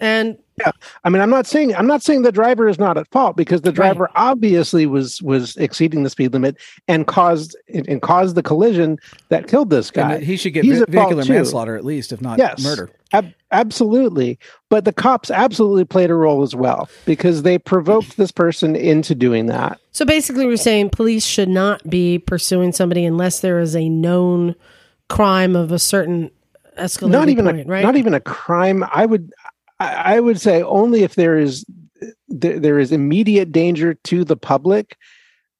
and 0.00 0.38
yeah, 0.58 0.70
I 1.02 1.10
mean, 1.10 1.20
I'm 1.20 1.30
not 1.30 1.46
saying 1.46 1.74
I'm 1.74 1.86
not 1.86 2.02
saying 2.02 2.22
the 2.22 2.30
driver 2.30 2.68
is 2.68 2.78
not 2.78 2.96
at 2.96 3.08
fault 3.10 3.36
because 3.36 3.62
the 3.62 3.72
driver 3.72 4.08
obviously 4.14 4.86
was 4.86 5.20
was 5.22 5.56
exceeding 5.56 6.04
the 6.04 6.10
speed 6.10 6.32
limit 6.32 6.56
and 6.86 7.06
caused 7.06 7.56
and 7.72 8.00
caused 8.00 8.36
the 8.36 8.42
collision 8.42 8.98
that 9.30 9.48
killed 9.48 9.70
this 9.70 9.90
guy. 9.90 10.14
And 10.14 10.24
he 10.24 10.36
should 10.36 10.52
get 10.52 10.64
He's 10.64 10.78
ve- 10.78 10.84
vehicular 10.88 11.24
manslaughter 11.24 11.76
at 11.76 11.84
least, 11.84 12.12
if 12.12 12.20
not 12.20 12.38
yes, 12.38 12.62
murder. 12.62 12.88
Ab- 13.12 13.34
absolutely. 13.50 14.38
But 14.68 14.84
the 14.84 14.92
cops 14.92 15.30
absolutely 15.30 15.84
played 15.84 16.10
a 16.10 16.14
role 16.14 16.42
as 16.42 16.54
well 16.54 16.88
because 17.04 17.42
they 17.42 17.58
provoked 17.58 18.16
this 18.16 18.30
person 18.30 18.76
into 18.76 19.14
doing 19.16 19.46
that. 19.46 19.80
so 19.90 20.04
basically, 20.04 20.46
we're 20.46 20.56
saying 20.56 20.90
police 20.90 21.24
should 21.24 21.48
not 21.48 21.88
be 21.90 22.18
pursuing 22.18 22.70
somebody 22.72 23.04
unless 23.04 23.40
there 23.40 23.58
is 23.58 23.74
a 23.74 23.88
known 23.88 24.54
crime 25.08 25.56
of 25.56 25.72
a 25.72 25.78
certain 25.78 26.30
not 27.02 27.28
even 27.28 27.44
point, 27.44 27.66
a 27.66 27.70
right? 27.70 27.82
not 27.82 27.96
even 27.96 28.14
a 28.14 28.20
crime. 28.20 28.84
I 28.90 29.06
would 29.06 29.32
I, 29.80 30.16
I 30.16 30.20
would 30.20 30.40
say 30.40 30.62
only 30.62 31.02
if 31.02 31.14
there 31.14 31.38
is 31.38 31.64
there, 32.28 32.58
there 32.58 32.78
is 32.78 32.92
immediate 32.92 33.52
danger 33.52 33.94
to 33.94 34.24
the 34.24 34.36
public. 34.36 34.96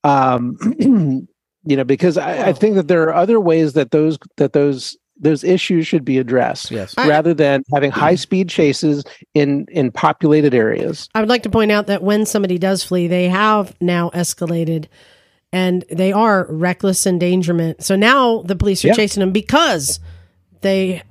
Um, 0.02 0.56
you 1.66 1.76
know, 1.76 1.84
because 1.84 2.18
I, 2.18 2.48
I 2.48 2.52
think 2.52 2.74
that 2.76 2.88
there 2.88 3.04
are 3.04 3.14
other 3.14 3.40
ways 3.40 3.72
that 3.72 3.90
those 3.90 4.18
that 4.36 4.52
those 4.52 4.96
those 5.16 5.44
issues 5.44 5.86
should 5.86 6.04
be 6.04 6.18
addressed 6.18 6.70
Yes. 6.72 6.92
I- 6.98 7.08
rather 7.08 7.32
than 7.34 7.62
having 7.72 7.90
high 7.92 8.16
speed 8.16 8.48
chases 8.48 9.04
in 9.32 9.66
in 9.70 9.90
populated 9.92 10.54
areas. 10.54 11.08
I 11.14 11.20
would 11.20 11.28
like 11.28 11.44
to 11.44 11.50
point 11.50 11.70
out 11.70 11.86
that 11.86 12.02
when 12.02 12.26
somebody 12.26 12.58
does 12.58 12.82
flee, 12.84 13.06
they 13.06 13.28
have 13.28 13.74
now 13.80 14.10
escalated 14.10 14.86
and 15.52 15.84
they 15.90 16.12
are 16.12 16.46
reckless 16.50 17.06
endangerment. 17.06 17.82
So 17.84 17.94
now 17.96 18.42
the 18.42 18.56
police 18.56 18.84
are 18.84 18.88
Yeah. 18.88 18.94
chasing 18.94 19.20
them 19.20 19.30
because 19.32 20.00
they 20.62 21.02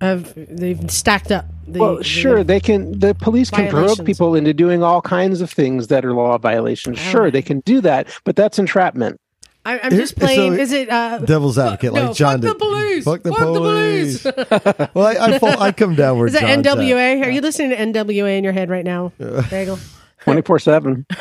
have 0.00 0.32
they've 0.36 0.88
stacked 0.90 1.32
up. 1.32 1.46
The, 1.66 1.78
well, 1.80 1.96
the- 1.96 2.04
sure, 2.04 2.44
they 2.44 2.60
can. 2.60 2.98
The 2.98 3.14
police 3.14 3.50
can 3.50 3.68
provoke 3.70 4.04
people 4.04 4.34
into 4.34 4.54
doing 4.54 4.82
all 4.82 5.00
kinds 5.02 5.40
of 5.40 5.50
things 5.50 5.88
that 5.88 6.04
are 6.04 6.12
law 6.12 6.38
violations. 6.38 6.98
Sure, 6.98 7.20
Alright. 7.20 7.32
they 7.32 7.42
can 7.42 7.60
do 7.60 7.80
that, 7.80 8.08
but 8.24 8.36
that's 8.36 8.58
entrapment. 8.58 9.20
I, 9.64 9.80
I'm 9.80 9.90
just 9.90 10.14
playing. 10.16 10.54
so- 10.54 10.60
is 10.60 10.70
it 10.72 10.88
uh, 10.88 11.18
Devil's 11.18 11.58
advocate, 11.58 11.92
no, 11.92 12.06
like 12.06 12.16
John 12.16 12.34
fuck 12.34 12.40
did. 12.42 12.50
the 12.50 12.54
police. 12.54 13.04
Fuck 13.04 13.22
the 13.24 13.30
Fuck 13.32 13.40
the 13.40 13.60
police. 13.60 14.22
police. 14.22 14.90
well, 14.94 15.06
I, 15.08 15.34
I, 15.34 15.38
fall, 15.40 15.60
I 15.60 15.72
come 15.72 15.96
down 15.96 16.18
where 16.18 16.28
is 16.28 16.34
that 16.34 16.42
John's 16.42 16.66
at. 16.66 16.78
NWA? 16.78 17.24
Are 17.26 17.30
you 17.30 17.40
listening 17.40 17.70
to 17.70 17.76
NWA 18.04 18.38
in 18.38 18.44
your 18.44 18.52
head 18.52 18.70
right 18.70 18.84
now, 18.84 19.12
Bagel? 19.18 19.78
Twenty 20.22 20.42
four 20.42 20.58
seven. 20.60 21.04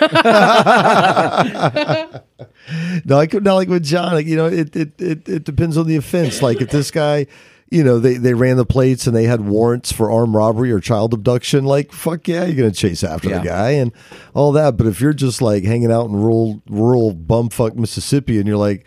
No, 3.06 3.20
I 3.20 3.28
come 3.28 3.44
down 3.44 3.56
like 3.56 3.68
with 3.70 3.84
John. 3.84 4.14
Like 4.14 4.26
you 4.26 4.36
know, 4.36 4.48
it, 4.48 4.76
it 4.76 5.00
it 5.00 5.30
it 5.30 5.44
depends 5.44 5.78
on 5.78 5.86
the 5.86 5.96
offense. 5.98 6.42
Like 6.42 6.62
if 6.62 6.70
this 6.72 6.90
guy, 6.90 7.28
you 7.72 7.84
know, 7.84 8.00
they 8.00 8.16
they 8.18 8.34
ran 8.34 8.58
the 8.58 8.66
plates 8.66 9.08
and 9.08 9.16
they 9.16 9.24
had 9.24 9.42
warrants 9.42 9.92
for 9.92 10.12
armed 10.12 10.36
robbery 10.36 10.72
or 10.72 10.80
child 10.80 11.14
abduction. 11.14 11.66
Like 11.66 11.92
fuck 11.92 12.28
yeah, 12.28 12.46
you're 12.46 12.56
gonna 12.56 12.72
chase 12.72 13.04
after 13.04 13.30
Yeah. 13.30 13.40
the 13.40 13.46
guy 13.46 13.70
and 13.72 13.92
all 14.34 14.52
that. 14.54 14.78
But 14.78 14.88
if 14.88 15.02
you're 15.02 15.14
just 15.14 15.42
like 15.42 15.64
hanging 15.64 15.92
out 15.92 16.06
in 16.08 16.16
rural 16.16 16.62
rural 16.70 17.14
bumfuck 17.14 17.76
Mississippi 17.76 18.38
and 18.38 18.48
you're 18.48 18.58
like 18.58 18.86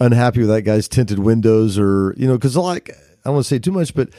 unhappy 0.00 0.40
with 0.40 0.48
that 0.50 0.62
guy's 0.62 0.88
tinted 0.88 1.18
windows 1.20 1.78
or 1.78 2.14
you 2.18 2.26
know, 2.26 2.34
because 2.34 2.56
like 2.56 2.90
I 2.90 2.94
don't 3.24 3.34
want 3.34 3.44
to 3.46 3.48
say 3.48 3.58
too 3.58 3.72
much, 3.72 3.94
but. 3.94 4.10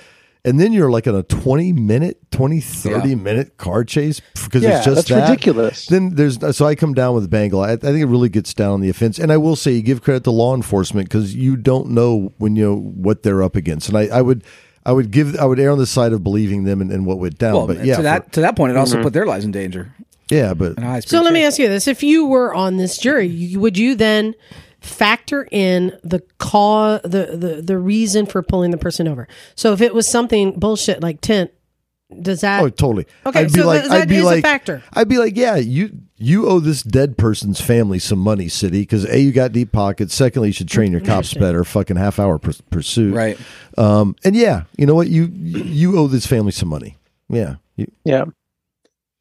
And 0.45 0.59
then 0.59 0.73
you're 0.73 0.91
like 0.91 1.07
in 1.07 1.15
a 1.15 1.23
20 1.23 1.71
minute, 1.71 2.17
20, 2.31 2.59
30 2.59 3.09
Yeah. 3.09 3.15
minute 3.15 3.55
car 3.57 3.85
chase 3.85 4.19
because 4.43 4.61
Yeah, 4.61 4.75
it's 4.77 4.85
just 4.85 4.95
that's 4.95 5.07
that 5.09 5.29
ridiculous. 5.29 5.85
then 5.85 6.15
there's 6.15 6.37
so 6.55 6.65
I 6.65 6.75
come 6.75 6.93
down 6.93 7.15
with 7.15 7.29
Bagel. 7.29 7.61
I, 7.61 7.71
I 7.73 7.77
think 7.77 7.99
it 7.99 8.07
really 8.07 8.27
gets 8.27 8.53
down 8.53 8.73
on 8.73 8.81
the 8.81 8.89
offense, 8.89 9.19
and 9.19 9.31
I 9.31 9.37
will 9.37 9.55
say 9.55 9.71
you 9.71 9.81
give 9.81 10.01
credit 10.01 10.25
to 10.25 10.31
law 10.31 10.53
enforcement 10.53 11.07
because 11.07 11.33
you 11.33 11.55
don't 11.55 11.91
know 11.91 12.33
when 12.39 12.57
you 12.57 12.65
know 12.65 12.75
what 12.75 13.23
they're 13.23 13.41
up 13.41 13.55
against, 13.55 13.87
and 13.87 13.97
I, 13.97 14.07
I 14.07 14.21
would 14.21 14.43
I 14.85 14.91
would 14.91 15.11
give 15.11 15.37
I 15.37 15.45
would 15.45 15.61
err 15.61 15.71
on 15.71 15.77
the 15.77 15.85
side 15.85 16.11
of 16.11 16.23
believing 16.23 16.65
them 16.65 16.81
and, 16.81 16.91
and 16.91 17.05
what 17.05 17.19
went 17.19 17.37
down. 17.37 17.53
Well, 17.53 17.67
but 17.67 17.85
yeah, 17.85 17.95
to 17.95 18.01
that 18.01 18.25
for- 18.25 18.31
to 18.31 18.41
that 18.41 18.57
point, 18.57 18.71
it 18.71 18.73
Mm-hmm. 18.73 18.79
also 18.81 19.01
put 19.01 19.13
their 19.13 19.25
lives 19.25 19.45
in 19.45 19.51
danger. 19.51 19.93
yeah, 20.29 20.53
but 20.53 20.75
And 20.75 20.79
a 20.85 20.89
high-speed 20.89 21.09
So 21.09 21.21
let 21.21 21.31
me 21.31 21.45
ask 21.45 21.57
you 21.57 21.69
this: 21.69 21.87
If 21.87 22.03
you 22.03 22.25
were 22.25 22.53
on 22.53 22.75
this 22.75 22.97
jury, 22.97 23.27
you- 23.27 23.61
would 23.61 23.77
you 23.77 23.95
then 23.95 24.35
factor 24.83 25.47
in 25.51 25.97
the 26.03 26.21
cause, 26.37 27.01
the, 27.03 27.35
the 27.37 27.61
the 27.61 27.77
reason 27.77 28.25
for 28.25 28.41
pulling 28.43 28.71
the 28.71 28.77
person 28.77 29.07
over? 29.07 29.27
So 29.55 29.73
if 29.73 29.81
it 29.81 29.93
was 29.93 30.07
something 30.07 30.59
bullshit 30.59 31.01
like 31.01 31.21
tint, 31.21 31.51
does 32.21 32.41
that? 32.41 32.61
oh 32.61 32.69
totally. 32.69 33.05
Okay, 33.25 33.39
I'd 33.41 33.53
be 33.53 33.59
so 33.61 33.67
like, 33.67 33.83
that- 33.83 33.91
I'd 33.91 34.09
be 34.09 34.17
is 34.17 34.23
a 34.23 34.25
like, 34.25 34.43
factor. 34.43 34.83
I'd 34.93 35.09
be 35.09 35.17
like, 35.17 35.35
yeah, 35.35 35.55
you 35.55 35.91
you 36.17 36.47
owe 36.47 36.59
this 36.59 36.83
dead 36.83 37.17
person's 37.17 37.59
family 37.59 37.99
some 37.99 38.19
money, 38.19 38.47
city, 38.47 38.81
because 38.81 39.05
a 39.09 39.19
you 39.19 39.31
got 39.31 39.51
deep 39.51 39.71
pockets. 39.71 40.13
Secondly, 40.13 40.49
you 40.49 40.53
should 40.53 40.69
train 40.69 40.91
your 40.91 41.01
cops 41.01 41.33
better. 41.33 41.63
Fucking 41.63 41.97
half 41.97 42.19
hour 42.19 42.37
pur- 42.39 42.53
pursuit, 42.69 43.13
Right. 43.15 43.37
Um, 43.77 44.15
and 44.23 44.35
yeah, 44.35 44.63
you 44.77 44.85
know 44.85 44.95
what, 44.95 45.07
you 45.09 45.25
you 45.33 45.97
owe 45.97 46.07
this 46.07 46.25
family 46.27 46.51
some 46.51 46.69
money. 46.69 46.97
Yeah, 47.29 47.55
you, 47.75 47.91
Yeah. 48.05 48.25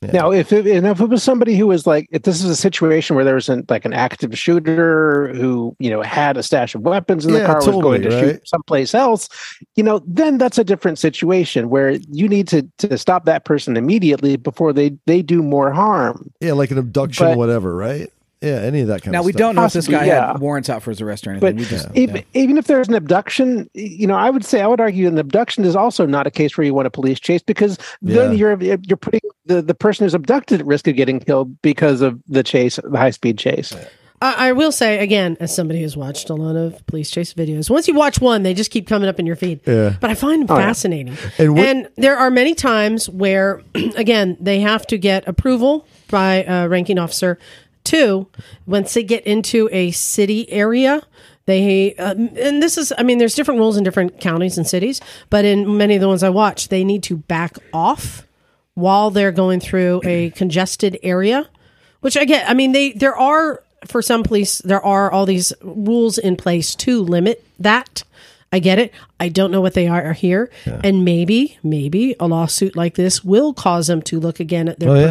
Yeah. 0.02 0.10
Now, 0.12 0.32
if 0.32 0.52
it, 0.52 0.66
if 0.66 1.00
it 1.00 1.06
was 1.08 1.22
somebody 1.22 1.56
who 1.56 1.68
was 1.68 1.86
like, 1.86 2.08
if 2.10 2.22
this 2.22 2.42
is 2.42 2.50
a 2.50 2.56
situation 2.56 3.14
where 3.14 3.24
there 3.24 3.36
was 3.36 3.48
an, 3.48 3.64
like 3.68 3.84
an 3.84 3.92
active 3.92 4.36
shooter 4.36 5.32
who, 5.34 5.76
you 5.78 5.90
know, 5.90 6.02
had 6.02 6.36
a 6.36 6.42
stash 6.42 6.74
of 6.74 6.80
weapons 6.82 7.24
in 7.24 7.32
the 7.32 7.38
Yeah, 7.38 7.46
car, 7.46 7.56
was 7.58 7.66
going 7.66 8.02
to 8.02 8.08
right. 8.10 8.20
shoot 8.20 8.48
someplace 8.48 8.94
else, 8.94 9.28
you 9.76 9.82
know, 9.84 10.02
then 10.04 10.38
that's 10.38 10.58
a 10.58 10.64
different 10.64 10.98
situation 10.98 11.68
where 11.70 11.90
you 12.10 12.28
need 12.28 12.48
to 12.48 12.66
to 12.78 12.98
stop 12.98 13.26
that 13.26 13.44
person 13.44 13.76
immediately 13.76 14.36
before 14.36 14.72
they 14.72 14.96
they 15.06 15.22
do 15.22 15.40
more 15.42 15.70
harm. 15.72 16.32
yeah, 16.40 16.52
like 16.52 16.72
an 16.72 16.78
abduction, 16.78 17.26
But- 17.26 17.38
whatever, 17.38 17.74
right? 17.76 18.10
Yeah, 18.42 18.56
any 18.60 18.80
of 18.80 18.88
that 18.88 19.02
kind 19.02 19.12
Now 19.12 19.20
of 19.20 19.24
stuff. 19.24 19.24
Now, 19.24 19.26
we 19.26 19.32
don't 19.32 19.54
know 19.54 19.64
if 19.64 19.72
this 19.72 19.88
guy 19.88 20.04
yeah. 20.06 20.32
had 20.32 20.40
warrants 20.40 20.68
out 20.68 20.82
for 20.82 20.90
his 20.90 21.00
arrest 21.00 21.26
or 21.26 21.30
anything. 21.30 21.56
But 21.56 21.64
just 21.64 21.88
even, 21.94 22.16
yeah. 22.16 22.22
even 22.34 22.58
if 22.58 22.66
there's 22.66 22.88
an 22.88 22.94
abduction, 22.94 23.70
you 23.74 24.06
know, 24.06 24.14
I 24.16 24.30
would 24.30 24.44
say 24.44 24.60
I 24.60 24.66
would 24.66 24.80
argue 24.80 25.06
an 25.08 25.18
abduction 25.18 25.64
is 25.64 25.76
also 25.76 26.06
not 26.06 26.26
a 26.26 26.30
case 26.30 26.56
where 26.56 26.64
you 26.64 26.74
want 26.74 26.86
a 26.86 26.90
police 26.90 27.20
chase 27.20 27.42
because 27.42 27.78
then 28.02 28.32
Yeah. 28.32 28.56
you're 28.56 28.78
you're 28.82 28.96
putting 28.96 29.20
the, 29.46 29.62
the 29.62 29.74
person 29.74 30.04
who's 30.04 30.14
abducted 30.14 30.60
at 30.60 30.66
risk 30.66 30.86
of 30.88 30.96
getting 30.96 31.20
killed 31.20 31.60
because 31.62 32.00
of 32.00 32.20
the 32.28 32.42
chase, 32.42 32.78
the 32.82 32.98
high 32.98 33.10
speed 33.10 33.38
chase. 33.38 33.72
I, 34.20 34.50
I 34.50 34.52
will 34.52 34.70
say 34.70 35.00
again, 35.00 35.36
as 35.40 35.52
somebody 35.54 35.82
who's 35.82 35.96
watched 35.96 36.30
a 36.30 36.34
lot 36.34 36.54
of 36.54 36.86
police 36.86 37.10
chase 37.10 37.34
videos, 37.34 37.68
once 37.68 37.88
you 37.88 37.94
watch 37.94 38.20
one, 38.20 38.44
they 38.44 38.54
just 38.54 38.70
keep 38.70 38.86
coming 38.86 39.08
up 39.08 39.18
in 39.18 39.26
your 39.26 39.34
feed. 39.34 39.60
Yeah. 39.66 39.96
But 40.00 40.10
I 40.10 40.14
find 40.14 40.48
them 40.48 40.56
Oh, 40.56 40.60
fascinating. 40.60 41.16
And 41.38 41.58
And, 41.58 41.82
what- 41.82 41.92
there 41.96 42.16
are 42.16 42.30
many 42.30 42.54
times 42.54 43.08
where, 43.10 43.62
again, 43.96 44.36
they 44.40 44.60
have 44.60 44.86
to 44.86 44.98
get 44.98 45.26
approval 45.26 45.86
by 46.08 46.44
a 46.44 46.68
ranking 46.68 46.98
officer. 46.98 47.36
Two, 47.84 48.28
once 48.66 48.94
they 48.94 49.02
get 49.02 49.26
into 49.26 49.68
a 49.72 49.90
city 49.90 50.50
area, 50.50 51.02
they 51.46 51.94
um, 51.96 52.30
and 52.36 52.62
this 52.62 52.78
is, 52.78 52.92
I 52.96 53.02
mean, 53.02 53.18
there's 53.18 53.34
different 53.34 53.58
rules 53.58 53.76
in 53.76 53.82
different 53.84 54.20
counties 54.20 54.56
and 54.56 54.66
cities, 54.66 55.00
but 55.30 55.44
in 55.44 55.76
many 55.76 55.96
of 55.96 56.00
the 56.00 56.08
ones 56.08 56.22
I 56.22 56.28
watch, 56.28 56.68
they 56.68 56.84
need 56.84 57.02
to 57.04 57.16
back 57.16 57.56
off 57.72 58.26
while 58.74 59.10
they're 59.10 59.32
going 59.32 59.60
through 59.60 60.00
a 60.04 60.30
congested 60.36 60.98
area, 61.02 61.48
which 62.00 62.16
I 62.16 62.24
get. 62.24 62.48
I 62.48 62.54
mean, 62.54 62.72
they 62.72 62.92
there 62.92 63.16
are 63.16 63.62
for 63.86 64.00
some 64.00 64.22
police 64.22 64.58
there 64.58 64.84
are 64.84 65.10
all 65.10 65.26
these 65.26 65.52
rules 65.62 66.18
in 66.18 66.36
place 66.36 66.74
to 66.76 67.02
limit 67.02 67.44
that. 67.58 68.04
I 68.54 68.58
get 68.58 68.78
it. 68.78 68.92
I 69.18 69.30
don't 69.30 69.50
know 69.50 69.62
what 69.62 69.72
they 69.74 69.88
are 69.88 70.12
here, 70.12 70.50
and 70.84 71.04
maybe 71.04 71.58
maybe 71.62 72.14
a 72.20 72.28
lawsuit 72.28 72.76
like 72.76 72.94
this 72.94 73.24
will 73.24 73.52
cause 73.54 73.86
them 73.88 74.02
to 74.02 74.20
look 74.20 74.40
again 74.40 74.68
at 74.68 74.78
their 74.78 74.90
Oh, 74.90 74.94
yeah. 74.94 75.06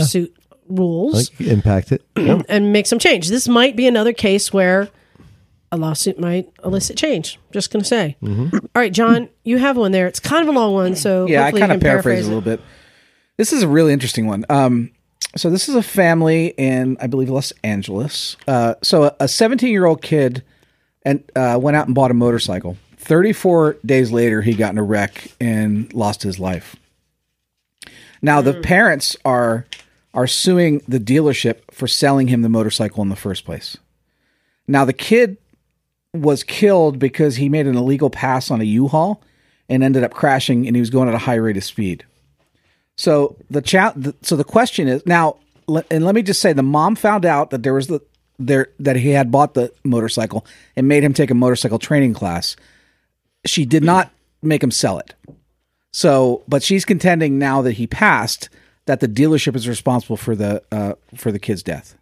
Pursuit 0.72 0.80
rules 0.80 1.32
Like, 1.40 1.48
impact 1.50 1.92
it. 1.92 2.02
Yep. 2.18 2.46
and 2.50 2.72
make 2.72 2.86
some 2.88 3.00
change. 3.00 3.30
This 3.30 3.48
might 3.48 3.76
be 3.76 3.88
another 3.88 4.14
case 4.14 4.54
where 4.54 4.90
a 5.72 5.78
lawsuit 5.78 6.20
might 6.20 6.52
elicit 6.64 6.98
change. 6.98 7.40
Just 7.52 7.72
going 7.72 7.82
to 7.82 7.88
say. 7.88 8.16
Mm-hmm. 8.22 8.56
All 8.58 8.70
right, 8.76 8.92
John, 8.94 9.30
you 9.44 9.58
have 9.58 9.78
one 9.78 9.92
there. 9.92 10.08
It's 10.08 10.20
kind 10.20 10.42
of 10.48 10.54
a 10.54 10.58
long 10.58 10.74
one, 10.74 10.96
so 10.96 11.26
Yeah, 11.28 11.42
I 11.42 11.44
hopefully 11.46 11.60
kind 11.62 11.72
you 11.72 11.76
of 11.76 11.82
can 11.82 11.88
paraphrase 11.90 12.26
a 12.26 12.28
little 12.28 12.42
bit. 12.42 12.62
This 13.38 13.54
is 13.54 13.64
a 13.64 13.68
really 13.68 13.94
interesting 13.94 14.28
one. 14.28 14.46
Um, 14.50 14.92
so 15.36 15.50
this 15.50 15.70
is 15.70 15.76
a 15.76 15.82
family 15.82 16.54
in, 16.58 16.98
I 17.00 17.08
believe, 17.08 17.30
Los 17.30 17.54
Angeles. 17.64 18.36
Uh, 18.48 18.76
so 18.84 19.16
a 19.20 19.28
17 19.28 19.70
year 19.72 19.86
old 19.86 20.02
kid 20.02 20.44
and 21.04 21.24
uh, 21.36 21.58
went 21.60 21.78
out 21.78 21.86
and 21.88 21.96
bought 21.96 22.12
a 22.12 22.14
motorcycle. 22.14 22.78
34 22.98 23.78
days 23.86 24.12
later, 24.12 24.42
he 24.42 24.54
got 24.54 24.74
in 24.74 24.78
a 24.78 24.84
wreck 24.84 25.32
and 25.40 25.92
lost 25.94 26.22
his 26.22 26.38
life. 26.40 26.76
Now 28.22 28.42
the 28.42 28.54
parents 28.62 29.16
are 29.26 29.66
are 30.14 30.28
suing 30.28 30.82
the 30.88 31.00
dealership 31.00 31.60
for 31.72 31.88
selling 31.88 32.28
him 32.28 32.42
the 32.42 32.50
motorcycle 32.50 33.02
in 33.02 33.10
the 33.10 33.16
first 33.16 33.46
place. 33.46 33.78
Now 34.68 34.86
the 34.86 34.94
kid 34.94 35.38
was 36.14 36.44
killed 36.44 37.00
because 37.00 37.38
he 37.38 37.50
made 37.50 37.68
an 37.68 37.78
illegal 37.78 38.10
pass 38.10 38.52
on 38.52 38.60
a 38.62 38.66
U-Haul 38.66 39.22
and 39.70 39.84
ended 39.84 40.04
up 40.04 40.14
crashing 40.14 40.68
and 40.68 40.76
he 40.76 40.82
was 40.82 40.90
going 40.90 41.08
at 41.08 41.16
a 41.16 41.20
high 41.20 41.36
rate 41.36 41.58
of 41.58 41.64
speed. 41.64 42.06
So 42.98 43.38
the 43.50 43.62
cha- 43.62 43.96
so 44.22 44.36
the 44.36 44.44
question 44.44 44.88
is 44.88 45.06
now 45.06 45.38
and 45.90 46.04
let 46.04 46.16
me 46.16 46.22
just 46.22 46.42
say 46.42 46.54
the 46.54 46.64
mom 46.64 46.96
found 46.96 47.26
out 47.26 47.50
that 47.52 47.64
there 47.64 47.74
was 47.74 47.88
the 47.88 48.02
there 48.38 48.68
that 48.80 48.96
he 48.96 49.10
had 49.10 49.32
bought 49.32 49.54
the 49.54 49.72
motorcycle 49.84 50.46
and 50.76 50.88
made 50.88 51.04
him 51.04 51.14
take 51.14 51.32
a 51.32 51.36
motorcycle 51.36 51.80
training 51.80 52.14
class. 52.14 52.56
She 53.46 53.66
did 53.66 53.84
not 53.84 54.12
make 54.42 54.64
him 54.64 54.72
sell 54.72 55.00
it. 55.00 55.14
So, 55.94 56.44
but 56.48 56.64
she's 56.64 56.86
contending 56.86 57.38
now 57.38 57.62
that 57.62 57.74
he 57.74 57.86
passed 57.88 58.50
that 58.86 59.00
the 59.00 59.08
dealership 59.08 59.56
is 59.56 59.68
responsible 59.68 60.18
for 60.18 60.36
the 60.36 60.62
uh, 60.72 60.94
for 61.16 61.32
the 61.32 61.40
kid's 61.40 61.64
death. 61.64 61.96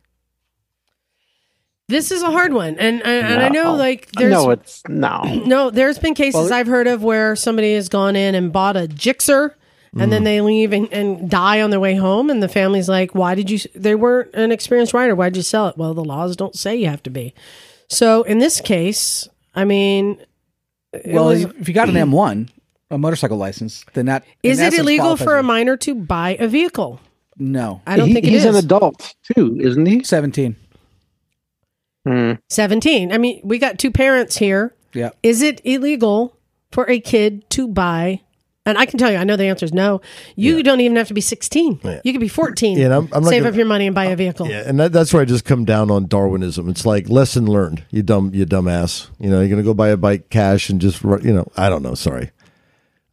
This 1.88 2.12
is 2.12 2.22
a 2.22 2.30
hard 2.30 2.54
one, 2.54 2.78
and 2.78 3.02
and, 3.04 3.28
and 3.28 3.42
I 3.42 3.50
know 3.50 3.74
like 3.74 4.12
there's 4.12 4.32
no, 4.32 4.52
it's 4.52 4.84
no. 4.88 5.22
no, 5.46 5.70
there's 5.72 5.98
been 5.98 6.14
cases 6.14 6.52
I've 6.52 6.68
heard 6.68 6.86
of 6.88 7.02
where 7.04 7.36
somebody 7.36 7.74
has 7.74 7.90
gone 7.90 8.16
in 8.16 8.36
and 8.36 8.52
bought 8.54 8.78
a 8.78 8.82
Gixxer. 8.88 9.54
And 9.94 10.04
Mm. 10.04 10.10
then 10.12 10.24
they 10.24 10.40
leave 10.42 10.72
and, 10.72 10.88
and 10.94 11.28
die 11.32 11.62
on 11.62 11.72
their 11.72 11.80
way 11.80 11.96
home, 11.96 12.30
and 12.30 12.44
the 12.44 12.48
family's 12.48 12.88
like, 12.88 13.16
"Why 13.16 13.34
did 13.34 13.50
you? 13.50 13.58
They 13.74 13.96
weren't 13.96 14.30
an 14.36 14.52
experienced 14.52 14.94
rider. 14.94 15.16
Why 15.16 15.30
did 15.30 15.38
you 15.38 15.42
sell 15.42 15.66
it?" 15.68 15.78
Well, 15.80 15.96
the 15.96 16.04
laws 16.04 16.36
don't 16.36 16.56
say 16.56 16.76
you 16.76 16.86
have 16.86 17.02
to 17.04 17.10
be. 17.10 17.34
So 17.88 18.22
in 18.22 18.38
this 18.38 18.62
case, 18.62 19.28
I 19.56 19.66
mean, 19.66 20.24
well, 21.08 21.30
was- 21.30 21.46
if 21.46 21.68
you 21.68 21.74
got 21.74 21.90
an 21.90 21.96
M1, 21.96 22.50
a 22.92 22.98
motorcycle 22.98 23.38
license, 23.38 23.86
then 23.94 24.06
that 24.08 24.24
in 24.44 24.52
is 24.52 24.60
it 24.60 24.74
illegal 24.74 25.16
for 25.18 25.38
a 25.38 25.44
minor 25.44 25.78
to 25.78 25.96
buy 25.96 26.36
a 26.40 26.48
vehicle? 26.48 27.00
No, 27.38 27.82
I 27.88 27.96
don't 27.98 28.08
He- 28.10 28.14
think 28.14 28.26
it 28.26 28.30
he's 28.32 28.46
is. 28.46 28.56
an 28.56 28.64
adult 28.66 29.14
too, 29.36 29.58
isn't 29.62 29.86
he? 29.86 30.04
17. 30.04 30.56
Hmm. 32.08 32.34
17. 32.50 33.12
I 33.12 33.18
mean, 33.18 33.42
we 33.44 33.58
got 33.60 33.78
two 33.78 33.92
parents 33.92 34.38
here. 34.38 34.74
Yeah. 34.94 35.10
Is 35.22 35.42
it 35.42 35.62
illegal 35.64 36.36
for 36.72 36.90
a 36.90 37.00
kid 37.00 37.48
to 37.52 37.68
buy? 37.68 38.22
And 38.66 38.78
I 38.78 38.86
can 38.86 39.00
tell 39.00 39.12
you, 39.12 39.18
I 39.18 39.24
know 39.24 39.36
the 39.36 39.46
answer 39.46 39.66
is 39.66 39.74
no. 39.74 40.02
You 40.36 40.62
don't 40.64 40.80
even 40.80 40.96
have 40.98 41.08
to 41.08 41.14
be 41.14 41.22
16. 41.22 41.80
You 42.04 42.12
could 42.12 42.22
be 42.22 42.28
14. 42.28 42.78
Yeah, 42.78 42.86
and 42.86 42.94
I'm- 42.94 43.10
I'm 43.14 43.24
not 43.24 43.30
Save 43.30 43.42
gonna- 43.44 43.50
up 43.52 43.56
your 43.58 43.66
money 43.66 43.88
and 43.88 43.96
buy 43.96 44.06
a 44.06 44.16
vehicle. 44.16 44.48
Yeah, 44.48 44.64
and 44.66 44.80
that, 44.80 44.92
that's 44.92 45.12
where 45.14 45.22
I 45.22 45.26
just 45.26 45.44
come 45.46 45.66
down 45.66 45.90
on 45.90 46.08
Darwinism. 46.08 46.70
It's 46.70 46.86
like 46.86 47.10
lesson 47.10 47.46
learned. 47.48 47.84
You 47.90 48.04
dumb, 48.04 48.32
you 48.34 48.46
dumbass. 48.46 49.08
You 49.20 49.30
know, 49.30 49.40
you're 49.40 49.50
gonna 49.50 49.64
go 49.64 49.74
buy 49.74 49.90
a 49.90 49.98
bike 49.98 50.30
cash 50.30 50.70
and 50.70 50.80
just, 50.80 51.04
ru- 51.04 51.22
you 51.24 51.34
know, 51.34 51.48
I 51.58 51.70
don't 51.70 51.82
know. 51.82 51.96
Sorry, 51.96 52.30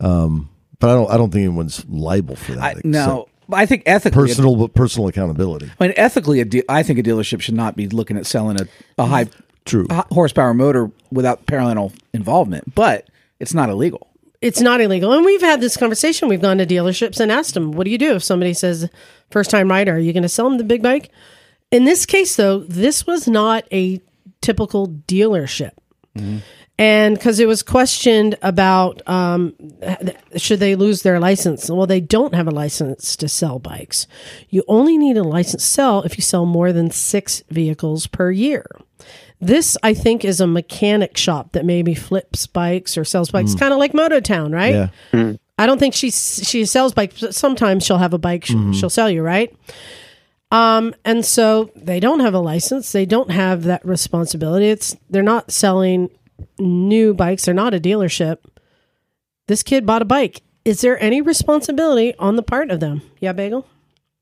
um, 0.00 0.50
but 0.78 0.90
I 0.90 0.94
don't. 0.94 1.10
I 1.10 1.16
don't 1.16 1.30
think 1.30 1.44
anyone's 1.44 1.84
liable 1.88 2.36
for 2.36 2.52
that. 2.52 2.62
I, 2.62 2.80
no, 2.84 3.28
I 3.52 3.66
think 3.66 3.84
ethically, 3.86 4.28
personal, 4.28 4.56
but 4.56 4.74
personal 4.74 5.08
accountability. 5.08 5.70
I 5.80 5.84
mean, 5.84 5.94
ethically, 5.96 6.40
a 6.40 6.44
de- 6.44 6.64
I 6.68 6.82
think 6.82 6.98
a 6.98 7.02
dealership 7.02 7.40
should 7.40 7.54
not 7.54 7.76
be 7.76 7.88
looking 7.88 8.16
at 8.16 8.26
selling 8.26 8.60
a, 8.60 8.66
a 8.98 9.06
high 9.06 9.26
True. 9.64 9.86
h- 9.90 10.04
horsepower 10.10 10.54
motor 10.54 10.90
without 11.10 11.46
parental 11.46 11.92
involvement, 12.12 12.74
but 12.74 13.08
it's 13.40 13.54
not 13.54 13.68
illegal. 13.70 14.08
It's 14.42 14.60
not 14.60 14.80
illegal. 14.80 15.12
And 15.12 15.24
we've 15.24 15.40
had 15.40 15.60
this 15.60 15.76
conversation. 15.76 16.28
We've 16.28 16.42
gone 16.42 16.58
to 16.58 16.66
dealerships 16.66 17.20
and 17.20 17.32
asked 17.32 17.54
them, 17.54 17.72
what 17.72 17.84
do 17.84 17.90
you 17.90 17.98
do 17.98 18.14
if 18.14 18.22
somebody 18.22 18.52
says, 18.52 18.88
first 19.30 19.50
time 19.50 19.70
rider, 19.70 19.94
are 19.94 19.98
you 19.98 20.12
going 20.12 20.22
to 20.24 20.28
sell 20.28 20.48
them 20.48 20.58
the 20.58 20.64
big 20.64 20.82
bike? 20.82 21.10
In 21.70 21.84
this 21.84 22.04
case, 22.04 22.36
though, 22.36 22.60
this 22.60 23.06
was 23.06 23.26
not 23.26 23.64
a 23.72 24.00
typical 24.42 24.88
dealership. 24.88 25.72
And 26.78 27.14
because 27.16 27.40
it 27.40 27.48
was 27.48 27.62
questioned 27.62 28.36
about 28.42 29.00
um, 29.08 29.54
should 30.36 30.60
they 30.60 30.76
lose 30.76 31.02
their 31.02 31.18
license? 31.18 31.70
Well, 31.70 31.86
they 31.86 32.00
don't 32.02 32.34
have 32.34 32.46
a 32.46 32.50
license 32.50 33.16
to 33.16 33.28
sell 33.28 33.58
bikes. 33.58 34.06
You 34.50 34.62
only 34.68 34.98
need 34.98 35.16
a 35.16 35.22
license 35.22 35.62
to 35.62 35.70
sell 35.70 36.02
if 36.02 36.18
you 36.18 36.22
sell 36.22 36.44
more 36.44 36.72
than 36.74 36.90
six 36.90 37.42
vehicles 37.48 38.06
per 38.06 38.30
year. 38.30 38.66
This, 39.40 39.76
I 39.82 39.94
think, 39.94 40.24
is 40.24 40.40
a 40.40 40.46
mechanic 40.46 41.16
shop 41.16 41.52
that 41.52 41.64
maybe 41.64 41.94
flips 41.94 42.46
bikes 42.46 42.96
or 42.98 43.04
sells 43.04 43.30
bikes, 43.30 43.54
kind 43.54 43.72
of 43.72 43.78
like 43.78 43.92
Mototown, 43.92 44.52
right? 44.54 44.90
Yeah, 45.12 45.32
I 45.58 45.66
don't 45.66 45.78
think 45.78 45.94
she 45.94 46.10
she 46.10 46.64
sells 46.66 46.92
bikes. 46.92 47.20
But 47.20 47.34
sometimes 47.34 47.84
she'll 47.84 47.98
have 47.98 48.12
a 48.14 48.18
bike 48.18 48.44
sh- 48.44 48.54
she'll 48.72 48.90
sell 48.90 49.08
you, 49.10 49.22
right? 49.22 49.54
Um, 50.50 50.94
and 51.04 51.24
so 51.24 51.70
they 51.74 52.00
don't 52.00 52.20
have 52.20 52.34
a 52.34 52.38
license. 52.38 52.92
They 52.92 53.04
don't 53.06 53.30
have 53.30 53.64
that 53.64 53.84
responsibility. 53.84 54.68
It's 54.68 54.96
they're 55.10 55.22
not 55.22 55.50
selling 55.50 56.10
new 56.58 57.14
bikes. 57.14 57.44
They're 57.44 57.54
not 57.54 57.74
a 57.74 57.80
dealership. 57.80 58.38
This 59.48 59.62
kid 59.62 59.86
bought 59.86 60.02
a 60.02 60.06
bike. 60.06 60.42
Is 60.64 60.80
there 60.80 61.00
any 61.02 61.20
responsibility 61.20 62.14
on 62.18 62.36
the 62.36 62.42
part 62.42 62.70
of 62.70 62.80
them? 62.80 63.02
Yeah, 63.20 63.32
Bagel. 63.32 63.66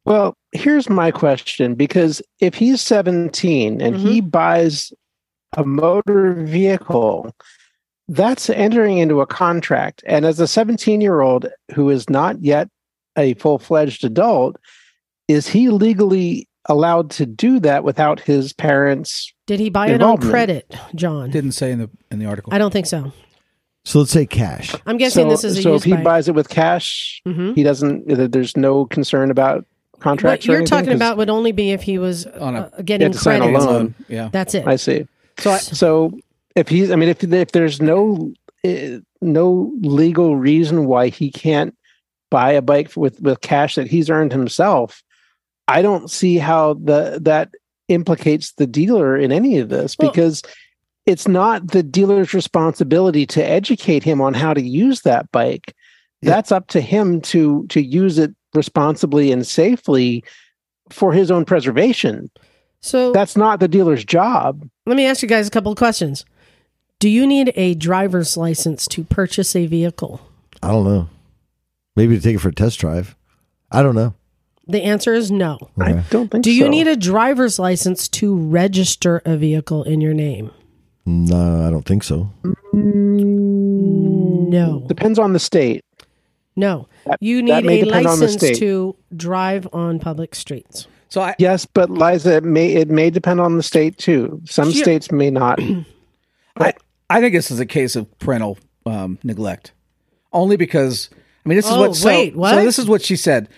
Well, 0.04 0.34
here's 0.52 0.90
my 0.90 1.10
question 1.10 1.74
because 1.74 2.20
if 2.40 2.54
he's 2.54 2.82
17 2.82 3.80
and 3.80 3.96
he 3.96 4.20
mm-hmm. 4.20 4.28
buys 4.28 4.92
a 5.56 5.64
motor 5.64 6.34
vehicle, 6.34 7.34
that's 8.08 8.50
entering 8.50 8.98
into 8.98 9.20
a 9.20 9.26
contract. 9.26 10.02
And 10.06 10.26
as 10.26 10.40
a 10.40 10.46
17 10.46 11.00
year 11.00 11.20
old 11.20 11.46
who 11.74 11.90
is 11.90 12.10
not 12.10 12.42
yet 12.42 12.68
a 13.16 13.34
full 13.34 13.58
fledged 13.58 14.04
adult, 14.04 14.56
is 15.28 15.48
he 15.48 15.70
legally 15.70 16.48
allowed 16.66 17.10
to 17.12 17.26
do 17.26 17.60
that 17.60 17.84
without 17.84 18.20
his 18.20 18.52
parents? 18.52 19.32
Did 19.46 19.60
he 19.60 19.68
buy 19.70 19.86
it 19.88 19.90
on 19.90 19.94
Involvement. 20.12 20.30
credit, 20.30 20.74
John? 20.94 21.30
Didn't 21.30 21.52
say 21.52 21.70
in 21.72 21.78
the 21.78 21.90
in 22.10 22.18
the 22.18 22.26
article. 22.26 22.52
I 22.54 22.58
don't 22.58 22.72
think 22.72 22.86
so. 22.86 23.12
so 23.84 23.98
let's 23.98 24.10
say 24.10 24.24
cash. 24.26 24.74
I'm 24.86 24.96
guessing 24.96 25.24
so, 25.26 25.28
this 25.30 25.44
is 25.44 25.58
a 25.58 25.62
so 25.62 25.74
if 25.74 25.84
he 25.84 25.92
bike. 25.92 26.04
buys 26.04 26.28
it 26.28 26.34
with 26.34 26.48
cash, 26.48 27.20
Mhm. 27.26 27.54
he 27.54 27.62
doesn't, 27.62 28.32
there's 28.32 28.56
no 28.56 28.86
concern 28.86 29.30
about 29.30 29.66
What 29.92 30.00
contracts. 30.00 30.46
or 30.46 30.52
you're 30.52 30.56
anything? 30.60 30.70
talking 30.70 30.86
'Cause 30.90 30.96
about 30.96 31.18
would 31.18 31.28
only 31.28 31.52
be 31.52 31.72
if 31.72 31.82
he 31.82 31.98
was 31.98 32.24
On 32.26 32.56
a- 32.56 32.70
uh, 32.78 32.82
getting 32.82 33.12
to 33.12 33.18
sign 33.18 33.42
a 33.42 33.50
credit. 33.50 33.58
loan. 33.60 33.94
Yeah. 34.08 34.30
That's 34.32 34.54
it. 34.54 34.66
I 34.66 34.76
see. 34.76 35.06
So 35.38 35.50
I, 35.50 35.58
So 35.58 36.12
if 36.56 36.68
he's, 36.68 36.90
I 36.90 36.96
mean, 36.96 37.10
if 37.10 37.22
if 37.22 37.52
there's 37.52 37.82
no 37.82 38.32
uh, 38.66 39.00
no 39.20 39.70
legal 39.82 40.36
reason 40.36 40.86
why 40.86 41.08
he 41.08 41.30
can't 41.30 41.74
buy 42.30 42.52
a 42.52 42.62
bike 42.62 42.92
with 42.96 43.20
with 43.20 43.42
cash 43.42 43.74
that 43.74 43.88
he's 43.88 44.08
earned 44.08 44.32
himself, 44.32 45.02
I 45.68 45.82
don't 45.82 46.10
see 46.10 46.38
how 46.38 46.74
the 46.74 47.18
that 47.22 47.50
implicates 47.88 48.52
the 48.52 48.66
dealer 48.66 49.16
in 49.16 49.32
any 49.32 49.58
of 49.58 49.68
this 49.68 49.96
Well- 49.98 50.10
because 50.10 50.42
it's 51.06 51.28
not 51.28 51.68
the 51.72 51.82
dealer's 51.82 52.32
responsibility 52.32 53.26
to 53.26 53.44
educate 53.44 54.02
him 54.02 54.20
on 54.20 54.32
how 54.34 54.54
to 54.54 54.62
use 54.62 55.02
that 55.02 55.30
bike. 55.32 55.74
Yeah. 56.22 56.30
That's 56.30 56.50
up 56.52 56.68
to 56.68 56.80
him 56.80 57.20
to 57.22 57.66
to 57.68 57.82
use 57.82 58.18
it 58.18 58.34
responsibly 58.54 59.30
and 59.32 59.46
safely 59.46 60.24
for 60.90 61.12
his 61.12 61.30
own 61.30 61.44
preservation. 61.44 62.30
So 62.80 63.12
That's 63.12 63.36
not 63.36 63.60
the 63.60 63.68
dealer's 63.68 64.04
job. 64.04 64.66
let 64.86 64.96
me 64.96 65.06
ask 65.06 65.22
you 65.22 65.28
guys 65.28 65.46
a 65.48 65.50
couple 65.50 65.72
of 65.72 65.78
questions. 65.78 66.24
Do 67.00 67.08
you 67.10 67.26
need 67.26 67.52
a 67.56 67.74
driver's 67.74 68.36
license 68.36 68.86
to 68.88 69.04
purchase 69.04 69.54
a 69.56 69.66
vehicle? 69.66 70.20
I 70.62 70.68
don't 70.68 70.84
know. 70.84 71.08
Maybe 71.96 72.16
to 72.16 72.22
take 72.22 72.36
it 72.36 72.40
for 72.40 72.48
a 72.48 72.54
test 72.54 72.78
drive. 72.78 73.14
I 73.70 73.82
don't 73.82 73.94
know. 73.94 74.14
The 74.66 74.82
answer 74.82 75.12
is 75.14 75.30
no. 75.30 75.58
Okay. 75.80 75.92
I 75.92 76.04
don't 76.10 76.30
think 76.30 76.44
so. 76.44 76.50
Do 76.50 76.52
you 76.52 76.64
so. 76.64 76.70
need 76.70 76.86
a 76.86 76.96
driver's 76.96 77.58
license 77.58 78.08
to 78.08 78.34
register 78.36 79.20
a 79.24 79.36
vehicle 79.36 79.82
in 79.84 80.00
your 80.00 80.14
name? 80.14 80.50
No, 81.06 81.66
I 81.66 81.70
don't 81.70 81.84
think 81.84 82.02
so. 82.02 82.30
No. 83.62 84.84
Depends 84.88 85.18
on 85.18 85.32
the 85.32 85.38
state. 85.38 85.82
No. 86.56 86.88
That- 87.06 87.18
You 87.20 87.42
need 87.42 87.52
a 87.66 87.84
depend 87.84 88.06
on 88.06 88.18
the 88.18 88.26
license 88.26 88.58
to 88.58 88.96
drive 89.16 89.68
on 89.72 89.98
public 89.98 90.34
streets. 90.34 90.86
so 91.08 91.20
I 91.20 91.34
Yes, 91.38 91.66
but 91.66 91.90
Liza, 91.90 92.36
it 92.36 92.44
may 92.44 92.68
it 92.72 92.88
may 92.88 93.10
depend 93.10 93.40
on 93.40 93.56
the 93.56 93.62
state 93.62 93.98
too. 93.98 94.40
Some 94.46 94.70
Yeah. 94.70 94.82
states 94.82 95.12
may 95.12 95.30
not. 95.30 95.60
I, 96.56 96.72
I 97.10 97.20
think 97.20 97.34
this 97.34 97.50
is 97.50 97.60
a 97.60 97.66
case 97.66 97.96
of 97.96 98.06
parental 98.18 98.56
um, 98.86 99.18
neglect, 99.24 99.72
only 100.32 100.56
because 100.56 101.10
I 101.44 101.48
mean 101.48 101.56
this 101.56 101.66
is 101.66 101.72
Oh, 101.72 101.80
what. 101.80 101.96
So, 101.96 102.08
wait, 102.08 102.36
what? 102.36 102.54
so 102.54 102.64
this 102.64 102.78
is 102.78 102.86
what 102.86 103.02
she 103.02 103.16
said. 103.16 103.48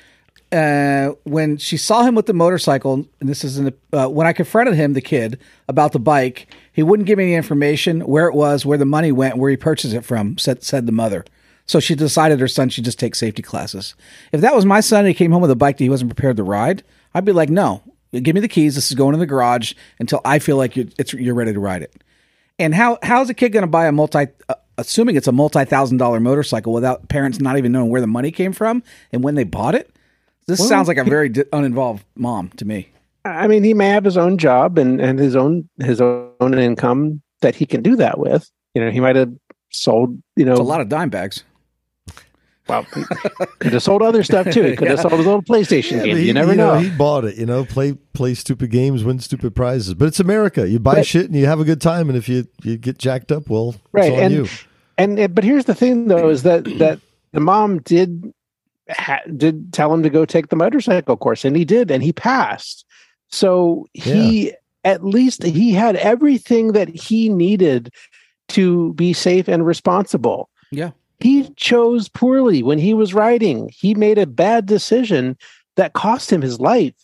Uh, 0.52 1.12
when 1.24 1.56
she 1.56 1.76
saw 1.76 2.02
him 2.02 2.14
with 2.14 2.26
the 2.26 2.32
motorcycle, 2.32 3.06
and 3.20 3.28
this 3.28 3.44
is 3.44 3.58
in 3.58 3.64
the, 3.64 3.74
uh, 3.92 4.08
when 4.08 4.26
I 4.26 4.32
confronted 4.32 4.74
him, 4.74 4.92
the 4.92 5.00
kid, 5.00 5.40
about 5.68 5.92
the 5.92 5.98
bike, 5.98 6.54
he 6.72 6.82
wouldn't 6.82 7.06
give 7.06 7.18
me 7.18 7.24
any 7.24 7.34
information 7.34 8.02
where 8.02 8.28
it 8.28 8.34
was, 8.34 8.64
where 8.64 8.78
the 8.78 8.84
money 8.84 9.10
went, 9.12 9.38
where 9.38 9.50
he 9.50 9.56
purchased 9.56 9.94
it 9.94 10.04
from. 10.04 10.38
Said 10.38 10.62
said 10.62 10.86
the 10.86 10.92
mother. 10.92 11.24
So 11.66 11.80
she 11.80 11.96
decided 11.96 12.38
her 12.38 12.48
son 12.48 12.68
should 12.68 12.84
just 12.84 12.98
take 12.98 13.16
safety 13.16 13.42
classes. 13.42 13.96
If 14.30 14.40
that 14.40 14.54
was 14.54 14.64
my 14.64 14.80
son 14.80 15.00
and 15.00 15.08
he 15.08 15.14
came 15.14 15.32
home 15.32 15.42
with 15.42 15.50
a 15.50 15.56
bike 15.56 15.78
that 15.78 15.84
he 15.84 15.90
wasn't 15.90 16.14
prepared 16.14 16.36
to 16.36 16.44
ride, 16.44 16.84
I'd 17.12 17.24
be 17.24 17.32
like, 17.32 17.50
no, 17.50 17.82
give 18.12 18.36
me 18.36 18.40
the 18.40 18.46
keys. 18.46 18.76
This 18.76 18.88
is 18.88 18.96
going 18.96 19.14
in 19.14 19.20
the 19.20 19.26
garage 19.26 19.74
until 19.98 20.20
I 20.24 20.38
feel 20.38 20.56
like 20.56 20.76
you're, 20.76 20.86
you're 21.14 21.34
ready 21.34 21.52
to 21.52 21.58
ride 21.58 21.82
it. 21.82 21.92
And 22.58 22.72
how 22.72 22.98
how's 23.02 23.28
a 23.30 23.34
kid 23.34 23.50
going 23.50 23.64
to 23.64 23.70
buy 23.70 23.86
a 23.86 23.92
multi, 23.92 24.28
uh, 24.48 24.54
assuming 24.78 25.16
it's 25.16 25.26
a 25.26 25.32
multi 25.32 25.64
thousand 25.64 25.98
dollar 25.98 26.20
motorcycle 26.20 26.72
without 26.72 27.08
parents 27.08 27.40
not 27.40 27.58
even 27.58 27.72
knowing 27.72 27.90
where 27.90 28.00
the 28.00 28.06
money 28.06 28.30
came 28.30 28.52
from 28.52 28.82
and 29.12 29.24
when 29.24 29.34
they 29.34 29.44
bought 29.44 29.74
it? 29.74 29.90
This 30.46 30.66
sounds 30.66 30.88
like 30.88 30.96
a 30.98 31.04
very 31.04 31.28
di- 31.28 31.44
uninvolved 31.52 32.04
mom 32.14 32.50
to 32.56 32.64
me. 32.64 32.88
I 33.24 33.48
mean, 33.48 33.64
he 33.64 33.74
may 33.74 33.88
have 33.88 34.04
his 34.04 34.16
own 34.16 34.38
job 34.38 34.78
and, 34.78 35.00
and 35.00 35.18
his 35.18 35.34
own 35.34 35.68
his 35.80 36.00
own 36.00 36.54
income 36.58 37.22
that 37.40 37.56
he 37.56 37.66
can 37.66 37.82
do 37.82 37.96
that 37.96 38.18
with. 38.18 38.48
You 38.74 38.84
know, 38.84 38.90
he 38.90 39.00
might 39.00 39.16
have 39.16 39.32
sold. 39.72 40.16
You 40.36 40.44
know, 40.44 40.52
It's 40.52 40.60
a 40.60 40.64
lot 40.64 40.80
of 40.80 40.88
dime 40.88 41.10
bags. 41.10 41.42
well, 42.68 42.82
he 42.94 43.02
could 43.60 43.72
have 43.72 43.82
sold 43.82 44.02
other 44.02 44.22
stuff 44.22 44.50
too. 44.50 44.62
He 44.62 44.76
could 44.76 44.88
have 44.88 45.00
sold 45.00 45.14
his 45.14 45.26
old 45.26 45.44
PlayStation 45.46 46.04
game. 46.04 46.16
He- 46.16 46.26
you 46.26 46.32
never 46.32 46.54
know. 46.54 46.78
He 46.78 46.90
bought 46.90 47.24
it. 47.24 47.36
You 47.36 47.46
know, 47.46 47.64
play 47.64 47.94
play 48.12 48.34
stupid 48.34 48.70
games, 48.70 49.02
win 49.04 49.18
stupid 49.18 49.54
prizes. 49.56 49.94
But 49.94 50.06
it's 50.06 50.20
America. 50.20 50.68
You 50.68 50.78
buy 50.78 50.96
But- 50.96 51.06
shit 51.06 51.26
and 51.26 51.34
you 51.34 51.46
have 51.46 51.58
a 51.60 51.64
good 51.64 51.80
time. 51.80 52.08
And 52.08 52.16
if 52.16 52.28
you 52.28 52.46
you 52.62 52.76
get 52.76 52.98
jacked 52.98 53.32
up, 53.32 53.48
well, 53.48 53.74
right 53.92 54.04
it's 54.12 54.16
on 54.16 54.22
and, 54.22 54.34
you. 54.34 54.46
and 54.98 55.18
and 55.18 55.34
but 55.34 55.42
here's 55.44 55.64
the 55.64 55.74
thing 55.74 56.06
though 56.06 56.28
is 56.28 56.44
that 56.44 56.64
that 56.78 57.00
the 57.32 57.40
mom 57.40 57.80
did 57.82 58.32
ha- 58.90 59.20
did 59.36 59.72
tell 59.72 59.92
him 59.92 60.02
to 60.02 60.10
go 60.10 60.24
take 60.24 60.48
the 60.48 60.56
motorcycle 60.56 61.16
course 61.16 61.44
and 61.44 61.56
he 61.56 61.64
did 61.64 61.90
and 61.90 62.02
he 62.02 62.12
passed 62.12 62.84
so 63.28 63.86
he 63.94 64.52
at 64.84 65.04
least 65.04 65.42
he 65.42 65.72
had 65.72 65.96
everything 65.96 66.72
that 66.72 66.88
he 66.88 67.28
needed 67.28 67.92
to 68.48 68.92
be 68.94 69.12
safe 69.12 69.48
and 69.48 69.66
responsible 69.66 70.48
Yeah. 70.70 70.90
he 71.20 71.48
chose 71.56 72.08
poorly 72.08 72.62
when 72.62 72.78
he 72.78 72.94
was 72.94 73.14
riding 73.14 73.68
he 73.72 73.94
made 73.94 74.18
a 74.18 74.26
bad 74.26 74.66
decision 74.66 75.36
that 75.76 75.92
cost 75.94 76.32
him 76.32 76.42
his 76.42 76.60
life 76.60 76.94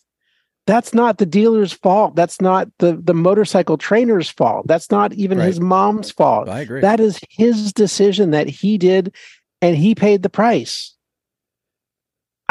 that's 0.65 0.95
not 0.95 1.19
the 1.19 1.27
dealer's 1.27 1.73
fault 1.73 2.15
that's 2.15 2.41
not 2.41 2.69
the 2.79 2.97
the 3.03 3.15
motorcycle 3.15 3.77
trainer's 3.77 4.31
fault 4.31 4.65
that's 4.69 4.93
not 4.93 5.13
even 5.15 5.39
Right. 5.39 5.47
his 5.47 5.61
mom's 5.61 6.13
fault 6.13 6.49
I 6.49 6.61
agree. 6.61 6.81
that 6.83 7.01
is 7.01 7.19
his 7.29 7.73
decision 7.73 8.31
that 8.31 8.49
he 8.49 8.79
did, 8.79 9.13
and 9.61 9.77
he 9.77 9.95
paid 9.97 10.23
the 10.23 10.31
price. 10.31 10.95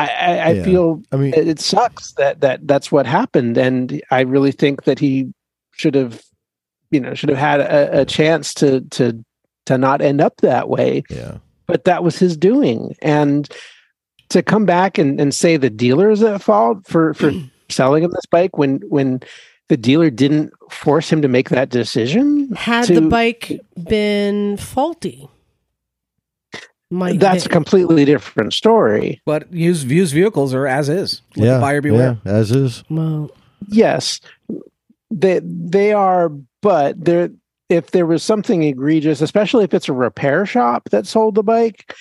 I, 0.02 0.08
I, 0.34 0.38
I 0.38 0.52
Yeah. 0.52 0.64
feel 0.64 1.02
I 1.12 1.16
mean, 1.18 1.34
it 1.34 1.48
it 1.48 1.60
sucks 1.60 2.14
that 2.14 2.42
that 2.42 2.68
that's 2.68 2.92
what 2.92 3.06
happened, 3.06 3.58
and 3.58 4.02
I 4.12 4.22
really 4.22 4.52
think 4.52 4.84
that 4.84 5.00
he 5.00 5.32
should 5.72 5.96
have, 5.96 6.22
you 6.92 7.00
know, 7.00 7.14
should 7.14 7.30
have 7.30 7.38
had 7.38 7.60
a, 7.62 8.02
a 8.02 8.06
chance 8.06 8.54
to 8.56 8.82
to 8.92 9.24
to 9.68 9.78
not 9.78 10.02
end 10.02 10.22
up 10.22 10.38
that 10.38 10.70
way. 10.70 11.04
yeah. 11.10 11.38
But 11.68 11.86
that 11.86 12.04
was 12.04 12.18
his 12.20 12.36
doing, 12.36 12.96
and 13.02 13.48
to 14.30 14.42
come 14.44 14.66
back 14.66 14.98
and, 14.98 15.20
and 15.20 15.34
say 15.34 15.58
the 15.58 15.70
dealer 15.70 16.10
is 16.10 16.22
at 16.24 16.42
fault 16.42 16.86
for 16.88 17.14
for 17.14 17.32
selling 17.70 18.04
him 18.04 18.12
this 18.12 18.26
bike 18.30 18.58
when 18.58 18.80
when 18.90 19.22
the 19.70 19.78
dealer 19.78 20.10
didn't 20.10 20.52
force 20.70 21.10
him 21.10 21.22
to 21.22 21.28
make 21.30 21.50
that 21.50 21.70
decision. 21.70 22.50
Had 22.56 22.86
to- 22.88 22.96
the 23.00 23.08
bike 23.08 23.60
been 23.88 24.58
faulty, 24.58 25.30
might 26.92 27.20
That's 27.20 27.46
a 27.46 27.50
completely 27.50 28.06
different 28.06 28.54
story. 28.54 29.22
but 29.26 29.52
used 29.54 29.90
used 29.90 30.14
vehicles 30.14 30.54
are 30.54 30.68
as 30.68 30.90
is. 30.90 31.22
Let 31.36 31.46
yeah. 31.46 31.54
the 31.56 31.62
buyer 31.62 31.82
beware. 31.82 32.18
Yeah, 32.26 32.32
as 32.34 32.52
is. 32.52 32.84
well, 32.90 33.32
yes 33.68 34.20
they 35.12 35.40
they 35.44 35.94
are 35.94 36.30
but 36.62 37.04
there 37.04 37.30
if 37.70 37.92
there 37.92 38.06
was 38.06 38.24
something 38.24 38.64
egregious 38.64 39.22
especially 39.22 39.64
if 39.64 39.74
it's 39.74 39.90
a 39.90 39.94
repair 39.94 40.46
shop 40.46 40.90
that 40.90 41.06
sold 41.06 41.36
the 41.36 41.44
bike 41.44 41.94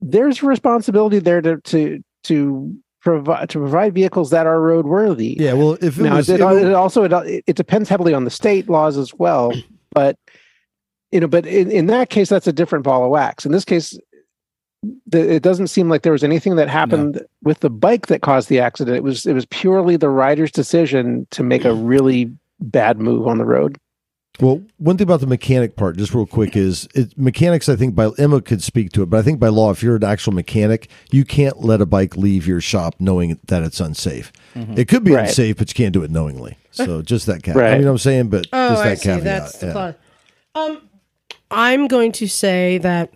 there's 0.00 0.42
a 0.42 0.46
responsibility 0.46 1.18
there 1.18 1.40
to 1.42 1.58
to 1.62 2.02
to 2.24 2.74
provide 3.00 3.48
to 3.48 3.58
provide 3.58 3.92
vehicles 3.94 4.30
that 4.30 4.46
are 4.46 4.58
roadworthy 4.58 5.34
Yeah. 5.38 5.54
Well, 5.54 5.72
if 5.82 5.98
it 5.98 6.02
now 6.04 6.16
was, 6.16 6.28
it, 6.28 6.40
it- 6.40 6.66
it 6.68 6.72
also 6.72 7.02
it, 7.04 7.44
it 7.46 7.56
depends 7.56 7.88
heavily 7.88 8.14
on 8.14 8.24
the 8.24 8.30
state 8.30 8.68
laws 8.70 8.96
as 8.96 9.12
well 9.12 9.52
but 9.92 10.16
you 11.10 11.20
know 11.20 11.26
but 11.28 11.44
in, 11.46 11.70
in 11.70 11.86
that 11.88 12.10
case 12.10 12.28
that's 12.28 12.46
a 12.46 12.52
different 12.52 12.84
ball 12.84 13.04
of 13.04 13.10
wax 13.10 13.44
in 13.44 13.52
this 13.52 13.64
case 13.64 13.98
the, 15.06 15.34
it 15.34 15.42
doesn't 15.42 15.68
seem 15.68 15.88
like 15.88 16.02
there 16.02 16.12
was 16.12 16.24
anything 16.24 16.56
that 16.56 16.68
happened 16.68 17.24
with 17.42 17.60
the 17.60 17.70
bike 17.70 18.06
that 18.08 18.20
caused 18.22 18.48
the 18.48 18.58
accident 18.60 18.96
it 18.96 19.02
was 19.04 19.26
it 19.26 19.32
was 19.32 19.46
purely 19.46 19.96
the 19.96 20.08
rider's 20.08 20.50
decision 20.50 21.26
to 21.30 21.42
make 21.42 21.64
a 21.64 21.72
really 21.72 22.30
bad 22.60 22.98
move 22.98 23.26
on 23.28 23.38
the 23.38 23.44
road 23.44 23.78
Well, 24.40 24.62
one 24.78 24.96
thing 24.96 25.06
about 25.06 25.20
the 25.20 25.26
mechanic 25.26 25.76
part, 25.76 25.96
just 25.98 26.14
real 26.14 26.26
quick, 26.26 26.56
is 26.56 26.88
it, 26.94 27.16
mechanics. 27.18 27.68
I 27.68 27.76
think 27.76 27.94
by 27.94 28.10
Emma 28.18 28.40
could 28.40 28.62
speak 28.62 28.90
to 28.92 29.02
it, 29.02 29.10
but 29.10 29.18
I 29.18 29.22
think 29.22 29.38
by 29.38 29.48
law, 29.48 29.70
if 29.70 29.82
you're 29.82 29.96
an 29.96 30.04
actual 30.04 30.32
mechanic, 30.32 30.88
you 31.10 31.24
can't 31.26 31.60
let 31.62 31.80
a 31.82 31.86
bike 31.86 32.16
leave 32.16 32.46
your 32.46 32.60
shop 32.62 32.94
knowing 32.98 33.38
that 33.48 33.62
it's 33.62 33.78
unsafe. 33.78 34.32
It 34.54 34.88
could 34.88 35.04
be 35.04 35.12
Right. 35.12 35.28
unsafe, 35.28 35.58
but 35.58 35.68
you 35.68 35.74
can't 35.74 35.92
do 35.92 36.02
it 36.02 36.10
knowingly. 36.10 36.56
So 36.72 37.02
just 37.02 37.26
that 37.26 37.42
caveat. 37.42 37.62
I 37.62 37.70
Right. 37.72 37.78
mean, 37.78 37.86
I'm 37.88 37.98
saying, 37.98 38.30
but 38.30 38.46
oh, 38.54 38.68
just 38.70 38.82
that 38.84 38.90
I 38.92 38.94
see. 38.94 39.08
caveat. 39.10 39.24
That's 39.24 39.58
the 39.58 39.66
yeah. 39.66 39.72
clause. 39.72 39.94
Um, 40.54 40.88
I'm 41.50 41.86
going 41.86 42.12
to 42.12 42.26
say 42.26 42.78
that 42.78 43.10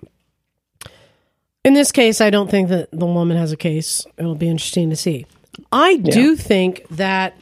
in 1.67 1.75
this 1.75 1.91
case, 1.91 2.21
I 2.21 2.31
don't 2.31 2.49
think 2.49 2.69
that 2.69 2.89
the 2.93 3.07
woman 3.07 3.37
has 3.37 3.51
a 3.51 3.57
case. 3.57 4.07
It'll 4.17 4.37
be 4.37 4.49
interesting 4.49 4.89
to 4.91 4.97
see. 4.97 5.27
I 5.73 5.97
do 5.97 6.37
think 6.37 6.87
that 6.91 7.37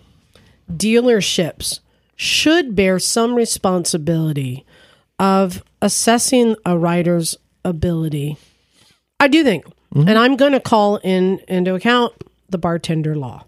dealerships 0.73 1.81
should 2.17 2.75
bear 2.75 2.99
some 2.99 3.35
responsibility 3.35 4.65
of 5.19 5.63
assessing 5.83 6.57
a 6.65 6.79
rider's 6.79 7.37
ability. 7.67 8.39
I 9.21 9.29
do 9.29 9.45
think, 9.45 9.67
mm-hmm. 9.67 10.09
and 10.09 10.17
I'm 10.17 10.37
going 10.37 10.53
to 10.53 10.61
call 10.61 10.97
in 11.05 11.41
into 11.47 11.75
account 11.75 12.15
the 12.49 12.57
bartender 12.57 13.15
law. 13.15 13.45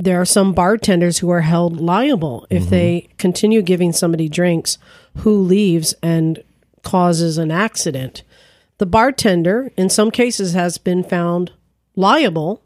There 0.00 0.20
are 0.20 0.26
some 0.26 0.54
bartenders 0.54 1.18
who 1.18 1.30
are 1.30 1.42
held 1.42 1.80
liable 1.80 2.48
if 2.50 2.62
mm-hmm. 2.62 2.70
they 2.70 3.08
continue 3.16 3.62
giving 3.62 3.92
somebody 3.92 4.28
drinks 4.28 4.76
who 5.18 5.40
leaves 5.40 5.94
and 6.02 6.42
causes 6.82 7.38
an 7.38 7.52
accident. 7.52 8.24
The 8.80 8.86
bartender, 8.86 9.70
in 9.76 9.90
some 9.90 10.10
cases, 10.10 10.54
has 10.54 10.78
been 10.78 11.04
found 11.04 11.52
liable. 11.96 12.62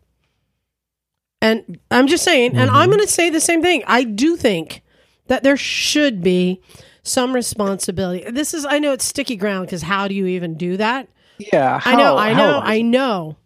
And 1.42 1.80
I'm 1.90 2.06
just 2.06 2.22
saying, 2.22 2.56
and 2.56 2.70
I'm 2.70 2.82
mm-hmm. 2.82 2.90
going 2.90 3.00
to 3.00 3.12
say 3.12 3.30
the 3.30 3.40
same 3.40 3.62
thing. 3.62 3.82
I 3.88 4.04
do 4.04 4.36
think 4.36 4.82
that 5.26 5.42
there 5.42 5.56
should 5.56 6.22
be 6.22 6.62
some 7.02 7.34
responsibility. 7.34 8.30
This 8.30 8.54
is, 8.54 8.64
I 8.64 8.78
know 8.78 8.92
it's 8.92 9.04
sticky 9.04 9.34
ground 9.34 9.66
because 9.66 9.82
how 9.82 10.06
do 10.06 10.14
you 10.14 10.26
even 10.26 10.56
do 10.56 10.76
that? 10.76 11.08
yeah 11.38 11.80
I 11.84 11.96
know, 11.96 12.16
I 12.16 12.32
know, 12.32 12.60
I 12.62 12.82
know. 12.82 13.36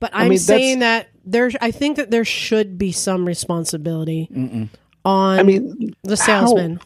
But 0.00 0.12
I'm 0.14 0.30
mean, 0.30 0.38
saying 0.38 0.78
that 0.78 1.08
there, 1.26 1.50
I 1.60 1.72
think 1.72 1.98
that 1.98 2.10
there 2.10 2.24
should 2.24 2.78
be 2.78 2.90
some 2.90 3.26
responsibility 3.26 4.70
on 5.04 5.38
i 5.38 5.42
mean 5.42 5.94
the 6.02 6.16
how- 6.16 6.78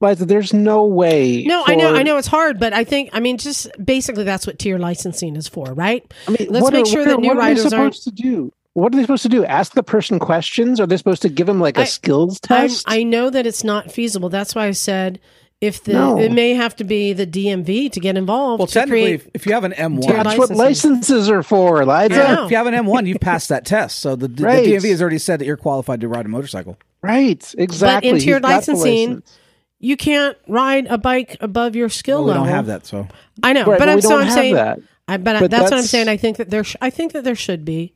salesman. 0.00 0.10
Liza, 0.10 0.24
there's 0.26 0.52
no 0.54 0.84
way 0.84 1.44
No, 1.44 1.62
I 1.66 1.74
know, 1.74 1.94
I 1.94 2.02
know 2.02 2.16
it's 2.18 2.26
hard, 2.28 2.58
but 2.60 2.72
I 2.72 2.84
think, 2.84 3.10
I 3.12 3.20
mean, 3.20 3.38
just 3.38 3.68
basically 3.84 4.24
that's 4.24 4.46
what 4.46 4.58
tier 4.58 4.78
licensing 4.78 5.36
is 5.36 5.48
for, 5.48 5.72
right? 5.74 6.04
I 6.26 6.30
mean, 6.32 6.48
Let's 6.50 6.70
make 6.70 6.86
are- 6.86 6.88
sure 6.88 7.00
what 7.04 7.08
that 7.10 7.20
new 7.20 7.28
what 7.28 7.36
are 7.36 7.40
they 7.40 7.46
riders 7.48 7.62
supposed 7.64 7.74
aren't. 7.74 7.94
to 7.94 8.10
do 8.10 8.52
what 8.74 8.92
are 8.94 8.96
they 8.96 9.02
supposed 9.02 9.22
to 9.24 9.28
do 9.28 9.44
ask 9.44 9.72
the 9.72 9.82
person 9.82 10.20
questions 10.20 10.78
are 10.78 10.86
they 10.86 10.96
supposed 10.96 11.22
to 11.22 11.28
give 11.28 11.48
them 11.48 11.60
like 11.60 11.76
a 11.78 11.80
I- 11.80 11.84
skills 11.84 12.38
I'm, 12.48 12.68
test 12.68 12.84
I 12.88 13.02
know 13.02 13.28
that 13.30 13.46
it's 13.46 13.64
not 13.64 13.90
feasible. 13.90 14.28
That's 14.28 14.54
why 14.54 14.66
I 14.66 14.70
said 14.72 15.18
if 15.60 15.82
the 15.82 15.94
No. 15.94 16.16
it 16.20 16.30
may 16.30 16.54
have 16.54 16.76
to 16.76 16.84
be 16.84 17.12
the 17.12 17.26
DMV 17.26 17.90
to 17.90 17.98
get 17.98 18.16
involved. 18.16 18.60
Well, 18.60 18.68
to 18.68 18.74
technically, 18.74 19.02
create, 19.02 19.14
if, 19.24 19.28
if 19.34 19.46
you 19.46 19.54
have 19.54 19.64
an 19.64 19.72
M1, 19.72 20.02
Tier 20.02 20.22
that's 20.22 20.38
what 20.38 20.50
licenses 20.52 21.28
are 21.28 21.42
for 21.42 21.84
Liza. 21.84 22.14
Yeah. 22.14 22.44
if 22.44 22.52
you 22.52 22.56
have 22.56 22.68
an 22.68 22.74
M1, 22.74 23.08
you've 23.08 23.18
passed 23.20 23.48
that 23.48 23.64
test. 23.64 23.98
So 23.98 24.14
the, 24.14 24.28
the 24.28 24.44
DMV 24.44 24.88
has 24.90 25.02
already 25.02 25.18
said 25.18 25.40
that 25.40 25.46
you're 25.46 25.56
qualified 25.56 26.00
to 26.02 26.06
ride 26.08 26.26
a 26.26 26.28
motorcycle. 26.28 26.76
right 27.02 27.52
exactly 27.58 28.12
He's 28.12 28.22
tiered 28.24 28.44
licensing, 28.44 29.08
license. 29.08 29.38
You 29.80 29.96
can't 29.96 30.36
ride 30.48 30.86
a 30.86 30.98
bike 30.98 31.36
above 31.40 31.76
your 31.76 31.88
skill 31.88 32.18
Well, 32.18 32.24
we 32.24 32.30
level. 32.32 32.44
don't 32.46 32.54
have 32.54 32.66
that, 32.66 32.86
so 32.86 33.06
I 33.42 33.52
know, 33.52 33.64
Right, 33.64 33.78
but 33.78 33.86
well, 33.86 33.88
I'm 33.90 33.96
we 33.96 34.02
so 34.02 34.08
don't 34.10 34.20
I'm 34.20 34.26
have 34.26 34.34
saying 34.34 34.54
that. 34.54 34.80
I 35.06 35.16
but, 35.16 35.40
But 35.40 35.50
that's, 35.50 35.64
what 35.70 35.74
I'm 35.74 35.82
saying. 35.82 36.08
I 36.08 36.16
think 36.16 36.36
that 36.36 36.50
there 36.50 36.64
sh- 36.64 36.76
I 36.82 36.90
think 36.90 37.12
that 37.12 37.24
there 37.24 37.34
should 37.36 37.64
be 37.64 37.94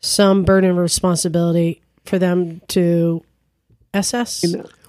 some 0.00 0.44
burden 0.44 0.70
of 0.70 0.76
responsibility 0.76 1.82
for 2.04 2.18
them 2.18 2.60
to 2.68 3.22
assess. 3.94 4.44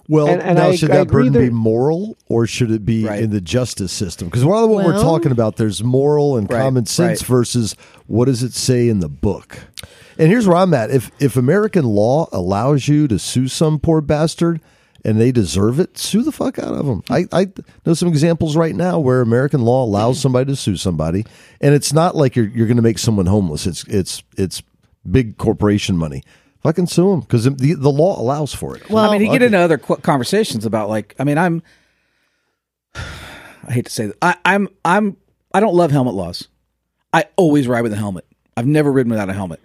Well, 0.08 0.28
And- 0.28 0.42
and 0.42 0.58
now 0.58 0.70
I- 0.70 0.76
should 0.76 0.90
I 0.90 0.96
that 0.96 1.02
agree 1.04 1.30
burden 1.30 1.50
be 1.50 1.50
moral 1.54 2.18
or 2.28 2.48
should 2.48 2.72
it 2.72 2.84
be 2.86 3.06
Right. 3.06 3.22
in 3.22 3.30
the 3.30 3.42
justice 3.42 3.92
system? 3.92 4.28
Because 4.28 4.44
one 4.44 4.64
of 4.64 4.70
what 4.70 4.84
we're 4.86 5.00
talking 5.00 5.32
about, 5.32 5.58
there's 5.58 5.84
moral 5.84 6.36
and 6.38 6.52
Right, 6.52 6.62
common 6.62 6.88
sense 6.88 7.22
right. 7.22 7.28
versus 7.28 7.76
what 8.08 8.26
does 8.26 8.42
it 8.42 8.54
say 8.54 8.90
in 8.90 9.00
the 9.02 9.10
book. 9.10 9.60
And 10.18 10.28
here's 10.30 10.48
where 10.48 10.58
I'm 10.58 10.74
at. 10.74 10.90
If 10.90 11.12
if 11.20 11.38
American 11.38 11.86
law 11.86 12.28
allows 12.32 12.88
you 12.88 13.08
to 13.08 13.20
sue 13.20 13.48
some 13.48 13.78
poor 13.80 14.02
bastard 14.02 14.60
and 15.06 15.20
they 15.20 15.32
deserve 15.32 15.80
it, 15.80 15.98
sue 15.98 16.24
the 16.24 16.32
fuck 16.32 16.60
out 16.60 16.74
of 16.74 16.86
them. 16.86 17.04
I, 17.10 17.26
I 17.32 17.48
know 17.86 17.94
some 17.94 18.10
examples 18.10 18.56
right 18.56 18.76
now 18.76 19.00
where 19.00 19.22
American 19.22 19.62
law 19.62 19.84
allows 19.84 20.20
somebody 20.20 20.52
to 20.52 20.56
sue 20.56 20.78
somebody, 20.78 21.26
and 21.62 21.74
it's 21.74 21.94
not 21.94 22.16
like 22.16 22.36
you're 22.36 22.48
you're 22.48 22.68
going 22.68 22.78
to 22.78 22.84
make 22.84 23.00
someone 23.00 23.26
homeless. 23.26 23.66
It's 23.66 23.84
it's 23.86 24.24
it's 24.38 24.62
big 25.10 25.38
corporation 25.38 25.98
money. 25.98 26.24
Fucking 26.62 26.88
sue 26.88 27.12
them 27.12 27.22
because 27.22 27.46
the 27.46 27.74
the 27.74 27.90
law 27.90 28.20
allows 28.20 28.54
for 28.54 28.76
it. 28.76 28.90
Well, 28.90 29.10
I 29.10 29.18
mean, 29.18 29.26
you 29.26 29.32
get 29.32 29.42
into 29.42 29.58
other 29.58 29.78
qu- 29.78 29.98
conversations 29.98 30.66
about 30.66 30.90
like, 30.90 31.16
I 31.18 31.24
mean, 31.24 31.38
I'm, 31.38 31.64
I 32.96 33.72
hate 33.72 33.86
to 33.86 33.92
say 33.92 34.08
that, 34.08 34.18
I, 34.22 34.36
I'm, 34.44 34.68
I'm, 34.84 35.16
I 35.54 35.62
don't 35.62 35.74
love 35.74 35.92
helmet 35.92 36.16
laws. 36.16 36.50
I 37.14 37.26
always 37.38 37.68
ride 37.68 37.82
with 37.82 37.94
a 37.94 37.98
helmet. 37.98 38.26
I've 38.58 38.68
never 38.68 38.92
ridden 38.92 39.10
without 39.10 39.30
a 39.30 39.34
helmet. 39.34 39.62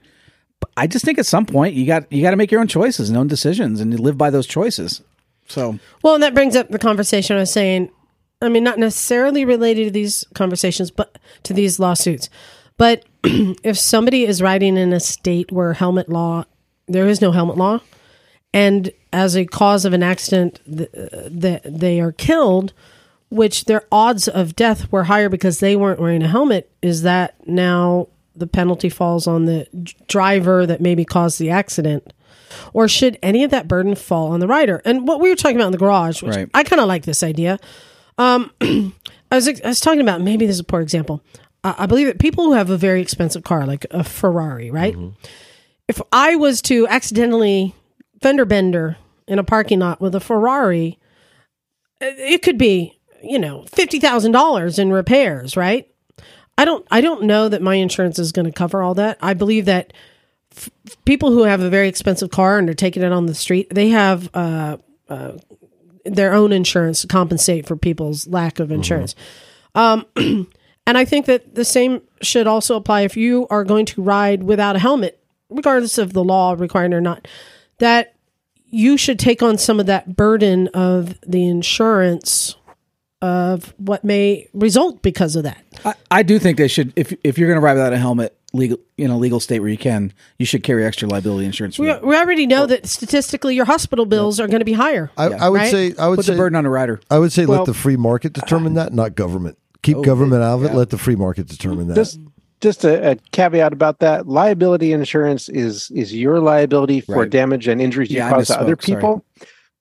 But 0.60 0.70
I 0.76 0.86
just 0.86 1.04
think 1.04 1.18
at 1.18 1.26
some 1.26 1.46
point 1.46 1.74
you 1.74 1.84
got 1.84 2.10
you 2.12 2.22
got 2.22 2.30
to 2.30 2.36
make 2.36 2.52
your 2.52 2.60
own 2.60 2.68
choices 2.68 3.08
and 3.08 3.18
own 3.18 3.26
decisions, 3.26 3.80
and 3.80 3.92
you 3.92 3.98
live 3.98 4.16
by 4.16 4.30
those 4.30 4.46
choices. 4.46 5.02
So 5.48 5.78
Well, 6.02 6.14
and 6.14 6.22
that 6.22 6.34
brings 6.34 6.56
up 6.56 6.68
the 6.68 6.78
conversation 6.78 7.36
I 7.36 7.40
was 7.40 7.50
saying. 7.50 7.90
I 8.42 8.48
mean, 8.48 8.64
not 8.64 8.78
necessarily 8.78 9.44
related 9.44 9.84
to 9.84 9.90
these 9.90 10.24
conversations, 10.34 10.90
but 10.90 11.18
to 11.44 11.54
these 11.54 11.78
lawsuits. 11.78 12.28
But 12.76 13.04
if 13.24 13.78
somebody 13.78 14.24
is 14.24 14.42
riding 14.42 14.76
in 14.76 14.92
a 14.92 15.00
state 15.00 15.52
where 15.52 15.72
helmet 15.72 16.08
law, 16.08 16.44
there 16.86 17.06
is 17.06 17.20
no 17.20 17.32
helmet 17.32 17.56
law, 17.56 17.80
and 18.52 18.90
as 19.12 19.36
a 19.36 19.46
cause 19.46 19.84
of 19.84 19.92
an 19.92 20.02
accident, 20.02 20.60
th- 20.64 20.90
uh, 20.94 21.28
that 21.30 21.62
they 21.64 22.00
are 22.00 22.12
killed, 22.12 22.72
which 23.30 23.64
their 23.64 23.84
odds 23.90 24.28
of 24.28 24.56
death 24.56 24.90
were 24.92 25.04
higher 25.04 25.28
because 25.28 25.60
they 25.60 25.76
weren't 25.76 26.00
wearing 26.00 26.22
a 26.22 26.28
helmet, 26.28 26.70
is 26.82 27.02
that 27.02 27.34
now 27.46 28.08
the 28.36 28.46
penalty 28.46 28.88
falls 28.88 29.26
on 29.26 29.46
the 29.46 29.66
driver 30.08 30.66
that 30.66 30.80
maybe 30.80 31.04
caused 31.04 31.38
the 31.38 31.50
accident? 31.50 32.12
Or 32.72 32.88
should 32.88 33.18
any 33.22 33.44
of 33.44 33.50
that 33.50 33.68
burden 33.68 33.94
fall 33.94 34.32
on 34.32 34.40
the 34.40 34.46
rider? 34.48 34.80
And 34.84 35.06
what 35.06 35.20
we 35.20 35.28
were 35.28 35.36
talking 35.36 35.56
about 35.56 35.66
in 35.66 35.72
the 35.72 35.78
garage, 35.78 36.22
which 36.22 36.36
Right. 36.36 36.48
I 36.54 36.64
kind 36.64 36.80
of 36.80 36.88
like 36.88 37.04
this 37.04 37.22
idea. 37.22 37.58
Um, 38.18 38.50
I 38.60 38.92
was 39.32 39.48
I 39.48 39.68
was 39.68 39.80
talking 39.80 40.00
about 40.00 40.20
maybe 40.20 40.46
this 40.46 40.54
is 40.56 40.60
a 40.60 40.64
poor 40.64 40.80
example. 40.80 41.22
Uh, 41.62 41.74
I 41.78 41.86
believe 41.86 42.06
that 42.06 42.18
people 42.18 42.44
who 42.44 42.52
have 42.52 42.70
a 42.70 42.76
very 42.76 43.00
expensive 43.00 43.42
car, 43.42 43.66
like 43.66 43.86
a 43.90 44.04
Ferrari, 44.04 44.70
right? 44.70 44.94
If 45.88 46.00
I 46.12 46.36
was 46.36 46.62
to 46.62 46.86
accidentally 46.88 47.74
fender 48.22 48.44
bender 48.44 48.96
in 49.26 49.38
a 49.38 49.44
parking 49.44 49.80
lot 49.80 50.00
with 50.00 50.14
a 50.14 50.20
Ferrari, 50.20 50.98
it 52.00 52.14
it 52.18 52.42
could 52.42 52.58
be 52.58 52.98
you 53.22 53.38
know 53.38 53.64
fifty 53.64 53.98
thousand 53.98 54.32
dollars 54.32 54.78
in 54.78 54.92
repairs, 54.92 55.56
right? 55.56 55.88
I 56.56 56.64
don't 56.64 56.86
I 56.90 57.00
don't 57.00 57.24
know 57.24 57.48
that 57.48 57.62
my 57.62 57.74
insurance 57.74 58.18
is 58.18 58.30
going 58.30 58.46
to 58.46 58.52
cover 58.52 58.82
all 58.82 58.94
that. 58.94 59.18
I 59.20 59.34
believe 59.34 59.64
that 59.64 59.92
f- 60.56 60.70
people 61.04 61.30
who 61.30 61.42
have 61.42 61.60
a 61.60 61.70
very 61.70 61.88
expensive 61.88 62.30
car 62.30 62.58
and 62.58 62.68
are 62.68 62.74
taking 62.74 63.02
it 63.02 63.12
on 63.12 63.26
the 63.26 63.34
street, 63.34 63.68
they 63.72 63.90
have 63.90 64.28
uh, 64.34 64.76
uh, 65.08 65.32
their 66.04 66.34
own 66.34 66.52
insurance 66.52 67.00
to 67.02 67.06
compensate 67.06 67.66
for 67.66 67.76
people's 67.76 68.26
lack 68.26 68.58
of 68.58 68.70
insurance. 68.70 69.14
Um, 69.74 70.06
and 70.16 70.98
I 70.98 71.04
think 71.04 71.26
that 71.26 71.54
the 71.54 71.64
same 71.64 72.02
should 72.22 72.46
also 72.46 72.76
apply 72.76 73.02
if 73.02 73.16
you 73.16 73.46
are 73.50 73.64
going 73.64 73.86
to 73.86 74.02
ride 74.02 74.42
without 74.42 74.76
a 74.76 74.78
helmet, 74.78 75.20
regardless 75.48 75.98
of 75.98 76.12
the 76.12 76.24
law 76.24 76.54
requiring 76.56 76.94
or 76.94 77.00
not. 77.00 77.26
That 77.78 78.14
you 78.66 78.96
should 78.96 79.18
take 79.18 79.42
on 79.42 79.58
some 79.58 79.80
of 79.80 79.86
that 79.86 80.16
burden 80.16 80.68
of 80.68 81.18
the 81.22 81.46
insurance 81.48 82.56
of 83.22 83.72
what 83.78 84.04
may 84.04 84.48
result 84.52 85.00
because 85.00 85.36
of 85.36 85.44
that. 85.44 85.62
I, 85.84 85.94
I 86.10 86.22
do 86.22 86.38
think 86.38 86.58
they 86.58 86.68
should. 86.68 86.92
If 86.94 87.14
if 87.24 87.38
you're 87.38 87.48
going 87.48 87.58
to 87.58 87.64
ride 87.64 87.74
without 87.74 87.92
a 87.92 87.98
helmet, 87.98 88.36
legal 88.54 88.78
in 88.96 89.10
a 89.10 89.18
legal 89.18 89.40
state 89.40 89.60
where 89.60 89.68
you 89.68 89.76
can, 89.76 90.12
you 90.38 90.46
should 90.46 90.62
carry 90.62 90.84
extra 90.86 91.08
liability 91.08 91.44
insurance. 91.44 91.76
For 91.76 91.82
We, 91.82 91.92
we 92.08 92.16
already 92.16 92.46
know 92.46 92.64
that 92.66 92.86
statistically 92.86 93.54
your 93.54 93.64
hospital 93.64 94.06
bills 94.06 94.38
are 94.40 94.46
going 94.46 94.60
to 94.60 94.64
be 94.64 94.72
higher. 94.72 95.10
I, 95.18 95.24
I 95.26 95.48
would 95.48 95.58
Right? 95.58 95.70
say 95.70 95.94
I 95.98 96.08
would 96.08 96.16
Put 96.16 96.24
say 96.26 96.32
the 96.32 96.38
burden 96.38 96.56
on 96.56 96.64
a 96.64 96.70
rider. 96.70 97.00
I 97.10 97.18
would 97.18 97.32
say 97.32 97.44
Well- 97.46 97.58
let 97.60 97.66
the 97.66 97.74
free 97.74 97.96
market 97.96 98.32
determine 98.32 98.74
that, 98.74 98.92
not 98.92 99.14
government. 99.14 99.58
Keep 99.82 99.98
Oh, 99.98 100.02
government 100.02 100.42
out 100.42 100.54
of 100.60 100.64
it. 100.64 100.74
Let 100.74 100.88
the 100.90 100.96
free 100.98 101.16
market 101.16 101.46
determine 101.48 101.88
that. 101.88 101.94
Just 101.96 102.18
just 102.62 102.84
a, 102.84 103.10
a 103.10 103.16
caveat 103.32 103.74
about 103.74 103.98
that: 103.98 104.26
liability 104.26 104.92
insurance 104.92 105.50
is 105.50 105.90
is 105.90 106.14
your 106.14 106.40
liability 106.40 107.00
for 107.02 107.16
Right. 107.16 107.28
damage 107.30 107.68
and 107.68 107.82
injuries 107.82 108.10
you 108.10 108.16
Yeah, 108.18 108.30
cause 108.30 108.46
to 108.48 108.58
other 108.58 108.76
misspoke, 108.76 108.86
sorry. 108.86 108.96
people. 109.00 109.24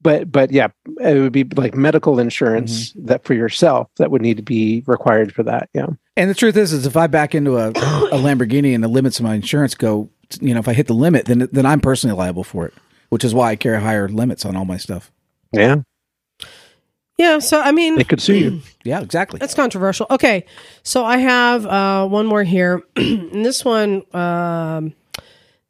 But 0.01 0.29
but 0.29 0.51
yeah, 0.51 0.67
it 0.99 1.19
would 1.21 1.31
be 1.31 1.45
like 1.55 1.75
medical 1.75 2.19
insurance 2.19 2.89
Mm-hmm. 2.91 3.05
that 3.05 3.23
for 3.23 3.33
yourself 3.33 3.87
that 3.95 4.11
would 4.11 4.21
need 4.21 4.35
to 4.35 4.43
be 4.43 4.83
required 4.87 5.33
for 5.33 5.43
that. 5.43 5.69
Yeah. 5.73 5.85
And 6.15 6.29
the 6.29 6.35
truth 6.35 6.55
is, 6.57 6.73
is 6.73 6.85
if 6.85 6.95
I 6.95 7.07
back 7.07 7.33
into 7.33 7.57
a, 7.57 7.69
a 7.69 8.17
Lamborghini 8.17 8.75
and 8.75 8.83
the 8.83 8.87
limits 8.87 9.19
of 9.19 9.23
my 9.23 9.33
insurance 9.35 9.73
go, 9.73 10.09
you 10.39 10.53
know, 10.53 10.59
if 10.59 10.67
I 10.67 10.73
hit 10.73 10.87
the 10.87 10.93
limit, 10.93 11.25
then 11.25 11.49
then 11.51 11.65
I'm 11.65 11.79
personally 11.79 12.15
liable 12.15 12.43
for 12.43 12.65
it, 12.67 12.73
which 13.09 13.23
is 13.23 13.33
why 13.33 13.51
I 13.51 13.55
carry 13.55 13.81
higher 13.81 14.07
limits 14.07 14.45
on 14.45 14.55
all 14.55 14.65
my 14.65 14.77
stuff. 14.77 15.11
Yeah. 15.51 15.77
Yeah, 17.17 17.39
so 17.39 17.61
I 17.61 17.71
mean, 17.71 17.95
They 17.95 18.03
could 18.03 18.21
sue 18.21 18.35
you. 18.35 18.61
Yeah, 18.85 18.99
exactly. 18.99 19.39
That's 19.39 19.53
controversial. 19.53 20.07
Okay, 20.11 20.45
so 20.83 21.05
I 21.05 21.15
have 21.15 21.65
uh, 21.65 22.05
one 22.05 22.25
more 22.25 22.43
here, 22.43 22.83
and 22.97 23.45
this 23.45 23.63
one, 23.63 24.03
um, 24.13 24.93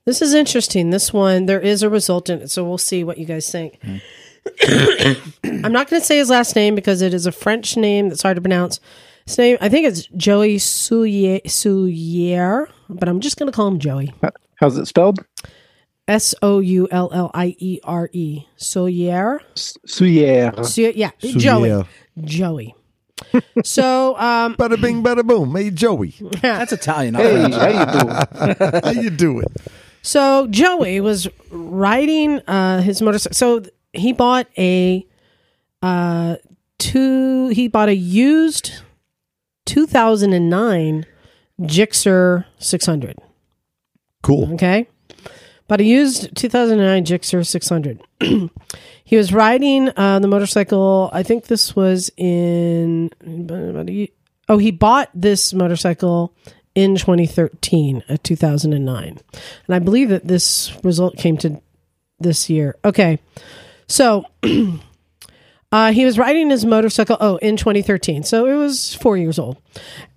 this 0.05 0.23
is 0.23 0.33
interesting. 0.33 0.89
This 0.89 1.13
one, 1.13 1.45
there 1.45 1.59
is 1.59 1.83
a 1.83 1.89
result 1.89 2.27
in 2.31 2.41
it, 2.41 2.49
so 2.49 2.63
we'll 2.63 2.79
see 2.79 3.03
what 3.03 3.19
you 3.19 3.25
guys 3.25 3.51
think. 3.51 3.79
I'm 5.43 5.71
not 5.71 5.89
going 5.89 6.01
to 6.01 6.05
say 6.05 6.17
his 6.17 6.31
last 6.31 6.55
name 6.55 6.73
because 6.73 7.03
it 7.03 7.13
is 7.13 7.27
a 7.27 7.31
French 7.31 7.77
name 7.77 8.09
that's 8.09 8.23
hard 8.23 8.35
to 8.35 8.41
pronounce. 8.41 8.79
His 9.25 9.37
name, 9.37 9.57
I 9.61 9.69
think 9.69 9.87
it's 9.87 10.07
Joey 10.07 10.57
Soulliere, 10.57 11.43
Soulliere 11.45 12.67
but 12.89 13.09
I'm 13.09 13.19
just 13.19 13.37
going 13.37 13.51
to 13.51 13.55
call 13.55 13.67
him 13.67 13.79
Joey. 13.79 14.13
How's 14.55 14.77
it 14.77 14.85
spelled? 14.85 15.25
S 16.07 16.35
O 16.41 16.59
U 16.59 16.87
L 16.91 17.09
L 17.13 17.31
I 17.33 17.55
E 17.59 17.79
R 17.83 18.09
E. 18.11 18.43
Soulliere. 18.57 19.39
Soulliere. 19.55 20.93
Yeah, 20.95 21.11
Joey. 21.19 21.85
Joey. 22.21 22.75
so, 23.63 24.17
um, 24.17 24.55
Bada 24.55 24.79
bing, 24.81 25.01
bada 25.01 25.25
boom. 25.25 25.55
Hey, 25.55 25.69
Joey, 25.69 26.13
That's 26.41 26.73
Italian. 26.73 27.15
Hey, 27.15 27.51
how 27.51 27.67
you 27.67 27.99
doing? 27.99 28.81
how 28.83 28.91
you 28.91 29.09
doing? 29.09 29.47
So 30.01 30.47
Joey 30.47 30.99
was 30.99 31.29
riding 31.49 32.39
uh, 32.47 32.81
his 32.81 33.01
motorcycle. 33.01 33.35
So 33.35 33.63
he 33.93 34.11
bought 34.11 34.47
a 34.57 35.07
uh, 35.81 36.35
two. 36.79 37.47
He 37.49 37.69
bought 37.69 37.87
a 37.87 37.95
used 37.95 38.73
2009 39.65 41.05
Gixxer 41.61 42.45
600. 42.57 43.17
Cool. 44.21 44.53
Okay, 44.53 44.87
but 45.67 45.79
he 45.79 45.91
used 45.91 46.35
2009 46.35 47.05
Gixxer 47.05 47.45
600. 47.45 48.01
he 49.03 49.17
was 49.17 49.33
riding 49.33 49.89
uh, 49.97 50.19
the 50.19 50.27
motorcycle. 50.27 51.09
I 51.13 51.23
think 51.23 51.45
this 51.45 51.75
was 51.75 52.11
in. 52.17 53.11
about 53.21 53.89
a 53.89 53.91
ye- 53.91 54.13
Oh, 54.49 54.57
he 54.57 54.71
bought 54.71 55.09
this 55.13 55.53
motorcycle 55.53 56.33
in 56.75 56.95
2013, 56.95 58.03
a 58.09 58.17
2009, 58.17 59.19
and 59.67 59.75
I 59.75 59.79
believe 59.79 60.09
that 60.09 60.27
this 60.27 60.75
result 60.83 61.15
came 61.17 61.37
to 61.37 61.61
this 62.19 62.49
year. 62.49 62.75
Okay, 62.83 63.19
so. 63.87 64.25
Uh, 65.73 65.91
he 65.91 66.05
was 66.05 66.19
riding 66.19 66.51
his 66.51 66.63
motorcycle. 66.65 67.17
Oh, 67.19 67.37
in 67.37 67.57
2013, 67.57 68.21
so 68.21 68.45
it 68.45 68.53
was 68.53 68.93
four 68.93 69.17
years 69.17 69.39
old. 69.39 69.57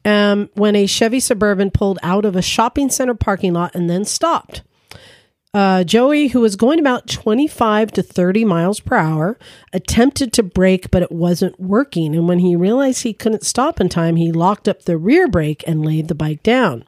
Um, 0.04 0.50
when 0.52 0.76
a 0.76 0.84
Chevy 0.84 1.18
Suburban 1.18 1.70
pulled 1.70 1.98
out 2.02 2.26
of 2.26 2.36
a 2.36 2.42
shopping 2.42 2.90
center 2.90 3.14
parking 3.14 3.54
lot 3.54 3.74
and 3.74 3.88
then 3.88 4.04
stopped. 4.04 4.60
Uh, 5.54 5.82
Joey, 5.82 6.28
who 6.28 6.40
was 6.40 6.56
going 6.56 6.78
about 6.78 7.08
25 7.08 7.90
to 7.92 8.02
30 8.02 8.44
miles 8.44 8.80
per 8.80 8.96
hour, 8.96 9.38
attempted 9.72 10.34
to 10.34 10.42
brake, 10.42 10.90
but 10.90 11.02
it 11.02 11.10
wasn't 11.10 11.58
working. 11.58 12.14
And 12.14 12.28
when 12.28 12.40
he 12.40 12.54
realized 12.54 13.04
he 13.04 13.14
couldn't 13.14 13.46
stop 13.46 13.80
in 13.80 13.88
time, 13.88 14.16
he 14.16 14.32
locked 14.32 14.68
up 14.68 14.82
the 14.82 14.98
rear 14.98 15.26
brake 15.26 15.64
and 15.66 15.86
laid 15.86 16.08
the 16.08 16.14
bike 16.14 16.42
down. 16.42 16.84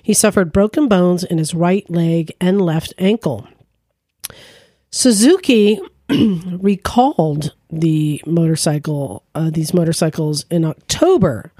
He 0.00 0.14
suffered 0.14 0.52
broken 0.52 0.86
bones 0.86 1.24
in 1.24 1.38
his 1.38 1.54
right 1.54 1.90
leg 1.90 2.30
and 2.40 2.62
left 2.62 2.94
ankle. 2.98 3.48
Suzuki 4.92 5.80
recalled 6.60 7.54
the 7.70 8.22
motorcycle, 8.26 9.24
uh, 9.34 9.50
these 9.50 9.72
motorcycles 9.72 10.44
in 10.50 10.64
October 10.64 11.52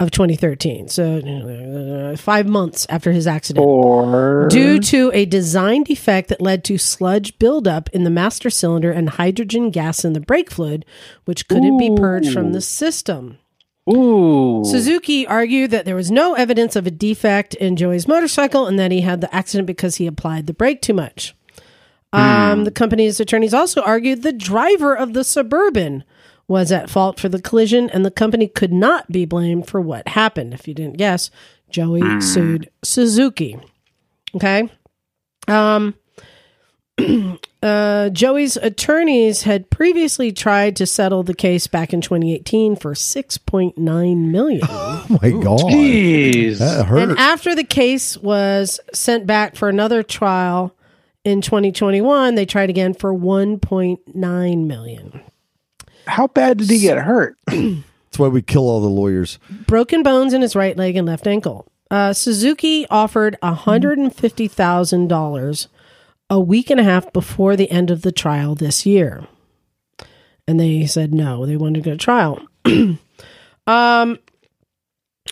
of 0.00 0.10
2013. 0.12 0.88
So 0.88 1.18
uh, 1.18 2.16
five 2.16 2.46
months 2.46 2.86
after 2.88 3.10
his 3.10 3.26
accident 3.26 3.66
Or 3.66 4.46
due 4.48 4.78
to 4.78 5.10
a 5.12 5.24
design 5.24 5.82
defect 5.82 6.28
that 6.28 6.40
led 6.40 6.62
to 6.64 6.78
sludge 6.78 7.38
buildup 7.38 7.88
in 7.90 8.04
the 8.04 8.10
master 8.10 8.48
cylinder 8.48 8.92
and 8.92 9.10
hydrogen 9.10 9.70
gas 9.70 10.04
in 10.04 10.12
the 10.12 10.20
brake 10.20 10.50
fluid, 10.50 10.84
which 11.24 11.48
couldn't 11.48 11.78
be 11.78 11.94
purged 11.96 12.32
from 12.32 12.52
the 12.52 12.60
system. 12.60 13.38
ooh, 13.90 14.62
Suzuki 14.64 15.26
argued 15.26 15.72
that 15.72 15.84
there 15.84 15.96
was 15.96 16.10
no 16.12 16.34
evidence 16.34 16.76
of 16.76 16.86
a 16.86 16.92
defect 16.92 17.54
in 17.54 17.74
Joey's 17.74 18.06
motorcycle 18.06 18.66
and 18.66 18.78
that 18.78 18.92
he 18.92 19.00
had 19.00 19.20
the 19.20 19.34
accident 19.34 19.66
because 19.66 19.96
he 19.96 20.06
applied 20.06 20.46
the 20.46 20.54
brake 20.54 20.80
too 20.80 20.94
much. 20.94 21.34
Um, 22.12 22.64
the 22.64 22.70
company's 22.70 23.20
attorneys 23.20 23.52
also 23.52 23.82
argued 23.82 24.22
the 24.22 24.32
driver 24.32 24.94
of 24.96 25.12
the 25.12 25.24
Suburban 25.24 26.04
was 26.46 26.72
at 26.72 26.88
fault 26.88 27.20
for 27.20 27.28
the 27.28 27.42
collision 27.42 27.90
and 27.90 28.04
the 28.04 28.10
company 28.10 28.48
could 28.48 28.72
not 28.72 29.12
be 29.12 29.26
blamed 29.26 29.66
for 29.68 29.80
what 29.80 30.08
happened. 30.08 30.54
If 30.54 30.66
you 30.66 30.72
didn't 30.72 30.96
guess, 30.96 31.30
Joey 31.68 32.20
sued 32.22 32.70
Suzuki. 32.82 33.58
Okay. 34.34 34.70
Um, 35.46 35.94
uh, 37.62 38.08
Joey's 38.10 38.56
attorneys 38.56 39.42
had 39.42 39.68
previously 39.70 40.32
tried 40.32 40.76
to 40.76 40.86
settle 40.86 41.22
the 41.22 41.34
case 41.34 41.66
back 41.66 41.92
in 41.92 42.00
2018 42.00 42.76
for 42.76 42.94
6.9 42.94 44.30
million. 44.30 44.60
Oh 45.10 45.18
my 45.22 45.30
god, 45.30 45.60
Jeez. 45.60 46.58
that 46.58 46.84
hurt. 46.84 46.98
and 46.98 47.18
after 47.18 47.54
the 47.54 47.64
case 47.64 48.18
was 48.18 48.78
sent 48.92 49.26
back 49.26 49.56
for 49.56 49.70
another 49.70 50.02
trial 50.02 50.74
in 51.28 51.40
2021, 51.40 52.34
they 52.34 52.44
tried 52.46 52.70
again 52.70 52.94
for 52.94 53.12
1.9 53.12 54.66
million. 54.66 55.20
How 56.06 56.26
bad 56.26 56.58
did 56.58 56.70
he 56.70 56.80
get 56.80 56.98
hurt? 56.98 57.36
That's 57.46 58.18
why 58.18 58.28
we 58.28 58.42
kill 58.42 58.68
all 58.68 58.80
the 58.80 58.88
lawyers. 58.88 59.38
Broken 59.66 60.02
bones 60.02 60.32
in 60.32 60.42
his 60.42 60.56
right 60.56 60.76
leg 60.76 60.96
and 60.96 61.06
left 61.06 61.26
ankle. 61.26 61.70
Uh, 61.90 62.12
Suzuki 62.12 62.86
offered 62.90 63.38
$150,000 63.42 65.66
a 66.30 66.40
week 66.40 66.70
and 66.70 66.80
a 66.80 66.84
half 66.84 67.12
before 67.12 67.56
the 67.56 67.70
end 67.70 67.90
of 67.90 68.02
the 68.02 68.12
trial 68.12 68.54
this 68.54 68.86
year. 68.86 69.26
And 70.46 70.58
they 70.58 70.86
said 70.86 71.12
no, 71.12 71.44
they 71.46 71.56
wanted 71.56 71.84
to 71.84 71.90
go 71.90 71.96
to 71.96 71.98
trial. 71.98 72.40
um, 73.66 74.18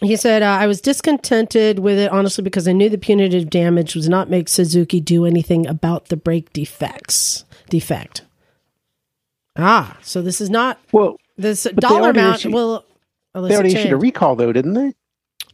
he 0.02 0.16
said, 0.16 0.42
uh, 0.42 0.46
I 0.46 0.66
was 0.66 0.80
discontented 0.80 1.78
with 1.78 1.98
it, 1.98 2.10
honestly, 2.12 2.42
because 2.44 2.68
I 2.68 2.72
knew 2.72 2.88
the 2.88 2.98
punitive 2.98 3.48
damage 3.50 3.94
was 3.94 4.08
not 4.08 4.28
make 4.30 4.48
Suzuki 4.48 5.00
do 5.00 5.24
anything 5.24 5.66
about 5.66 6.06
the 6.08 6.16
brake 6.16 6.52
defects. 6.52 7.44
Defect. 7.70 8.22
Ah, 9.56 9.96
so 10.02 10.20
this 10.22 10.40
is 10.40 10.50
not 10.50 10.78
Well, 10.92 11.16
this 11.38 11.66
dollar 11.78 12.10
amount. 12.10 12.40
issued- 12.40 12.52
will 12.52 12.84
they 13.34 13.38
elicit 13.40 13.54
already 13.56 13.74
issued 13.74 13.92
a 13.92 13.96
recall, 13.96 14.36
though, 14.36 14.52
didn't 14.52 14.74
they? 14.74 14.92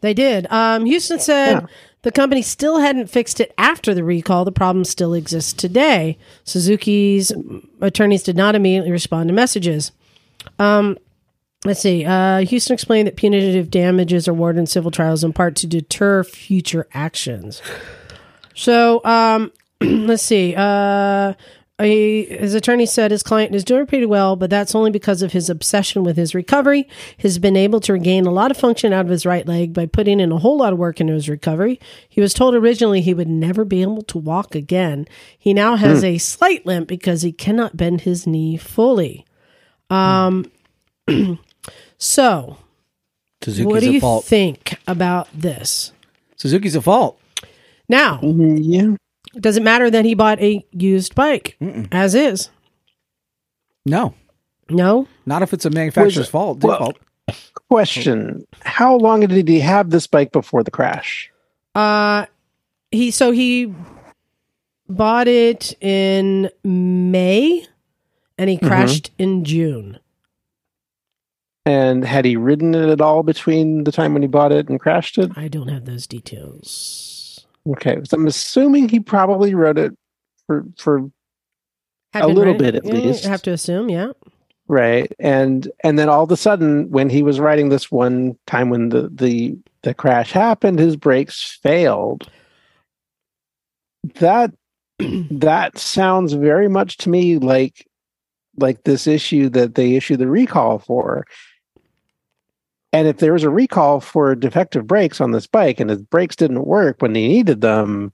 They 0.00 0.14
did. 0.14 0.46
Um, 0.50 0.84
Houston 0.86 1.20
said 1.20 1.52
Yeah. 1.52 1.66
the 2.02 2.10
company 2.10 2.42
still 2.42 2.78
hadn't 2.78 3.06
fixed 3.08 3.38
it 3.40 3.52
after 3.56 3.94
the 3.94 4.02
recall. 4.02 4.44
The 4.44 4.50
problem 4.50 4.84
still 4.84 5.14
exists 5.14 5.52
today. 5.52 6.18
Suzuki's 6.42 7.30
attorneys 7.80 8.24
did 8.24 8.36
not 8.36 8.56
immediately 8.56 8.90
respond 8.90 9.28
to 9.28 9.34
messages. 9.34 9.92
Um, 10.58 10.98
let's 11.64 11.80
see. 11.80 12.04
Uh, 12.04 12.38
Houston 12.38 12.74
explained 12.74 13.06
that 13.06 13.16
punitive 13.16 13.70
damages 13.70 14.28
are 14.28 14.32
awarded 14.32 14.60
in 14.60 14.66
civil 14.66 14.90
trials 14.90 15.24
in 15.24 15.32
part 15.32 15.56
to 15.56 15.66
deter 15.66 16.24
future 16.24 16.86
actions. 16.92 17.62
So 18.54 19.04
um, 19.04 19.52
let's 19.80 20.22
see. 20.22 20.54
Uh, 20.56 21.34
a, 21.80 22.24
his 22.26 22.54
attorney 22.54 22.86
said 22.86 23.10
his 23.10 23.22
client 23.22 23.54
is 23.54 23.64
doing 23.64 23.86
pretty 23.86 24.06
well, 24.06 24.36
but 24.36 24.50
that's 24.50 24.74
only 24.74 24.90
because 24.90 25.22
of 25.22 25.32
his 25.32 25.50
obsession 25.50 26.04
with 26.04 26.16
his 26.16 26.34
recovery. 26.34 26.88
He's 27.16 27.38
been 27.38 27.56
able 27.56 27.80
to 27.80 27.94
regain 27.94 28.26
a 28.26 28.30
lot 28.30 28.50
of 28.50 28.56
function 28.56 28.92
out 28.92 29.06
of 29.06 29.10
his 29.10 29.26
right 29.26 29.46
leg 29.46 29.72
by 29.72 29.86
putting 29.86 30.20
in 30.20 30.30
a 30.30 30.38
whole 30.38 30.58
lot 30.58 30.72
of 30.72 30.78
work 30.78 31.00
into 31.00 31.14
his 31.14 31.28
recovery. 31.28 31.80
He 32.08 32.20
was 32.20 32.34
told 32.34 32.54
originally 32.54 33.00
he 33.00 33.14
would 33.14 33.28
never 33.28 33.64
be 33.64 33.82
able 33.82 34.02
to 34.02 34.18
walk 34.18 34.54
again. 34.54 35.08
He 35.36 35.52
now 35.52 35.76
has 35.76 36.04
a 36.04 36.18
slight 36.18 36.64
limp 36.66 36.88
because 36.88 37.22
he 37.22 37.32
cannot 37.32 37.76
bend 37.76 38.02
his 38.02 38.26
knee 38.26 38.56
fully. 38.56 39.26
Um, 39.90 40.50
so 42.02 42.56
Suzuki's 43.42 43.66
what 43.72 43.80
do 43.80 43.88
a 43.90 43.92
you 43.92 44.00
fault. 44.00 44.24
think 44.24 44.74
about 44.88 45.28
this? 45.32 45.92
Suzuki's 46.36 46.74
a 46.74 46.82
fault. 46.82 47.20
Now, 47.88 48.18
Yeah. 48.22 48.96
does 49.38 49.56
it 49.56 49.62
matter 49.62 49.88
that 49.90 50.04
he 50.04 50.14
bought 50.14 50.40
a 50.40 50.64
used 50.72 51.14
bike 51.14 51.56
as 51.92 52.14
is? 52.14 52.50
No, 53.86 54.14
No. 54.68 55.06
not 55.26 55.42
if 55.42 55.52
it's 55.52 55.64
a 55.64 55.70
manufacturer's 55.70 56.18
Was- 56.18 56.28
fault. 56.28 56.62
well- 56.62 56.78
Default. 56.78 56.98
Question: 57.70 58.44
How 58.60 58.96
long 58.96 59.20
did 59.20 59.48
he 59.48 59.60
have 59.60 59.90
this 59.90 60.06
bike 60.06 60.32
before 60.32 60.62
the 60.62 60.70
crash? 60.70 61.30
Uh 61.74 62.26
he 62.90 63.10
so 63.10 63.30
he 63.30 63.72
bought 64.88 65.26
it 65.28 65.74
in 65.80 66.50
May 66.64 67.64
and 68.36 68.50
he 68.50 68.58
crashed 68.58 69.10
in 69.18 69.44
June. 69.44 69.98
And 71.64 72.04
had 72.04 72.24
he 72.24 72.36
ridden 72.36 72.74
it 72.74 72.88
at 72.88 73.00
all 73.00 73.22
between 73.22 73.84
the 73.84 73.92
time 73.92 74.12
when 74.14 74.22
he 74.22 74.28
bought 74.28 74.50
it 74.52 74.68
and 74.68 74.80
crashed 74.80 75.16
it? 75.18 75.30
I 75.36 75.46
don't 75.48 75.68
have 75.68 75.84
those 75.84 76.06
details. 76.08 77.46
Okay, 77.68 78.00
so 78.04 78.16
I'm 78.16 78.26
assuming 78.26 78.88
he 78.88 78.98
probably 78.98 79.54
rode 79.54 79.78
it 79.78 79.96
for 80.48 80.64
for 80.76 81.08
Had 82.12 82.24
A 82.24 82.26
little 82.26 82.52
riding- 82.54 82.58
bit 82.58 82.74
at 82.74 82.84
least. 82.84 83.24
I 83.24 83.28
have 83.28 83.42
to 83.42 83.52
assume, 83.52 83.88
yeah. 83.88 84.10
right, 84.66 85.12
and 85.20 85.70
and 85.84 85.96
then 85.96 86.08
all 86.08 86.24
of 86.24 86.30
a 86.32 86.36
sudden, 86.36 86.90
when 86.90 87.08
he 87.08 87.22
was 87.22 87.38
riding 87.38 87.68
this 87.68 87.92
one 87.92 88.36
time 88.48 88.68
when 88.68 88.88
the 88.88 89.08
the 89.14 89.56
the 89.82 89.94
crash 89.94 90.32
happened, 90.32 90.80
his 90.80 90.96
brakes 90.96 91.58
failed. 91.62 92.28
That 94.18 94.52
that 94.98 95.78
sounds 95.78 96.32
very 96.32 96.68
much 96.68 96.96
to 96.98 97.08
me 97.08 97.38
like 97.38 97.86
like 98.58 98.82
this 98.82 99.06
issue 99.06 99.48
that 99.50 99.76
they 99.76 99.94
issue 99.94 100.16
the 100.16 100.26
recall 100.28 100.80
for. 100.80 101.24
And 102.92 103.08
if 103.08 103.18
there 103.18 103.32
was 103.32 103.42
a 103.42 103.50
recall 103.50 104.00
for 104.00 104.34
defective 104.34 104.86
brakes 104.86 105.20
on 105.20 105.30
this 105.30 105.46
bike 105.46 105.80
and 105.80 105.88
his 105.88 106.02
brakes 106.02 106.36
didn't 106.36 106.66
work 106.66 107.00
when 107.00 107.14
he 107.14 107.26
needed 107.26 107.62
them, 107.62 108.12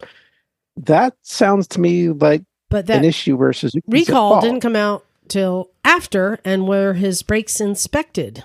that 0.76 1.14
sounds 1.22 1.66
to 1.68 1.80
me 1.80 2.10
like 2.10 2.42
But 2.68 2.88
an 2.88 3.04
issue 3.04 3.36
Suzuki's 3.52 3.82
recall 3.88 4.40
didn't 4.40 4.60
come 4.60 4.76
out 4.76 5.04
till 5.26 5.70
after 5.84 6.38
and 6.44 6.68
were 6.68 6.94
his 6.94 7.22
brakes 7.22 7.60
inspected. 7.60 8.44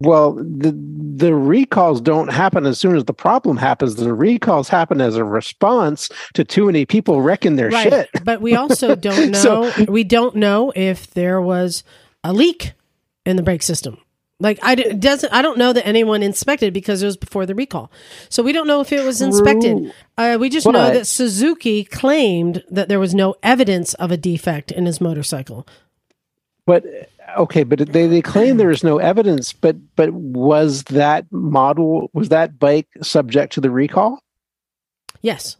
Well, 0.00 0.32
the 0.34 0.74
the 1.16 1.34
recalls 1.34 2.00
don't 2.00 2.32
happen 2.32 2.66
as 2.66 2.78
soon 2.78 2.96
as 2.96 3.04
the 3.04 3.14
problem 3.14 3.56
happens. 3.56 3.94
The 3.94 4.12
recalls 4.12 4.68
happen 4.68 5.00
as 5.00 5.16
a 5.16 5.24
response 5.24 6.08
to 6.34 6.44
too 6.44 6.66
many 6.66 6.84
people 6.84 7.22
wrecking 7.22 7.56
their 7.56 7.70
right. 7.70 7.88
shit. 7.88 8.10
But 8.24 8.40
we 8.40 8.54
also 8.54 8.94
don't 8.96 9.30
know 9.30 9.38
So- 9.70 9.84
we 9.88 10.04
don't 10.04 10.36
know 10.36 10.72
if 10.74 11.12
there 11.14 11.40
was 11.40 11.84
a 12.22 12.32
leak 12.32 12.72
in 13.24 13.36
the 13.36 13.42
brake 13.42 13.62
system. 13.62 13.98
Like 14.40 14.58
I 14.62 14.74
doesn't 14.74 15.32
I 15.32 15.42
don't 15.42 15.58
know 15.58 15.72
that 15.72 15.86
anyone 15.86 16.22
inspected 16.22 16.74
because 16.74 17.02
it 17.02 17.06
was 17.06 17.16
before 17.16 17.46
the 17.46 17.54
recall. 17.54 17.92
So 18.28 18.42
we 18.42 18.52
don't 18.52 18.66
know 18.66 18.80
if 18.80 18.92
it 18.92 19.04
was 19.04 19.22
inspected. 19.22 19.92
Uh, 20.18 20.36
we 20.40 20.48
just 20.48 20.66
know 20.66 20.92
that 20.92 21.06
Suzuki 21.06 21.84
claimed 21.84 22.64
that 22.68 22.88
there 22.88 22.98
was 22.98 23.14
no 23.14 23.36
evidence 23.42 23.94
of 23.94 24.10
a 24.10 24.16
defect 24.16 24.72
in 24.72 24.86
his 24.86 25.00
motorcycle. 25.00 25.66
But 26.66 26.84
okay, 27.38 27.62
but 27.62 27.78
they, 27.78 28.06
they 28.06 28.22
claim 28.22 28.56
there 28.56 28.70
is 28.70 28.82
no 28.82 28.98
evidence. 28.98 29.52
But 29.52 29.76
but 29.94 30.12
was 30.12 30.82
that 30.84 31.30
model 31.30 32.10
was 32.12 32.30
that 32.30 32.58
bike 32.58 32.88
subject 33.02 33.52
to 33.54 33.60
the 33.60 33.70
recall? 33.70 34.18
Yes. 35.22 35.56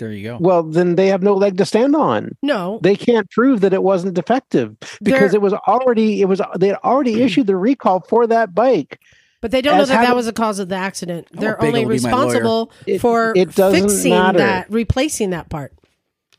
There 0.00 0.12
you 0.12 0.22
go. 0.22 0.38
Well, 0.40 0.62
then 0.62 0.94
they 0.96 1.08
have 1.08 1.22
no 1.22 1.34
leg 1.34 1.58
to 1.58 1.66
stand 1.66 1.94
on. 1.94 2.34
No. 2.42 2.80
They 2.82 2.96
can't 2.96 3.30
prove 3.30 3.60
that 3.60 3.74
it 3.74 3.82
wasn't 3.82 4.14
defective 4.14 4.74
because 5.02 5.32
There- 5.32 5.34
it 5.34 5.42
was 5.42 5.52
already 5.52 6.22
it 6.22 6.24
was 6.24 6.40
they 6.58 6.68
had 6.68 6.78
already 6.82 7.14
hmm. 7.14 7.20
issued 7.20 7.46
the 7.46 7.56
recall 7.56 8.00
for 8.00 8.26
that 8.26 8.54
bike. 8.54 8.98
But 9.42 9.50
they 9.50 9.60
don't 9.60 9.76
know 9.76 9.82
As 9.82 9.88
that 9.90 10.06
that 10.06 10.16
was 10.16 10.24
the 10.24 10.32
cause 10.32 10.58
of 10.58 10.70
the 10.70 10.76
accident. 10.76 11.28
They're 11.32 11.62
only 11.62 11.84
will 11.84 11.96
be 11.96 12.00
my 12.00 12.12
lawyer. 12.12 12.24
responsible 12.24 12.72
for 12.98 13.34
it 13.36 13.54
doesn't 13.54 13.90
fixing 13.90 14.12
matter. 14.12 14.38
that, 14.38 14.70
replacing 14.70 15.30
that 15.30 15.50
part 15.50 15.74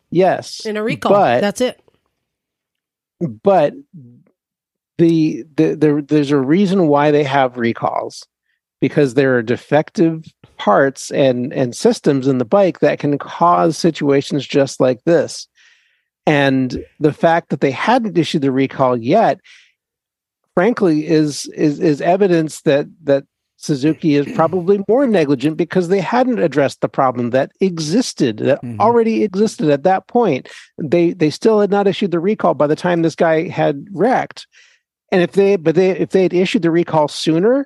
Yes, 0.10 0.66
in 0.66 0.76
a 0.76 0.84
recall. 0.84 1.12
but 1.12 1.42
That's 1.42 1.62
it. 1.62 1.80
but 3.20 3.74
the, 4.98 5.46
the 5.56 5.76
the 5.76 6.06
there's 6.08 6.32
a 6.32 6.38
reason 6.38 6.88
why 6.88 7.12
they 7.12 7.24
have 7.24 7.58
recalls 7.58 8.26
because 8.82 9.14
there 9.14 9.38
are 9.38 9.42
defective 9.44 10.26
parts 10.58 11.12
and 11.12 11.54
and 11.54 11.76
systems 11.76 12.28
in 12.28 12.38
the 12.40 12.46
bike 12.46 12.80
that 12.80 13.00
can 13.00 13.18
cause 13.18 13.78
situations 13.78 14.46
just 14.46 14.82
like 14.82 15.02
this. 15.06 15.48
And 16.28 16.84
the 17.00 17.14
fact 17.14 17.50
that 17.50 17.62
they 17.62 17.72
hadn't 17.72 18.18
issued 18.18 18.42
the 18.42 18.52
recall 18.52 18.98
yet 18.98 19.40
frankly 20.54 21.08
is 21.08 21.46
is 21.56 21.80
is 21.80 22.02
evidence 22.02 22.62
that 22.62 22.88
that 23.04 23.24
Suzuki 23.58 24.16
is 24.16 24.28
probably 24.36 24.84
more 24.88 25.08
negligent 25.08 25.56
because 25.58 25.88
they 25.88 26.02
hadn't 26.02 26.40
addressed 26.40 26.82
the 26.82 26.90
problem 26.90 27.30
that 27.30 27.52
existed 27.62 28.38
that 28.38 28.62
Mhm. 28.64 28.80
already 28.80 29.24
existed 29.24 29.70
at 29.70 29.84
that 29.84 30.08
point. 30.08 30.50
They 30.78 31.14
they 31.14 31.30
still 31.30 31.60
had 31.62 31.72
not 31.72 31.88
issued 31.88 32.12
the 32.12 32.20
recall 32.20 32.54
by 32.54 32.68
the 32.68 32.76
time 32.76 33.02
this 33.02 33.16
guy 33.16 33.48
had 33.48 33.86
wrecked. 33.92 34.48
And 35.12 35.22
if 35.22 35.32
they 35.34 35.56
but 35.56 35.76
they 35.76 35.92
if 35.92 36.10
they 36.10 36.24
had 36.24 36.34
issued 36.34 36.62
the 36.64 36.72
recall 36.72 37.08
sooner 37.08 37.66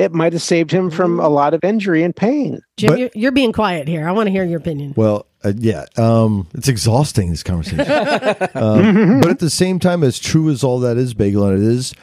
it 0.00 0.12
might 0.12 0.32
have 0.32 0.42
saved 0.42 0.70
him 0.70 0.90
from 0.90 1.20
a 1.20 1.28
lot 1.28 1.54
of 1.54 1.62
injury 1.62 2.02
and 2.02 2.16
pain 2.16 2.60
Jim, 2.76 2.90
But- 2.90 2.98
you're, 2.98 3.10
you're 3.14 3.32
being 3.32 3.52
quiet 3.52 3.86
here. 3.86 4.08
I 4.08 4.12
want 4.12 4.26
to 4.26 4.30
hear 4.30 4.44
your 4.44 4.58
opinion. 4.58 4.94
Well, 4.96 5.26
uh, 5.44 5.52
yeah, 5.56 5.84
um, 5.96 6.48
it's 6.54 6.68
exhausting 6.68 7.30
this 7.30 7.42
conversation. 7.42 7.80
um, 8.54 9.20
but 9.20 9.30
at 9.30 9.38
the 9.38 9.50
same 9.50 9.78
time, 9.78 10.02
as 10.02 10.18
true 10.18 10.50
as 10.50 10.62
all 10.64 10.80
that 10.80 10.96
is, 10.96 11.14
Bagel, 11.14 11.46
and 11.46 11.62
it 11.62 11.66
is, 11.66 11.94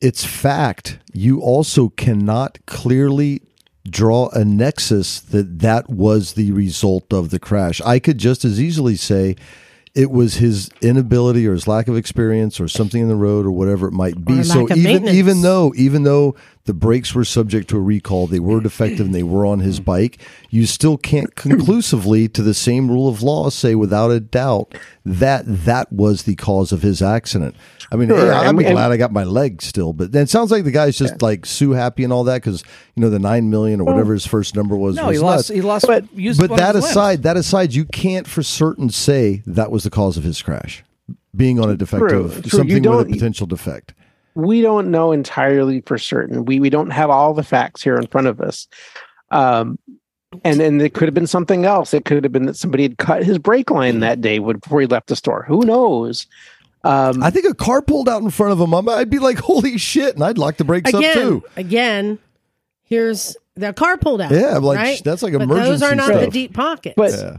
it's 0.00 0.24
fact. 0.24 0.98
You 1.12 1.40
also 1.40 1.88
cannot 1.88 2.58
clearly 2.66 3.42
draw 3.88 4.28
a 4.30 4.44
nexus 4.44 5.20
that 5.20 5.60
that 5.60 5.88
was 5.88 6.34
the 6.34 6.52
result 6.52 7.12
of 7.12 7.30
the 7.30 7.38
crash. 7.38 7.80
I 7.82 7.98
could 7.98 8.18
just 8.18 8.44
as 8.44 8.60
easily 8.60 8.96
say 8.96 9.36
it 9.94 10.10
was 10.10 10.34
his 10.34 10.70
inability 10.80 11.46
or 11.46 11.52
his 11.52 11.66
lack 11.66 11.88
of 11.88 11.96
experience 11.96 12.60
or 12.60 12.68
something 12.68 13.02
in 13.02 13.08
the 13.08 13.16
road 13.16 13.46
or 13.46 13.50
whatever 13.50 13.88
it 13.88 13.92
might 13.92 14.24
be. 14.24 14.40
Or 14.40 14.44
so 14.44 14.66
of 14.66 14.76
even 14.76 15.08
even 15.08 15.42
though 15.42 15.72
even 15.76 16.02
though 16.02 16.36
the 16.68 16.74
brakes 16.74 17.12
were 17.14 17.24
subject 17.24 17.68
to 17.70 17.76
a 17.76 17.80
recall, 17.80 18.28
they 18.28 18.38
were 18.38 18.60
defective, 18.60 19.06
and 19.06 19.14
they 19.14 19.24
were 19.24 19.44
on 19.44 19.58
his 19.58 19.80
bike, 19.80 20.20
you 20.50 20.66
still 20.66 20.96
can't 20.96 21.34
conclusively, 21.34 22.28
to 22.28 22.42
the 22.42 22.54
same 22.54 22.88
rule 22.90 23.08
of 23.08 23.22
law, 23.22 23.50
say 23.50 23.74
without 23.74 24.10
a 24.12 24.20
doubt 24.20 24.72
that 25.04 25.42
that 25.46 25.92
was 25.92 26.22
the 26.22 26.36
cause 26.36 26.70
of 26.70 26.82
his 26.82 27.02
accident. 27.02 27.56
I 27.90 27.96
mean, 27.96 28.08
Sure, 28.10 28.26
yeah, 28.26 28.40
I'm 28.40 28.58
and- 28.58 28.68
glad 28.68 28.92
I 28.92 28.96
got 28.98 29.12
my 29.12 29.24
leg 29.24 29.62
still, 29.62 29.92
but 29.92 30.12
then 30.12 30.22
it 30.24 30.28
sounds 30.30 30.50
like 30.50 30.62
the 30.64 30.70
guy's 30.70 30.96
just 30.98 31.22
like 31.22 31.46
sue 31.46 31.70
happy 31.72 32.04
and 32.04 32.12
all 32.12 32.24
that 32.24 32.42
because 32.42 32.62
you 32.94 33.00
know 33.00 33.10
the 33.10 33.18
nine 33.18 33.48
million 33.50 33.80
or 33.80 33.84
whatever 33.84 34.12
his 34.12 34.26
first 34.26 34.54
number 34.54 34.76
was. 34.76 34.94
No, 34.96 35.06
was 35.06 35.16
he 35.16 35.22
lost. 35.22 35.36
nuts. 35.36 35.48
He 35.48 35.60
lost. 35.62 35.86
But- 35.86 36.04
used 36.14 36.38
But 36.38 36.50
that 36.56 36.74
his 36.74 36.84
limbs. 36.84 36.90
aside, 36.90 37.22
that 37.24 37.36
aside, 37.38 37.72
you 37.74 37.86
can't 37.86 38.26
for 38.26 38.42
certain 38.42 38.90
say 38.90 39.42
that 39.46 39.70
was 39.70 39.84
the 39.84 39.90
cause 39.90 40.16
of 40.18 40.24
his 40.24 40.42
crash, 40.42 40.84
being 41.34 41.58
on 41.58 41.70
a 41.70 41.76
defective 41.76 42.08
True, 42.32 42.42
true. 42.42 42.50
something 42.58 42.82
with 42.82 43.08
a 43.08 43.10
potential 43.10 43.46
defect. 43.46 43.94
We 44.38 44.60
don't 44.62 44.90
know 44.90 45.10
entirely 45.12 45.80
for 45.82 45.98
certain. 45.98 46.44
We 46.44 46.60
we 46.60 46.70
don't 46.70 46.90
have 46.90 47.10
all 47.10 47.34
the 47.34 47.42
facts 47.42 47.82
here 47.82 47.96
in 47.96 48.06
front 48.06 48.28
of 48.28 48.40
us. 48.40 48.68
Um, 49.30 49.78
and 50.44 50.60
and 50.60 50.80
it 50.80 50.94
could 50.94 51.08
have 51.08 51.14
been 51.14 51.26
something 51.26 51.64
else. 51.64 51.92
It 51.92 52.04
could 52.04 52.22
have 52.24 52.32
been 52.32 52.46
that 52.46 52.56
somebody 52.56 52.84
had 52.84 52.98
cut 52.98 53.24
his 53.24 53.38
brake 53.38 53.70
line 53.70 54.00
that 54.00 54.20
day 54.20 54.38
before 54.38 54.80
he 54.80 54.86
left 54.86 55.08
the 55.08 55.16
store. 55.16 55.44
Who 55.48 55.64
knows? 55.64 56.26
Um, 56.84 57.22
I 57.22 57.30
think 57.30 57.46
a 57.46 57.54
car 57.54 57.82
pulled 57.82 58.08
out 58.08 58.22
in 58.22 58.30
front 58.30 58.52
of 58.52 58.60
him. 58.60 58.72
I'm- 58.72 58.88
I'd 58.88 59.10
be 59.10 59.18
like, 59.18 59.38
"Holy 59.38 59.76
shit!" 59.78 60.14
and 60.14 60.22
I'd 60.22 60.38
lock 60.38 60.56
the 60.58 60.64
brakes 60.64 60.94
up 60.94 61.00
again, 61.00 61.14
too. 61.16 61.42
again, 61.56 62.18
here's 62.84 63.36
the 63.56 63.72
car 63.72 63.96
pulled 63.98 64.20
out. 64.20 64.30
Yeah, 64.30 64.56
I'm 64.56 64.62
like, 64.62 64.78
right? 64.78 65.02
that's 65.04 65.22
like 65.24 65.32
but 65.32 65.48
those 65.48 65.82
are 65.82 65.96
not 65.96 66.12
the 66.12 66.28
deep 66.28 66.54
pockets. 66.54 66.94
But- 66.96 67.10
Yeah. 67.12 67.36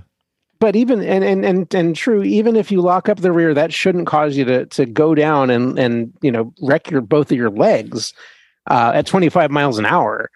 But 0.60 0.76
even 0.76 1.02
and, 1.02 1.24
and 1.24 1.46
and 1.46 1.74
and 1.74 1.96
true, 1.96 2.24
even 2.24 2.56
if 2.56 2.72
you 2.72 2.82
lock 2.82 3.10
up 3.10 3.20
the 3.20 3.32
rear, 3.32 3.54
that 3.54 3.74
shouldn't 3.74 4.08
cause 4.08 4.36
you 4.36 4.46
to 4.46 4.66
to 4.68 4.86
go 4.86 5.16
down 5.16 5.50
and 5.50 5.80
and 5.80 6.14
you 6.22 6.32
know 6.32 6.54
wreck 6.62 6.92
your 6.92 7.02
both 7.02 7.32
of 7.32 7.38
your 7.38 7.50
legs 7.50 8.14
uh, 8.70 8.92
at 8.94 9.06
25 9.06 9.52
miles 9.52 9.80
an 9.80 9.86
hour. 9.86 10.30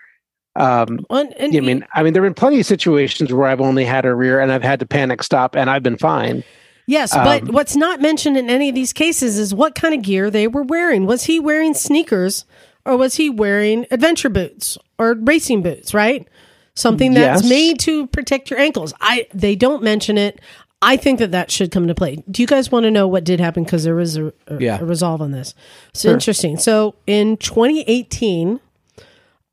Um, 0.55 1.05
Well, 1.09 1.27
and 1.37 1.55
I 1.55 1.59
mean, 1.59 1.85
I 1.93 2.03
mean, 2.03 2.13
there 2.13 2.23
have 2.23 2.29
been 2.29 2.39
plenty 2.39 2.59
of 2.59 2.65
situations 2.65 3.33
where 3.33 3.47
I've 3.47 3.61
only 3.61 3.85
had 3.85 4.05
a 4.05 4.13
rear 4.13 4.39
and 4.39 4.51
I've 4.51 4.63
had 4.63 4.79
to 4.81 4.85
panic 4.85 5.23
stop 5.23 5.55
and 5.55 5.69
I've 5.69 5.83
been 5.83 5.97
fine. 5.97 6.43
Yes, 6.85 7.13
but 7.13 7.43
Um, 7.43 7.47
what's 7.49 7.75
not 7.75 8.01
mentioned 8.01 8.37
in 8.37 8.49
any 8.49 8.69
of 8.69 8.75
these 8.75 8.93
cases 8.93 9.37
is 9.37 9.53
what 9.53 9.73
kind 9.73 9.93
of 9.93 10.01
gear 10.01 10.29
they 10.29 10.47
were 10.47 10.63
wearing. 10.63 11.05
Was 11.05 11.23
he 11.23 11.39
wearing 11.39 11.73
sneakers 11.73 12.45
or 12.85 12.97
was 12.97 13.15
he 13.15 13.29
wearing 13.29 13.85
adventure 13.89 14.29
boots 14.29 14.77
or 14.99 15.13
racing 15.13 15.61
boots, 15.63 15.93
right? 15.93 16.27
Something 16.75 17.13
that's 17.13 17.43
Yes. 17.43 17.49
made 17.49 17.79
to 17.81 18.07
protect 18.07 18.49
your 18.49 18.59
ankles. 18.59 18.93
I 18.99 19.27
they 19.33 19.55
don't 19.55 19.83
mention 19.83 20.17
it. 20.17 20.41
I 20.81 20.97
think 20.97 21.19
that 21.19 21.31
that 21.31 21.49
should 21.49 21.71
come 21.71 21.83
into 21.83 21.95
play. 21.95 22.21
Do 22.29 22.41
you 22.41 22.47
guys 22.47 22.69
want 22.71 22.83
to 22.83 22.91
know 22.91 23.07
what 23.07 23.23
did 23.23 23.39
happen 23.39 23.63
because 23.63 23.85
there 23.85 23.95
was 23.95 24.17
a, 24.17 24.33
a, 24.47 24.59
Yeah. 24.59 24.79
a 24.81 24.85
resolve 24.85 25.21
on 25.21 25.31
this? 25.31 25.53
It's 25.89 26.03
interesting. 26.03 26.57
So 26.57 26.95
in 27.07 27.37
2018, 27.37 28.59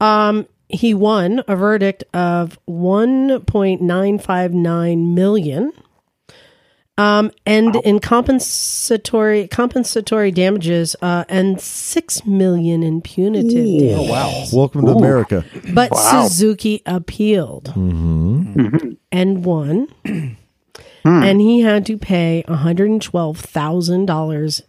um, 0.01 0.47
he 0.69 0.93
won 0.95 1.43
a 1.47 1.55
verdict 1.57 2.03
of 2.15 2.59
1.959 2.69 5.15
million. 5.15 5.73
Um, 7.01 7.31
and 7.47 7.77
in 7.77 7.99
compensatory 8.01 9.49
compensatory 9.49 10.31
damages, 10.31 10.95
uh, 11.01 11.25
and 11.29 11.61
six 11.61 12.27
million 12.27 12.83
in 12.83 13.01
punitive 13.01 13.51
damages. 13.53 13.99
Oh 13.99 14.11
wow. 14.11 14.45
Welcome 14.53 14.85
to 14.87 14.93
America. 14.93 15.45
But 15.73 15.91
Wow. 15.93 16.27
Suzuki 16.29 16.83
appealed 16.87 17.73
Mm-hmm. 17.75 18.91
and 19.13 19.45
won, 19.45 19.89
and 21.05 21.41
he 21.41 21.61
had 21.61 21.87
to 21.87 21.97
pay 21.97 22.45
one 22.47 22.59
hundred 22.59 22.91
and 22.91 23.01
twelve 23.03 23.39
thousand 23.39 24.07
dollars 24.07 24.63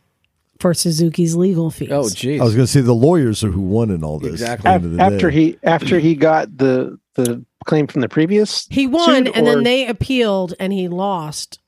for 0.59 0.73
Suzuki's 0.73 1.35
legal 1.35 1.71
fees. 1.71 1.91
Oh 1.91 2.03
jeez. 2.03 2.39
I 2.39 2.43
was 2.43 2.53
going 2.55 2.65
to 2.67 2.71
say 2.71 2.81
the 2.81 2.93
lawyers 2.93 3.43
are 3.43 3.49
who 3.51 3.61
won 3.61 3.89
in 3.89 4.03
all 4.03 4.19
this. 4.19 4.33
Exactly. 4.33 4.69
at 4.69 4.81
the 4.81 4.85
end 4.87 4.93
of 4.93 4.97
the 4.97 5.03
after 5.03 5.29
day. 5.31 5.35
he 5.37 5.59
after 5.63 5.99
he 5.99 6.15
got 6.15 6.55
the 6.57 6.97
the 7.15 7.43
claim 7.65 7.87
from 7.87 8.01
the 8.01 8.09
previous 8.09 8.67
he 8.69 8.87
won, 8.87 9.25
suit, 9.25 9.35
and 9.35 9.47
or- 9.47 9.51
then 9.55 9.63
they 9.63 9.87
appealed, 9.87 10.53
and 10.59 10.71
he 10.71 10.87
lost 10.87 11.59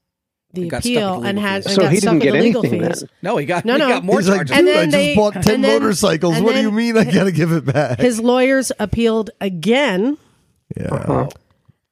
the 0.54 0.62
And 0.64 0.72
got 0.72 0.84
stuck 0.84 0.92
appeal, 0.94 1.22
the 1.22 1.28
and 1.28 1.38
legal 1.38 1.50
had 1.50 1.64
fees. 1.64 1.78
and 1.78 1.84
so 1.84 1.90
he 1.90 2.00
didn't 2.00 2.20
get 2.20 2.32
the 2.34 2.40
legal 2.40 2.66
anything 2.66 2.90
fees. 2.90 3.00
then. 3.02 3.10
no, 3.24 3.38
he 3.38 3.46
got. 3.46 3.66
No, 3.66 3.74
he 3.74 3.80
no. 3.80 3.88
got 3.90 4.04
more 4.04 4.20
He's 4.20 4.30
like, 4.30 4.38
charges. 4.48 4.58
And 4.58 4.68
dude, 4.68 4.76
then 4.76 4.94
I 4.94 5.06
just 5.06 5.16
bought 5.16 5.34
ten 5.44 5.62
then- 5.62 5.82
motorcycles. 5.82 6.40
What 6.42 6.54
do 6.56 6.62
you 6.62 6.72
mean 6.72 6.96
I 6.98 7.04
got 7.06 7.24
to 7.26 7.32
give 7.32 7.52
it 7.52 7.66
back? 7.66 8.00
His 8.00 8.20
lawyers 8.20 8.72
appealed 8.80 9.32
again, 9.42 10.18
yeah. 10.78 10.88
Uh-huh. 10.94 11.30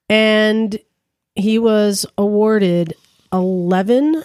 and 0.09 0.79
he 1.35 1.57
was 1.59 2.05
awarded 2.17 2.93
eleven 3.33 4.23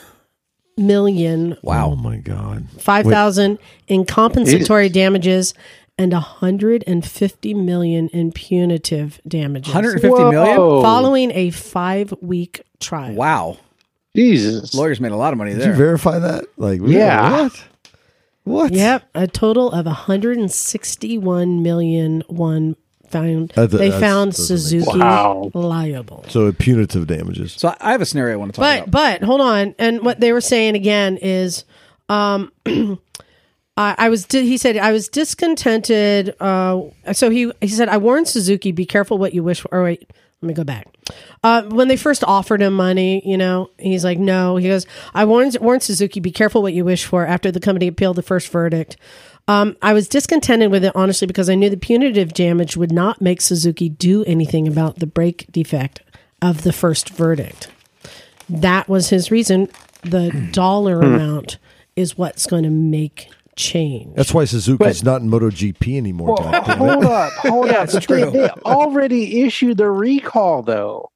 million 0.76 1.56
wow. 1.62 1.92
Oh 1.92 1.96
my 1.96 2.18
god. 2.18 2.68
five 2.78 3.06
thousand 3.06 3.58
in 3.88 4.04
compensatory 4.04 4.88
damages 4.90 5.54
and 5.96 6.12
hundred 6.12 6.84
and 6.86 7.02
fifty 7.06 7.54
million 7.54 8.08
in 8.08 8.30
punitive 8.32 9.18
damages. 9.26 9.72
150 9.72 10.08
million. 10.24 10.56
Whoa. 10.58 10.82
following 10.82 11.30
a 11.32 11.50
five 11.50 12.12
week 12.20 12.60
trial. 12.80 13.14
Wow. 13.14 13.56
Jesus. 14.16 14.74
Lawyers 14.74 15.01
made 15.01 15.12
a 15.12 15.16
lot 15.16 15.32
of 15.32 15.38
money 15.38 15.55
Did 15.55 15.64
you 15.66 15.72
verify 15.74 16.18
that? 16.18 16.44
Like, 16.56 16.80
Yeah. 16.84 17.43
What? 17.43 17.64
What? 18.44 18.72
Yep, 18.72 19.02
a 19.14 19.26
total 19.26 19.70
of 19.72 19.86
161 19.86 21.62
million 21.62 22.22
one 22.28 22.76
found. 23.09 23.51
That- 23.51 23.70
they 23.70 23.88
that's- 23.90 24.01
found 24.01 24.32
doesn't 24.32 24.44
Suzuki 24.59 24.98
Wow. 24.98 25.51
liable. 25.55 26.24
So 26.28 26.51
punitive 26.52 27.06
damages. 27.06 27.55
So 27.56 27.68
I- 27.68 27.76
I 27.80 27.93
have 27.93 28.01
a 28.01 28.06
scenario 28.06 28.34
I 28.34 28.36
want 28.36 28.52
to 28.55 28.60
talk 28.60 28.62
But 28.62 28.88
about. 28.88 29.20
but 29.20 29.26
hold 29.26 29.40
on, 29.40 29.74
and 29.78 30.02
what 30.02 30.20
they 30.20 30.32
were 30.32 30.40
saying 30.40 30.74
again 30.76 31.16
is, 31.20 31.64
um, 32.09 32.52
I, 33.78 33.94
I 33.98 34.09
was 34.09 34.24
di- 34.24 34.47
he 34.47 34.56
said 34.56 34.76
I 34.76 34.93
was 34.93 35.09
discontented. 35.09 36.34
Uh, 36.40 36.82
so 37.12 37.30
he 37.30 37.52
he 37.60 37.68
said 37.68 37.88
I 37.88 37.98
warned 37.98 38.26
Suzuki, 38.28 38.72
be 38.72 38.86
careful 38.86 39.18
what 39.18 39.34
you 39.34 39.43
wish 39.43 39.60
for. 39.60 39.68
Or 39.72 39.82
wait, 39.84 40.10
let 40.42 40.48
me 40.48 40.54
go 40.54 40.64
back. 40.64 40.86
Uh, 41.42 41.62
when 41.62 41.88
they 41.88 41.96
first 41.96 42.22
offered 42.24 42.60
him 42.60 42.74
money, 42.74 43.22
you 43.24 43.36
know, 43.38 43.70
he's 43.78 44.04
like, 44.04 44.18
no. 44.18 44.56
He 44.56 44.68
goes, 44.68 44.86
I 45.14 45.24
warned 45.24 45.56
warned 45.60 45.82
Suzuki, 45.82 46.20
be 46.20 46.30
careful 46.30 46.62
what 46.62 46.74
you 46.74 46.84
wish 46.84 47.04
for. 47.04 47.26
After 47.26 47.50
the 47.50 47.60
company 47.60 47.86
appealed 47.86 48.16
the 48.16 48.22
first 48.22 48.48
verdict. 48.48 48.96
Um, 49.48 49.76
I 49.80 49.92
was 49.92 50.08
discontented 50.08 50.72
with 50.72 50.84
it 50.84 50.92
honestly 50.96 51.26
because 51.26 51.48
I 51.48 51.54
knew 51.54 51.70
the 51.70 51.76
punitive 51.76 52.32
damage 52.32 52.76
would 52.76 52.90
not 52.90 53.20
make 53.22 53.40
Suzuki 53.40 53.88
do 53.88 54.24
anything 54.24 54.66
about 54.66 54.98
the 54.98 55.06
brake 55.06 55.46
defect 55.52 56.02
of 56.42 56.62
the 56.62 56.72
first 56.72 57.10
verdict 57.10 57.68
that 58.48 58.88
was 58.88 59.08
his 59.08 59.30
reason. 59.30 59.68
The 60.02 60.30
dollar 60.52 61.00
amount 61.00 61.58
is 61.96 62.16
what's 62.16 62.46
going 62.46 62.62
to 62.62 62.70
make 62.70 63.28
change. 63.56 64.14
That's 64.16 64.32
why 64.34 64.44
Suzuki's 64.44 65.02
not 65.02 65.22
in 65.22 65.30
MotoGP 65.30 65.96
anymore. 65.96 66.36
Well, 66.38 66.52
God 66.52 66.64
hold 66.78 67.04
up, 67.04 67.32
hold 67.34 67.66
Yeah, 67.70 67.72
up. 67.78 67.84
it's 67.84 67.94
But 67.94 68.08
they, 68.08 68.30
they 68.30 68.48
already 68.64 69.42
issued 69.42 69.78
the 69.78 69.90
recall, 69.90 70.62
though. 70.62 71.10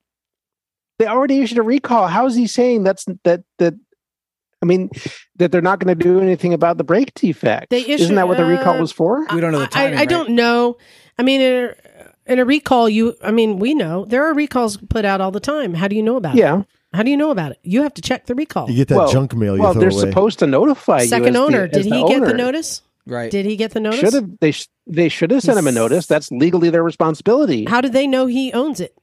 They 0.98 1.06
already 1.06 1.40
issued 1.40 1.58
a 1.58 1.62
recall. 1.62 2.08
How 2.08 2.26
is 2.26 2.34
he 2.34 2.46
saying 2.46 2.82
that's 2.84 3.04
that 3.24 3.42
that? 3.58 3.74
I 4.62 4.66
mean, 4.66 4.90
that 5.36 5.52
they're 5.52 5.62
not 5.62 5.78
going 5.78 5.96
to 5.98 6.04
do 6.04 6.20
anything 6.20 6.52
about 6.52 6.76
the 6.76 6.84
brake 6.84 7.14
defect. 7.14 7.70
They 7.70 7.80
issued- 7.80 8.00
Isn't 8.00 8.16
that 8.16 8.28
what 8.28 8.36
the 8.36 8.44
recall 8.44 8.74
uh, 8.76 8.80
was 8.80 8.92
for? 8.92 9.26
we 9.32 9.40
don't 9.40 9.52
know 9.52 9.60
the 9.60 9.64
I, 9.64 9.68
timing. 9.68 9.98
I 9.98 10.04
don't 10.04 10.30
know. 10.30 10.76
I 11.18 11.22
mean, 11.22 11.40
in 11.40 11.64
a, 11.64 12.32
in 12.32 12.38
a 12.40 12.44
recall, 12.44 12.86
you. 12.88 13.14
I 13.22 13.30
mean, 13.30 13.58
we 13.58 13.72
know 13.72 14.04
there 14.04 14.24
are 14.26 14.34
recalls 14.34 14.76
put 14.76 15.06
out 15.06 15.22
all 15.22 15.30
the 15.30 15.40
time. 15.40 15.72
How 15.72 15.88
do 15.88 15.96
you 15.96 16.02
know 16.02 16.16
about 16.16 16.36
it? 16.36 16.66
Yeah. 16.92 16.96
How 16.96 17.02
do 17.02 17.10
you 17.10 17.16
know 17.16 17.30
about 17.30 17.52
it? 17.52 17.58
You 17.62 17.82
have 17.82 17.94
to 17.94 18.02
check 18.02 18.26
the 18.26 18.34
recall. 18.34 18.68
You 18.68 18.76
get 18.76 18.88
that 18.88 18.96
well, 18.96 19.12
junk 19.12 19.34
mail 19.34 19.56
you 19.56 19.62
well, 19.62 19.72
throw 19.72 19.80
they're 19.80 19.90
away. 19.90 20.00
supposed 20.00 20.38
to 20.40 20.46
notify 20.46 21.02
you. 21.02 21.08
Second 21.08 21.36
owner. 21.36 21.68
The, 21.68 21.82
Did 21.82 21.86
he 21.86 22.04
get 22.08 22.24
the 22.24 22.34
notice? 22.34 22.82
Right. 23.06 23.30
Did 23.30 23.46
he 23.46 23.56
get 23.56 23.72
the 23.72 23.80
notice? 23.80 24.00
Should 24.00 24.14
have 24.14 24.38
they? 24.40 24.52
sh- 24.52 24.68
They 24.86 25.08
should 25.08 25.30
have 25.30 25.42
sent 25.42 25.58
him 25.58 25.66
a 25.66 25.72
notice. 25.72 26.06
That's 26.06 26.30
legally 26.30 26.70
their 26.70 26.82
responsibility. 26.82 27.64
How 27.64 27.80
did 27.80 27.92
they 27.92 28.06
know 28.06 28.26
he 28.26 28.52
owns 28.52 28.80
it? 28.80 28.94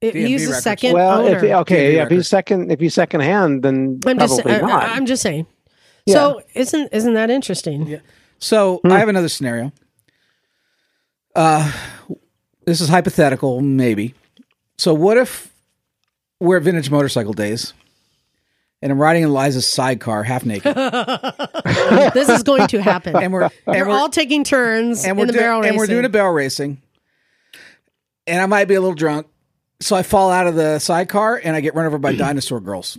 It- 0.00 0.14
DMV 0.14 0.26
he's 0.26 0.44
a 0.44 0.46
records. 0.50 0.64
second 0.64 0.92
well, 0.94 1.20
owner. 1.22 1.36
if 1.36 1.42
he, 1.42 1.52
okay, 1.52 1.90
DMV 1.92 1.94
yeah, 1.96 2.02
if 2.04 2.10
he's 2.10 2.28
second, 2.28 2.70
if 2.70 2.78
he's 2.80 2.94
second 2.94 3.20
hand, 3.22 3.62
then 3.62 3.98
I'm 4.06 4.18
just. 4.18 4.34
probably 4.42 4.54
I, 4.54 4.60
not. 4.60 4.82
I- 4.84 4.94
I'm 4.94 5.06
just 5.06 5.22
saying. 5.22 5.46
Yeah. 6.06 6.14
So 6.14 6.42
isn't 6.54 6.88
isn't 6.92 7.14
that 7.14 7.30
interesting? 7.30 8.00
So 8.38 8.80
Hmm. 8.84 8.92
I 8.92 8.98
have 8.98 9.08
another 9.08 9.28
scenario. 9.28 9.72
Uh, 11.34 11.72
this 12.64 12.80
is 12.80 12.88
hypothetical, 12.88 13.60
maybe. 13.60 14.14
So 14.76 14.92
what 14.94 15.16
if 15.16 15.47
we're 16.40 16.56
at 16.58 16.62
vintage 16.62 16.90
motorcycle 16.90 17.32
days, 17.32 17.72
and 18.82 18.92
I'm 18.92 18.98
riding 19.00 19.22
in 19.24 19.32
Liza's 19.32 19.66
sidecar, 19.66 20.22
half 20.22 20.44
naked, 20.46 20.74
this 22.14 22.28
is 22.28 22.42
going 22.42 22.66
to 22.68 22.80
happen. 22.82 23.16
and 23.16 23.32
we're 23.32 23.42
and 23.42 23.52
We're 23.66 23.86
we're, 23.88 23.90
all 23.90 24.08
taking 24.08 24.44
turns 24.44 25.04
and 25.04 25.12
in 25.12 25.16
we're, 25.18 25.26
the 25.26 25.32
do- 25.32 25.38
barrel 25.38 25.60
racing. 25.60 25.68
and 25.70 25.78
we're 25.78 25.86
doing 25.86 26.04
a 26.04 26.08
barrel 26.08 26.32
racing, 26.32 26.80
and 28.26 28.40
I 28.40 28.46
might 28.46 28.66
be 28.66 28.74
a 28.74 28.80
little 28.80 28.94
drunk, 28.94 29.26
so 29.80 29.96
I 29.96 30.02
fall 30.02 30.30
out 30.30 30.46
of 30.46 30.54
the 30.54 30.78
sidecar 30.78 31.40
and 31.42 31.56
I 31.56 31.60
get 31.60 31.74
run 31.74 31.86
over 31.86 31.98
by 31.98 32.12
dinosaur 32.16 32.60
girls. 32.60 32.98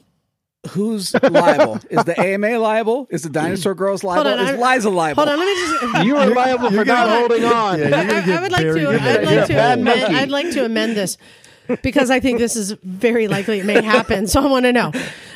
Who's 0.71 1.13
liable? 1.23 1.79
Is 1.89 2.03
the 2.03 2.19
AMA 2.19 2.59
liable? 2.59 3.07
Is 3.09 3.21
the 3.21 3.29
dinosaur 3.29 3.73
girls 3.75 4.03
liable? 4.03 4.29
on, 4.29 4.39
Is 4.39 4.49
I'm- 4.49 4.59
Liza 4.59 4.89
liable? 4.89 5.23
Hold 5.23 5.29
on, 5.33 5.39
let 5.39 5.45
me 5.45 5.55
just. 5.55 6.05
you 6.05 6.17
are 6.17 6.29
liable 6.31 6.69
for 6.71 6.83
not 6.83 7.07
holding 7.09 7.45
on. 7.45 7.79
Yeah, 7.79 7.87
you're 7.87 7.91
gonna 7.91 8.13
I, 8.19 8.25
get 8.25 8.37
I 8.37 8.41
would 8.41 8.51
like 8.51 8.61
buried 8.61 8.81
to. 8.81 8.89
in 8.89 8.95
I'd 8.95 9.01
that. 9.05 9.23
like 9.23 9.47
to. 9.47 9.53
bad 9.53 9.79
Amend. 9.79 10.15
I'd 10.17 10.29
like 10.29 10.51
to 10.51 10.65
amend 10.65 10.97
this 10.97 11.17
because 11.81 12.09
I 12.09 12.19
think 12.19 12.39
this 12.39 12.55
is 12.55 12.71
very 12.83 13.27
likely 13.27 13.59
it 13.59 13.65
may 13.65 13.81
happen. 13.81 14.27
So 14.27 14.41
I 14.41 14.47
want 14.47 14.65
to 14.65 14.73
know. 14.73 14.91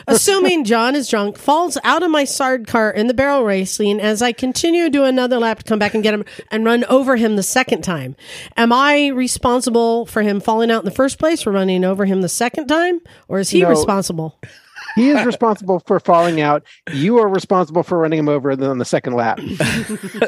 assuming 0.08 0.64
John 0.66 0.96
is 0.96 1.08
drunk, 1.10 1.38
falls 1.38 1.78
out 1.84 2.04
of 2.04 2.12
my 2.12 2.26
sard 2.26 2.68
cart 2.68 2.96
in 2.96 3.08
the 3.08 3.14
barrel 3.14 3.44
racing 3.44 4.00
as 4.00 4.22
I 4.22 4.32
continue 4.32 4.84
to 4.84 4.90
do 4.90 5.04
another 5.06 5.38
lap 5.40 5.60
to 5.60 5.64
come 5.66 5.80
back 5.80 5.94
and 5.94 6.04
get 6.04 6.14
him 6.14 6.26
and 6.52 6.66
run 6.66 6.84
over 6.86 7.16
him 7.16 7.36
the 7.36 7.44
second 7.44 7.84
time. 7.84 8.16
Am 8.58 8.72
I 8.74 9.08
responsible 9.08 10.06
for 10.06 10.22
him 10.22 10.40
falling 10.40 10.72
out 10.72 10.80
in 10.80 10.86
the 10.86 10.92
first 10.96 11.20
place 11.20 11.42
for 11.42 11.52
running 11.52 11.84
over 11.86 12.06
him 12.06 12.22
the 12.22 12.30
second 12.30 12.68
time? 12.68 13.00
Or 13.28 13.40
is 13.40 13.50
he 13.52 13.62
No. 13.62 13.70
responsible? 13.70 14.38
He 14.96 15.10
is 15.10 15.26
responsible 15.26 15.80
for 15.80 16.00
falling 16.00 16.42
out. 16.42 16.64
You 16.92 17.18
are 17.18 17.28
responsible 17.28 17.84
for 17.84 17.98
running 17.98 18.20
him 18.20 18.30
over 18.30 18.52
on 18.52 18.78
the 18.78 18.86
second 18.86 19.14
lap. 19.14 19.40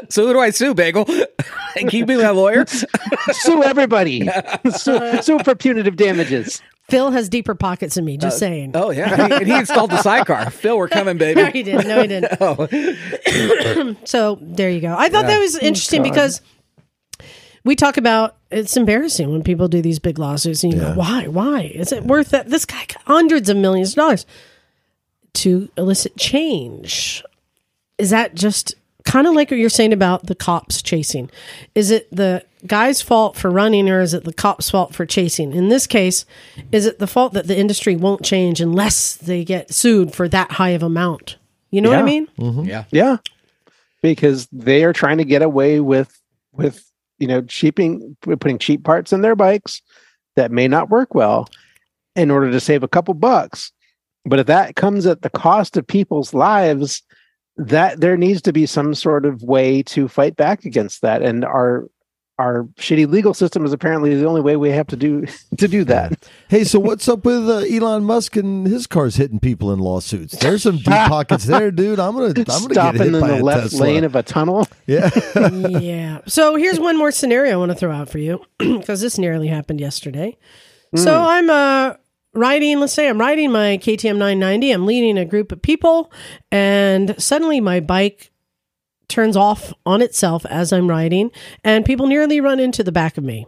So 0.08 0.26
who 0.26 0.32
do 0.32 0.40
I 0.40 0.50
sue, 0.50 0.74
Bagel? 0.74 1.04
Can 1.76 1.88
you 1.90 2.06
be 2.06 2.16
my 2.16 2.30
lawyer? 2.30 2.64
Sue 3.32 3.62
everybody. 3.62 4.28
Sue, 4.70 5.22
sue 5.22 5.38
for 5.40 5.54
punitive 5.54 5.96
damages. 5.96 6.62
Phil 6.88 7.10
has 7.10 7.28
deeper 7.28 7.54
pockets 7.54 7.96
than 7.96 8.04
me, 8.04 8.16
just 8.16 8.36
uh, 8.36 8.40
saying. 8.40 8.72
Oh 8.74 8.90
yeah, 8.90 9.28
he, 9.28 9.34
and 9.34 9.46
he 9.46 9.54
installed 9.54 9.90
the 9.90 10.00
sidecar. 10.02 10.50
Phil, 10.50 10.76
we're 10.76 10.88
coming, 10.88 11.18
baby. 11.18 11.42
No, 11.42 11.50
he 11.50 11.62
didn't. 11.62 11.88
No, 11.88 12.02
he 12.02 12.08
didn't. 12.08 12.36
Oh, 12.40 13.96
So 14.04 14.38
there 14.40 14.70
you 14.70 14.80
go. 14.80 14.94
I 14.96 15.08
thought 15.08 15.26
that 15.26 15.40
was 15.40 15.56
oh, 15.56 15.60
interesting 15.60 16.02
because 16.02 16.40
we 17.64 17.74
talk 17.74 17.96
about 17.96 18.36
it's 18.50 18.76
embarrassing 18.76 19.30
when 19.32 19.42
people 19.42 19.66
do 19.68 19.82
these 19.82 19.98
big 19.98 20.18
lawsuits 20.18 20.62
and 20.62 20.72
you 20.72 20.80
go, 20.80 20.94
why? 20.94 21.26
Why? 21.26 21.62
Is 21.62 21.92
it 21.92 22.04
worth 22.04 22.30
that? 22.30 22.48
This 22.48 22.64
guy 22.64 22.84
got 22.86 23.02
hundreds 23.04 23.48
of 23.48 23.56
millions 23.56 23.90
of 23.90 23.96
dollars 23.96 24.26
to 25.36 25.68
elicit 25.76 26.16
change. 26.16 27.22
Is 27.98 28.10
that 28.10 28.34
just 28.34 28.74
kind 29.04 29.26
of 29.26 29.34
like 29.34 29.50
what 29.50 29.58
you're 29.60 29.68
saying 29.70 29.92
about 29.92 30.26
the 30.26 30.34
cops 30.34 30.82
chasing? 30.82 31.30
Is 31.74 31.90
it 31.90 32.08
the 32.14 32.44
guy's 32.66 33.00
fault 33.00 33.36
for 33.36 33.50
running 33.50 33.88
or 33.88 34.00
is 34.00 34.12
it 34.14 34.24
the 34.24 34.32
cop's 34.32 34.68
fault 34.70 34.94
for 34.94 35.06
chasing? 35.06 35.52
In 35.54 35.68
this 35.68 35.86
case, 35.86 36.26
is 36.72 36.84
it 36.86 36.98
the 36.98 37.06
fault 37.06 37.32
that 37.34 37.46
the 37.46 37.56
industry 37.56 37.96
won't 37.96 38.24
change 38.24 38.60
unless 38.60 39.14
they 39.16 39.44
get 39.44 39.72
sued 39.72 40.12
for 40.14 40.28
that 40.28 40.52
high 40.52 40.70
of 40.70 40.82
amount? 40.82 41.36
You 41.70 41.80
know 41.80 41.90
what 41.90 41.96
I 41.98 42.00
Yeah. 42.00 42.04
mean? 42.04 42.26
Mm-hmm. 42.38 42.64
yeah. 42.64 42.84
Yeah, 42.90 43.16
because 44.02 44.46
they 44.52 44.84
are 44.84 44.92
trying 44.92 45.18
to 45.18 45.24
get 45.24 45.42
away 45.42 45.80
with 45.80 46.12
with 46.52 46.84
you 47.18 47.26
know 47.28 47.42
cheaping 47.42 48.16
putting 48.20 48.58
cheap 48.58 48.82
parts 48.84 49.12
in 49.12 49.20
their 49.22 49.36
bikes 49.36 49.82
that 50.36 50.50
may 50.50 50.68
not 50.68 50.90
work 50.90 51.14
well 51.14 51.48
in 52.14 52.30
order 52.30 52.50
to 52.50 52.60
save 52.60 52.82
a 52.82 52.88
couple 52.88 53.14
bucks. 53.14 53.72
But 54.26 54.40
if 54.40 54.46
that 54.46 54.76
comes 54.76 55.06
at 55.06 55.22
the 55.22 55.30
cost 55.30 55.76
of 55.76 55.86
people's 55.86 56.34
lives, 56.34 57.02
that 57.56 58.00
there 58.00 58.16
needs 58.16 58.42
to 58.42 58.52
be 58.52 58.66
some 58.66 58.94
sort 58.94 59.24
of 59.24 59.42
way 59.42 59.82
to 59.84 60.08
fight 60.08 60.36
back 60.36 60.64
against 60.64 61.02
that. 61.02 61.22
And 61.22 61.44
our 61.44 61.86
our 62.38 62.64
shitty 62.76 63.08
legal 63.08 63.32
system 63.32 63.64
is 63.64 63.72
apparently 63.72 64.14
the 64.14 64.26
only 64.26 64.42
way 64.42 64.56
we 64.56 64.68
have 64.68 64.86
to 64.88 64.96
do 64.96 65.24
to 65.58 65.68
do 65.68 65.84
that. 65.84 66.28
Hey, 66.48 66.62
so 66.62 66.78
what's 66.78 67.08
up 67.08 67.24
with 67.24 67.48
uh, 67.50 67.64
Elon 67.68 68.04
Musk 68.04 68.36
and 68.36 68.66
his 68.68 68.86
cars 68.86 69.16
hitting 69.16 69.40
people 69.40 69.72
in 69.72 69.80
lawsuits? 69.80 70.38
There's 70.38 70.62
some 70.62 70.76
deep 70.76 70.84
pockets 71.08 71.44
there, 71.46 71.72
dude. 71.72 71.98
I'm 71.98 72.12
gonna 72.14 72.26
I'm 72.26 72.34
gonna 72.34 72.44
get 72.44 72.72
Stopping 72.74 73.00
hit 73.02 73.14
in 73.14 73.20
by 73.20 73.38
the 73.38 73.42
left 73.44 73.62
Tesla. 73.70 73.82
lane 73.82 74.04
of 74.04 74.14
a 74.14 74.22
tunnel. 74.22 74.68
yeah. 74.86 75.10
yeah. 75.80 76.20
So 76.26 76.54
here's 76.54 76.78
one 76.78 76.96
more 76.98 77.10
scenario 77.10 77.54
I 77.54 77.56
want 77.56 77.72
to 77.72 77.74
throw 77.76 77.90
out 77.90 78.10
for 78.10 78.18
you 78.18 78.44
because 78.58 79.00
this 79.00 79.18
nearly 79.18 79.48
happened 79.48 79.80
yesterday. 79.80 80.36
So 80.94 81.20
I'm 81.20 81.50
uh, 81.50 81.94
riding, 82.36 82.80
let's 82.80 82.92
say 82.92 83.08
I'm 83.08 83.18
riding 83.18 83.50
my 83.50 83.78
KTM 83.78 84.16
990. 84.18 84.70
I'm 84.70 84.86
leading 84.86 85.18
a 85.18 85.24
group 85.24 85.52
of 85.52 85.62
people, 85.62 86.12
and 86.52 87.20
suddenly 87.20 87.60
my 87.60 87.80
bike 87.80 88.30
turns 89.08 89.36
off 89.36 89.72
on 89.84 90.02
itself 90.02 90.44
as 90.46 90.72
I'm 90.72 90.88
riding, 90.88 91.30
and 91.64 91.84
people 91.84 92.06
nearly 92.06 92.40
run 92.40 92.60
into 92.60 92.82
the 92.82 92.92
back 92.92 93.16
of 93.18 93.24
me. 93.24 93.46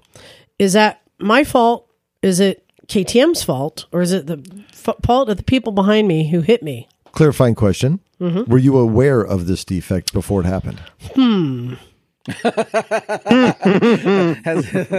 Is 0.58 0.72
that 0.72 1.02
my 1.18 1.44
fault? 1.44 1.88
Is 2.22 2.40
it 2.40 2.64
KTM's 2.88 3.42
fault? 3.42 3.86
Or 3.92 4.00
is 4.00 4.12
it 4.12 4.26
the 4.26 4.44
f- 4.72 4.96
fault 5.04 5.28
of 5.28 5.36
the 5.36 5.44
people 5.44 5.72
behind 5.72 6.08
me 6.08 6.30
who 6.30 6.40
hit 6.40 6.62
me? 6.62 6.88
Clarifying 7.12 7.54
question: 7.54 8.00
Mm-hmm. 8.20 8.50
Were 8.50 8.58
you 8.58 8.76
aware 8.76 9.20
of 9.20 9.46
this 9.46 9.64
defect 9.64 10.12
before 10.12 10.40
it 10.40 10.46
happened? 10.46 10.80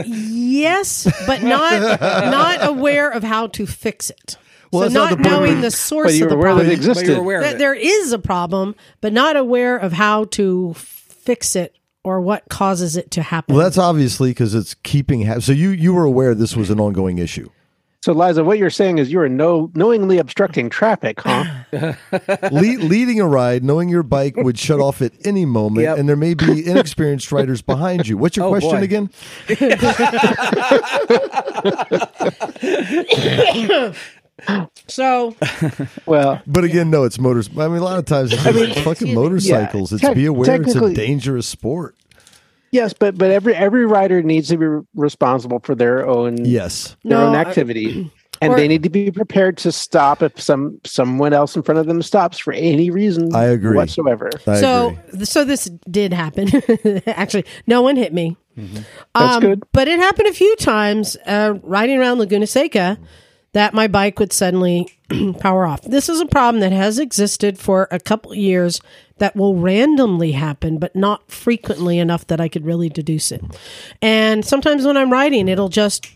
Yes, 0.05 1.07
but 1.27 1.41
not 1.43 2.01
not 2.01 2.67
aware 2.67 3.09
of 3.09 3.23
how 3.23 3.47
to 3.47 3.65
fix 3.65 4.09
it. 4.09 4.37
Well, 4.71 4.89
so 4.89 4.93
not 4.93 5.09
not, 5.09 5.09
the 5.09 5.15
point. 5.17 5.29
knowing 5.29 5.61
the 5.61 5.71
source 5.71 6.07
But 6.07 6.13
you 6.15 6.25
of 6.25 6.29
the 6.29 6.35
aware 6.35 6.53
that 6.55 6.61
problem. 6.61 6.71
it 6.73 6.77
But 6.77 6.83
you're 6.83 6.91
existed. 6.91 7.17
aware 7.17 7.37
of 7.39 7.43
That 7.43 7.55
it. 7.55 7.57
there 7.57 7.73
is 7.73 8.11
a 8.11 8.19
problem, 8.19 8.75
but 9.01 9.13
not 9.13 9.35
aware 9.35 9.77
of 9.77 9.93
how 9.93 10.25
to 10.25 10.73
fix 10.75 11.55
it 11.55 11.75
or 12.03 12.21
what 12.21 12.47
causes 12.49 12.95
it 12.95 13.09
to 13.11 13.21
happen. 13.23 13.55
Well, 13.55 13.63
that's 13.63 13.77
obviously 13.79 14.29
because 14.29 14.53
it's 14.53 14.75
keeping. 14.75 15.25
Ha- 15.25 15.39
so 15.39 15.51
you 15.53 15.69
you 15.69 15.93
were 15.93 16.03
aware 16.03 16.35
this 16.35 16.55
was 16.55 16.69
an 16.69 16.79
ongoing 16.79 17.17
issue. 17.17 17.49
So, 18.01 18.13
Liza, 18.13 18.45
what 18.45 18.57
you're 18.57 18.69
saying 18.69 18.97
is 18.97 19.11
you 19.11 19.19
are 19.19 19.27
no 19.27 19.69
knowingly 19.75 20.19
obstructing 20.19 20.69
traffic, 20.69 21.19
huh? 21.19 21.43
Le- 22.49 22.79
leading 22.79 23.19
a 23.19 23.27
ride, 23.27 23.61
knowing 23.61 23.89
your 23.89 24.03
bike 24.03 24.37
would 24.37 24.57
shut 24.57 24.79
off 24.79 25.01
at 25.01 25.11
any 25.25 25.43
moment, 25.43 25.83
Yep. 25.83 25.97
and 25.97 26.07
there 26.07 26.15
may 26.15 26.33
be 26.33 26.65
inexperienced 26.65 27.29
riders 27.29 27.61
behind 27.61 28.07
you. 28.07 28.17
What's 28.17 28.37
your 28.37 28.45
Oh, 28.45 28.49
question 28.51 28.77
boy. 28.79 28.83
again? 28.83 29.09
so 34.87 35.35
well, 36.05 36.41
But 36.47 36.63
again, 36.63 36.89
no, 36.89 37.03
it's 37.03 37.19
motors. 37.19 37.49
I 37.57 37.67
mean, 37.67 37.77
a 37.79 37.83
lot 37.83 37.99
of 37.99 38.05
times 38.05 38.31
it's 38.33 38.43
just 38.43 38.79
fucking 38.79 39.13
motorcycles. 39.13 39.91
it's 39.91 40.01
Tec- 40.01 40.15
be 40.15 40.25
aware 40.25 40.61
it's 40.61 40.75
a 40.75 40.93
dangerous 40.93 41.47
sport. 41.47 41.95
Yes, 42.71 42.93
but 42.93 43.17
but 43.17 43.31
every 43.31 43.55
every 43.55 43.85
rider 43.85 44.21
needs 44.21 44.47
to 44.49 44.57
be 44.57 44.67
responsible 44.95 45.59
for 45.59 45.75
their 45.75 46.07
own 46.07 46.43
Yes. 46.45 46.95
their 47.03 47.17
No, 47.17 47.27
own 47.27 47.35
I- 47.35 47.41
activity, 47.41 48.11
and 48.41 48.53
or- 48.53 48.55
they 48.57 48.67
need 48.67 48.83
to 48.83 48.89
be 48.89 49.11
prepared 49.11 49.57
to 49.59 49.71
stop 49.71 50.21
if 50.21 50.39
some 50.39 50.79
someone 50.85 51.33
else 51.33 51.55
in 51.55 51.63
front 51.63 51.79
of 51.79 51.85
them 51.87 52.01
stops 52.01 52.37
for 52.39 52.53
any 52.53 52.89
reason. 52.89 53.33
I 53.35 53.45
agree. 53.45 53.75
whatsoever. 53.75 54.29
I 54.47 54.59
so 54.59 54.97
agree. 55.11 55.25
so 55.25 55.43
this 55.45 55.65
did 55.89 56.13
happen. 56.13 56.49
Actually, 57.07 57.45
no 57.67 57.81
one 57.81 57.95
hit 57.95 58.13
me. 58.13 58.37
That's 59.15 59.35
Um, 59.35 59.39
good. 59.41 59.63
But 59.71 59.87
it 59.87 59.99
happened 59.99 60.27
a 60.27 60.33
few 60.33 60.53
times 60.57 61.15
uh, 61.25 61.53
riding 61.63 61.97
around 61.97 62.19
Laguna 62.19 62.45
Seca 62.45 62.97
that 63.53 63.73
my 63.73 63.87
bike 63.87 64.19
would 64.19 64.31
suddenly 64.33 64.87
power 65.39 65.65
off. 65.65 65.81
This 65.83 66.07
is 66.09 66.19
a 66.19 66.25
problem 66.25 66.61
that 66.61 66.71
has 66.71 66.99
existed 66.99 67.57
for 67.57 67.87
a 67.91 67.99
couple 67.99 68.33
years 68.35 68.81
that 69.17 69.35
will 69.35 69.55
randomly 69.55 70.31
happen, 70.33 70.77
but 70.77 70.95
not 70.95 71.29
frequently 71.31 71.99
enough 71.99 72.27
that 72.27 72.39
I 72.39 72.47
could 72.47 72.65
really 72.65 72.89
deduce 72.89 73.31
it. 73.31 73.43
And 74.01 74.45
sometimes 74.45 74.85
when 74.85 74.97
I'm 74.97 75.11
riding, 75.11 75.47
it'll 75.47 75.69
just 75.69 76.07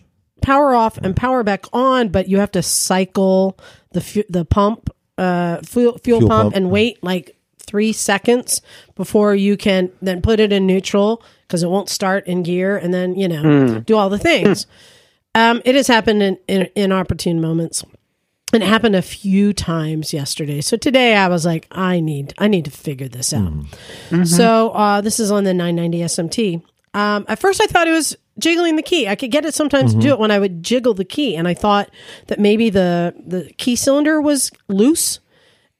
power 0.41 0.75
off 0.75 0.97
and 0.97 1.15
power 1.15 1.43
back 1.43 1.65
on, 1.73 2.09
but 2.09 2.29
you 2.29 2.37
have 2.39 2.51
to 2.51 2.61
cycle 2.61 3.57
the 3.91 4.01
fu- 4.01 4.23
the 4.29 4.45
pump, 4.45 4.89
uh, 5.17 5.57
fuel, 5.63 5.97
fuel, 5.99 6.19
Fuel 6.19 6.29
pump, 6.29 6.43
pump. 6.43 6.55
and 6.55 6.69
wait 6.71 7.03
like 7.03 7.35
three 7.65 7.93
seconds 7.93 8.61
before 8.95 9.33
you 9.33 9.57
can 9.57 9.89
then 10.01 10.21
put 10.21 10.39
it 10.39 10.51
in 10.51 10.67
neutral 10.67 11.23
because 11.47 11.63
it 11.63 11.69
won't 11.69 11.89
start 11.89 12.27
in 12.27 12.43
gear 12.43 12.75
and 12.77 12.93
then 12.93 13.15
you 13.15 13.27
know 13.27 13.79
do 13.79 13.95
all 13.97 14.09
the 14.09 14.19
things 14.19 14.67
um, 15.35 15.61
it 15.65 15.75
has 15.75 15.87
happened 15.87 16.21
in, 16.21 16.37
in 16.47 16.69
inopportune 16.75 17.41
moments. 17.41 17.83
And 18.53 18.61
it 18.61 18.67
happened 18.67 18.95
a 18.95 19.01
few 19.01 19.51
times 19.51 20.13
yesterday. 20.13 20.61
So 20.61 20.77
today 20.77 21.15
i 21.15 21.27
was 21.27 21.43
like 21.43 21.65
i 21.71 21.99
need 21.99 22.35
i 22.37 22.47
need 22.47 22.65
to 22.65 22.71
figure 22.71 23.07
this 23.07 23.33
out. 23.33 23.51
So 24.27 24.69
uh, 24.69 25.01
this 25.01 25.19
is 25.19 25.31
on 25.31 25.43
the 25.43 25.55
990 25.55 25.99
smt 26.01 26.63
um, 26.93 27.25
at 27.27 27.39
first 27.39 27.59
i 27.61 27.65
thought 27.65 27.87
it 27.87 27.91
was 27.91 28.15
jiggling 28.37 28.75
the 28.75 28.83
key. 28.83 29.07
I 29.07 29.15
could 29.15 29.31
get 29.31 29.45
it 29.45 29.53
sometimes 29.55 29.93
to 29.95 29.99
do 29.99 30.09
it 30.09 30.19
when 30.19 30.29
i 30.29 30.37
would 30.37 30.61
jiggle 30.61 30.93
the 30.93 31.05
key. 31.05 31.35
And 31.35 31.47
i 31.47 31.55
thought 31.55 31.89
that 32.27 32.39
maybe 32.39 32.69
the 32.69 33.15
the 33.25 33.51
key 33.57 33.75
cylinder 33.75 34.21
was 34.21 34.51
loose. 34.67 35.19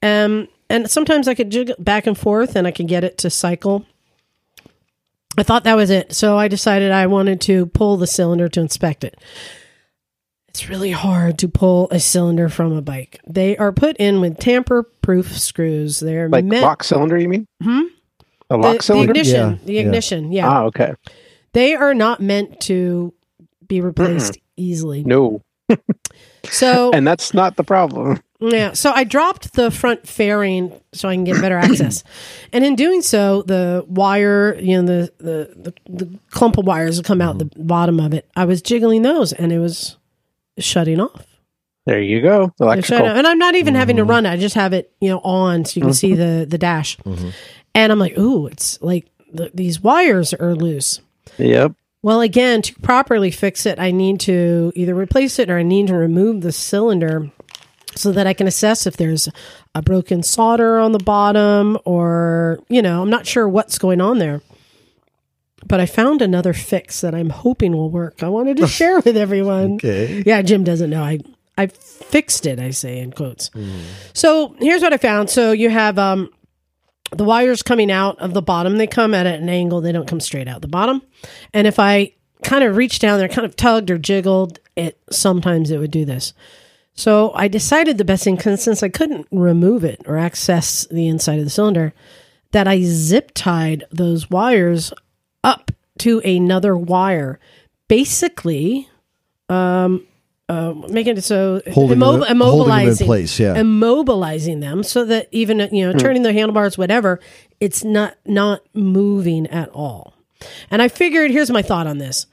Um, 0.02 0.48
and 0.70 0.90
sometimes 0.90 1.28
I 1.28 1.36
could 1.36 1.52
jiggle 1.52 1.76
back 1.78 2.08
and 2.08 2.18
forth 2.18 2.56
and 2.56 2.66
I 2.66 2.72
could 2.72 2.88
get 2.88 3.04
it 3.04 3.20
to 3.20 3.30
cycle. 3.30 3.86
I 5.38 5.44
thought 5.44 5.64
that 5.64 5.76
was 5.76 5.90
it. 5.90 6.14
So 6.14 6.38
I 6.38 6.48
decided 6.48 6.92
I 6.92 7.08
wanted 7.08 7.42
to 7.42 7.66
pull 7.68 7.98
the 7.98 8.08
cylinder 8.08 8.48
to 8.50 8.60
inspect 8.60 9.04
it. 9.04 9.20
It's 10.48 10.70
really 10.70 10.92
hard 10.92 11.40
to 11.40 11.48
pull 11.48 11.88
a 11.90 12.00
cylinder 12.00 12.48
from 12.48 12.74
a 12.74 12.82
bike. 12.82 13.20
They 13.28 13.58
are 13.58 13.72
put 13.72 13.98
in 13.98 14.22
with 14.22 14.38
tamper 14.38 14.84
proof 14.84 15.36
screws. 15.36 16.00
They're 16.00 16.30
Like 16.30 16.46
meant 16.46 16.62
lock 16.62 16.84
cylinder, 16.84 17.18
you 17.18 17.28
mean? 17.28 17.48
Hmm? 17.62 17.82
A 18.52 18.54
the, 18.54 18.58
lock 18.58 18.78
the 18.78 18.84
cylinder. 18.84 19.14
The 19.14 19.20
ignition. 19.20 19.52
Yeah, 19.52 19.66
The 19.66 19.78
ignition. 19.80 20.32
Yeah. 20.32 20.48
Ah, 20.48 20.64
okay. 20.66 20.94
They 21.54 21.74
are 21.74 21.96
not 21.96 22.22
meant 22.22 22.60
to 22.62 23.14
be 23.68 23.82
replaced 23.82 24.38
easily. 24.56 25.04
No, 25.04 25.42
So 26.46 26.92
and 26.94 27.08
that's 27.08 27.34
not 27.34 27.56
the 27.56 27.64
problem. 27.64 28.22
Yeah, 28.46 28.74
so 28.74 28.92
I 28.92 29.06
dropped 29.06 29.54
the 29.54 29.72
front 29.72 30.06
fairing 30.06 30.74
so 30.92 31.08
I 31.08 31.16
can 31.16 31.24
get 31.24 31.40
better 31.40 31.58
access, 31.58 32.04
and 32.52 32.66
in 32.66 32.76
doing 32.76 33.02
so, 33.02 33.42
the 33.44 33.86
wire, 33.88 34.56
you 34.60 34.82
know, 34.82 34.86
the 34.86 35.14
the 35.24 35.54
the, 35.56 35.74
the 35.90 36.20
clump 36.30 36.58
of 36.58 36.66
wires 36.66 36.98
that 36.98 37.06
come 37.06 37.22
out 37.22 37.38
the 37.38 37.50
bottom 37.56 38.02
of 38.02 38.14
it, 38.14 38.30
I 38.36 38.44
was 38.44 38.62
jiggling 38.62 39.02
those, 39.02 39.32
and 39.32 39.54
it 39.54 39.60
was 39.60 39.96
shutting 40.58 41.00
off. 41.00 41.26
There 41.86 42.02
you 42.02 42.22
go. 42.22 42.54
Electrical. 42.60 43.06
and 43.06 43.26
I'm 43.26 43.38
not 43.38 43.56
even 43.56 43.76
having 43.76 43.96
to 43.96 44.02
mm-hmm. 44.02 44.12
run 44.12 44.26
it; 44.26 44.32
I 44.32 44.38
just 44.38 44.56
have 44.56 44.74
it, 44.74 44.92
you 45.00 45.10
know, 45.10 45.20
on 45.20 45.64
so 45.64 45.80
you 45.80 45.86
can 45.86 45.94
see 45.94 46.14
the 46.14 46.46
the 46.48 46.58
dash, 46.58 46.98
mm-hmm. 46.98 47.30
and 47.74 47.92
I'm 47.94 48.00
like, 48.00 48.18
ooh, 48.18 48.48
it's 48.48 48.82
like 48.82 49.08
the, 49.32 49.52
these 49.54 49.80
wires 49.80 50.34
are 50.34 50.54
loose. 50.54 51.00
Yep. 51.38 51.76
Well, 52.02 52.20
again, 52.20 52.62
to 52.64 52.74
properly 52.82 53.32
fix 53.32 53.66
it, 53.66 53.80
I 53.80 53.92
need 53.92 54.20
to 54.22 54.74
either 54.76 54.94
replace 54.94 55.40
it 55.40 55.50
or 55.50 55.58
I 55.58 55.64
need 55.64 55.88
to 55.88 55.96
remove 55.96 56.42
the 56.42 56.52
cylinder. 56.52 57.32
So 57.96 58.12
that 58.12 58.28
I 58.28 58.34
can 58.34 58.48
assess 58.48 58.86
if 58.88 58.98
there's 58.98 59.30
a 59.76 59.82
broken 59.82 60.24
solder 60.24 60.80
on 60.80 60.92
the 60.92 61.00
bottom 61.00 61.78
or, 61.86 62.60
you 62.70 62.82
know, 62.82 63.02
I'm 63.02 63.10
not 63.10 63.26
sure 63.26 63.48
what's 63.48 63.78
going 63.78 64.02
on 64.02 64.20
there. 64.20 64.42
But 65.66 65.80
I 65.80 65.86
found 65.86 66.22
another 66.22 66.54
fix 66.54 67.02
that 67.02 67.16
I'm 67.16 67.30
hoping 67.30 67.72
will 67.74 67.90
work. 67.90 68.22
I 68.22 68.30
wanted 68.30 68.58
to 68.58 68.68
share 68.80 69.00
with 69.00 69.16
everyone. 69.16 69.76
Okay. 69.76 70.24
Yeah, 70.26 70.42
Jim 70.42 70.64
doesn't 70.64 70.90
know. 70.90 71.04
I 71.04 71.20
I 71.58 71.68
fixed 71.68 72.46
it, 72.46 72.60
I 72.60 72.72
say 72.72 73.00
in 73.00 73.12
quotes. 73.12 73.52
So 74.14 74.56
here's 74.60 74.82
what 74.82 74.92
I 74.92 74.98
found. 74.98 75.30
So 75.30 75.52
you 75.52 75.70
have 75.70 75.98
um 75.98 76.30
the 77.12 77.24
wires 77.24 77.62
coming 77.62 77.92
out 77.92 78.20
of 78.20 78.34
the 78.34 78.42
bottom. 78.42 78.78
They 78.78 78.88
come 78.88 79.14
at 79.14 79.26
an 79.28 79.48
angle. 79.48 79.82
They 79.82 79.92
don't 79.92 80.08
come 80.08 80.20
straight 80.20 80.48
out 80.48 80.62
the 80.62 80.68
bottom. 80.68 81.02
And 81.54 81.68
if 81.68 81.80
I 81.80 82.14
kind 82.44 82.64
of 82.64 82.76
reached 82.76 83.02
down 83.02 83.20
there, 83.20 83.28
kind 83.30 83.46
of 83.46 83.56
tugged 83.56 83.92
or 83.92 83.98
jiggled, 83.98 84.60
it 84.76 85.00
sometimes 85.12 85.72
it 85.72 85.78
would 85.78 85.92
do 85.92 86.06
this. 86.06 86.34
So 86.96 87.32
I 87.34 87.48
decided 87.48 87.98
the 87.98 88.06
best 88.06 88.24
thing, 88.24 88.38
'cause 88.38 88.62
since 88.62 88.84
I 88.84 88.90
couldn't 88.90 89.28
remove 89.32 89.84
it 89.84 90.02
or 90.06 90.18
access 90.18 90.86
the 90.92 91.08
inside 91.08 91.40
of 91.40 91.46
the 91.46 91.50
cylinder, 91.50 91.94
that 92.52 92.68
I 92.68 92.82
zip 92.84 93.32
tied 93.34 93.84
those 93.92 94.30
wires 94.30 94.94
up 95.44 95.72
to 96.00 96.20
another 96.20 96.78
wire, 96.78 97.40
basically, 97.88 98.88
um, 99.50 100.04
uh, 100.50 100.74
making 100.90 101.18
it 101.18 101.24
so 101.24 101.62
Holding 101.74 101.98
immob- 101.98 102.28
them- 102.28 102.40
holding 102.42 102.68
them 102.70 102.80
in 102.82 102.88
immobilizing, 102.94 103.06
place, 103.06 103.40
yeah. 103.40 103.56
immobilizing 103.56 104.62
them 104.62 104.84
so 104.84 105.04
that 105.06 105.28
even 105.32 105.68
you 105.72 105.86
know 105.86 105.98
turning 105.98 106.22
the 106.22 106.34
handlebars, 106.34 106.78
whatever, 106.78 107.20
it's 107.60 107.84
not 107.84 108.16
not 108.26 108.62
moving 108.74 109.48
at 109.48 109.70
all. 109.70 110.14
And 110.70 110.82
I 110.82 110.90
figured, 110.90 111.32
here's 111.32 111.50
my 111.50 111.62
thought 111.62 111.88
on 111.88 111.98
this: 111.98 112.28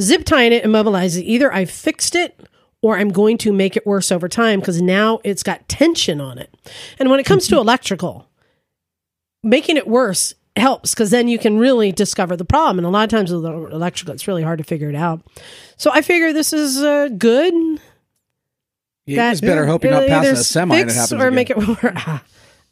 zip 0.00 0.24
tying 0.24 0.52
it, 0.52 0.64
immobilizing. 0.64 1.20
it. 1.20 1.26
Either 1.26 1.52
I 1.52 1.66
fixed 1.66 2.14
it 2.16 2.40
or 2.82 2.98
I'm 2.98 3.10
going 3.10 3.38
to 3.38 3.52
make 3.52 3.76
it 3.76 3.86
worse 3.86 4.10
over 4.12 4.28
time 4.28 4.60
because 4.60 4.82
now 4.82 5.20
it's 5.24 5.42
got 5.42 5.68
tension 5.68 6.20
on 6.20 6.38
it. 6.38 6.52
And 6.98 7.10
when 7.10 7.20
it 7.20 7.24
comes 7.26 7.46
to 7.48 7.56
electrical, 7.58 8.28
making 9.42 9.76
it 9.76 9.86
worse 9.86 10.34
helps 10.56 10.92
because 10.94 11.10
then 11.10 11.28
you 11.28 11.38
can 11.38 11.58
really 11.58 11.92
discover 11.92 12.36
the 12.36 12.44
problem. 12.44 12.78
And 12.78 12.86
a 12.86 12.90
lot 12.90 13.04
of 13.04 13.10
times 13.10 13.32
with 13.32 13.44
electrical, 13.44 14.12
it's 14.14 14.28
really 14.28 14.42
hard 14.42 14.58
to 14.58 14.64
figure 14.64 14.88
it 14.90 14.94
out. 14.96 15.22
So 15.76 15.90
I 15.92 16.02
figure 16.02 16.32
this 16.32 16.52
is 16.52 16.82
uh, 16.82 17.08
good. 17.16 17.54
You 19.06 19.16
just 19.16 19.42
better 19.42 19.66
hope 19.66 19.82
you're 19.82 19.92
not 19.92 20.04
it'll 20.04 20.14
passing 20.20 20.32
a 20.32 20.36
semi 20.36 20.74
and 20.76 20.82
it 20.82 20.92
fix 20.92 20.94
happens 20.94 21.12
or 21.20 21.26
again. 21.26 21.34
make 21.34 21.50
it 21.50 21.56
work. 21.82 22.22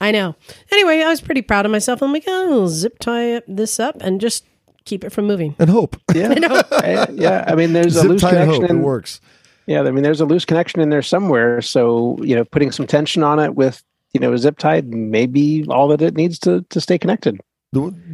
I 0.00 0.10
know. 0.12 0.36
Anyway, 0.72 1.02
I 1.02 1.08
was 1.08 1.20
pretty 1.20 1.42
proud 1.42 1.66
of 1.66 1.72
myself. 1.72 2.02
I'm 2.02 2.12
like, 2.12 2.24
oh, 2.26 2.66
zip 2.68 2.98
tie 3.00 3.42
this 3.48 3.80
up 3.80 3.96
and 4.00 4.20
just 4.20 4.44
keep 4.84 5.02
it 5.04 5.10
from 5.10 5.26
moving. 5.26 5.56
And 5.58 5.68
hope. 5.70 5.96
Yeah, 6.14 6.28
Uh, 6.28 7.06
yeah. 7.12 7.44
I 7.46 7.54
mean, 7.54 7.72
there's 7.72 7.96
a 7.96 8.06
loose 8.08 8.20
tie 8.22 8.30
and 8.30 8.38
connection. 8.52 8.62
hope. 8.62 8.70
It 8.70 8.74
works. 8.82 9.20
Yeah, 9.70 9.82
I 9.82 9.92
mean, 9.92 10.02
there's 10.02 10.20
a 10.20 10.26
loose 10.26 10.44
connection 10.44 10.80
in 10.80 10.90
there 10.90 11.00
somewhere. 11.00 11.62
So 11.62 12.18
you 12.22 12.34
know, 12.34 12.44
putting 12.44 12.72
some 12.72 12.88
tension 12.88 13.22
on 13.22 13.38
it 13.38 13.54
with 13.54 13.84
you 14.12 14.18
know 14.18 14.32
a 14.32 14.38
zip 14.38 14.58
tie 14.58 14.80
may 14.80 15.26
be 15.26 15.64
all 15.68 15.86
that 15.88 16.02
it 16.02 16.16
needs 16.16 16.40
to 16.40 16.62
to 16.70 16.80
stay 16.80 16.98
connected. 16.98 17.40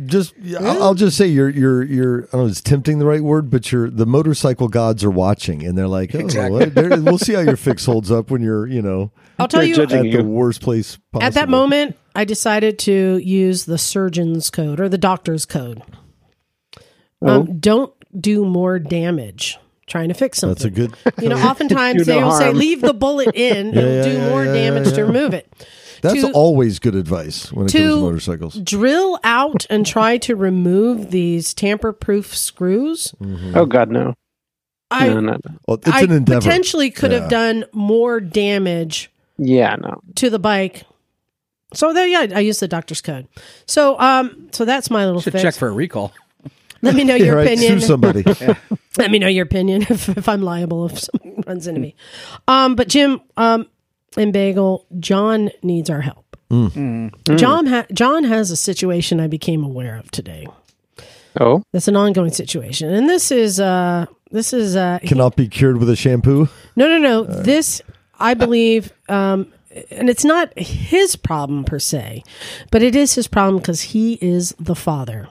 Just, 0.04 0.34
I'll 0.60 0.82
I'll 0.82 0.94
just 0.94 1.16
say 1.16 1.26
you're, 1.28 1.48
you're, 1.48 1.82
you're. 1.82 2.24
I 2.24 2.32
don't 2.32 2.40
know, 2.42 2.46
is 2.48 2.60
tempting 2.60 2.98
the 2.98 3.06
right 3.06 3.22
word? 3.22 3.48
But 3.48 3.72
you're 3.72 3.88
the 3.88 4.04
motorcycle 4.04 4.68
gods 4.68 5.02
are 5.02 5.10
watching, 5.10 5.64
and 5.64 5.78
they're 5.78 5.88
like, 5.88 6.14
oh, 6.14 6.18
Exactly. 6.18 6.58
well, 6.58 6.68
there- 6.68 7.00
we'll 7.00 7.16
see 7.16 7.32
how 7.32 7.40
your 7.40 7.56
fix 7.56 7.86
holds 7.86 8.10
up 8.10 8.30
when 8.30 8.42
you're, 8.42 8.66
you 8.66 8.82
know, 8.82 9.10
I'll 9.38 9.48
tell 9.48 9.64
you, 9.64 9.74
judging 9.74 10.00
at 10.00 10.04
you. 10.04 10.18
the 10.18 10.24
worst 10.24 10.60
place 10.60 10.98
possible. 11.10 11.26
at 11.26 11.32
that 11.32 11.48
moment, 11.48 11.96
I 12.14 12.26
decided 12.26 12.78
to 12.80 13.16
use 13.16 13.64
the 13.64 13.78
surgeon's 13.78 14.50
code 14.50 14.78
or 14.78 14.90
the 14.90 14.98
doctor's 14.98 15.46
code. 15.46 15.82
Oh. 17.22 17.28
Um, 17.40 17.58
don't 17.58 17.94
do 18.20 18.44
more 18.44 18.78
damage 18.78 19.58
trying 19.86 20.08
to 20.08 20.14
fix 20.14 20.38
something. 20.38 20.54
that's 20.54 20.64
a 20.64 20.70
good. 20.70 20.94
You 21.22 21.28
know, 21.28 21.36
oftentimes 21.48 21.98
Do 21.98 22.04
they 22.04 22.20
no 22.20 22.26
will 22.26 22.32
say, 22.36 22.52
leave 22.52 22.80
the 22.80 22.94
bullet 22.94 23.34
in, 23.34 23.68
Yeah, 23.72 23.78
it'll 23.80 23.92
yeah, 23.94 24.02
do 24.04 24.12
yeah, 24.12 24.28
more 24.30 24.44
yeah, 24.44 24.52
damage 24.54 24.88
yeah, 24.88 24.94
to 24.94 25.04
remove 25.04 25.34
it. 25.34 25.52
That's 26.02 26.20
To- 26.20 26.32
always 26.32 26.78
good 26.78 26.94
advice 26.94 27.50
when 27.52 27.66
it 27.66 27.72
comes 27.72 27.72
to 27.72 27.78
to- 27.78 28.00
motorcycles. 28.00 28.54
Drill 28.60 29.18
out 29.24 29.66
and 29.70 29.86
try 29.86 30.18
to 30.18 30.36
remove 30.36 31.10
these 31.10 31.54
tamper 31.54 31.92
proof 31.92 32.36
screws. 32.36 33.14
Mm-hmm. 33.20 33.56
Oh 33.56 33.64
God, 33.66 33.90
no, 33.90 34.14
I, 34.90 35.08
no, 35.08 35.20
no, 35.20 35.32
no. 35.32 35.38
Well, 35.66 35.76
it's 35.78 35.88
I 35.88 36.02
an 36.02 36.12
endeavor. 36.12 36.40
potentially 36.42 36.90
could 36.90 37.12
Yeah. 37.12 37.20
have 37.20 37.30
done 37.30 37.64
more 37.72 38.20
damage 38.20 39.10
Yeah, 39.38 39.76
no. 39.76 40.00
to 40.16 40.30
the 40.30 40.38
bike. 40.38 40.84
So 41.74 41.92
there, 41.92 42.06
yeah, 42.06 42.26
I 42.36 42.40
used 42.40 42.60
the 42.60 42.68
doctor's 42.68 43.00
code. 43.00 43.26
So, 43.66 43.98
um, 43.98 44.48
so 44.52 44.64
that's 44.64 44.88
my 44.90 45.04
little 45.06 45.20
Should 45.20 45.32
fix. 45.32 45.42
check 45.42 45.54
for 45.54 45.68
a 45.68 45.72
recall. 45.72 46.12
Let 46.86 46.94
me 46.94 47.04
know 47.04 47.14
Yeah, 47.20 47.24
your 47.26 47.36
right. 47.36 47.46
opinion. 47.46 47.80
Sue 47.80 47.86
somebody. 47.86 48.22
Let 48.98 49.10
me 49.10 49.18
know 49.18 49.28
your 49.28 49.44
opinion 49.44 49.82
if, 49.90 50.08
if 50.08 50.28
I'm 50.28 50.42
liable 50.42 50.86
if 50.86 50.98
someone 50.98 51.42
runs 51.46 51.66
into 51.66 51.80
me. 51.80 51.94
Um, 52.48 52.74
but 52.76 52.88
Jim 52.88 53.20
um, 53.36 53.66
and 54.16 54.32
Bagel, 54.32 54.86
John 54.98 55.50
needs 55.62 55.90
our 55.90 56.00
help. 56.00 56.22
John 56.50 57.66
ha- 57.66 57.86
John 57.92 58.24
has 58.24 58.50
a 58.50 58.56
situation 58.56 59.20
I 59.20 59.26
became 59.26 59.64
aware 59.64 59.96
of 59.96 60.10
today. 60.12 60.46
Oh, 61.38 61.62
That's 61.72 61.88
an 61.88 61.96
ongoing 61.96 62.30
situation, 62.30 62.88
and 62.94 63.10
this 63.10 63.30
is 63.30 63.60
uh, 63.60 64.06
this 64.30 64.52
is 64.54 64.74
uh, 64.76 65.00
Cannot 65.02 65.36
be 65.36 65.48
cured 65.48 65.76
with 65.78 65.90
a 65.90 65.96
shampoo. 65.96 66.48
no, 66.76 66.88
no, 66.88 66.98
no. 66.98 67.24
This, 67.24 67.82
I 68.18 68.32
believe, 68.34 68.92
um, 69.10 69.52
and 69.90 70.08
it's 70.08 70.24
not 70.24 70.56
his 70.58 71.14
problem 71.16 71.64
per 71.64 71.78
se, 71.78 72.22
but 72.70 72.80
it 72.82 72.96
is 72.96 73.14
his 73.16 73.26
problem 73.28 73.60
because 73.60 73.82
he 73.82 74.14
is 74.22 74.54
the 74.58 74.74
father. 74.76 75.28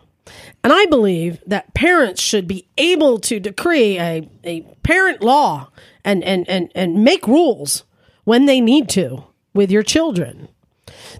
And 0.64 0.74
I 0.74 0.86
believe 0.86 1.42
that 1.46 1.74
parents 1.74 2.22
should 2.22 2.48
be 2.48 2.68
able 2.78 3.20
to 3.20 3.40
decree 3.40 4.00
a, 4.00 4.30
a 4.44 4.62
parent 4.84 5.22
law 5.22 5.70
and, 6.04 6.24
and, 6.24 6.48
and, 6.50 6.72
and 6.74 7.04
make 7.04 7.28
rules 7.28 7.84
when 8.24 8.46
they 8.46 8.60
need 8.60 8.90
to 8.90 9.24
with 9.54 9.72
your 9.72 9.84
children 9.84 10.48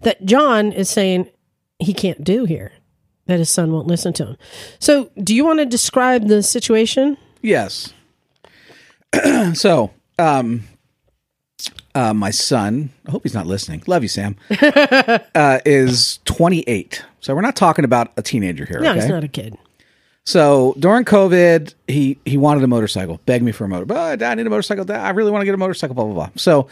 that 0.02 0.26
John 0.26 0.72
is 0.72 0.90
saying 0.90 1.30
he 1.80 1.94
can't 1.94 2.24
do 2.24 2.46
here, 2.46 2.72
that 3.28 3.40
his 3.40 3.50
son 3.50 3.72
won't 3.72 3.88
listen 3.88 4.14
to 4.14 4.26
him. 4.26 4.38
So, 4.80 5.10
do 5.22 5.36
you 5.36 5.46
want 5.46 5.60
to 5.60 5.66
describe 5.66 6.28
the 6.28 6.44
situation? 6.44 7.18
Yes. 7.42 7.94
so, 9.54 9.92
um, 10.18 10.64
uh, 11.96 12.14
my 12.14 12.30
son, 12.30 12.92
I 13.08 13.12
hope 13.12 13.24
he's 13.24 13.34
not 13.34 13.48
listening. 13.48 13.82
Love 13.88 14.04
you, 14.04 14.10
Sam. 14.10 14.36
uh, 15.36 15.60
is 15.66 16.20
28. 16.26 17.04
So 17.22 17.34
we're 17.34 17.42
not 17.42 17.56
talking 17.56 17.86
about 17.86 18.12
a 18.18 18.22
teenager 18.22 18.66
here. 18.66 18.80
No, 18.82 18.92
okay? 18.92 19.00
he's 19.00 19.10
not 19.10 19.24
a 19.24 19.30
kid. 19.30 19.58
So 20.26 20.76
during 20.78 21.06
COVID, 21.06 21.74
he 21.88 22.18
he 22.26 22.36
wanted 22.36 22.64
a 22.64 22.68
motorcycle, 22.68 23.22
begged 23.26 23.46
me 23.46 23.52
for 23.52 23.66
a 23.66 23.68
motor. 23.68 23.86
But 23.86 24.20
Dad, 24.20 24.32
I 24.32 24.36
need 24.36 24.48
a 24.48 24.50
motorcycle. 24.50 24.84
Dad, 24.84 25.00
I 25.00 25.12
really 25.12 25.32
want 25.32 25.42
to 25.42 25.46
get 25.46 25.54
a 25.54 25.58
motorcycle. 25.58 25.96
Blah 25.96 26.06
blah 26.06 26.14
blah. 26.14 26.30
So 26.36 26.68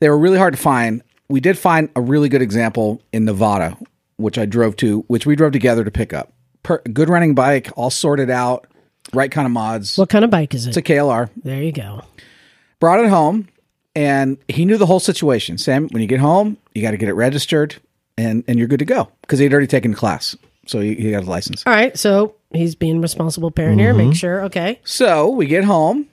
they 0.00 0.08
were 0.08 0.18
really 0.18 0.38
hard 0.38 0.54
to 0.54 0.60
find. 0.60 1.02
We 1.28 1.40
did 1.40 1.58
find 1.58 1.88
a 1.96 2.00
really 2.00 2.28
good 2.28 2.42
example 2.42 3.00
in 3.12 3.24
Nevada, 3.24 3.76
which 4.16 4.36
I 4.38 4.44
drove 4.44 4.76
to, 4.76 5.00
which 5.08 5.26
we 5.26 5.34
drove 5.34 5.52
together 5.52 5.82
to 5.82 5.90
pick 5.90 6.12
up. 6.12 6.32
Per, 6.62 6.78
good 6.92 7.08
running 7.08 7.34
bike, 7.34 7.70
all 7.74 7.90
sorted 7.90 8.28
out, 8.28 8.66
right 9.14 9.30
kind 9.30 9.46
of 9.46 9.52
mods. 9.52 9.96
What 9.96 10.10
kind 10.10 10.24
of 10.24 10.30
bike 10.30 10.54
is 10.54 10.66
it? 10.66 10.70
It's 10.70 10.76
a 10.76 10.82
KLR. 10.82 11.30
there 11.36 11.62
you 11.62 11.72
go. 11.72 12.02
Brought 12.80 13.00
it 13.00 13.08
home, 13.08 13.48
and 13.94 14.38
he 14.48 14.64
knew 14.64 14.76
the 14.78 14.86
whole 14.86 15.00
situation. 15.00 15.58
Sam, 15.58 15.88
when 15.88 16.00
you 16.02 16.08
get 16.08 16.20
home, 16.20 16.56
you 16.74 16.82
got 16.82 16.92
to 16.92 16.96
get 16.96 17.08
it 17.08 17.14
registered, 17.14 17.76
and 18.18 18.44
and 18.46 18.58
you're 18.58 18.68
good 18.68 18.78
to 18.78 18.84
go 18.84 19.08
because 19.22 19.38
he'd 19.38 19.52
already 19.52 19.66
taken 19.66 19.94
class, 19.94 20.36
so 20.66 20.80
he, 20.80 20.94
he 20.94 21.10
got 21.10 21.24
a 21.24 21.26
license. 21.30 21.62
All 21.66 21.72
right, 21.72 21.96
so 21.98 22.34
he's 22.52 22.74
being 22.74 23.00
responsible 23.00 23.50
parent 23.50 23.80
here. 23.80 23.92
Make 23.94 24.14
sure, 24.14 24.42
okay. 24.44 24.80
So 24.84 25.28
we 25.30 25.46
get 25.46 25.64
home, 25.64 26.06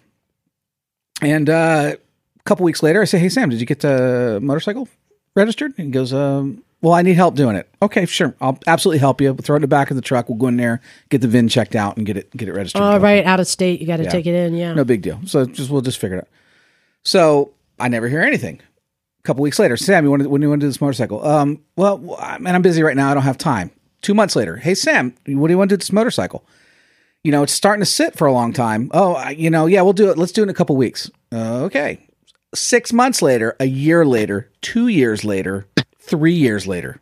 and 1.21 1.49
uh, 1.49 1.95
a 2.39 2.43
couple 2.43 2.63
weeks 2.65 2.83
later, 2.83 3.01
I 3.01 3.05
say, 3.05 3.19
"Hey 3.19 3.29
Sam, 3.29 3.49
did 3.49 3.59
you 3.59 3.65
get 3.65 3.79
the 3.81 4.39
motorcycle 4.41 4.87
registered?" 5.35 5.73
And 5.77 5.87
he 5.87 5.91
goes, 5.91 6.13
um, 6.13 6.63
"Well, 6.81 6.93
I 6.93 7.01
need 7.01 7.15
help 7.15 7.35
doing 7.35 7.55
it." 7.55 7.67
Okay, 7.81 8.05
sure, 8.05 8.35
I'll 8.41 8.59
absolutely 8.67 8.99
help 8.99 9.21
you. 9.21 9.33
We'll 9.33 9.41
throw 9.43 9.55
it 9.55 9.57
in 9.57 9.61
the 9.61 9.67
back 9.67 9.89
of 9.91 9.95
the 9.95 10.01
truck. 10.01 10.29
We'll 10.29 10.37
go 10.37 10.47
in 10.47 10.57
there, 10.57 10.81
get 11.09 11.21
the 11.21 11.27
VIN 11.27 11.47
checked 11.49 11.75
out, 11.75 11.97
and 11.97 12.05
get 12.05 12.17
it 12.17 12.35
get 12.35 12.47
it 12.47 12.53
registered. 12.53 12.81
All 12.81 12.99
right, 12.99 13.25
out 13.25 13.39
of 13.39 13.47
state, 13.47 13.81
you 13.81 13.87
got 13.87 13.97
to 13.97 14.03
Yeah. 14.03 14.09
take 14.09 14.25
it 14.25 14.35
in. 14.35 14.55
Yeah. 14.55 14.73
No 14.73 14.83
big 14.83 15.01
deal. 15.01 15.19
So 15.25 15.45
just 15.45 15.69
we'll 15.69 15.81
just 15.81 15.97
figure 15.99 16.17
it 16.17 16.21
out. 16.21 16.27
So 17.03 17.51
I 17.79 17.87
never 17.89 18.07
hear 18.07 18.21
anything. 18.21 18.61
A 19.19 19.23
couple 19.23 19.43
weeks 19.43 19.59
later, 19.59 19.77
Sam, 19.77 20.03
you 20.03 20.09
want 20.09 20.23
to, 20.23 20.29
when 20.29 20.41
you 20.41 20.49
want 20.49 20.61
to 20.61 20.65
do 20.65 20.69
this 20.69 20.81
motorcycle? 20.81 21.25
Um, 21.25 21.61
well, 21.75 22.15
I- 22.19 22.37
man, 22.39 22.55
I'm 22.55 22.61
busy 22.61 22.81
right 22.83 22.95
now. 22.95 23.11
I 23.11 23.13
don't 23.13 23.23
have 23.23 23.37
time. 23.37 23.71
Two 24.01 24.13
months 24.13 24.35
later, 24.35 24.55
hey 24.57 24.75
Sam, 24.75 25.13
what 25.25 25.47
do 25.47 25.53
you 25.53 25.57
want 25.57 25.69
to 25.69 25.73
do 25.75 25.77
this 25.77 25.91
motorcycle? 25.91 26.45
You 27.23 27.31
know, 27.31 27.43
it's 27.43 27.51
starting 27.51 27.81
to 27.81 27.85
sit 27.85 28.15
for 28.15 28.27
a 28.27 28.31
long 28.31 28.53
time. 28.53 28.89
Oh, 28.93 29.13
I, 29.15 29.31
you 29.31 29.49
know, 29.49 29.65
yeah, 29.65 29.81
we'll 29.81 29.93
do 29.93 30.11
it. 30.11 30.17
Let's 30.17 30.31
do 30.31 30.41
it 30.41 30.43
in 30.43 30.49
a 30.49 30.53
couple 30.53 30.75
weeks. 30.77 31.09
Uh, 31.33 31.63
okay. 31.63 32.07
Six 32.55 32.93
months 32.93 33.21
later, 33.21 33.55
a 33.59 33.65
year 33.65 34.05
later, 34.05 34.49
two 34.61 34.87
years 34.87 35.25
later, 35.25 35.65
three 35.99 36.33
years 36.35 36.67
later. 36.67 37.01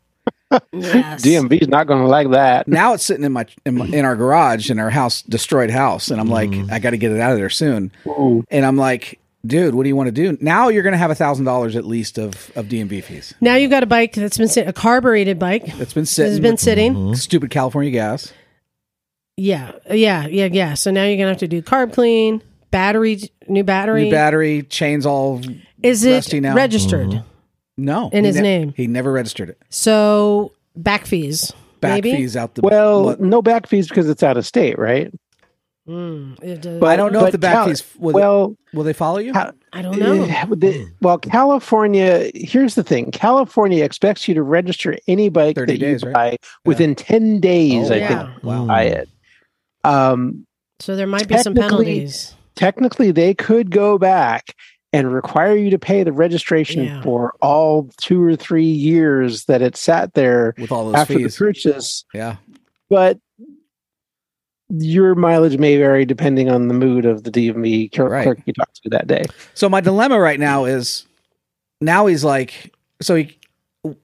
Yes. 0.71 1.23
DMV's 1.25 1.67
not 1.67 1.85
going 1.85 2.01
to 2.01 2.07
like 2.07 2.31
that. 2.31 2.67
Now 2.67 2.93
it's 2.93 3.05
sitting 3.05 3.25
in 3.25 3.33
my, 3.33 3.45
in 3.65 3.75
my 3.77 3.85
in 3.87 4.05
our 4.05 4.15
garage 4.15 4.71
in 4.71 4.79
our 4.79 4.89
house, 4.89 5.21
destroyed 5.23 5.69
house, 5.69 6.09
and 6.09 6.19
I'm 6.21 6.29
like, 6.29 6.51
I 6.71 6.79
got 6.79 6.91
to 6.91 6.97
get 6.97 7.11
it 7.11 7.19
out 7.19 7.33
of 7.33 7.37
there 7.37 7.49
soon. 7.49 7.91
And 8.49 8.65
I'm 8.65 8.77
like, 8.77 9.19
dude, 9.45 9.75
what 9.75 9.83
do 9.83 9.89
you 9.89 9.95
want 9.95 10.07
to 10.07 10.11
do? 10.11 10.37
Now 10.41 10.69
you're 10.69 10.83
going 10.83 10.93
to 10.93 10.97
have 10.97 11.11
a 11.11 11.15
thousand 11.15 11.45
dollars 11.45 11.75
at 11.75 11.85
least 11.85 12.17
of 12.17 12.51
of 12.55 12.65
DMV 12.67 13.03
fees. 13.03 13.33
Now 13.41 13.55
you've 13.55 13.71
got 13.71 13.83
a 13.83 13.87
bike 13.87 14.13
that's 14.13 14.37
been 14.37 14.47
sitting, 14.47 14.69
a 14.69 14.73
carbureted 14.73 15.37
bike 15.39 15.63
It's 15.79 15.93
been 15.93 16.03
that 16.03 16.07
sitting. 16.07 16.31
has 16.31 16.39
been 16.39 16.51
with 16.53 16.59
sitting. 16.61 16.93
Mm-hmm. 16.93 17.13
Stupid 17.15 17.49
California 17.51 17.91
gas. 17.91 18.33
Yeah, 19.37 19.73
yeah, 19.91 20.27
yeah, 20.27 20.45
yeah. 20.51 20.73
So 20.75 20.91
now 20.91 21.03
you're 21.03 21.17
gonna 21.17 21.29
have 21.29 21.39
to 21.39 21.47
do 21.47 21.61
carb 21.61 21.93
clean, 21.93 22.41
battery, 22.71 23.19
new 23.47 23.63
battery. 23.63 24.05
New 24.05 24.11
battery, 24.11 24.63
chains 24.63 25.05
all 25.05 25.41
Is 25.83 26.05
it 26.05 26.13
Rusty 26.13 26.39
now. 26.39 26.55
registered? 26.55 27.07
Mm-hmm. 27.09 27.27
No, 27.77 28.09
In 28.13 28.23
he 28.23 28.29
his 28.29 28.39
name. 28.39 28.73
he 28.77 28.87
never 28.87 29.11
registered 29.11 29.49
it. 29.49 29.61
So 29.69 30.53
back 30.77 31.05
fees. 31.05 31.51
Back 31.81 31.95
maybe? 32.03 32.15
fees 32.15 32.37
out 32.37 32.55
the. 32.55 32.61
Well, 32.61 33.03
what- 33.03 33.19
no 33.19 33.41
back 33.41 33.67
fees 33.67 33.89
because 33.89 34.07
it's 34.09 34.23
out 34.23 34.37
of 34.37 34.45
state, 34.45 34.79
right? 34.79 35.13
Mm, 35.87 36.41
it, 36.43 36.65
uh, 36.65 36.79
But 36.79 36.87
I 36.87 36.95
don't 36.95 37.13
know 37.13 37.25
if 37.25 37.31
the 37.31 37.37
back 37.37 37.53
Cal- 37.53 37.67
fees. 37.67 37.83
Will, 37.99 38.13
well, 38.13 38.55
will 38.73 38.83
they 38.83 38.93
follow 38.93 39.19
you? 39.19 39.33
Ca- 39.33 39.51
I 39.71 39.81
don't 39.83 39.99
know. 39.99 40.25
the- 40.55 40.87
well, 41.01 41.19
California. 41.19 42.31
Here's 42.33 42.73
the 42.75 42.83
thing: 42.83 43.11
California 43.11 43.83
expects 43.83 44.27
you 44.27 44.33
to 44.33 44.41
register 44.41 44.97
any 45.07 45.29
bike 45.29 45.55
30 45.55 45.73
that 45.73 45.79
days, 45.79 46.01
you 46.01 46.09
right? 46.09 46.13
buy 46.41 46.47
within 46.65 46.95
ten 46.95 47.39
days. 47.39 47.91
Oh, 47.91 47.93
I 47.93 47.97
yeah. 47.97 48.07
think 48.33 48.43
Wow. 48.43 48.65
buy 48.65 48.83
it. 48.83 49.09
Um, 49.83 50.47
So 50.79 50.95
there 50.95 51.05
might 51.07 51.27
be 51.27 51.37
some 51.37 51.53
penalties. 51.53 52.33
technically, 52.55 53.11
they 53.11 53.33
could 53.35 53.69
go 53.69 53.97
back 53.99 54.55
and 54.91 55.13
require 55.13 55.55
you 55.55 55.69
to 55.69 55.77
pay 55.77 56.03
the 56.03 56.11
registration 56.13 56.85
Yeah. 56.85 57.01
for 57.03 57.33
all 57.41 57.89
two 58.01 58.23
or 58.23 58.35
three 58.35 58.63
years 58.65 59.45
that 59.45 59.61
it 59.61 59.75
sat 59.77 60.13
there 60.15 60.55
with 60.57 60.71
all 60.71 60.85
those 60.85 60.95
after 60.95 61.15
fees. 61.15 61.35
the 61.37 61.45
purchase. 61.45 62.05
yeah. 62.13 62.37
but 62.89 63.19
your 64.69 65.15
mileage 65.15 65.57
may 65.59 65.77
vary 65.77 66.05
depending 66.05 66.49
on 66.49 66.67
the 66.67 66.73
mood 66.73 67.05
of 67.05 67.23
the 67.23 67.31
DMV 67.31 67.91
clerk, 67.93 68.11
Right. 68.11 68.23
clerk 68.23 68.39
you 68.45 68.53
talk 68.53 68.71
to 68.83 68.89
that 68.89 69.07
day. 69.07 69.23
So 69.53 69.69
my 69.69 69.81
dilemma 69.81 70.19
right 70.19 70.39
now 70.39 70.65
is 70.65 71.05
now 71.81 72.07
he's 72.07 72.23
like, 72.23 72.73
so 73.01 73.15
he, 73.15 73.37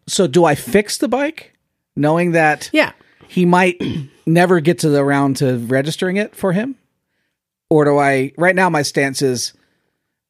so 0.08 0.28
do 0.28 0.46
I 0.46 0.56
fix 0.56 0.98
the 0.98 1.08
bike, 1.08 1.54
knowing 1.96 2.32
that 2.34 2.70
Yeah. 2.72 2.92
he 3.28 3.46
might 3.46 3.82
never 4.26 4.60
get 4.60 4.80
to 4.80 4.90
the 4.90 5.04
round 5.04 5.38
to 5.38 5.58
registering 5.58 6.18
it 6.18 6.36
for 6.36 6.52
him, 6.52 6.76
or 7.70 7.86
do 7.86 7.98
I? 7.98 8.32
Right 8.38 8.56
now, 8.56 8.70
my 8.70 8.82
stance 8.84 9.22
is, 9.22 9.54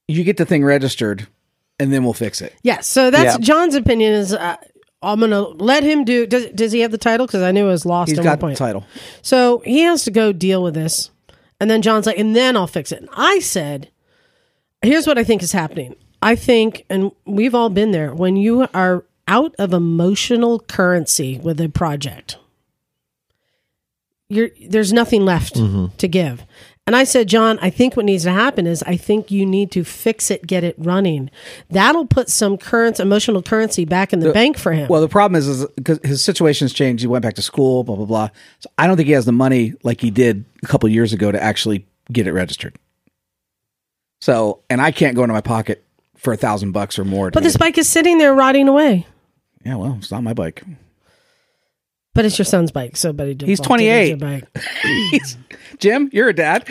you 0.08 0.24
get 0.24 0.38
the 0.38 0.46
thing 0.46 0.64
registered, 0.64 1.28
and 1.80 1.92
then 1.92 2.04
we'll 2.04 2.14
fix 2.14 2.42
it. 2.42 2.54
Yeah. 2.64 2.80
So 2.82 3.10
that's 3.12 3.34
Yeah. 3.40 3.46
John's 3.46 3.76
opinion 3.76 4.14
is 4.14 4.34
uh, 4.34 4.56
I'm 5.02 5.20
going 5.20 5.32
to 5.32 5.42
let 5.42 5.84
him 5.84 6.06
do. 6.06 6.28
Does, 6.28 6.48
does 6.48 6.72
he 6.72 6.82
have 6.82 6.92
the 6.92 6.98
title? 6.98 7.26
Because 7.26 7.42
I 7.42 7.52
knew 7.52 7.66
it 7.66 7.72
was 7.72 7.86
lost 7.86 8.10
He's 8.10 8.20
at 8.20 8.24
got 8.24 8.30
one 8.30 8.38
the 8.38 8.44
point. 8.44 8.58
title. 8.58 8.86
So 9.22 9.60
he 9.66 9.82
has 9.82 10.04
to 10.04 10.12
go 10.12 10.32
deal 10.32 10.62
with 10.62 10.74
this. 10.74 11.10
And 11.60 11.70
then 11.70 11.82
John's 11.82 12.06
like, 12.06 12.18
and 12.18 12.36
then 12.36 12.56
I'll 12.58 12.68
fix 12.68 12.92
it. 12.92 13.00
And 13.00 13.10
I 13.14 13.40
said, 13.40 13.90
here's 14.82 15.08
what 15.08 15.18
I 15.18 15.24
think 15.24 15.44
is 15.44 15.52
happening. 15.52 15.96
I 16.22 16.36
think, 16.36 16.86
and 16.90 17.12
we've 17.26 17.56
all 17.56 17.70
been 17.70 17.92
there, 17.92 18.14
when 18.14 18.36
you 18.36 18.68
are 18.74 19.06
out 19.28 19.56
of 19.58 19.74
emotional 19.74 20.60
currency 20.60 21.40
with 21.40 21.60
a 21.62 21.70
project, 21.70 22.38
you're 24.30 24.50
there's 24.68 24.94
nothing 24.94 25.26
left 25.26 25.56
mm-hmm. 25.56 25.96
to 25.98 26.08
give. 26.08 26.46
And 26.88 26.96
I 26.96 27.04
said, 27.04 27.28
John, 27.30 27.60
I 27.62 27.70
think 27.70 27.96
what 27.96 28.06
needs 28.06 28.24
to 28.24 28.32
happen 28.32 28.66
is 28.66 28.82
I 28.84 28.98
think 28.98 29.30
you 29.30 29.46
need 29.46 29.72
to 29.72 29.84
fix 29.84 30.32
it, 30.32 30.48
get 30.48 30.64
it 30.64 30.76
running. 30.80 31.30
That'll 31.70 32.08
put 32.08 32.28
some 32.28 32.58
current 32.58 33.00
emotional 33.00 33.44
currency 33.44 33.86
back 33.86 34.14
in 34.14 34.20
the, 34.20 34.34
bank 34.34 34.58
for 34.58 34.72
him. 34.72 34.90
Well, 34.90 35.00
the 35.00 35.08
problem 35.08 35.38
is, 35.38 35.48
is 35.48 35.66
because 35.76 36.00
his 36.04 36.24
situation's 36.24 36.74
changed. 36.74 37.02
He 37.02 37.08
went 37.08 37.22
back 37.22 37.36
to 37.36 37.42
school, 37.42 37.84
blah 37.84 37.96
blah 37.96 38.06
blah. 38.06 38.30
So 38.60 38.70
I 38.78 38.88
don't 38.88 38.98
think 38.98 39.08
he 39.08 39.14
has 39.14 39.26
the 39.26 39.32
money 39.32 39.74
like 39.84 40.02
he 40.02 40.10
did 40.10 40.44
a 40.64 40.68
couple 40.68 40.90
years 40.90 41.14
ago 41.14 41.32
to 41.32 41.42
actually 41.42 41.86
get 42.12 42.26
it 42.26 42.34
registered. 42.34 42.76
So, 44.20 44.62
and 44.70 44.82
I 44.82 44.92
can't 44.92 45.16
go 45.16 45.24
into 45.24 45.34
my 45.34 45.42
pocket 45.42 45.84
for 46.18 46.34
a 46.34 46.38
thousand 46.38 46.72
bucks 46.72 47.00
or 47.00 47.06
more. 47.06 47.32
but 47.32 47.44
this 47.44 47.58
bike 47.58 47.78
is 47.78 47.88
sitting 47.88 48.18
there 48.18 48.34
rotting 48.34 48.68
away. 48.68 49.08
yeah, 49.64 49.76
well, 49.76 49.96
it's 49.98 50.12
not 50.12 50.24
my 50.24 50.34
bike. 50.34 50.64
But 52.14 52.26
it's 52.26 52.38
your 52.38 52.46
son's 52.46 52.72
bike, 52.72 52.98
so 52.98 53.14
but 53.14 53.28
he 53.28 53.38
He's 53.46 53.62
28. 53.62 54.22
as 54.22 54.44
your 55.14 55.22
Jim, 55.80 56.10
you're 56.12 56.28
a 56.28 56.34
dad. 56.34 56.68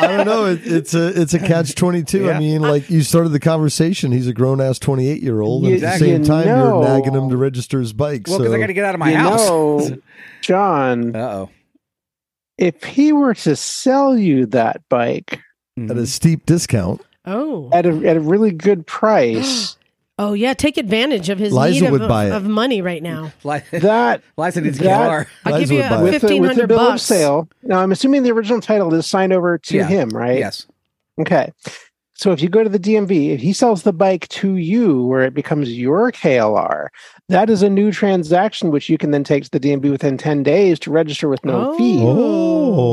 I 0.00 0.06
don't 0.08 0.26
know. 0.26 0.46
It, 0.46 0.60
it's 0.64 0.94
a 0.94 1.08
it's 1.20 1.32
a 1.32 1.38
catch 1.38 1.76
twenty 1.76 2.02
two. 2.02 2.24
Yeah. 2.24 2.32
I 2.36 2.38
mean, 2.40 2.60
like 2.60 2.90
you 2.90 3.02
started 3.02 3.28
the 3.28 3.38
conversation. 3.40 4.10
He's 4.10 4.26
a 4.26 4.32
grown 4.32 4.60
ass 4.60 4.80
twenty 4.80 5.08
eight 5.08 5.22
year 5.22 5.40
old, 5.40 5.62
and 5.62 5.70
You- 5.70 5.76
at 5.76 5.80
the 5.80 5.86
Exactly. 5.86 6.08
same 6.08 6.20
you 6.22 6.26
time, 6.26 6.46
know- 6.46 6.80
you're 6.82 6.88
nagging 6.98 7.14
him 7.14 7.30
to 7.30 7.36
register 7.36 7.78
his 7.78 7.92
bike. 7.92 8.24
well, 8.26 8.38
so 8.38 8.42
because 8.42 8.54
I 8.54 8.58
got 8.58 8.66
to 8.66 8.72
get 8.74 8.84
out 8.84 8.94
of 8.96 8.98
my 8.98 9.10
you 9.10 9.16
house. 9.16 9.48
know, 9.48 9.98
John, 10.42 11.14
Uh 11.14 11.18
oh. 11.20 11.50
if 12.58 12.82
he 12.82 13.12
were 13.12 13.34
to 13.34 13.54
sell 13.56 14.18
you 14.18 14.46
that 14.46 14.82
bike 14.88 15.40
at 15.78 15.96
a 15.96 16.06
steep 16.06 16.44
discount, 16.46 17.00
Oh, 17.24 17.70
at 17.72 17.86
a 17.86 17.90
at 18.08 18.16
a 18.16 18.20
really 18.20 18.50
good 18.50 18.86
price, 18.88 19.76
oh 20.20 20.32
yeah. 20.34 20.54
Take 20.54 20.76
advantage 20.76 21.28
of 21.28 21.38
his 21.38 21.52
Liza 21.52 21.80
need 21.80 21.86
of, 21.86 21.92
would 21.92 22.08
buy 22.08 22.26
it. 22.26 22.32
of 22.32 22.44
money 22.44 22.80
right 22.82 23.02
now. 23.02 23.32
that 23.42 24.22
Liza 24.36 24.60
needs 24.60 24.78
a 24.80 24.84
That- 24.84 25.10
KLR. 25.10 25.26
I'll 25.44 25.58
give 25.58 25.70
you 25.70 25.78
would 25.78 25.88
buy 25.88 25.96
a 25.96 26.00
it. 26.00 26.02
with 26.04 26.12
the, 26.14 26.20
fifteen 26.20 26.42
with 26.42 26.50
the 26.50 26.54
hundred 26.54 26.66
bill 26.68 26.80
of 26.80 26.86
bucks. 26.92 27.02
sale. 27.02 27.48
Now, 27.62 27.80
I'm 27.80 27.90
assuming 27.92 28.22
the 28.22 28.30
original 28.32 28.60
title 28.60 28.94
is 28.94 29.06
signed 29.06 29.32
over 29.32 29.58
to 29.58 29.76
Yeah. 29.76 29.86
him, 29.88 30.10
right? 30.10 30.38
Yes. 30.38 30.66
Okay. 31.20 31.52
So 32.14 32.32
if 32.32 32.42
you 32.42 32.50
go 32.50 32.62
to 32.62 32.68
the 32.68 32.78
DMV, 32.78 33.30
if 33.30 33.40
he 33.40 33.54
sells 33.54 33.82
the 33.82 33.94
bike 33.94 34.28
to 34.28 34.56
you 34.56 35.06
where 35.06 35.22
it 35.22 35.32
becomes 35.32 35.72
your 35.72 36.12
KLR, 36.12 36.88
that 37.30 37.48
is 37.48 37.62
a 37.62 37.70
new 37.70 37.90
transaction 37.90 38.70
which 38.70 38.90
you 38.90 38.98
can 38.98 39.10
then 39.10 39.24
take 39.24 39.44
to 39.44 39.50
the 39.50 39.58
DMV 39.60 39.90
within 39.90 40.18
10 40.18 40.42
days 40.42 40.78
to 40.80 40.90
register 40.90 41.30
with 41.30 41.42
no 41.46 41.70
Oh. 41.72 41.78
fee. 41.78 41.98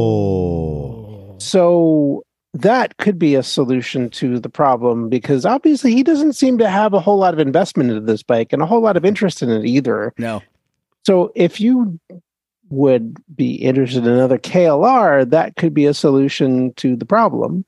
oh, 0.08 1.36
So 1.40 2.24
that 2.62 2.98
could 2.98 3.18
be 3.20 3.36
a 3.36 3.44
solution 3.44 4.10
to 4.12 4.40
the 4.40 4.50
problem 4.50 5.10
because 5.10 5.46
obviously 5.46 5.94
he 5.94 6.04
doesn't 6.04 6.34
seem 6.34 6.58
to 6.58 6.70
have 6.70 6.94
a 6.94 7.00
whole 7.00 7.18
lot 7.18 7.34
of 7.34 7.40
investment 7.40 7.90
into 7.90 8.02
this 8.02 8.24
bike 8.24 8.54
and 8.54 8.62
a 8.62 8.66
whole 8.66 8.82
lot 8.82 8.98
of 8.98 9.06
interest 9.06 9.42
in 9.42 9.50
it 9.50 9.66
either. 9.66 10.14
No. 10.18 10.42
So 11.06 11.32
if 11.36 11.60
you 11.62 12.00
would 12.70 13.18
be 13.36 13.56
interested 13.56 14.06
in 14.06 14.12
another 14.12 14.38
KLR, 14.38 15.30
that 15.30 15.56
could 15.56 15.74
be 15.74 15.86
a 15.86 15.94
solution 15.94 16.74
to 16.74 16.96
the 16.96 17.06
problem. 17.06 17.66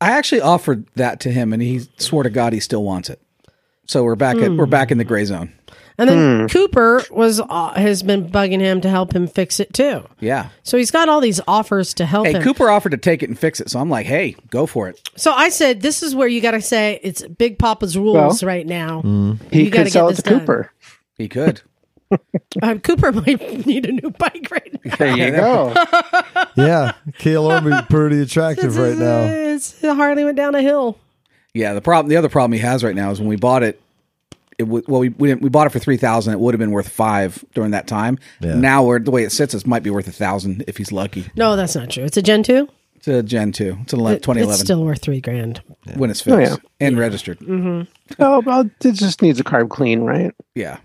I 0.00 0.12
actually 0.12 0.40
offered 0.40 0.86
that 0.94 1.20
to 1.20 1.30
him, 1.30 1.52
and 1.52 1.62
he 1.62 1.80
swore 1.98 2.22
to 2.22 2.30
God 2.30 2.52
he 2.52 2.60
still 2.60 2.82
wants 2.82 3.08
it. 3.08 3.20
So 3.86 4.02
we're 4.04 4.16
back 4.16 4.36
at 4.36 4.50
Hmm. 4.50 4.56
we're 4.56 4.66
back 4.66 4.90
in 4.90 4.98
the 4.98 5.04
gray 5.04 5.24
zone. 5.24 5.52
And 5.98 6.08
then 6.08 6.40
Hmm. 6.40 6.46
Cooper 6.46 7.02
was 7.10 7.40
uh, 7.40 7.72
has 7.74 8.02
been 8.02 8.28
bugging 8.30 8.60
him 8.60 8.80
to 8.80 8.88
help 8.88 9.14
him 9.14 9.26
fix 9.26 9.60
it 9.60 9.72
too. 9.74 10.06
Yeah. 10.20 10.48
So 10.62 10.78
he's 10.78 10.90
got 10.90 11.08
all 11.08 11.20
these 11.20 11.40
offers 11.46 11.92
to 11.94 12.06
help 12.06 12.26
Hey, 12.26 12.32
him. 12.34 12.42
Cooper 12.42 12.70
offered 12.70 12.90
to 12.92 12.96
take 12.98 13.22
it 13.22 13.28
and 13.28 13.38
fix 13.38 13.60
it, 13.60 13.70
so 13.70 13.78
I'm 13.80 13.90
like, 13.90 14.06
hey, 14.06 14.34
go 14.50 14.66
for 14.66 14.88
it. 14.88 15.00
So 15.16 15.32
I 15.32 15.48
said, 15.50 15.82
this 15.82 16.02
is 16.02 16.14
where 16.14 16.28
you 16.28 16.40
got 16.40 16.52
to 16.52 16.62
say 16.62 16.98
it's 17.02 17.22
Big 17.26 17.58
Papa's 17.58 17.96
rules 17.98 18.42
right 18.42 18.66
now. 18.66 19.02
He 19.50 19.64
You 19.64 19.70
gotta 19.70 19.84
could 19.84 19.92
sell 19.92 20.08
get 20.08 20.12
it 20.12 20.16
to 20.16 20.22
this 20.22 20.30
done. 20.30 20.40
Cooper. 20.40 20.72
He 21.18 21.28
could. 21.28 21.60
Um, 22.60 22.78
Cooper 22.80 23.10
might 23.10 23.40
need 23.66 23.86
a 23.86 23.92
new 23.92 24.10
bike 24.10 24.48
right 24.50 24.78
now. 24.84 24.96
There 24.96 25.16
you 25.16 25.30
go. 25.30 25.72
yeah, 26.56 26.92
KLR 27.18 27.64
would 27.64 27.70
be 27.70 27.86
pretty 27.88 28.20
attractive 28.20 28.76
right 28.76 28.96
now. 28.98 29.22
It's, 29.22 29.80
hardly 29.80 30.22
went 30.24 30.36
down 30.36 30.54
a 30.54 30.60
hill. 30.60 30.98
yeah. 31.54 31.72
The 31.72 31.80
problem, 31.80 32.10
the 32.10 32.16
other 32.18 32.28
problem 32.28 32.52
he 32.52 32.58
has 32.58 32.84
right 32.84 32.94
now 32.94 33.10
is 33.12 33.18
when 33.18 33.28
we 33.30 33.36
bought 33.36 33.62
it. 33.62 33.80
It 34.58 34.64
w- 34.64 34.84
well, 34.86 35.00
we 35.00 35.08
we, 35.10 35.28
didn't, 35.28 35.42
we 35.42 35.48
bought 35.48 35.66
it 35.66 35.70
for 35.70 35.78
three 35.78 35.96
thousand. 35.96 36.32
It 36.34 36.40
would 36.40 36.54
have 36.54 36.58
been 36.58 36.70
worth 36.72 36.88
five 36.88 37.44
during 37.54 37.70
that 37.72 37.86
time. 37.86 38.18
Yeah. 38.40 38.54
Now, 38.54 38.82
where 38.84 38.98
the 38.98 39.10
way 39.10 39.24
it 39.24 39.30
sits, 39.32 39.54
it 39.54 39.66
might 39.66 39.82
be 39.82 39.90
worth 39.90 40.06
a 40.08 40.12
thousand 40.12 40.64
if 40.68 40.76
he's 40.76 40.92
lucky. 40.92 41.26
No, 41.36 41.56
that's 41.56 41.74
not 41.74 41.90
true. 41.90 42.04
It's 42.04 42.16
a 42.16 42.22
Gen 42.22 42.42
2. 42.42 42.68
It's 42.96 43.08
a 43.08 43.22
Gen 43.22 43.50
two. 43.50 43.78
It's 43.82 43.92
an 43.92 44.06
It- 44.06 44.22
twenty 44.22 44.42
It's 44.42 44.60
still 44.60 44.84
worth 44.84 45.02
three 45.02 45.20
grand. 45.20 45.60
when 45.96 46.08
it's 46.10 46.24
Oh, 46.28 46.36
fixed 46.38 46.60
yeah. 46.62 46.86
and 46.86 46.96
registered. 46.98 47.40
Mm-hmm. 47.40 47.90
Oh, 48.22 48.40
well, 48.46 48.70
it 48.84 48.92
just 48.92 49.22
needs 49.22 49.40
a 49.40 49.44
carb 49.44 49.70
clean, 49.70 50.02
right? 50.02 50.32
Yeah, 50.54 50.76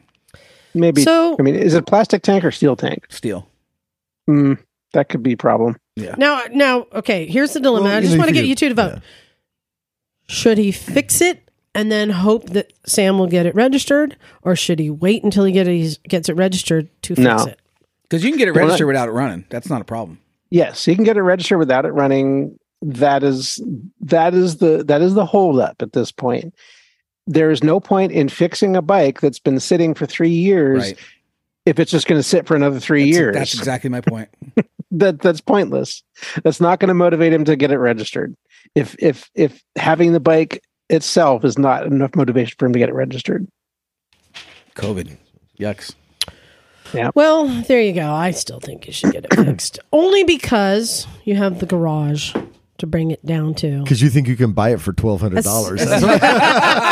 Maybe. 0.74 1.04
So- 1.04 1.36
I 1.40 1.44
mean, 1.44 1.54
is 1.56 1.76
it 1.76 1.86
plastic 1.86 2.24
tank 2.24 2.44
or 2.44 2.52
steel 2.52 2.76
tank? 2.76 3.06
steel. 3.10 3.48
Mm, 4.30 4.58
that 4.94 5.10
could 5.10 5.22
be 5.22 5.34
a 5.34 5.38
problem. 5.38 5.78
Yeah. 5.96 6.16
Now, 6.18 6.42
now, 6.52 6.88
okay, 6.94 7.28
here's 7.28 7.54
the 7.54 7.60
dilemma. 7.60 7.86
Well, 7.86 7.98
I 7.98 8.02
just 8.02 8.18
want 8.18 8.30
to 8.30 8.34
get 8.34 8.44
you- 8.46 8.50
you 8.50 8.56
two 8.56 8.70
to 8.70 8.76
vote. 8.76 8.94
yeah. 8.96 9.00
Should 10.28 10.58
he 10.58 10.72
fix 10.72 11.22
it 11.22 11.47
and 11.78 11.92
then 11.92 12.10
hope 12.10 12.50
that 12.50 12.74
Sam 12.86 13.18
will 13.20 13.28
get 13.28 13.46
it 13.46 13.56
registered, 13.56 14.18
or 14.42 14.56
should 14.56 14.80
he 14.80 14.90
wait 14.90 15.24
until 15.24 15.46
he 15.46 15.54
get 15.54 15.68
it, 15.68 16.00
gets 16.10 16.28
it 16.28 16.34
registered 16.36 16.90
to 17.04 17.16
fix 17.16 17.24
No. 17.24 17.46
it? 17.46 17.60
Because 18.10 18.24
you 18.24 18.32
can 18.32 18.38
get 18.40 18.48
it 18.48 18.54
registered 18.54 18.82
that- 18.86 18.88
without 18.88 19.08
it 19.10 19.12
running. 19.12 19.46
That's 19.50 19.70
not 19.70 19.80
a 19.82 19.86
problem. 19.86 20.18
Yes, 20.50 20.88
you 20.88 20.96
can 20.96 21.04
get 21.06 21.18
it 21.18 21.22
registered 21.22 21.60
without 21.60 21.86
it 21.86 21.92
running. 21.92 22.58
That 22.82 23.24
is 23.24 23.62
that 24.02 24.34
is 24.34 24.58
the 24.58 24.84
that 24.88 25.02
is 25.02 25.14
the 25.14 25.26
holdup 25.26 25.82
at 25.82 25.94
this 25.94 26.12
point. 26.12 26.54
There 27.28 27.52
is 27.52 27.64
no 27.64 27.80
point 27.80 28.12
in 28.12 28.30
fixing 28.30 28.76
a 28.76 28.82
bike 28.82 29.20
that's 29.22 29.40
been 29.40 29.60
sitting 29.60 29.94
for 29.94 30.06
three 30.06 30.30
years 30.30 30.84
Right. 30.84 30.98
if 31.66 31.80
it's 31.80 31.92
just 31.92 32.08
going 32.08 32.20
to 32.20 32.24
sit 32.24 32.46
for 32.48 32.56
another 32.56 32.80
three 32.80 33.06
That's, 33.06 33.18
years. 33.18 33.36
that's 33.36 33.54
exactly 33.56 33.90
my 33.90 34.00
point. 34.02 34.30
that 34.92 35.20
that's 35.20 35.42
pointless. 35.42 36.02
That's 36.44 36.62
not 36.62 36.80
going 36.80 36.88
to 36.90 36.94
motivate 36.94 37.34
him 37.34 37.44
to 37.46 37.56
get 37.56 37.72
it 37.72 37.78
registered. 37.80 38.36
If 38.74 38.96
if 39.00 39.30
if 39.36 39.62
having 39.76 40.14
the 40.14 40.20
bike 40.22 40.64
itself 40.90 41.44
is 41.46 41.58
not 41.58 41.86
enough 41.86 42.16
motivation 42.16 42.56
for 42.58 42.66
him 42.66 42.74
to 42.74 42.80
get 42.80 42.90
it 42.90 42.96
registered. 42.96 43.48
COVID. 44.76 45.18
Yucks. 45.60 45.96
Yeah. 46.94 47.10
Well, 47.16 47.48
there 47.64 47.82
you 47.82 47.94
go. 47.94 48.10
I 48.10 48.32
still 48.32 48.60
think 48.60 48.88
you 48.88 48.94
should 48.94 49.12
get 49.12 49.26
it 49.26 49.34
fixed. 49.46 49.80
Only 49.92 50.24
because 50.24 51.06
you 51.26 51.36
have 51.36 51.60
the 51.60 51.66
garage 51.66 52.34
to 52.78 52.86
bring 52.88 53.10
it 53.12 53.26
down 53.26 53.56
to. 53.56 53.82
Because 53.82 54.02
you 54.04 54.10
think 54.10 54.28
you 54.28 54.36
can 54.38 54.52
buy 54.54 54.70
it 54.72 54.80
for 54.80 54.94
twelve 54.94 55.20
hundred 55.20 55.44
dollars. 55.44 55.82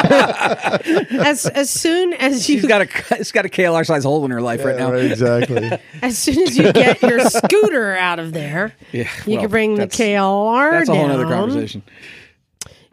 As 0.10 1.46
as 1.46 1.70
soon 1.70 2.14
as 2.14 2.50
you 2.50 2.60
She's 2.60 2.68
got 2.68 2.82
a 2.82 2.88
it's 3.20 3.32
got 3.32 3.46
a 3.46 3.50
KLR 3.50 3.86
size 3.86 4.04
hole 4.04 4.26
in 4.26 4.32
her 4.32 4.42
life 4.42 4.66
right 4.66 4.76
now. 4.78 4.92
exactly. 4.94 5.72
as 6.02 6.18
soon 6.18 6.42
as 6.42 6.58
you 6.58 6.72
get 6.74 7.02
your 7.02 7.20
scooter 7.22 7.96
out 7.96 8.20
of 8.20 8.34
there, 8.34 8.74
Yeah, 8.92 9.08
you 9.26 9.34
well, 9.34 9.42
can 9.44 9.50
bring 9.52 9.76
the 9.76 9.88
KLR 9.88 10.72
That's 10.72 10.90
a 10.90 10.94
down. 10.94 11.10
whole 11.10 11.20
other 11.20 11.26
conversation. 11.26 11.84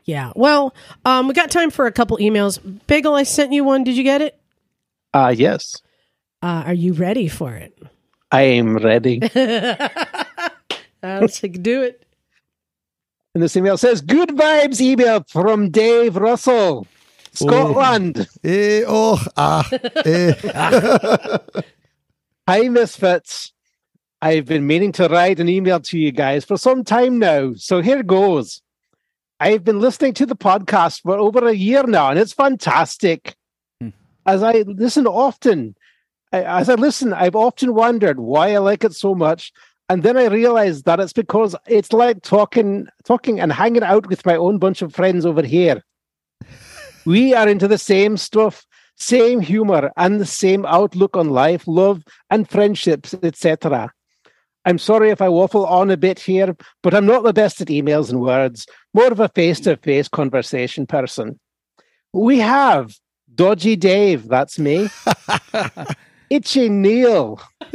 Yeah. 0.05 0.33
Well, 0.35 0.75
um, 1.05 1.29
we 1.29 1.35
got 1.35 1.51
time 1.51 1.71
for 1.71 1.87
a 1.87 1.93
couple 1.93 2.17
emails. 2.19 2.59
Bagel, 2.87 3.15
I 3.15 3.23
sent 3.23 3.53
you 3.53 3.65
one. 3.65 3.85
Did 3.85 3.97
you 3.97 4.03
get 4.03 4.21
it? 4.21 4.39
Uh, 5.15 5.35
yes, 5.37 5.77
Uh, 6.43 6.65
are 6.67 6.75
you 6.75 6.93
ready 6.95 7.29
for 7.29 7.55
it? 7.55 7.77
I 8.33 8.43
am 8.43 8.77
ready. 8.79 9.21
I'll 11.03 11.29
take 11.29 11.63
do 11.63 11.83
it. 11.83 12.05
And 13.35 13.43
this 13.43 13.57
email 13.57 13.77
says, 13.77 14.01
Good 14.01 14.31
vibes 14.31 14.81
email 14.81 15.23
from 15.29 15.71
Dave 15.71 16.17
Russell, 16.17 16.87
Scotland. 17.33 18.27
Eh, 18.43 18.83
oh, 18.87 19.23
ah, 19.37 19.69
eh. 20.05 20.33
Hi, 22.49 22.69
Misfits. 22.69 23.53
I've 24.21 24.47
been 24.47 24.67
meaning 24.67 24.93
to 24.93 25.09
write 25.09 25.41
an 25.41 25.49
email 25.49 25.81
to 25.81 25.99
you 25.99 26.13
guys 26.13 26.45
for 26.45 26.57
some 26.57 26.85
time 26.85 27.19
now. 27.19 27.53
So 27.57 27.81
here 27.83 28.03
goes. 28.03 28.63
I've 29.43 29.65
been 29.65 29.81
listening 29.81 30.15
to 30.15 30.27
the 30.27 30.37
podcast 30.37 31.01
for 31.03 31.19
over 31.19 31.49
a 31.49 31.53
year 31.53 31.83
now, 31.83 32.11
and 32.11 32.19
it's 32.19 32.33
fantastic. 32.33 33.35
Hmm. 33.81 33.89
As 34.25 34.41
I 34.41 34.63
listen 34.69 35.05
often, 35.09 35.75
I- 36.33 36.45
as 36.61 36.69
I 36.69 36.75
listen, 36.75 37.13
I've 37.13 37.35
often 37.35 37.75
wondered 37.75 38.21
why 38.21 38.55
I 38.55 38.59
like 38.59 38.85
it 38.85 38.95
so 38.95 39.17
much. 39.17 39.53
And 39.89 40.05
then 40.05 40.17
I 40.17 40.27
realized 40.27 40.85
that 40.85 41.01
it's 41.01 41.13
because 41.13 41.57
it's 41.67 41.93
like 41.93 42.23
talking, 42.23 42.87
talking 43.05 43.41
and 43.41 43.53
hanging 43.53 43.83
out 43.83 44.07
with 44.07 44.25
my 44.25 44.37
own 44.37 44.59
bunch 44.59 44.81
of 44.81 44.95
friends 44.95 45.27
over 45.27 45.43
here. 45.43 45.83
We 47.05 47.35
are 47.35 47.49
into 47.49 47.67
the 47.67 47.79
same 47.79 48.17
stuff, 48.17 48.65
same 48.97 49.41
humor, 49.41 49.91
and 49.97 50.21
the 50.21 50.27
same 50.43 50.65
outlook 50.67 51.17
on 51.17 51.31
life, 51.31 51.67
love, 51.67 52.05
and 52.31 52.49
friendships, 52.49 53.13
etc. 53.25 53.91
I'm 54.65 54.79
sorry 54.79 55.11
if 55.11 55.21
I 55.21 55.29
waffle 55.29 55.67
on 55.67 55.91
a 55.91 55.97
bit 55.97 56.21
here, 56.21 56.57
but 56.83 56.95
I'm 56.95 57.07
not 57.07 57.25
the 57.25 57.33
best 57.33 57.61
at 57.61 57.69
emails 57.69 58.11
and 58.11 58.21
words, 58.21 58.67
more 58.95 59.11
of 59.11 59.21
a 59.21 59.29
face 59.29 59.61
to 59.61 59.77
face 59.77 60.09
conversation 60.09 60.87
person. 60.87 61.41
We 62.13 62.39
have 62.39 62.95
Dodgy 63.35 63.77
Dave, 63.77 64.29
that's 64.29 64.59
me. 64.59 64.89
Itchy 66.31 66.69
Neil. 66.69 67.41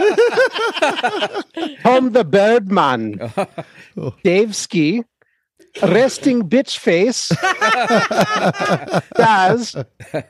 Tom 1.84 2.11
the 2.11 2.26
Birdman. 2.27 3.31
Dave 4.23 4.55
Ski. 4.55 5.03
Resting 5.81 6.47
Bitch 6.49 6.77
Face. 6.77 7.29
Daz. 9.15 9.75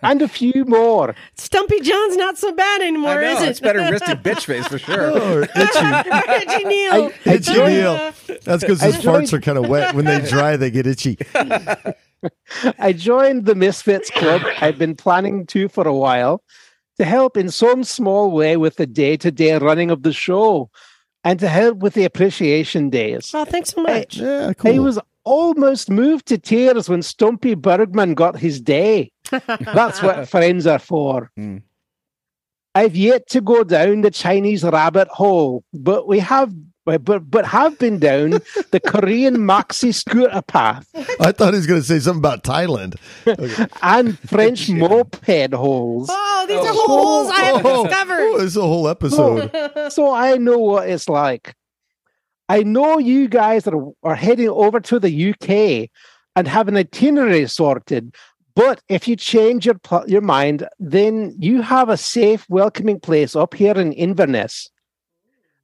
And 0.02 0.22
a 0.22 0.28
few 0.28 0.66
more. 0.66 1.16
Stumpy 1.36 1.80
John's 1.82 2.18
not 2.18 2.38
so 2.38 2.52
bad 2.52 2.82
anymore, 2.82 3.22
is 3.22 3.42
it? 3.42 3.50
it's 3.50 3.60
better 3.60 3.80
risky 3.80 4.14
bitch 4.16 4.46
face 4.46 4.68
for 4.68 4.78
sure. 4.80 5.12
Oh, 5.14 5.42
itchy, 5.42 5.50
Reggie 6.28 6.64
Neal. 6.66 7.12
I 7.26 7.34
itchy 7.34 7.54
joined- 7.54 7.74
Neil. 7.74 8.14
That's 8.44 8.64
because 8.64 8.82
his 8.82 8.96
I 8.98 9.02
farts 9.02 9.34
are 9.34 9.42
kind 9.42 9.58
of 9.58 9.68
wet. 9.68 9.96
When 9.96 10.06
they 10.06 10.20
dry, 10.22 10.58
they 10.58 10.72
get 10.72 10.88
itchy. 10.88 11.18
I 12.80 12.94
joined 12.94 13.46
the 13.46 13.56
Misfits 13.56 14.10
Club. 14.12 14.42
I've 14.60 14.78
been 14.78 14.96
planning 14.96 15.46
to 15.48 15.68
for 15.70 15.88
a 15.88 15.94
while 15.94 16.44
to 16.98 17.06
help 17.06 17.38
in 17.38 17.50
some 17.50 17.84
small 17.84 18.32
way 18.32 18.58
with 18.58 18.78
the 18.78 18.88
day 18.88 19.18
to 19.18 19.32
day 19.32 19.56
running 19.58 19.92
of 19.92 20.02
the 20.04 20.12
show 20.12 20.70
and 21.24 21.40
to 21.40 21.48
help 21.48 21.78
with 21.78 21.94
the 21.94 22.06
appreciation 22.06 22.90
days. 22.90 23.32
Oh, 23.36 23.46
thanks 23.46 23.70
so 23.70 23.84
much. 23.84 24.18
Yeah, 24.18 24.54
cool. 24.54 24.76
I 24.76 24.80
was 24.80 24.98
almost 25.28 25.90
moved 25.90 26.26
to 26.28 26.38
tears 26.38 26.90
when 26.90 27.02
Stumpy 27.02 27.54
Burgman 27.56 28.14
got 28.14 28.38
his 28.40 28.62
day. 28.62 29.12
That's 29.60 30.02
what 30.02 30.30
friends 30.30 30.66
are 30.66 30.80
for. 30.80 31.30
Mm. 31.38 31.64
I've 32.74 32.96
yet 32.96 33.28
to 33.30 33.42
go 33.42 33.64
down 33.64 34.02
the 34.02 34.12
Chinese 34.12 34.64
rabbit 34.64 35.08
hole, 35.10 35.64
but 35.74 36.08
we 36.08 36.20
have 36.20 36.54
but 36.86 37.04
but 37.30 37.46
have 37.46 37.78
been 37.80 38.00
down 38.00 38.30
the 38.72 38.80
Korean 38.80 39.36
maxi 39.52 39.94
scooter 39.94 40.42
path 40.42 40.88
I 41.20 41.34
thought 41.34 41.54
he 41.54 41.58
was 41.58 41.68
going 41.68 41.82
to 41.82 41.86
say 41.86 42.00
something 42.00 42.20
about 42.22 42.44
Thailand. 42.46 42.96
and 43.82 44.18
French 44.20 44.70
moped 44.70 45.54
holes. 45.54 46.08
Oh, 46.10 46.46
these 46.48 46.58
are 46.60 46.74
holes 46.74 47.30
I 47.30 47.42
have 47.42 47.66
Oh, 47.66 47.84
discovered. 47.88 48.34
this 48.38 48.44
is 48.44 48.58
a 48.58 48.62
whole 48.62 48.88
episode. 48.88 49.52
so 49.92 50.14
I 50.14 50.38
know 50.38 50.60
what 50.60 50.88
it's 50.90 51.10
like. 51.10 51.56
I 52.50 52.64
know 52.64 52.98
you 52.98 53.28
guys 53.28 53.68
are, 53.68 53.92
are 54.04 54.16
heading 54.16 54.50
over 54.50 54.80
to 54.80 55.00
the 55.00 55.32
UK 55.32 55.90
and 56.36 56.48
have 56.48 56.68
an 56.68 56.78
itinerary 56.78 57.48
sorted. 57.48 58.16
But 58.56 58.82
if 58.90 59.08
you 59.08 59.16
change 59.16 59.66
your 59.66 59.80
your 60.08 60.22
mind, 60.22 60.68
then 60.80 61.36
you 61.38 61.62
have 61.62 61.90
a 61.90 61.98
safe, 61.98 62.46
welcoming 62.50 63.00
place 63.00 63.36
up 63.36 63.54
here 63.54 63.78
in 63.78 63.94
Inverness. 63.94 64.72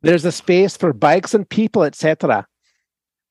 There's 0.02 0.26
a 0.26 0.32
space 0.32 0.78
for 0.78 0.94
bikes 0.94 1.34
and 1.34 1.50
people, 1.50 1.84
etc. 1.84 2.46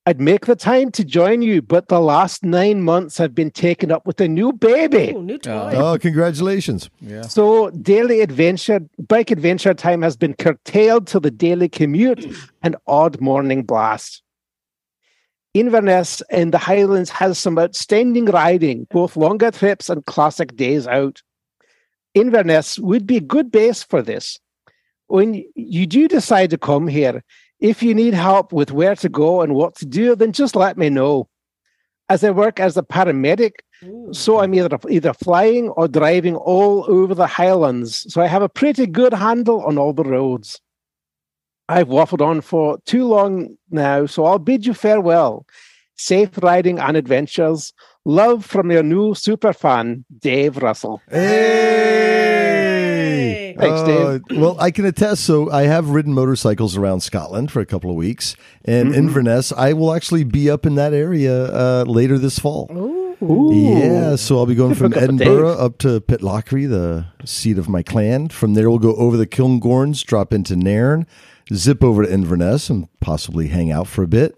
I'd 0.05 0.19
make 0.19 0.47
the 0.47 0.55
time 0.55 0.91
to 0.91 1.05
join 1.05 1.41
you, 1.41 1.61
but 1.61 1.87
the 1.87 2.01
last 2.01 2.43
nine 2.43 2.83
months 2.83 3.17
have 3.17 3.33
been 3.33 3.51
taken 3.51 3.89
up 3.89 4.05
with 4.05 4.19
a 4.19 4.27
new 4.27 4.51
baby. 4.51 5.13
Ooh, 5.15 5.21
new 5.21 5.37
toy. 5.37 5.71
Oh. 5.75 5.93
oh, 5.93 5.97
congratulations. 5.97 6.89
Yeah. 6.99 7.21
So 7.21 7.69
daily 7.69 8.19
adventure, 8.19 8.81
bike 9.07 9.31
adventure 9.31 9.73
time 9.73 10.01
has 10.01 10.17
been 10.17 10.33
curtailed 10.33 11.07
to 11.07 11.21
the 11.21 11.31
daily 11.31 11.69
commute 11.69 12.25
and 12.61 12.75
odd 12.85 13.21
morning 13.21 13.63
blast. 13.63 14.23
Inverness 15.53 16.21
in 16.29 16.51
the 16.51 16.57
Highlands 16.57 17.09
has 17.11 17.37
some 17.37 17.57
outstanding 17.57 18.25
riding, 18.25 18.87
both 18.91 19.15
longer 19.15 19.51
trips 19.51 19.89
and 19.89 20.05
classic 20.05 20.55
days 20.57 20.85
out. 20.85 21.21
Inverness 22.13 22.77
would 22.77 23.07
be 23.07 23.17
a 23.17 23.21
good 23.21 23.51
base 23.51 23.83
for 23.83 24.01
this. 24.01 24.37
When 25.07 25.45
you 25.55 25.85
do 25.85 26.07
decide 26.07 26.49
to 26.49 26.57
come 26.57 26.87
here, 26.87 27.23
if 27.59 27.81
you 27.81 27.93
need 27.93 28.13
help 28.13 28.51
with 28.51 28.71
where 28.71 28.95
to 28.95 29.09
go 29.09 29.41
and 29.41 29.55
what 29.55 29.75
to 29.75 29.85
do, 29.85 30.15
then 30.15 30.31
just 30.31 30.55
let 30.55 30.77
me 30.77 30.89
know. 30.89 31.29
As 32.09 32.23
I 32.23 32.31
work 32.31 32.59
as 32.59 32.75
a 32.75 32.83
paramedic, 32.83 33.53
so 34.11 34.39
I'm 34.39 34.53
either 34.53 34.77
either 34.89 35.13
flying 35.13 35.69
or 35.69 35.87
driving 35.87 36.35
all 36.35 36.85
over 36.89 37.15
the 37.15 37.27
Highlands. 37.27 38.05
So 38.13 38.21
I 38.21 38.27
have 38.27 38.41
a 38.41 38.49
pretty 38.49 38.85
good 38.85 39.13
handle 39.13 39.61
on 39.63 39.77
all 39.77 39.93
the 39.93 40.03
roads. 40.03 40.59
I've 41.69 41.87
waffled 41.87 42.25
on 42.25 42.41
for 42.41 42.77
too 42.85 43.05
long 43.05 43.57
now, 43.71 44.05
so 44.05 44.25
I'll 44.25 44.39
bid 44.39 44.65
you 44.65 44.73
farewell. 44.73 45.45
Safe 45.95 46.37
riding 46.39 46.79
and 46.79 46.97
adventures. 46.97 47.73
Love 48.05 48.45
from 48.45 48.71
your 48.71 48.83
new 48.83 49.15
super 49.15 49.53
fan, 49.53 50.03
Dave 50.19 50.57
Russell. 50.57 51.01
Hey! 51.09 52.42
Thanks, 53.57 53.81
Uh, 53.81 54.19
well, 54.31 54.55
I 54.59 54.71
can 54.71 54.85
attest. 54.85 55.23
So 55.23 55.51
I 55.51 55.63
have 55.63 55.89
ridden 55.89 56.13
motorcycles 56.13 56.75
around 56.77 57.01
Scotland 57.01 57.51
for 57.51 57.59
a 57.59 57.65
couple 57.65 57.89
of 57.89 57.95
weeks, 57.95 58.35
and 58.65 58.93
Inverness. 58.95 59.51
I 59.51 59.73
will 59.73 59.93
actually 59.93 60.23
be 60.23 60.49
up 60.49 60.65
in 60.65 60.75
that 60.75 60.93
area 60.93 61.45
uh, 61.45 61.83
later 61.87 62.17
this 62.17 62.39
fall. 62.39 62.67
Yeah, 63.53 64.15
so 64.17 64.37
I'll 64.37 64.45
be 64.45 64.55
going 64.55 64.75
from 64.75 64.91
Hook 64.91 65.01
up 65.03 65.11
with 65.11 65.21
Edinburgh 65.21 65.51
up 65.57 65.77
to 65.79 66.01
Pitlochry, 66.01 66.69
the 66.69 67.05
seat 67.25 67.57
of 67.57 67.69
my 67.69 67.81
clan. 67.81 68.27
From 68.29 68.53
there, 68.53 68.69
we'll 68.69 68.79
go 68.79 68.95
over 68.95 69.15
the 69.15 69.27
Cairngorms, 69.27 70.03
drop 70.03 70.33
into 70.33 70.55
Nairn, 70.57 71.07
zip 71.53 71.83
over 71.83 72.03
to 72.03 72.11
Inverness, 72.11 72.69
and 72.69 72.87
possibly 72.99 73.47
hang 73.47 73.71
out 73.71 73.87
for 73.87 74.03
a 74.03 74.07
bit, 74.07 74.37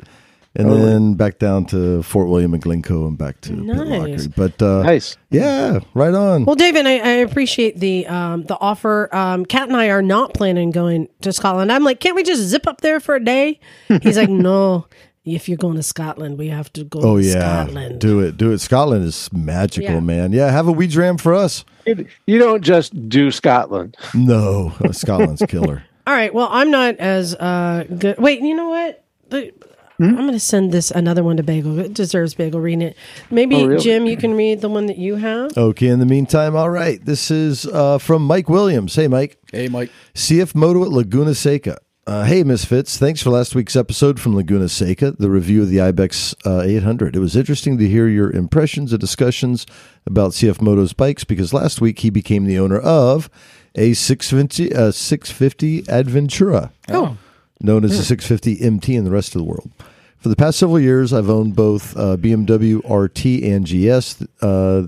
and 0.56 0.72
then 0.72 1.14
back 1.15 1.40
down 1.40 1.65
to 1.68 2.02
Fort 2.03 2.27
William 2.30 2.53
and 2.53 2.61
Glencoe, 2.64 3.07
and 3.07 3.18
back 3.18 3.41
to 3.41 3.53
Nice. 3.53 4.27
But 4.27 4.61
uh, 4.61 4.84
Nice. 4.84 5.18
yeah, 5.30 5.80
right 5.94 6.14
on. 6.14 6.45
Well, 6.45 6.56
David, 6.56 6.86
I, 6.88 6.94
I 6.99 7.10
appreciate 7.23 7.80
the 7.80 8.07
um, 8.07 8.44
the 8.44 8.57
offer. 8.60 9.14
Um, 9.15 9.45
Kat 9.45 9.68
and 9.68 9.77
I 9.77 9.90
are 9.90 10.02
not 10.02 10.34
planning 10.34 10.72
going 10.72 11.07
to 11.22 11.34
Scotland. 11.34 11.72
I'm 11.72 11.84
like, 11.84 11.99
can't 11.99 12.15
we 12.15 12.23
just 12.23 12.41
zip 12.41 12.68
up 12.68 12.82
there 12.82 12.99
for 12.99 13.15
a 13.15 13.23
day? 13.23 13.60
He's 14.02 14.18
like, 14.18 14.30
no. 14.30 14.88
If 15.26 15.49
you're 15.49 15.57
going 15.57 15.76
to 15.77 15.82
Scotland, 15.82 16.38
we 16.38 16.49
have 16.49 16.72
to 16.73 16.84
go 16.84 16.99
Oh 16.99 17.18
to 17.18 17.23
yeah, 17.23 17.64
Scotland. 17.65 17.99
do 17.99 18.19
it, 18.19 18.38
do 18.38 18.52
it. 18.52 18.60
Scotland 18.60 19.03
is 19.06 19.27
magical, 19.34 19.95
Yeah. 19.95 19.99
man. 19.99 20.32
Yeah, 20.34 20.52
have 20.52 20.68
a 20.68 20.72
wee 20.72 20.86
dram 20.86 21.18
for 21.18 21.34
us. 21.34 21.65
You 21.88 22.06
you 22.27 22.38
don't 22.38 22.61
just 22.64 23.10
do 23.10 23.32
Scotland. 23.32 23.98
No, 24.14 24.72
Scotland's 24.91 25.41
killer. 25.48 25.82
All 26.06 26.14
right. 26.14 26.32
Well, 26.32 26.48
I'm 26.52 26.69
not 26.69 26.98
as 26.98 27.34
uh, 27.34 27.86
good. 27.98 28.19
Wait, 28.19 28.41
you 28.41 28.56
know 28.56 28.69
what? 28.69 29.03
The- 29.30 29.52
Hmm? 29.97 30.03
I'm 30.03 30.15
going 30.17 30.31
to 30.34 30.39
send 30.39 30.72
this 30.72 30.91
another 30.91 31.23
one 31.23 31.38
to 31.38 31.43
Bagel. 31.43 31.80
It 31.80 31.93
deserves 31.93 32.34
Bagel 32.34 32.59
reading 32.59 32.81
it. 32.81 32.97
Maybe 33.31 33.55
Oh, 33.55 33.65
really? 33.65 33.84
Jim, 33.84 34.05
you 34.05 34.17
can 34.17 34.34
read 34.35 34.61
the 34.61 34.69
one 34.69 34.88
that 34.88 34.97
you 34.97 35.15
have. 35.15 35.57
Okay, 35.57 35.88
in 35.88 35.99
the 35.99 36.05
meantime, 36.05 36.55
all 36.55 36.69
right. 36.69 37.03
This 37.03 37.31
is 37.31 37.65
uh, 37.65 37.97
from 37.97 38.23
Mike 38.23 38.49
Williams. 38.49 38.95
Hey, 38.95 39.07
Mike. 39.07 39.38
Hey, 39.51 39.67
Mike. 39.69 39.89
CF 40.13 40.53
Moto 40.55 40.84
at 40.84 40.89
Laguna 40.89 41.34
Seca. 41.34 41.77
Uh, 42.07 42.23
hey, 42.26 42.43
Misfits. 42.43 42.97
Thanks 42.99 43.23
for 43.23 43.31
last 43.31 43.55
week's 43.55 43.76
episode 43.76 44.19
from 44.19 44.35
Laguna 44.35 44.69
Seca, 44.69 45.11
the 45.17 45.30
review 45.30 45.63
of 45.63 45.69
the 45.69 45.77
IBEX 45.77 46.35
uh, 46.45 46.61
800. 46.61 47.15
It 47.15 47.19
was 47.19 47.35
interesting 47.35 47.80
to 47.80 47.88
hear 47.88 48.07
your 48.07 48.30
impressions 48.31 48.91
and 48.93 48.99
discussions 48.99 49.65
about 50.05 50.31
CF 50.34 50.61
Moto's 50.61 50.93
bikes 50.93 51.23
because 51.23 51.51
last 51.51 51.81
week 51.81 51.99
he 51.99 52.11
became 52.11 52.45
the 52.45 52.59
owner 52.59 52.77
of 52.80 53.27
a 53.73 53.93
650, 53.93 54.72
uh, 54.76 54.91
650 54.91 55.81
Adventura, 55.84 56.69
Oh. 56.89 57.17
Known 57.61 57.84
as 57.84 57.98
the 57.98 58.03
650 58.03 58.65
MT 58.65 58.95
in 58.95 59.03
the 59.06 59.11
rest 59.11 59.36
of 59.36 59.40
the 59.40 59.45
world. 59.45 59.72
For 60.18 60.30
the 60.30 60.36
past 60.36 60.57
several 60.57 60.80
years, 60.80 61.14
I've 61.14 61.30
owned 61.30 61.56
both 61.56 61.95
uh, 61.95 62.18
BMW 62.18 62.82
RT 62.90 63.44
and 63.44 63.65
GS. 63.65 64.23
Uh, 64.41 64.88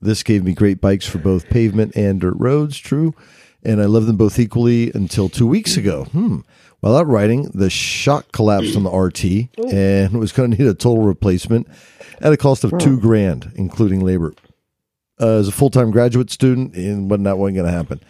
this 0.00 0.22
gave 0.22 0.44
me 0.44 0.54
great 0.54 0.80
bikes 0.80 1.06
for 1.06 1.18
both 1.18 1.48
pavement 1.48 1.96
and 1.96 2.20
dirt 2.20 2.34
roads, 2.36 2.76
true. 2.76 3.14
And 3.62 3.80
I 3.80 3.84
love 3.84 4.06
them 4.06 4.16
both 4.16 4.40
equally 4.40 4.90
until 4.92 5.28
two 5.28 5.46
weeks 5.46 5.76
ago. 5.76 6.04
Hmm. 6.06 6.40
While 6.80 6.96
out 6.96 7.06
riding, 7.06 7.44
the 7.54 7.70
shock 7.70 8.32
collapsed 8.32 8.76
on 8.76 8.82
the 8.82 8.90
RT 8.90 9.56
and 9.72 10.18
was 10.18 10.32
going 10.32 10.50
to 10.50 10.58
need 10.58 10.68
a 10.68 10.74
total 10.74 11.04
replacement 11.04 11.68
at 12.20 12.32
a 12.32 12.36
cost 12.36 12.64
of 12.64 12.76
two 12.78 12.98
grand, 12.98 13.52
including 13.54 14.00
labor. 14.00 14.34
Uh, 15.20 15.38
as 15.38 15.46
a 15.46 15.52
full 15.52 15.70
time 15.70 15.92
graduate 15.92 16.30
student, 16.30 16.74
and 16.74 17.08
when 17.08 17.22
that 17.22 17.38
wasn't 17.38 17.54
going 17.54 17.66
to 17.66 17.72
happen. 17.72 18.00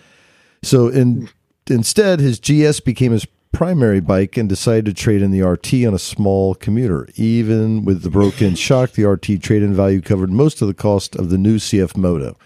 So 0.62 0.88
in, 0.88 1.28
instead, 1.68 2.20
his 2.20 2.40
GS 2.40 2.80
became 2.80 3.12
his 3.12 3.26
primary 3.52 4.00
bike 4.00 4.36
and 4.36 4.48
decided 4.48 4.86
to 4.86 4.94
trade 4.94 5.22
in 5.22 5.30
the 5.30 5.42
RT 5.42 5.74
on 5.86 5.94
a 5.94 5.98
small 5.98 6.54
commuter. 6.54 7.08
Even 7.16 7.84
with 7.84 8.02
the 8.02 8.10
broken 8.10 8.54
shock, 8.54 8.92
the 8.92 9.04
RT 9.04 9.42
trade 9.42 9.62
in 9.62 9.74
value 9.74 10.00
covered 10.00 10.30
most 10.30 10.62
of 10.62 10.68
the 10.68 10.74
cost 10.74 11.14
of 11.14 11.30
the 11.30 11.38
new 11.38 11.56
CF 11.56 11.96
Moto. 11.96 12.36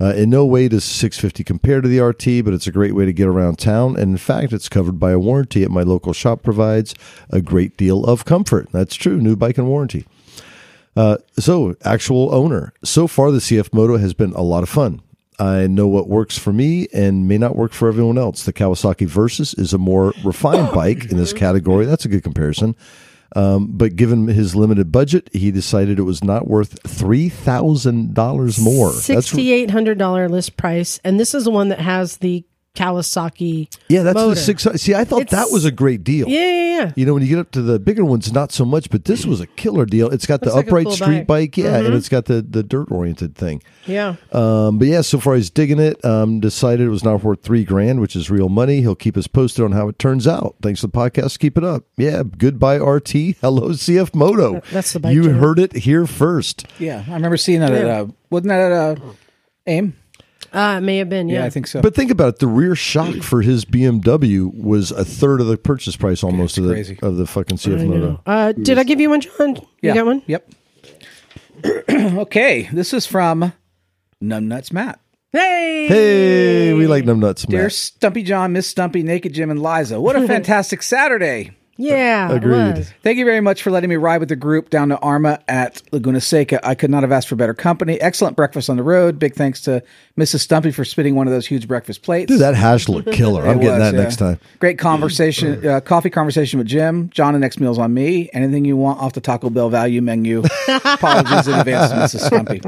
Uh, 0.00 0.12
in 0.14 0.28
no 0.28 0.44
way 0.44 0.68
does 0.68 0.84
650 0.84 1.44
compare 1.44 1.80
to 1.80 1.88
the 1.88 2.00
RT, 2.00 2.44
but 2.44 2.52
it's 2.52 2.66
a 2.66 2.72
great 2.72 2.94
way 2.94 3.06
to 3.06 3.12
get 3.12 3.28
around 3.28 3.58
town. 3.58 3.96
And 3.96 4.12
in 4.12 4.16
fact, 4.18 4.52
it's 4.52 4.68
covered 4.68 4.98
by 4.98 5.12
a 5.12 5.18
warranty 5.18 5.62
at 5.62 5.70
my 5.70 5.82
local 5.82 6.12
shop 6.12 6.42
provides 6.42 6.94
a 7.30 7.40
great 7.40 7.76
deal 7.76 8.04
of 8.04 8.24
comfort. 8.24 8.70
That's 8.72 8.96
true, 8.96 9.20
new 9.20 9.36
bike 9.36 9.56
and 9.56 9.68
warranty. 9.68 10.04
Uh, 10.96 11.18
so, 11.38 11.74
actual 11.84 12.34
owner. 12.34 12.72
So 12.84 13.06
far, 13.06 13.30
the 13.30 13.38
CF 13.38 13.72
Moto 13.72 13.96
has 13.96 14.14
been 14.14 14.32
a 14.32 14.42
lot 14.42 14.62
of 14.62 14.68
fun. 14.68 15.00
I 15.38 15.66
know 15.66 15.86
what 15.88 16.08
works 16.08 16.38
for 16.38 16.52
me 16.52 16.88
and 16.92 17.26
may 17.26 17.38
not 17.38 17.56
work 17.56 17.72
for 17.72 17.88
everyone 17.88 18.18
else. 18.18 18.44
The 18.44 18.52
Kawasaki 18.52 19.08
Versys 19.08 19.58
is 19.58 19.72
a 19.72 19.78
more 19.78 20.12
refined 20.24 20.72
bike 20.72 21.10
in 21.10 21.16
this 21.16 21.32
category. 21.32 21.86
That's 21.86 22.04
a 22.04 22.08
good 22.08 22.22
comparison. 22.22 22.76
Um, 23.36 23.68
but 23.72 23.96
given 23.96 24.28
his 24.28 24.54
limited 24.54 24.92
budget, 24.92 25.28
he 25.32 25.50
decided 25.50 25.98
it 25.98 26.02
was 26.02 26.22
not 26.22 26.46
worth 26.46 26.78
three 26.88 27.28
thousand 27.28 28.14
dollars 28.14 28.60
more. 28.60 28.92
That's 28.92 29.04
Sixty-eight 29.04 29.70
hundred 29.70 29.98
dollar 29.98 30.28
list 30.28 30.56
price, 30.56 31.00
and 31.02 31.18
this 31.18 31.34
is 31.34 31.44
the 31.44 31.50
one 31.50 31.68
that 31.70 31.80
has 31.80 32.18
the 32.18 32.44
Kawasaki. 32.74 33.68
yeah, 33.88 34.02
that's 34.02 34.14
motor. 34.14 34.34
the 34.34 34.40
six. 34.40 34.64
See, 34.76 34.94
I 34.94 35.04
thought 35.04 35.22
It's- 35.22 35.30
that 35.46 35.52
was 35.52 35.64
a 35.64 35.70
great 35.70 36.02
deal. 36.02 36.28
Yeah, 36.28 36.40
yeah, 36.40 36.78
yeah. 36.80 36.92
You 36.96 37.06
know, 37.06 37.14
when 37.14 37.22
you 37.22 37.28
get 37.28 37.38
up 37.38 37.50
to 37.52 37.62
the 37.62 37.78
bigger 37.78 38.04
ones, 38.04 38.32
not 38.32 38.50
so 38.50 38.64
much, 38.64 38.90
but 38.90 39.04
this 39.04 39.24
was 39.24 39.40
a 39.40 39.46
killer 39.46 39.86
deal. 39.86 40.08
It's 40.10 40.26
got 40.26 40.40
the 40.40 40.46
Looks 40.46 40.56
like 40.56 40.66
upright 40.66 40.86
cool 40.86 40.92
street 40.96 41.18
bike. 41.18 41.26
bike, 41.26 41.56
yeah, 41.56 41.76
and 41.78 41.94
it's 41.94 42.08
got 42.08 42.24
the 42.26 42.42
the 42.42 42.62
dirt 42.64 42.90
oriented 42.90 43.36
thing. 43.36 43.62
Yeah. 43.86 44.16
Um, 44.32 44.78
but 44.78 44.88
yeah, 44.88 45.02
so 45.02 45.20
far 45.20 45.36
he's 45.36 45.50
digging 45.50 45.78
it. 45.78 46.04
Um, 46.04 46.40
decided 46.40 46.86
it 46.86 46.90
was 46.90 47.04
not 47.04 47.22
worth 47.22 47.42
three 47.42 47.64
grand, 47.64 48.00
which 48.00 48.16
is 48.16 48.28
real 48.30 48.48
money. 48.48 48.80
He'll 48.80 48.94
keep 48.96 49.16
us 49.16 49.26
posted 49.28 49.64
on 49.64 49.72
how 49.72 49.88
it 49.88 49.98
turns 49.98 50.26
out. 50.26 50.56
Thanks 50.60 50.80
to 50.80 50.88
the 50.88 50.92
podcast. 50.92 51.38
Keep 51.38 51.58
it 51.58 51.64
up. 51.64 51.84
Yeah. 51.96 52.22
Goodbye, 52.24 52.76
RT. 52.78 53.36
Hello, 53.40 53.68
CF 53.70 54.14
Moto. 54.14 54.60
That's 54.72 54.92
the 54.92 55.00
bike 55.00 55.14
You 55.14 55.24
jam. 55.24 55.38
heard 55.38 55.58
it 55.60 55.72
here 55.76 56.06
first. 56.06 56.66
Yeah, 56.80 57.04
I 57.08 57.14
remember 57.14 57.36
seeing 57.36 57.60
that 57.60 57.72
at 57.72 57.84
uh, 57.86 58.06
wasn't 58.30 58.48
that 58.48 58.72
at 58.72 58.72
uh, 58.72 59.00
AIM? 59.66 59.96
Uh, 60.54 60.76
it 60.78 60.82
may 60.82 60.98
have 60.98 61.08
been. 61.08 61.28
Yeah. 61.28 61.40
Yeah, 61.40 61.46
I 61.46 61.50
think 61.50 61.66
so. 61.66 61.82
But 61.82 61.94
think 61.94 62.10
about 62.10 62.34
it. 62.34 62.38
The 62.38 62.46
rear 62.46 62.76
shock 62.76 63.16
for 63.16 63.42
his 63.42 63.64
BMW 63.64 64.54
was 64.54 64.92
a 64.92 65.04
third 65.04 65.40
of 65.40 65.48
the 65.48 65.56
purchase 65.56 65.96
price 65.96 66.22
almost 66.22 66.58
of 66.58 66.64
the 66.64 66.74
crazy. 66.74 66.98
of 67.02 67.16
the 67.16 67.26
fucking 67.26 67.56
CF 67.56 67.80
I 67.80 67.84
Moto. 67.84 68.20
Uh, 68.24 68.52
did 68.52 68.78
I 68.78 68.84
give 68.84 69.00
you 69.00 69.10
one, 69.10 69.20
John? 69.20 69.56
You 69.56 69.66
yeah. 69.82 69.94
got 69.94 70.06
one? 70.06 70.22
Yep. 70.26 70.50
okay, 71.90 72.68
this 72.72 72.94
is 72.94 73.04
from 73.06 73.52
Numbnuts 74.22 74.72
Matt. 74.72 75.00
Hey. 75.32 75.88
Hey, 75.88 76.72
we 76.74 76.86
like 76.86 77.06
them 77.06 77.18
nuts, 77.18 77.42
Dear 77.42 77.64
Matt. 77.64 77.72
Stumpy 77.72 78.22
John, 78.22 78.52
Miss 78.52 78.68
Stumpy, 78.68 79.02
Naked 79.02 79.34
Jim, 79.34 79.50
and 79.50 79.60
Liza, 79.60 80.00
what 80.00 80.14
a 80.14 80.24
fantastic 80.28 80.80
Saturday! 80.82 81.50
Yeah. 81.76 82.30
it 82.30 82.36
Agreed. 82.36 82.76
was. 82.76 82.92
Thank 83.02 83.18
you 83.18 83.24
very 83.24 83.40
much 83.40 83.62
for 83.62 83.70
letting 83.70 83.90
me 83.90 83.96
ride 83.96 84.18
with 84.18 84.28
the 84.28 84.36
group 84.36 84.70
down 84.70 84.90
to 84.90 84.96
AHRMA 84.96 85.42
at 85.48 85.82
Laguna 85.92 86.20
Seca. 86.20 86.64
I 86.66 86.74
could 86.74 86.90
not 86.90 87.02
have 87.02 87.10
asked 87.10 87.28
for 87.28 87.36
better 87.36 87.54
company. 87.54 88.00
Excellent 88.00 88.36
breakfast 88.36 88.70
on 88.70 88.76
the 88.76 88.82
road. 88.82 89.18
Big 89.18 89.34
thanks 89.34 89.60
to 89.62 89.82
Mrs. 90.18 90.40
Stumpy 90.40 90.70
for 90.70 90.84
spitting 90.84 91.14
one 91.16 91.26
of 91.26 91.32
those 91.32 91.46
huge 91.46 91.66
breakfast 91.66 92.02
plates. 92.02 92.30
Dude, 92.30 92.40
that 92.40 92.54
hash 92.54 92.88
looked 92.88 93.10
killer. 93.12 93.42
I'm 93.46 93.58
It 93.58 93.62
getting 93.62 93.80
was, 93.80 93.90
that 93.90 93.94
yeah. 93.96 94.02
next 94.02 94.16
time. 94.16 94.38
Great 94.60 94.78
conversation, 94.78 95.66
uh, 95.66 95.80
coffee 95.80 96.10
conversation 96.10 96.58
with 96.58 96.68
Jim. 96.68 97.10
John, 97.10 97.32
the 97.34 97.40
next 97.40 97.58
meal's 97.58 97.78
on 97.78 97.92
me. 97.92 98.30
Anything 98.32 98.64
you 98.64 98.76
want 98.76 99.00
off 99.00 99.12
the 99.14 99.20
Taco 99.20 99.50
Bell 99.50 99.68
value 99.70 100.00
menu. 100.02 100.42
Apologies 100.68 101.48
in 101.48 101.54
advance, 101.54 101.90
to 101.90 102.18
Mrs. 102.18 102.26
Stumpy. 102.26 102.60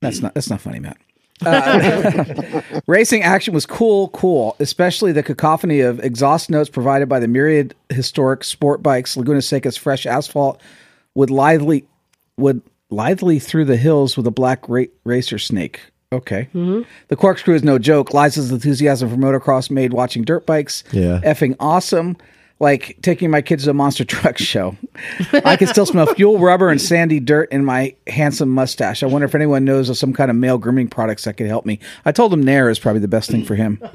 That's 0.00 0.20
not 0.20 0.34
that's 0.34 0.50
not 0.50 0.60
funny, 0.60 0.78
Matt. 0.78 0.96
Uh, 1.44 2.62
racing 2.86 3.22
action 3.22 3.52
was 3.52 3.66
cool, 3.66 4.08
cool, 4.08 4.56
especially 4.60 5.12
the 5.12 5.22
cacophony 5.22 5.80
of 5.80 6.00
exhaust 6.00 6.48
notes 6.50 6.70
provided 6.70 7.08
by 7.08 7.18
the 7.20 7.28
myriad 7.28 7.74
historic 7.90 8.42
sport 8.44 8.82
bikes. 8.82 9.16
Laguna 9.16 9.42
Seca's 9.42 9.76
fresh 9.76 10.06
asphalt 10.06 10.60
would 11.14 11.30
lithely 11.30 11.86
would 12.38 12.62
lithely 12.90 13.38
through 13.38 13.64
the 13.64 13.76
hills 13.76 14.16
with 14.16 14.26
a 14.26 14.30
black 14.30 14.66
ra- 14.68 14.84
racer 15.04 15.38
snake. 15.38 15.80
Okay. 16.12 16.48
The 16.54 17.16
corkscrew 17.16 17.54
is 17.54 17.64
no 17.64 17.78
joke. 17.78 18.14
Liza's 18.14 18.52
enthusiasm 18.52 19.08
for 19.10 19.16
motocross 19.16 19.70
made 19.70 19.92
watching 19.92 20.22
dirt 20.22 20.46
bikes 20.46 20.84
Yeah. 20.92 21.20
effing 21.24 21.56
awesome. 21.58 22.16
Like 22.58 22.96
taking 23.02 23.30
my 23.30 23.42
kids 23.42 23.64
to 23.64 23.70
a 23.70 23.74
monster 23.74 24.04
truck 24.06 24.38
show. 24.38 24.76
I 25.44 25.56
can 25.56 25.66
still 25.68 25.84
smell 25.84 26.06
fuel, 26.14 26.38
rubber, 26.38 26.70
and 26.70 26.80
sandy 26.80 27.20
dirt 27.20 27.52
in 27.52 27.64
my 27.66 27.94
handsome 28.06 28.48
mustache. 28.48 29.02
I 29.02 29.06
wonder 29.06 29.26
if 29.26 29.34
anyone 29.34 29.64
knows 29.66 29.90
of 29.90 29.98
some 29.98 30.14
kind 30.14 30.30
of 30.30 30.36
male 30.38 30.56
grooming 30.56 30.88
products 30.88 31.24
that 31.24 31.34
could 31.36 31.48
help 31.48 31.66
me. 31.66 31.80
I 32.06 32.12
told 32.12 32.32
him 32.32 32.42
Nair 32.42 32.70
is 32.70 32.78
probably 32.78 33.00
the 33.00 33.08
best 33.08 33.30
thing 33.30 33.44
for 33.44 33.56
him. 33.56 33.78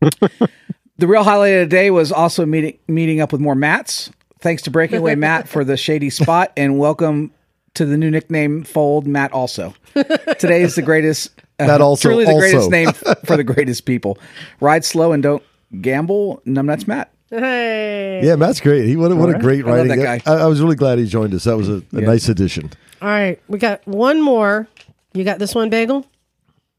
the 0.00 1.06
real 1.06 1.24
highlight 1.24 1.54
of 1.54 1.60
the 1.60 1.66
day 1.74 1.90
was 1.90 2.12
also 2.12 2.44
meeting 2.46 2.78
meeting 2.86 3.20
up 3.20 3.32
with 3.32 3.40
more 3.40 3.54
Matts. 3.54 4.10
Thanks 4.40 4.62
to 4.64 4.70
Breaking 4.70 4.98
Away 4.98 5.14
Matt 5.16 5.48
for 5.48 5.64
the 5.64 5.76
shady 5.78 6.10
spot, 6.10 6.52
and 6.58 6.78
welcome 6.78 7.32
to 7.74 7.86
the 7.86 7.96
new 7.96 8.10
nickname 8.10 8.62
Fold 8.64 9.06
Matt. 9.06 9.32
Also, 9.32 9.74
today 9.94 10.60
is 10.60 10.74
the 10.74 10.82
greatest. 10.82 11.30
uh, 11.58 11.66
Matt 11.66 11.80
also- 11.80 12.10
truly 12.10 12.24
the 12.26 12.32
also. 12.32 12.40
greatest 12.40 12.70
name 12.70 12.92
for 13.24 13.38
the 13.38 13.44
greatest 13.44 13.86
people. 13.86 14.18
Ride 14.60 14.84
slow 14.84 15.12
and 15.12 15.22
don't 15.22 15.42
gamble. 15.80 16.42
Numbnuts 16.46 16.86
Matt. 16.86 17.10
Hey. 17.38 18.20
Yeah, 18.22 18.36
Matt's 18.36 18.60
great. 18.60 18.86
He 18.86 18.96
what 18.96 19.10
a, 19.12 19.16
what 19.16 19.34
a 19.34 19.38
great 19.38 19.64
I 19.64 19.68
love 19.68 19.76
writing. 19.88 19.98
that 20.00 20.24
guy. 20.24 20.32
I, 20.32 20.42
I 20.42 20.46
was 20.46 20.60
really 20.60 20.76
glad 20.76 20.98
he 20.98 21.06
joined 21.06 21.34
us. 21.34 21.44
That 21.44 21.56
was 21.56 21.68
a, 21.68 21.82
a 21.92 22.00
nice 22.00 22.28
addition. 22.28 22.70
All 23.02 23.08
right. 23.08 23.40
We 23.48 23.58
got 23.58 23.86
one 23.86 24.22
more. 24.22 24.68
You 25.12 25.24
got 25.24 25.38
this 25.38 25.54
one, 25.54 25.68
Bagel? 25.70 26.06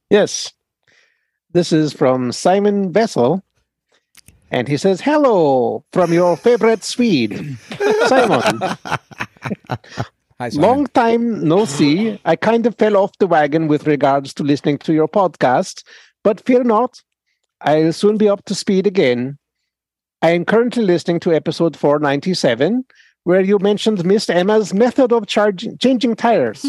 Yes. 0.10 0.54
This 1.52 1.72
is 1.72 1.94
from 1.94 2.32
Simon 2.32 2.92
Vessel. 2.94 3.44
And 4.52 4.68
he 4.68 4.78
says, 4.78 5.02
Hello 5.02 5.84
from 5.92 6.14
your 6.14 6.38
favorite 6.38 6.84
Swede. 6.84 7.58
Simon, 8.08 8.60
Hi, 10.40 10.50
Simon. 10.50 10.62
long 10.62 10.88
time 10.88 11.48
no 11.48 11.66
see. 11.66 12.20
I 12.26 12.36
kind 12.36 12.66
of 12.66 12.76
fell 12.78 12.96
off 12.98 13.18
the 13.18 13.28
wagon 13.28 13.68
with 13.68 13.88
regards 13.88 14.34
to 14.36 14.44
listening 14.44 14.78
to 14.80 14.94
your 14.94 15.08
podcast, 15.08 15.84
but 16.24 16.46
fear 16.46 16.64
not, 16.64 17.02
I'll 17.62 17.94
soon 17.94 18.18
be 18.18 18.30
up 18.30 18.44
to 18.46 18.56
speed 18.56 18.86
again. 18.88 19.38
I 20.26 20.32
am 20.32 20.44
currently 20.44 20.84
listening 20.84 21.20
to 21.20 21.36
episode 21.36 21.78
497, 21.78 22.84
where 23.26 23.42
you 23.42 23.60
mentioned 23.60 24.04
Miss 24.04 24.28
Emma's 24.28 24.74
method 24.74 25.14
of 25.14 25.28
charging, 25.28 25.78
changing 25.78 26.16
tires. 26.16 26.66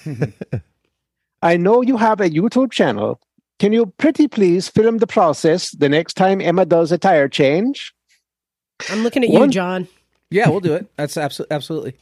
I 1.42 1.56
know 1.56 1.82
you 1.82 1.96
have 1.96 2.20
a 2.20 2.30
YouTube 2.30 2.70
channel. 2.70 3.20
Can 3.58 3.72
you 3.72 3.86
pretty 3.98 4.28
please 4.28 4.68
film 4.68 4.98
the 4.98 5.08
process 5.08 5.72
the 5.72 5.88
next 5.88 6.14
time 6.14 6.40
Emma 6.40 6.64
does 6.64 6.92
a 6.92 6.98
tire 6.98 7.28
change? 7.28 7.92
I'm 8.88 9.02
looking 9.02 9.24
at 9.24 9.30
you, 9.30 9.48
John. 9.48 9.88
Yeah, 10.30 10.48
we'll 10.48 10.60
do 10.60 10.74
it. 10.74 10.86
That's 10.94 11.16
absolutely 11.16 11.52
absolutely. 11.52 11.94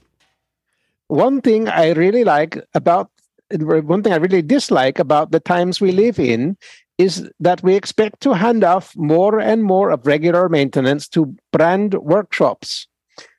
One 1.07 1.41
thing 1.41 1.71
I 1.71 1.93
really 1.93 2.25
like 2.25 2.63
about 2.75 3.11
one 3.51 4.03
thing 4.03 4.13
I 4.13 4.17
really 4.17 4.43
dislike 4.43 4.99
about 4.99 5.31
the 5.31 5.41
times 5.41 5.81
we 5.81 5.91
live 5.91 6.19
in 6.19 6.59
is 6.99 7.31
that 7.39 7.63
we 7.63 7.75
expect 7.75 8.21
to 8.21 8.35
hand 8.35 8.65
off 8.65 8.95
more 8.97 9.39
and 9.39 9.63
more 9.63 9.91
of 9.91 10.07
regular 10.07 10.49
maintenance 10.49 11.09
to 11.09 11.35
brand 11.53 11.95
workshops. 11.95 12.89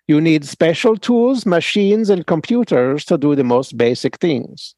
You 0.07 0.19
need 0.19 0.45
special 0.45 0.97
tools, 0.97 1.45
machines, 1.45 2.09
and 2.09 2.25
computers 2.25 3.05
to 3.05 3.17
do 3.17 3.35
the 3.35 3.43
most 3.43 3.77
basic 3.77 4.17
things. 4.17 4.73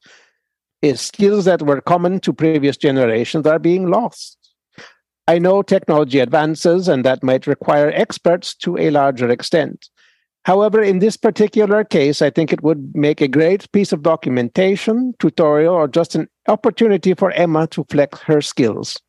Skills 0.95 1.45
that 1.45 1.61
were 1.61 1.79
common 1.79 2.19
to 2.21 2.33
previous 2.33 2.75
generations 2.75 3.45
are 3.45 3.59
being 3.59 3.89
lost. 3.89 4.37
I 5.27 5.37
know 5.37 5.61
technology 5.61 6.19
advances 6.19 6.87
and 6.87 7.05
that 7.05 7.23
might 7.23 7.45
require 7.45 7.91
experts 7.91 8.55
to 8.55 8.77
a 8.77 8.89
larger 8.89 9.29
extent. 9.29 9.89
However, 10.43 10.81
in 10.81 10.99
this 10.99 11.17
particular 11.17 11.83
case, 11.83 12.21
I 12.21 12.31
think 12.31 12.51
it 12.51 12.63
would 12.63 12.95
make 12.95 13.21
a 13.21 13.27
great 13.27 13.71
piece 13.71 13.91
of 13.91 14.01
documentation, 14.01 15.13
tutorial, 15.19 15.75
or 15.75 15.87
just 15.87 16.15
an 16.15 16.27
opportunity 16.47 17.13
for 17.13 17.31
Emma 17.31 17.67
to 17.67 17.85
flex 17.89 18.19
her 18.21 18.41
skills. 18.41 18.99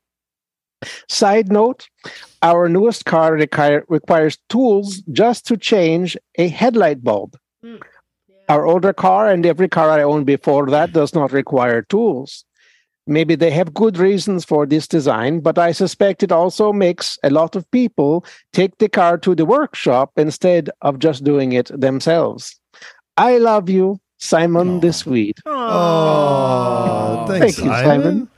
Side 1.08 1.50
note 1.50 1.88
our 2.42 2.68
newest 2.68 3.04
car 3.04 3.32
require, 3.34 3.84
requires 3.88 4.36
tools 4.48 5.02
just 5.12 5.46
to 5.46 5.56
change 5.56 6.16
a 6.36 6.48
headlight 6.48 7.02
bulb. 7.02 7.36
Hmm. 7.62 7.76
Our 8.48 8.66
older 8.66 8.92
car 8.92 9.30
and 9.30 9.46
every 9.46 9.68
car 9.68 9.90
I 9.90 10.02
owned 10.02 10.26
before 10.26 10.66
that 10.70 10.92
does 10.92 11.14
not 11.14 11.32
require 11.32 11.82
tools. 11.82 12.44
Maybe 13.06 13.34
they 13.34 13.50
have 13.50 13.74
good 13.74 13.98
reasons 13.98 14.44
for 14.44 14.64
this 14.64 14.86
design, 14.86 15.40
but 15.40 15.58
I 15.58 15.72
suspect 15.72 16.22
it 16.22 16.30
also 16.30 16.72
makes 16.72 17.18
a 17.24 17.30
lot 17.30 17.56
of 17.56 17.68
people 17.72 18.24
take 18.52 18.78
the 18.78 18.88
car 18.88 19.18
to 19.18 19.34
the 19.34 19.44
workshop 19.44 20.12
instead 20.16 20.70
of 20.82 21.00
just 21.00 21.24
doing 21.24 21.52
it 21.52 21.70
themselves. 21.78 22.58
I 23.16 23.38
love 23.38 23.68
you, 23.68 23.98
Simon 24.18 24.80
the 24.80 24.92
Swede. 24.92 25.38
Oh, 25.46 27.24
thanks, 27.26 27.56
Thank 27.56 27.66
you, 27.66 27.72
Simon. 27.72 28.02
Simon. 28.02 28.28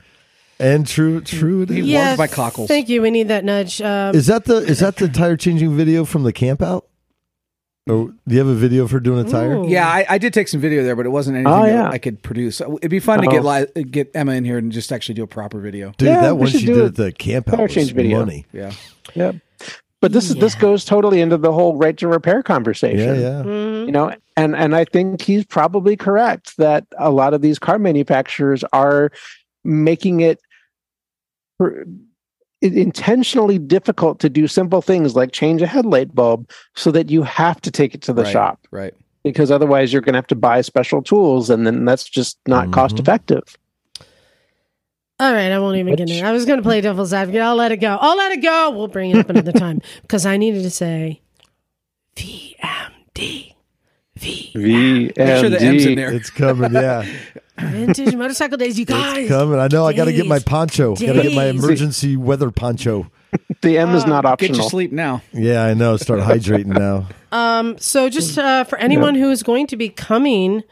And 0.57 0.87
true, 0.87 1.21
true 1.21 1.63
it 1.63 1.71
is. 1.71 1.85
He 1.85 1.93
warmed 1.93 2.17
my 2.17 2.27
cockles. 2.27 2.67
Thank 2.67 2.87
you. 2.89 3.01
We 3.01 3.11
need 3.11 3.27
that 3.27 3.43
nudge. 3.43 3.81
Um, 3.81 4.15
Is 4.15 4.27
that 4.27 4.45
the 4.45 4.57
is 4.57 4.79
that 4.79 4.95
the 4.95 5.09
tire 5.09 5.35
changing 5.35 5.75
video 5.75 6.05
from 6.05 6.23
the 6.23 6.31
camp 6.31 6.61
out? 7.87 7.93
Or 7.93 8.07
do 8.27 8.33
you 8.33 8.37
have 8.39 8.47
a 8.47 8.53
video 8.55 8.87
for 8.87 8.99
doing 8.99 9.25
a 9.25 9.29
tire? 9.29 9.55
Ooh. 9.55 9.67
Yeah, 9.67 9.87
I, 9.87 10.05
I 10.09 10.17
did 10.17 10.33
take 10.33 10.47
some 10.47 10.59
video 10.59 10.83
there, 10.83 10.95
but 10.95 11.05
it 11.05 11.09
wasn't 11.09 11.37
anything 11.37 11.53
Oh, 11.53 11.63
that 11.65 11.71
yeah. 11.71 11.89
I 11.89 11.97
could 11.97 12.21
produce. 12.23 12.61
It'd 12.61 12.89
be 12.91 12.99
fun 12.99 13.21
to 13.21 13.27
Oh. 13.27 13.31
get 13.31 13.43
li- 13.75 13.83
get 13.83 14.11
Emma 14.15 14.33
in 14.33 14.43
here 14.45 14.57
and 14.57 14.71
just 14.71 14.91
actually 14.91 15.15
do 15.15 15.23
a 15.23 15.27
proper 15.27 15.59
video. 15.59 15.93
Dude, 15.97 16.07
Yeah, 16.09 16.21
that 16.21 16.37
one 16.37 16.47
she 16.49 16.65
did 16.65 16.77
at 16.77 16.95
the 16.95 17.11
camp 17.11 17.49
out 17.49 17.57
tire 17.57 17.63
was 17.65 17.73
change 17.73 17.93
video. 17.93 18.19
money. 18.19 18.45
Yeah. 18.53 18.71
Yep. 19.13 19.35
But 20.01 20.11
this 20.11 20.29
is 20.29 20.35
this 20.35 20.53
goes 20.55 20.85
totally 20.85 21.19
into 21.21 21.37
the 21.37 21.51
whole 21.51 21.77
right 21.77 21.97
to 21.97 22.07
repair 22.07 22.43
conversation. 22.43 23.15
Yeah, 23.15 23.37
yeah. 23.37 23.43
mhm. 23.43 23.85
You 23.87 23.91
know, 23.91 24.13
and 24.37 24.55
and 24.55 24.75
I 24.75 24.85
think 24.85 25.21
he's 25.21 25.45
probably 25.45 25.95
correct 25.95 26.57
that 26.57 26.85
a 26.99 27.09
lot 27.09 27.33
of 27.33 27.41
these 27.41 27.57
car 27.57 27.79
manufacturers 27.79 28.63
are 28.73 29.11
making 29.63 30.19
it 30.19 30.39
per- 31.57 31.81
it 31.81 31.87
intentionally 32.61 33.57
difficult 33.59 34.19
to 34.19 34.29
do 34.29 34.47
simple 34.47 34.81
things 34.81 35.15
like 35.15 35.31
change 35.31 35.61
a 35.61 35.67
headlight 35.67 36.13
bulb 36.15 36.49
so 36.75 36.91
that 36.91 37.09
you 37.09 37.21
have 37.23 37.61
to 37.61 37.71
take 37.71 37.93
it 37.93 38.01
to 38.03 38.13
the 38.13 38.23
right, 38.23 38.31
shop 38.31 38.59
Right. 38.71 38.93
because 39.23 39.51
otherwise 39.51 39.91
you're 39.93 40.01
going 40.01 40.13
to 40.13 40.17
have 40.17 40.27
to 40.27 40.35
buy 40.35 40.61
special 40.61 41.01
tools 41.01 41.49
and 41.49 41.65
then 41.67 41.85
that's 41.85 42.05
just 42.05 42.37
not 42.47 42.67
Mhm. 42.67 42.73
cost 42.73 42.99
effective. 42.99 43.43
All 45.19 45.31
right, 45.31 45.51
I 45.51 45.59
won't 45.59 45.77
even 45.77 45.95
get 45.95 46.09
in. 46.09 46.25
I 46.25 46.31
was 46.33 46.45
going 46.45 46.57
to 46.59 46.63
play 46.63 46.81
devil's 46.81 47.13
advocate. 47.13 47.41
I'll 47.41 47.55
let 47.55 47.71
it 47.71 47.77
go. 47.77 47.97
I'll 48.01 48.17
let 48.17 48.33
it 48.33 48.41
go. 48.41 48.71
We'll 48.71 48.89
bring 48.89 49.11
it 49.11 49.17
up 49.17 49.29
another 49.29 49.51
time 49.53 49.81
because 50.01 50.25
I 50.25 50.35
needed 50.35 50.63
to 50.63 50.69
say 50.69 51.21
VMD. 52.17 53.54
V. 54.17 54.51
V 54.55 55.11
Make 55.15 55.15
sure 55.39 55.49
the 55.49 55.61
M's 55.61 55.85
in 55.85 55.95
there. 55.95 56.11
It's 56.13 56.29
coming, 56.29 56.73
yeah. 56.73 57.05
Vintage 57.59 58.15
motorcycle 58.15 58.57
days, 58.57 58.77
you 58.79 58.85
guys. 58.85 59.17
It's 59.19 59.29
coming. 59.29 59.59
I 59.59 59.67
know 59.67 59.85
I 59.85 59.93
gotta 59.93 60.11
get 60.13 60.27
my 60.27 60.35
Days. 60.37 60.43
poncho. 60.43 60.95
Gotta 60.95 61.21
get 61.23 61.33
my 61.33 61.51
Days. 61.51 61.63
emergency 61.63 62.17
weather 62.17 62.51
poncho. 62.51 63.09
The 63.61 63.77
M 63.77 63.89
is 63.95 64.05
not 64.05 64.23
optional. 64.25 64.35
Get 64.37 64.43
optional. 64.51 64.57
your 64.63 64.69
sleep 64.69 64.91
now. 64.93 65.21
Yeah, 65.33 65.65
I 65.65 65.73
know. 65.73 65.97
Start 65.97 66.19
hydrating 66.21 66.67
now. 66.67 67.07
Um, 67.33 67.77
so 67.79 68.07
just 68.09 68.37
uh, 68.37 68.63
for 68.63 68.77
anyone 68.77 69.15
who 69.15 69.29
is 69.29 69.43
going 69.43 69.67
to 69.67 69.75
be 69.75 69.89
coming 69.89 70.63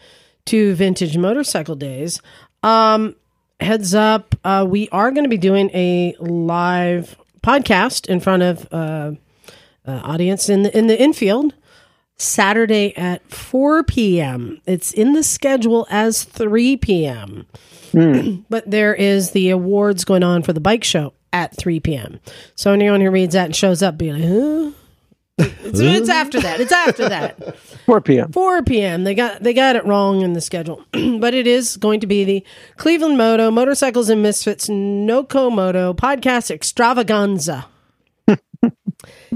to 0.46 0.74
Vintage 0.76 1.18
Motorcycle 1.18 1.76
Days, 1.76 2.22
um, 2.62 3.16
heads 3.60 3.94
up, 3.94 4.36
uh, 4.46 4.66
we 4.70 4.88
are 4.90 5.12
going 5.12 5.24
to 5.26 5.30
be 5.30 5.38
doing 5.38 5.72
a 5.74 6.16
live 6.20 7.18
podcast 7.42 8.08
in 8.08 8.22
front 8.22 8.44
of 8.44 8.68
uh, 8.72 9.12
uh, 9.86 9.92
audience 10.04 10.48
in 10.48 10.64
the 10.64 10.78
in 10.78 10.88
the 10.88 11.02
infield 11.02 11.54
Saturday 12.24 12.96
at 12.98 13.28
4 13.32 13.84
p.m. 13.84 14.62
It's 14.66 14.92
in 14.92 15.14
the 15.14 15.24
schedule 15.24 15.88
as 15.90 16.24
3 16.24 16.78
p.m. 16.78 17.46
Hmm. 17.92 18.36
but 18.50 18.70
there 18.70 18.94
is 18.94 19.32
the 19.32 19.50
awards 19.50 20.06
going 20.06 20.24
on 20.24 20.44
for 20.44 20.54
the 20.54 20.60
bike 20.60 20.84
show 20.84 21.14
at 21.32 21.56
3 21.56 21.80
p.m. 21.80 22.20
So 22.56 22.72
anyone 22.72 23.02
who 23.02 23.12
reads 23.12 23.34
that 23.34 23.46
and 23.46 23.56
shows 23.56 23.84
up, 23.84 23.98
be 23.98 24.12
like, 24.14 24.24
huh? 24.24 24.72
It's, 25.38 25.80
it's 25.80 26.10
after 26.10 26.40
that. 26.42 26.60
It's 26.60 26.72
after 26.72 27.10
that. 27.10 27.58
4 27.86 28.02
p.m. 28.02 28.32
4 28.32 28.64
p.m. 28.64 29.04
They 29.04 29.16
got 29.16 29.42
they 29.42 29.54
got 29.54 29.76
it 29.76 29.86
wrong 29.86 30.22
in 30.22 30.34
the 30.34 30.42
schedule, 30.42 30.84
but 30.92 31.34
it 31.34 31.48
is 31.48 31.76
going 31.78 32.00
to 32.02 32.08
be 32.08 32.24
the 32.24 32.46
Cleveland 32.78 33.18
Moto 33.18 33.50
Motorcycles 33.50 34.10
and 34.10 34.22
Misfits 34.22 34.70
Noco 34.70 35.52
Moto 35.52 35.94
podcast 35.94 36.52
extravaganza. 36.52 37.66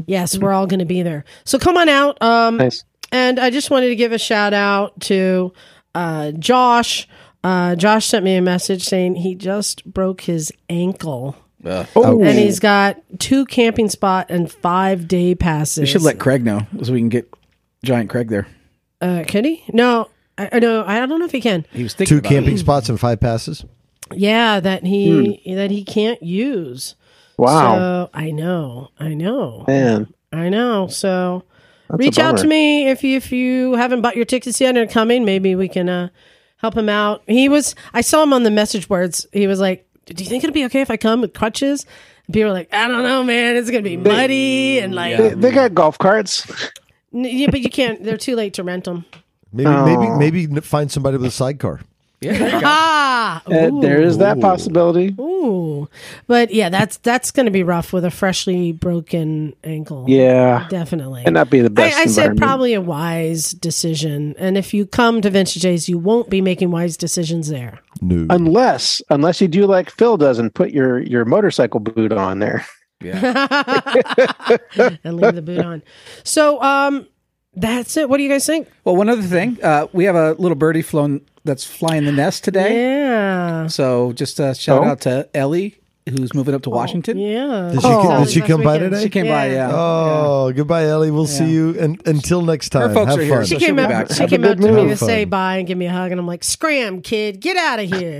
yes, 0.06 0.38
we're 0.38 0.52
all 0.52 0.68
going 0.68 0.80
to 0.80 0.86
be 0.86 1.02
there. 1.02 1.26
So 1.46 1.58
come 1.60 1.78
on 1.78 1.90
out. 1.90 2.22
Um, 2.22 2.58
Nice. 2.58 2.84
and 3.12 3.40
I 3.40 3.50
just 3.50 3.70
wanted 3.70 3.88
to 3.90 3.96
give 3.96 4.12
a 4.12 4.18
shout 4.20 4.54
out 4.54 5.00
to 5.02 5.54
uh, 5.96 6.32
Josh. 6.32 7.08
Uh, 7.44 7.76
Josh 7.76 8.06
sent 8.08 8.26
me 8.26 8.36
a 8.36 8.42
message 8.42 8.84
saying 8.84 9.16
he 9.16 9.36
just 9.36 9.86
broke 9.86 10.22
his 10.22 10.52
ankle. 10.70 11.36
Oh, 11.66 12.24
And 12.24 12.38
he's 12.40 12.60
got 12.60 12.98
two 13.20 13.46
camping 13.46 13.90
spot 13.90 14.28
and 14.30 14.50
five 14.52 15.08
day 15.08 15.36
passes. 15.36 15.82
We 15.82 15.86
should 15.86 16.02
let 16.02 16.18
Craig 16.20 16.46
know 16.46 16.62
so 16.84 16.94
we 16.94 17.00
can 17.00 17.10
get 17.10 17.30
Giant 17.84 18.10
Craig 18.10 18.30
there. 18.30 18.48
Uh, 19.02 19.24
can 19.28 19.44
he? 19.44 19.64
No, 19.74 20.10
I, 20.38 20.50
I 20.54 20.60
know. 20.60 20.84
I 20.86 21.06
don't 21.06 21.20
know 21.20 21.26
if 21.26 21.32
he 21.32 21.42
can. 21.42 21.66
He 21.74 21.84
was 21.84 21.94
thinking 21.94 22.16
Two 22.16 22.20
about 22.20 22.32
it. 22.32 22.36
camping 22.36 22.58
spots 22.58 22.90
and 22.90 23.00
five 23.00 23.20
passes. 23.20 23.66
Yeah, 24.14 24.60
that 24.62 24.86
he 24.86 25.42
that 25.56 25.70
he 25.72 25.84
can't 25.84 26.22
use. 26.24 26.96
Wow. 27.38 27.76
So 28.06 28.10
I 28.14 28.32
know. 28.32 28.90
I 29.00 29.14
know. 29.14 29.66
Man. 29.68 30.14
I 30.32 30.50
know. 30.50 30.88
So 30.88 31.44
That's 31.90 32.00
reach 32.00 32.20
out 32.20 32.38
to 32.40 32.48
me 32.48 32.90
if 32.90 33.04
you 33.04 33.18
if 33.18 33.32
you 33.32 33.74
haven't 33.76 34.02
bought 34.02 34.16
your 34.16 34.26
tickets 34.26 34.60
yet 34.60 34.76
and 34.76 34.90
are 34.90 34.92
coming. 34.92 35.24
Maybe 35.26 35.56
we 35.56 35.68
can 35.70 35.88
uh, 35.90 36.10
help 36.58 36.76
him 36.76 36.90
out. 36.90 37.24
He 37.28 37.48
was. 37.50 37.76
I 37.94 38.02
saw 38.02 38.24
him 38.24 38.34
on 38.34 38.44
the 38.44 38.52
message 38.52 38.88
boards. 38.88 39.26
He 39.32 39.48
was 39.48 39.60
like, 39.60 39.88
"Do 40.06 40.24
you 40.24 40.30
think 40.30 40.44
it'll 40.44 40.54
be 40.54 40.66
okay 40.66 40.82
if 40.82 40.92
I 40.92 40.98
come 40.98 41.22
with 41.22 41.34
crutches?" 41.34 41.86
And 42.26 42.34
people 42.34 42.50
were 42.50 42.54
like, 42.54 42.74
"I 42.74 42.88
don't 42.88 43.04
know, 43.04 43.24
man. 43.24 43.56
It's 43.56 43.70
gonna 43.72 43.84
be 43.84 43.98
muddy 43.98 44.80
and 44.80 44.94
like." 44.94 45.18
They, 45.18 45.30
they 45.30 45.52
got 45.52 45.74
golf 45.74 45.98
carts. 45.98 46.46
Yeah, 47.14 47.50
but 47.50 47.62
you 47.62 47.70
can't. 47.70 48.04
They're 48.04 48.18
too 48.18 48.36
late 48.36 48.54
to 48.56 48.64
rent 48.64 48.84
them. 48.84 49.06
Maybe, 49.54 49.70
Oh. 49.70 49.86
maybe, 49.86 50.46
maybe 50.46 50.62
find 50.62 50.92
somebody 50.92 51.18
with 51.18 51.26
a 51.28 51.32
sidecar. 51.32 51.80
Yeah, 52.20 52.38
there. 52.38 52.62
Ah, 52.64 53.44
Uh, 53.46 53.80
there 53.82 54.02
is 54.02 54.18
that 54.18 54.40
possibility. 54.40 55.14
Ooh, 55.20 55.88
but 56.26 56.52
yeah, 56.52 56.70
that's 56.70 56.98
that's 56.98 57.30
going 57.30 57.46
to 57.46 57.52
be 57.52 57.62
rough 57.62 57.94
with 57.94 58.04
a 58.06 58.10
freshly 58.10 58.72
broken 58.72 59.54
ankle. 59.64 60.06
Yeah. 60.08 60.68
definitely. 60.70 61.24
And 61.26 61.36
not 61.36 61.52
be 61.52 61.60
the 61.62 61.70
best. 61.70 61.96
I, 61.96 62.02
I 62.02 62.06
said 62.06 62.36
probably 62.36 62.74
a 62.74 62.82
wise 62.82 63.52
decision, 63.52 64.34
and 64.40 64.58
if 64.58 64.74
you 64.74 64.88
come 64.88 65.22
to 65.22 65.30
Vintage 65.30 65.62
Days, 65.62 65.88
you 65.88 66.00
won't 66.00 66.28
be 66.30 66.42
making 66.42 66.72
wise 66.72 66.98
decisions 66.98 67.50
there, 67.50 67.80
No. 68.02 68.26
unless 68.32 69.00
unless 69.12 69.40
you 69.40 69.48
do 69.48 69.68
like 69.68 69.92
Phil 69.92 70.18
does 70.18 70.40
and 70.40 70.52
put 70.54 70.72
your 70.72 71.00
your 71.00 71.24
motorcycle 71.24 71.80
boot 71.80 72.12
on 72.12 72.40
there. 72.40 72.66
Yeah, 73.00 73.20
and 75.04 75.18
leave 75.18 75.36
the 75.36 75.44
boot 75.44 75.60
on. 75.60 75.84
So, 76.24 76.60
um, 76.64 77.08
that's 77.58 77.98
it. 77.98 78.10
What 78.10 78.18
do 78.18 78.24
you 78.24 78.30
guys 78.30 78.46
think? 78.46 78.68
Well, 78.84 78.96
one 78.96 79.10
other 79.10 79.22
thing, 79.22 79.58
uh, 79.64 79.88
we 79.94 80.06
have 80.06 80.16
a 80.16 80.34
little 80.34 80.56
birdie 80.56 80.82
flown 80.82 81.22
that's 81.44 81.64
flying 81.66 82.06
the 82.06 82.12
nest 82.12 82.44
today. 82.44 82.84
Yeah, 82.84 83.68
So 83.68 84.12
just 84.14 84.40
a 84.40 84.54
shout 84.56 84.84
Oh. 84.84 84.88
out 84.88 85.02
to 85.02 85.28
Ellie, 85.34 85.78
who's 86.10 86.34
moving 86.34 86.54
up 86.56 86.62
to 86.64 86.70
Washington. 86.70 87.18
yeah. 87.18 87.70
Did 87.74 87.82
she, 87.82 87.88
Oh. 87.88 88.20
did 88.24 88.30
she 88.32 88.42
come 88.42 88.64
by 88.64 88.78
today? 88.78 89.02
She 89.04 89.10
came 89.10 89.28
by, 89.28 89.52
yeah. 89.52 89.72
Oh, 89.74 90.52
goodbye, 90.54 90.86
Ellie. 90.86 91.10
We'll 91.12 91.26
see 91.28 91.50
you 91.50 91.76
and, 91.80 92.02
until 92.06 92.42
next 92.42 92.70
time. 92.70 92.90
Her 92.90 92.94
folks 92.94 93.12
Have 93.12 93.20
are 93.20 93.24
here, 93.24 93.36
fun. 93.38 93.46
She 93.46 93.54
so 93.56 93.60
she'll 93.60 93.68
came 93.68 93.76
be 93.78 93.82
up. 93.84 93.90
back. 93.90 94.08
She 94.12 94.14
Have 94.22 94.28
a 94.28 94.30
came 94.30 94.42
good 94.42 94.58
to 94.62 94.68
me 94.68 94.72
move. 94.84 94.90
to 94.90 94.98
say 94.98 95.24
Fun. 95.24 95.30
bye 95.30 95.58
and 95.58 95.68
give 95.68 95.78
me 95.78 95.86
a 95.88 95.92
hug, 95.92 96.12
and 96.12 96.20
I'm 96.20 96.28
like, 96.28 96.44
"Scram, 96.44 97.02
kid, 97.02 97.40
get 97.40 97.58
out 97.58 97.80
of 97.80 97.90
here." 97.92 98.20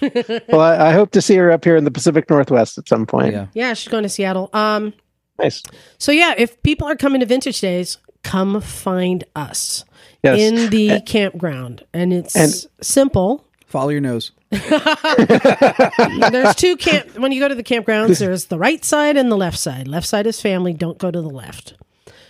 Well, 0.48 0.60
I, 0.60 0.88
I 0.88 0.92
hope 0.92 1.10
to 1.12 1.20
see 1.22 1.36
her 1.36 1.50
up 1.50 1.64
here 1.64 1.76
in 1.76 1.84
the 1.84 1.90
Pacific 1.90 2.28
Northwest 2.30 2.78
at 2.78 2.88
some 2.88 3.04
point. 3.06 3.32
Yeah. 3.34 3.46
yeah, 3.54 3.74
she's 3.74 3.88
going 3.90 4.02
to 4.04 4.08
Seattle. 4.08 4.48
Um, 4.52 4.92
Nice. 5.40 5.62
So 5.98 6.10
yeah, 6.12 6.34
if 6.36 6.60
people 6.62 6.88
are 6.88 6.96
coming 6.96 7.20
to 7.20 7.26
Vintage 7.26 7.60
Days, 7.60 7.98
come 8.28 8.60
find 8.60 9.24
us 9.34 9.84
Yes. 10.22 10.38
in 10.40 10.70
the 10.70 11.00
campground, 11.06 11.84
and 11.94 12.12
it's 12.12 12.36
And- 12.36 12.66
simple. 12.82 13.44
Follow 13.66 13.90
your 13.90 14.00
nose. 14.00 14.32
There's 14.50 14.62
two 16.54 16.76
camp. 16.76 17.18
When 17.18 17.32
you 17.32 17.40
go 17.40 17.48
to 17.48 17.54
the 17.54 17.62
campgrounds, 17.62 18.18
there's 18.18 18.46
the 18.46 18.58
right 18.58 18.84
side 18.84 19.16
and 19.16 19.30
the 19.30 19.36
left 19.36 19.58
side. 19.58 19.86
Left 19.88 20.06
side 20.06 20.26
is 20.26 20.40
family. 20.40 20.72
Don't 20.72 20.98
go 20.98 21.10
to 21.10 21.20
the 21.20 21.28
left. 21.28 21.74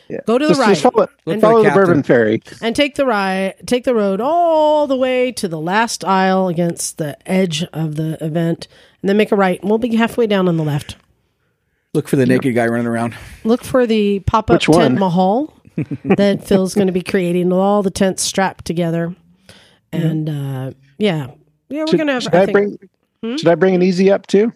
Yeah. 0.08 0.18
Go 0.26 0.38
to 0.38 0.46
the 0.46 0.50
Just, 0.54 0.60
right 0.60 0.68
just 0.70 0.82
follow, 0.82 1.08
Look 1.26 1.40
follow 1.40 1.62
the 1.62 1.68
the. 1.68 1.74
Bourbon 1.74 2.02
Ferry. 2.02 2.42
and 2.62 2.74
take 2.74 2.94
the 2.96 3.04
right. 3.06 3.54
Take 3.66 3.84
the 3.84 3.94
road 3.94 4.20
all 4.20 4.86
the 4.86 4.96
way 4.96 5.30
to 5.32 5.48
the 5.48 5.60
last 5.60 6.04
aisle 6.04 6.48
against 6.48 6.98
the 6.98 7.16
edge 7.30 7.62
of 7.72 7.96
the 7.96 8.22
event, 8.24 8.68
and 9.02 9.08
then 9.08 9.16
make 9.16 9.30
a 9.32 9.36
right. 9.36 9.60
and 9.60 9.68
We'll 9.70 9.78
be 9.78 9.94
halfway 9.96 10.26
down 10.26 10.48
on 10.48 10.56
the 10.56 10.64
left. 10.64 10.96
Look 11.94 12.08
for 12.08 12.16
the 12.16 12.26
naked 12.26 12.54
guy 12.54 12.66
running 12.66 12.86
around. 12.86 13.14
Look 13.44 13.64
for 13.64 13.86
the 13.86 14.20
pop 14.20 14.50
up 14.50 14.60
tent 14.60 14.98
mahal 14.98 15.52
that 16.04 16.44
Phil's 16.44 16.74
going 16.74 16.86
to 16.88 16.92
be 16.92 17.02
creating. 17.02 17.52
All 17.52 17.82
the 17.82 17.90
tents 17.90 18.22
strapped 18.22 18.64
together, 18.64 19.14
and 19.92 20.28
uh, 20.28 20.70
yeah, 20.98 21.28
yeah, 21.68 21.80
we're 21.80 21.86
Should, 21.88 21.96
going 21.96 22.06
to 22.08 22.12
have. 22.14 22.22
should 22.22 22.34
I, 22.34 22.42
I, 22.42 22.46
think, 22.46 22.80
bring? 23.22 23.38
Should 23.38 23.48
I 23.48 23.54
bring 23.54 23.74
an 23.74 23.82
easy 23.82 24.10
up 24.10 24.26
too? 24.26 24.52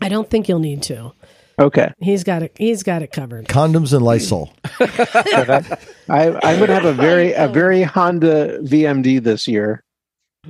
I 0.00 0.08
don't 0.08 0.28
think 0.28 0.48
you'll 0.48 0.58
need 0.60 0.82
to. 0.84 1.12
Okay. 1.58 1.92
He's 1.98 2.24
got 2.24 2.42
it. 2.42 2.56
He's 2.56 2.82
got 2.82 3.02
it 3.02 3.12
covered. 3.12 3.46
Condoms 3.46 3.92
and 3.92 4.02
Lysol. 4.02 4.50
I, 4.80 6.38
I'm 6.42 6.56
going 6.56 6.68
to 6.68 6.74
have 6.74 6.84
a 6.86 6.94
very 6.94 7.32
a 7.32 7.48
very 7.48 7.82
Honda 7.82 8.58
VMD 8.62 9.22
this 9.22 9.46
year. 9.46 9.82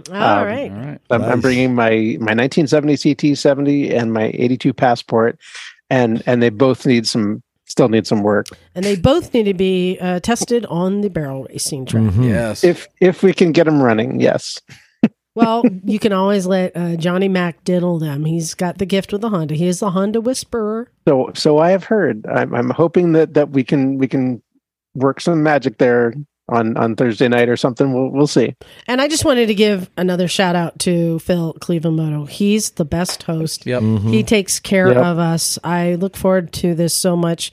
All 0.09 0.15
Um, 0.15 0.47
right. 0.47 0.71
All 0.71 0.79
right. 0.79 1.01
I'm, 1.11 1.23
I'm 1.25 1.41
bringing 1.41 1.75
my 1.75 1.91
my 2.21 2.33
1970 2.35 2.95
CT70 2.95 3.93
and 3.93 4.13
my 4.13 4.31
82 4.35 4.73
Passport, 4.73 5.39
and 5.91 6.23
and 6.27 6.41
they 6.41 6.51
both 6.51 6.87
need 6.87 7.09
some 7.09 7.43
still 7.71 7.89
need 7.89 8.07
some 8.07 8.23
work. 8.23 8.47
And 8.75 8.85
they 8.85 8.97
both 8.97 9.33
need 9.33 9.45
to 9.45 9.55
be 9.55 9.97
uh, 10.01 10.21
tested 10.21 10.67
on 10.67 11.01
the 11.01 11.09
barrel 11.09 11.47
racing 11.49 11.87
track. 11.87 12.03
Mhm. 12.03 12.29
Yes. 12.29 12.65
If 12.65 12.89
if 13.01 13.23
we 13.23 13.33
can 13.33 13.53
get 13.53 13.65
them 13.65 13.81
running, 13.83 14.21
yes. 14.21 14.61
Well, 15.37 15.63
you 15.85 16.01
can 16.01 16.13
always 16.13 16.45
let 16.45 16.77
uh, 16.77 16.97
Johnny 16.97 17.29
Mac 17.29 17.63
diddle 17.63 18.01
them. 18.01 18.25
He's 18.25 18.53
got 18.53 18.79
the 18.79 18.85
gift 18.85 19.13
with 19.13 19.21
the 19.21 19.29
Honda. 19.31 19.55
He 19.55 19.69
is 19.69 19.79
the 19.79 19.91
Honda 19.93 20.21
whisperer. 20.21 20.91
So 21.07 21.31
so 21.35 21.59
I 21.59 21.71
have 21.71 21.85
heard. 21.85 22.27
I'm 22.27 22.53
I'm 22.53 22.69
hoping 22.71 23.13
that 23.13 23.35
that 23.35 23.51
we 23.51 23.63
can 23.63 23.97
we 23.97 24.09
can 24.09 24.43
work 24.97 25.21
some 25.21 25.41
magic 25.45 25.79
there 25.79 26.15
on 26.51 26.77
on 26.77 26.97
Thursday 26.97 27.29
night 27.29 27.49
or 27.49 27.57
something. 27.57 27.93
We'll 27.93 28.09
we'll 28.11 28.27
see. 28.27 28.55
And 28.87 29.01
I 29.01 29.09
just 29.09 29.25
wanted 29.25 29.47
to 29.47 29.55
give 29.55 29.89
another 29.97 30.29
shout 30.29 30.57
out 30.57 30.79
to 30.81 31.19
Phil 31.21 31.55
Cleveland 31.55 31.97
Moto. 31.97 32.27
He's 32.27 32.71
the 32.73 32.85
best 32.85 33.23
host. 33.23 33.65
Yep. 33.67 33.83
He 33.83 34.23
takes 34.23 34.61
care 34.61 34.89
Yep. 34.89 34.97
of 34.97 35.19
us. 35.19 35.59
I 35.65 35.95
look 35.95 36.17
forward 36.17 36.53
to 36.55 36.75
this 36.75 36.95
so 36.95 37.17
much, 37.17 37.51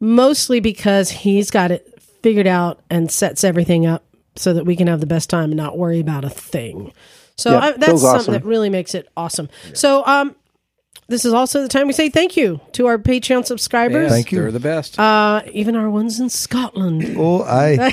mostly 0.00 0.60
because 0.60 1.10
he's 1.10 1.50
got 1.50 1.70
it 1.70 1.88
figured 2.22 2.46
out 2.46 2.80
and 2.90 3.10
sets 3.10 3.44
everything 3.44 3.86
up 3.86 4.04
so 4.36 4.52
that 4.54 4.64
we 4.64 4.76
can 4.76 4.86
have 4.86 5.00
the 5.00 5.06
best 5.06 5.28
time 5.28 5.50
and 5.50 5.56
not 5.56 5.76
worry 5.76 6.00
about 6.00 6.24
a 6.24 6.30
thing. 6.30 6.92
So 7.36 7.52
Yep, 7.52 7.62
I, 7.62 7.70
that's 7.72 7.84
Phil's 7.86 8.02
something 8.02 8.18
awesome. 8.20 8.34
that 8.34 8.44
really 8.44 8.70
makes 8.70 8.94
it 8.94 9.08
awesome. 9.16 9.48
So 9.74 10.04
um, 10.06 10.36
this 11.08 11.24
is 11.24 11.32
also 11.32 11.60
the 11.62 11.68
time 11.68 11.86
we 11.86 11.92
say 11.92 12.08
thank 12.08 12.36
you 12.36 12.60
to 12.72 12.86
our 12.86 12.96
Patreon 12.98 13.44
subscribers. 13.44 14.04
Yes, 14.04 14.12
Thank 14.12 14.32
you. 14.32 14.40
They're 14.40 14.52
the 14.52 14.60
best. 14.60 14.98
Uh, 14.98 15.42
even 15.52 15.76
our 15.76 15.90
ones 15.90 16.18
in 16.20 16.28
Scotland. 16.30 17.02
Oh, 17.18 17.42
I 17.42 17.92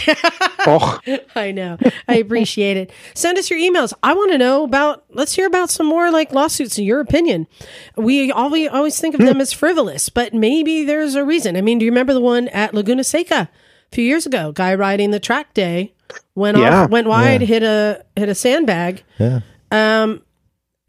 Oh, 0.68 0.99
I 1.36 1.52
know. 1.52 1.77
I 2.07 2.15
appreciate 2.18 2.77
it. 2.77 2.91
Send 3.15 3.38
us 3.38 3.49
your 3.49 3.60
emails. 3.60 3.94
I 4.03 4.14
want 4.14 4.31
to 4.31 4.38
know 4.38 4.64
about. 4.64 5.03
Let's 5.10 5.34
hear 5.34 5.48
about 5.48 5.69
some 5.69 5.86
more 5.88 6.11
like 6.11 6.31
lawsuits. 6.31 6.77
In 6.77 6.86
your 6.86 6.99
opinion, 6.99 7.48
we 7.95 8.31
always 8.31 8.69
always 8.69 8.99
think 8.99 9.15
of 9.15 9.22
them 9.22 9.41
as 9.41 9.52
frivolous, 9.53 10.10
but 10.10 10.34
maybe 10.34 10.84
there's 10.86 11.15
a 11.15 11.23
reason. 11.26 11.56
I 11.57 11.61
mean, 11.61 11.80
do 11.80 11.86
you 11.86 11.91
remember 11.91 12.14
the 12.14 12.22
one 12.22 12.48
at 12.49 12.73
Laguna 12.73 13.03
Seca 13.03 13.49
a 13.91 13.95
few 13.95 14.03
years 14.03 14.26
ago? 14.26 14.52
Guy 14.52 14.76
riding 14.76 15.11
the 15.11 15.19
track 15.19 15.53
day 15.53 15.94
went 16.36 16.57
Yeah. 16.57 16.84
off, 16.84 16.90
went 16.90 17.07
wide, 17.07 17.41
hit 17.41 17.64
a 17.64 18.03
hit 18.15 18.30
a 18.30 18.36
sandbag, 18.36 19.03
yeah. 19.18 19.40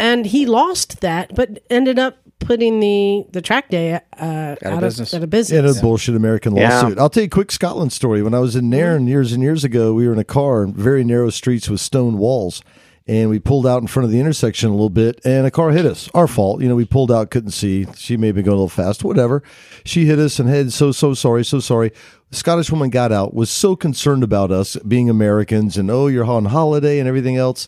And 0.01 0.27
he 0.27 0.47
lost 0.47 1.01
that, 1.01 1.35
but 1.35 1.63
ended 1.71 1.99
up 1.99 2.17
putting 2.41 2.81
the 2.81 3.27
the 3.33 3.43
track 3.43 3.69
day 3.69 3.95
uh, 3.95 3.97
out, 4.23 4.59
of 4.63 4.81
business. 4.81 5.13
Of, 5.13 5.19
out 5.19 5.25
of 5.25 5.29
Yeah, 5.29 5.39
business. 5.39 5.77
no 5.77 5.83
bullshit 5.83 6.17
American 6.17 6.57
Yeah. 6.57 6.81
lawsuit. 6.83 6.99
I'll 6.99 7.11
tell 7.11 7.23
you 7.23 7.27
a 7.27 7.31
quick 7.31 7.53
Scotland 7.53 7.93
story. 7.93 8.23
When 8.23 8.35
I 8.35 8.39
was 8.41 8.57
in 8.57 8.71
Nairn 8.71 9.07
years 9.07 9.33
and 9.33 9.43
years 9.43 9.63
ago, 9.63 9.93
we 9.95 10.07
were 10.07 10.13
in 10.13 10.19
a 10.19 10.25
car, 10.25 10.63
in 10.65 10.73
very 10.73 11.05
narrow 11.05 11.31
streets 11.31 11.69
with 11.69 11.81
stone 11.81 12.17
walls, 12.19 12.63
and 13.07 13.29
we 13.29 13.39
pulled 13.39 13.67
out 13.67 13.83
in 13.83 13.89
front 13.89 14.05
of 14.07 14.11
the 14.11 14.21
intersection 14.21 14.69
a 14.71 14.73
little 14.73 14.89
bit, 14.89 15.21
and 15.25 15.47
a 15.47 15.51
car 15.51 15.71
hit 15.71 15.85
us. 15.85 16.09
Our 16.15 16.27
fault. 16.27 16.63
You 16.63 16.69
know, 16.69 16.77
we 16.77 16.85
pulled 16.87 17.13
out, 17.13 17.31
couldn't 17.31 17.51
see. 17.51 17.87
She 17.97 18.17
may 18.17 18.29
have 18.29 18.37
been 18.37 18.45
going 18.45 18.55
a 18.57 18.63
little 18.63 18.69
fast, 18.69 19.05
whatever. 19.05 19.43
She 19.85 20.07
hit 20.07 20.19
us 20.19 20.39
and 20.39 20.49
had 20.49 20.73
so, 20.73 20.93
so 20.93 21.13
sorry, 21.15 21.45
so 21.45 21.61
sorry. 21.61 21.93
The 22.31 22.37
Scottish 22.37 22.71
woman 22.71 22.91
got 22.91 23.11
out, 23.13 23.35
was 23.35 23.51
so 23.51 23.75
concerned 23.77 24.23
about 24.23 24.51
us 24.51 24.77
being 24.87 25.11
Americans 25.11 25.77
and, 25.77 25.91
oh, 25.91 26.07
you're 26.07 26.25
on 26.25 26.47
holiday 26.47 26.99
and 27.01 27.09
everything 27.09 27.37
else. 27.37 27.67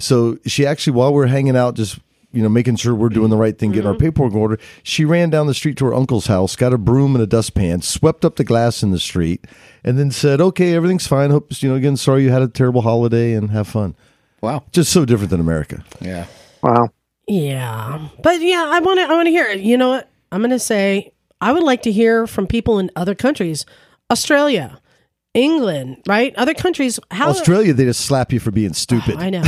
So 0.00 0.38
she 0.46 0.66
actually, 0.66 0.94
while 0.94 1.12
we 1.12 1.22
are 1.22 1.26
hanging 1.26 1.56
out, 1.56 1.74
just 1.74 1.98
you 2.32 2.42
know, 2.42 2.48
making 2.48 2.76
sure 2.76 2.94
we're 2.94 3.08
doing 3.08 3.28
the 3.30 3.36
right 3.36 3.58
thing, 3.58 3.72
getting 3.72 3.88
our 3.88 3.94
mm-hmm. 3.94 4.04
paperwork 4.04 4.32
in 4.32 4.38
order. 4.38 4.58
She 4.84 5.04
ran 5.04 5.30
down 5.30 5.48
the 5.48 5.54
street 5.54 5.76
to 5.78 5.86
her 5.86 5.94
uncle's 5.94 6.26
house, 6.26 6.54
got 6.54 6.72
a 6.72 6.78
broom 6.78 7.16
and 7.16 7.22
a 7.22 7.26
dustpan, 7.26 7.82
swept 7.82 8.24
up 8.24 8.36
the 8.36 8.44
glass 8.44 8.84
in 8.84 8.92
the 8.92 9.00
street, 9.00 9.46
and 9.84 9.98
then 9.98 10.10
said, 10.10 10.40
"Okay, 10.40 10.74
everything's 10.74 11.06
fine. 11.06 11.30
Hope 11.30 11.50
you 11.62 11.68
know. 11.68 11.74
Again, 11.74 11.96
sorry 11.96 12.22
you 12.22 12.30
had 12.30 12.42
a 12.42 12.48
terrible 12.48 12.82
holiday 12.82 13.32
and 13.32 13.50
have 13.50 13.68
fun." 13.68 13.94
wow. 14.40 14.62
Just 14.72 14.92
so 14.92 15.04
different 15.04 15.30
than 15.30 15.40
America. 15.40 15.84
Yeah. 16.00 16.26
wow. 16.62 16.88
Yeah, 17.26 18.08
but 18.22 18.40
yeah, 18.40 18.66
I 18.68 18.80
want 18.80 18.98
to. 18.98 19.04
I 19.04 19.14
want 19.14 19.26
to 19.26 19.30
hear 19.30 19.46
it. 19.46 19.60
You 19.60 19.76
know 19.76 19.90
what? 19.90 20.08
I'm 20.32 20.40
going 20.40 20.50
to 20.50 20.58
say 20.58 21.12
I 21.40 21.52
would 21.52 21.62
like 21.62 21.82
to 21.82 21.92
hear 21.92 22.26
from 22.26 22.46
people 22.46 22.78
in 22.78 22.90
other 22.96 23.14
countries, 23.14 23.66
Australia, 24.10 24.80
England, 25.32 25.98
right? 26.08 26.34
Other 26.34 26.54
countries. 26.54 26.98
How 27.12 27.28
Australia, 27.28 27.72
they 27.72 27.84
just 27.84 28.00
slap 28.00 28.32
you 28.32 28.40
for 28.40 28.50
being 28.50 28.72
stupid. 28.72 29.14
I 29.16 29.30
know, 29.30 29.44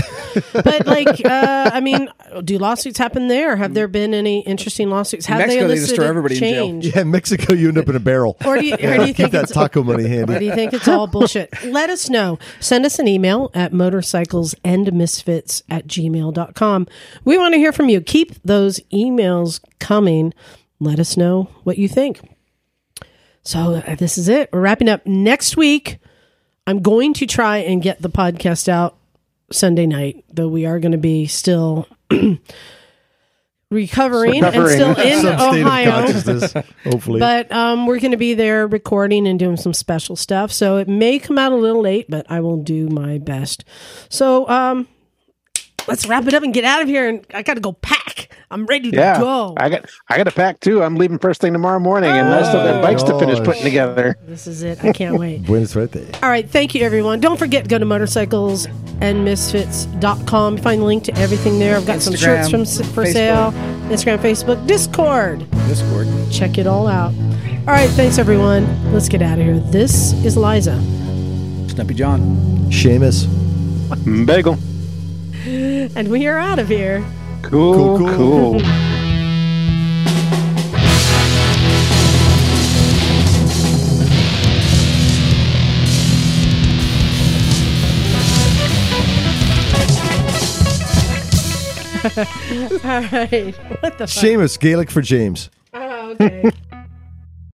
but 0.52 0.86
like, 0.86 1.24
uh, 1.24 1.70
I 1.74 1.80
mean, 1.80 2.08
do 2.44 2.56
lawsuits 2.58 2.98
happen 2.98 3.26
there? 3.26 3.56
Have 3.56 3.74
there 3.74 3.88
been 3.88 4.14
any 4.14 4.42
interesting 4.42 4.90
lawsuits? 4.90 5.26
Have 5.26 5.38
Mexico, 5.38 5.62
they 5.62 5.66
they 5.66 5.74
just 5.74 5.90
elicited 5.90 5.96
throw 5.96 6.08
everybody 6.08 6.34
in 6.36 6.40
jail. 6.40 6.64
change? 6.66 6.86
yeah, 6.86 7.00
in 7.00 7.10
Mexico, 7.10 7.52
you 7.54 7.66
end 7.68 7.78
up 7.78 7.88
in 7.88 7.96
a 7.96 8.00
barrel. 8.00 8.36
Or 8.46 8.58
do 8.58 8.64
you, 8.64 8.74
or 8.74 8.76
do 8.98 9.06
you 9.06 9.12
think 9.14 9.32
that 9.32 9.42
it's 9.44 9.52
taco 9.52 9.82
money 9.82 10.04
Or 10.04 10.08
handy. 10.08 10.38
do 10.38 10.44
you 10.44 10.54
think 10.54 10.72
it's 10.72 10.86
all 10.86 11.08
bullshit? 11.08 11.52
Let 11.64 11.90
us 11.90 12.08
know. 12.08 12.38
Send 12.60 12.86
us 12.86 13.00
an 13.00 13.08
email 13.08 13.50
at 13.52 13.72
motorcyclesandmisfits 13.72 15.62
at 15.68 15.88
gmail.com. 15.88 16.86
We 17.24 17.38
want 17.38 17.54
to 17.54 17.58
hear 17.58 17.72
from 17.72 17.88
you. 17.88 18.00
Keep 18.00 18.40
those 18.44 18.78
emails 18.92 19.60
coming. 19.80 20.32
Let 20.78 21.00
us 21.00 21.16
know 21.16 21.48
what 21.64 21.76
you 21.76 21.88
think. 21.88 22.20
So 23.42 23.74
uh, 23.74 23.96
this 23.96 24.18
is 24.18 24.28
it. 24.28 24.50
We're 24.52 24.60
wrapping 24.60 24.88
up 24.88 25.06
next 25.06 25.56
week. 25.56 25.98
I'm 26.66 26.80
going 26.80 27.14
to 27.14 27.26
try 27.26 27.58
and 27.58 27.82
get 27.82 28.00
the 28.00 28.10
podcast 28.10 28.68
out 28.68 28.96
Sunday 29.50 29.86
night, 29.86 30.24
though 30.32 30.48
we 30.48 30.64
are 30.64 30.78
going 30.78 30.92
to 30.92 30.98
be 30.98 31.26
still 31.26 31.88
recovering, 33.70 34.44
and 34.44 34.68
still 34.68 34.90
in 34.98 35.22
Some 35.22 35.38
state 35.38 35.60
of 35.62 35.66
Ohio 35.66 36.62
hopefully. 36.84 37.20
but 37.20 37.50
um, 37.50 37.86
we're 37.86 37.98
going 37.98 38.12
to 38.12 38.16
be 38.16 38.34
there 38.34 38.66
recording 38.66 39.26
and 39.26 39.38
doing 39.38 39.56
some 39.56 39.74
special 39.74 40.14
stuff. 40.14 40.52
So 40.52 40.76
it 40.76 40.88
may 40.88 41.18
come 41.18 41.38
out 41.38 41.52
a 41.52 41.56
little 41.56 41.82
late, 41.82 42.06
but 42.08 42.24
I 42.30 42.40
will 42.40 42.62
do 42.62 42.88
my 42.88 43.18
best. 43.18 43.64
So 44.08 44.48
um, 44.48 44.86
let's 45.88 46.06
wrap 46.06 46.26
it 46.26 46.34
up 46.34 46.42
and 46.42 46.52
get 46.54 46.64
out 46.64 46.82
of 46.82 46.88
here. 46.88 47.08
And 47.08 47.24
I 47.34 47.42
got 47.42 47.54
to 47.54 47.60
go 47.60 47.72
pack. 47.72 48.28
I'm 48.50 48.66
ready 48.66 48.90
to 48.90 48.96
Yeah, 48.96 49.18
go. 49.18 49.54
I 49.56 49.70
got 49.70 49.86
I 50.10 50.18
got 50.18 50.28
a 50.28 50.30
pack 50.30 50.60
too. 50.60 50.82
I'm 50.82 50.96
leaving 50.96 51.18
first 51.18 51.40
thing 51.40 51.54
tomorrow 51.54 51.80
morning, 51.80 52.10
and 52.10 52.28
I 52.28 52.42
still 52.42 52.62
got 52.62 52.82
bikes 52.82 53.02
to 53.04 53.18
finish 53.18 53.38
putting 53.38 53.62
together. 53.62 54.18
this 54.26 54.46
is 54.46 54.62
it. 54.62 54.84
I 54.84 54.92
can't 54.92 55.18
wait. 55.18 55.42
Buenos 55.46 55.72
suerte. 55.72 56.10
All 56.22 56.28
right. 56.28 56.46
Thank 56.48 56.74
you, 56.74 56.84
everyone. 56.84 57.20
Don't 57.20 57.38
forget 57.38 57.66
go 57.66 57.78
to 57.78 57.86
go 57.86 57.98
to 57.98 58.04
motorcyclesandmisfits.com. 58.04 60.56
Find 60.58 60.80
the 60.82 60.84
link 60.84 61.04
to 61.04 61.14
everything 61.16 61.58
there. 61.58 61.76
I've 61.76 61.86
got 61.86 62.02
some 62.02 62.14
shirts 62.14 62.50
from 62.50 62.66
for 62.66 63.04
Facebook. 63.04 63.12
sale. 63.12 63.52
Instagram, 63.88 64.18
Facebook, 64.18 64.66
Discord. 64.66 65.50
Discord. 65.66 66.08
Check 66.30 66.58
it 66.58 66.66
all 66.66 66.86
out. 66.88 67.14
All 67.60 67.66
right. 67.74 67.88
Thanks, 67.90 68.18
everyone. 68.18 68.92
Let's 68.92 69.08
get 69.08 69.22
out 69.22 69.38
of 69.38 69.44
here. 69.46 69.60
This 69.60 70.12
is 70.24 70.36
Liza. 70.36 70.78
Stumpy 71.68 71.94
John. 71.94 72.20
Seamus. 72.70 73.26
Bagel. 74.26 74.58
And 75.96 76.08
we 76.08 76.26
are 76.26 76.38
out 76.38 76.58
of 76.58 76.68
here. 76.68 77.04
Cool, 77.42 77.98
Cool, 77.98 78.08
cool. 78.08 78.60
cool. 78.60 78.62
All 92.04 93.00
right. 93.12 93.54
What 93.80 93.98
the 93.98 94.06
fuck? 94.06 94.24
Seamus, 94.24 94.58
Gaelic 94.58 94.90
for 94.90 95.02
James. 95.02 95.50
Oh, 95.72 96.10
okay. 96.10 96.50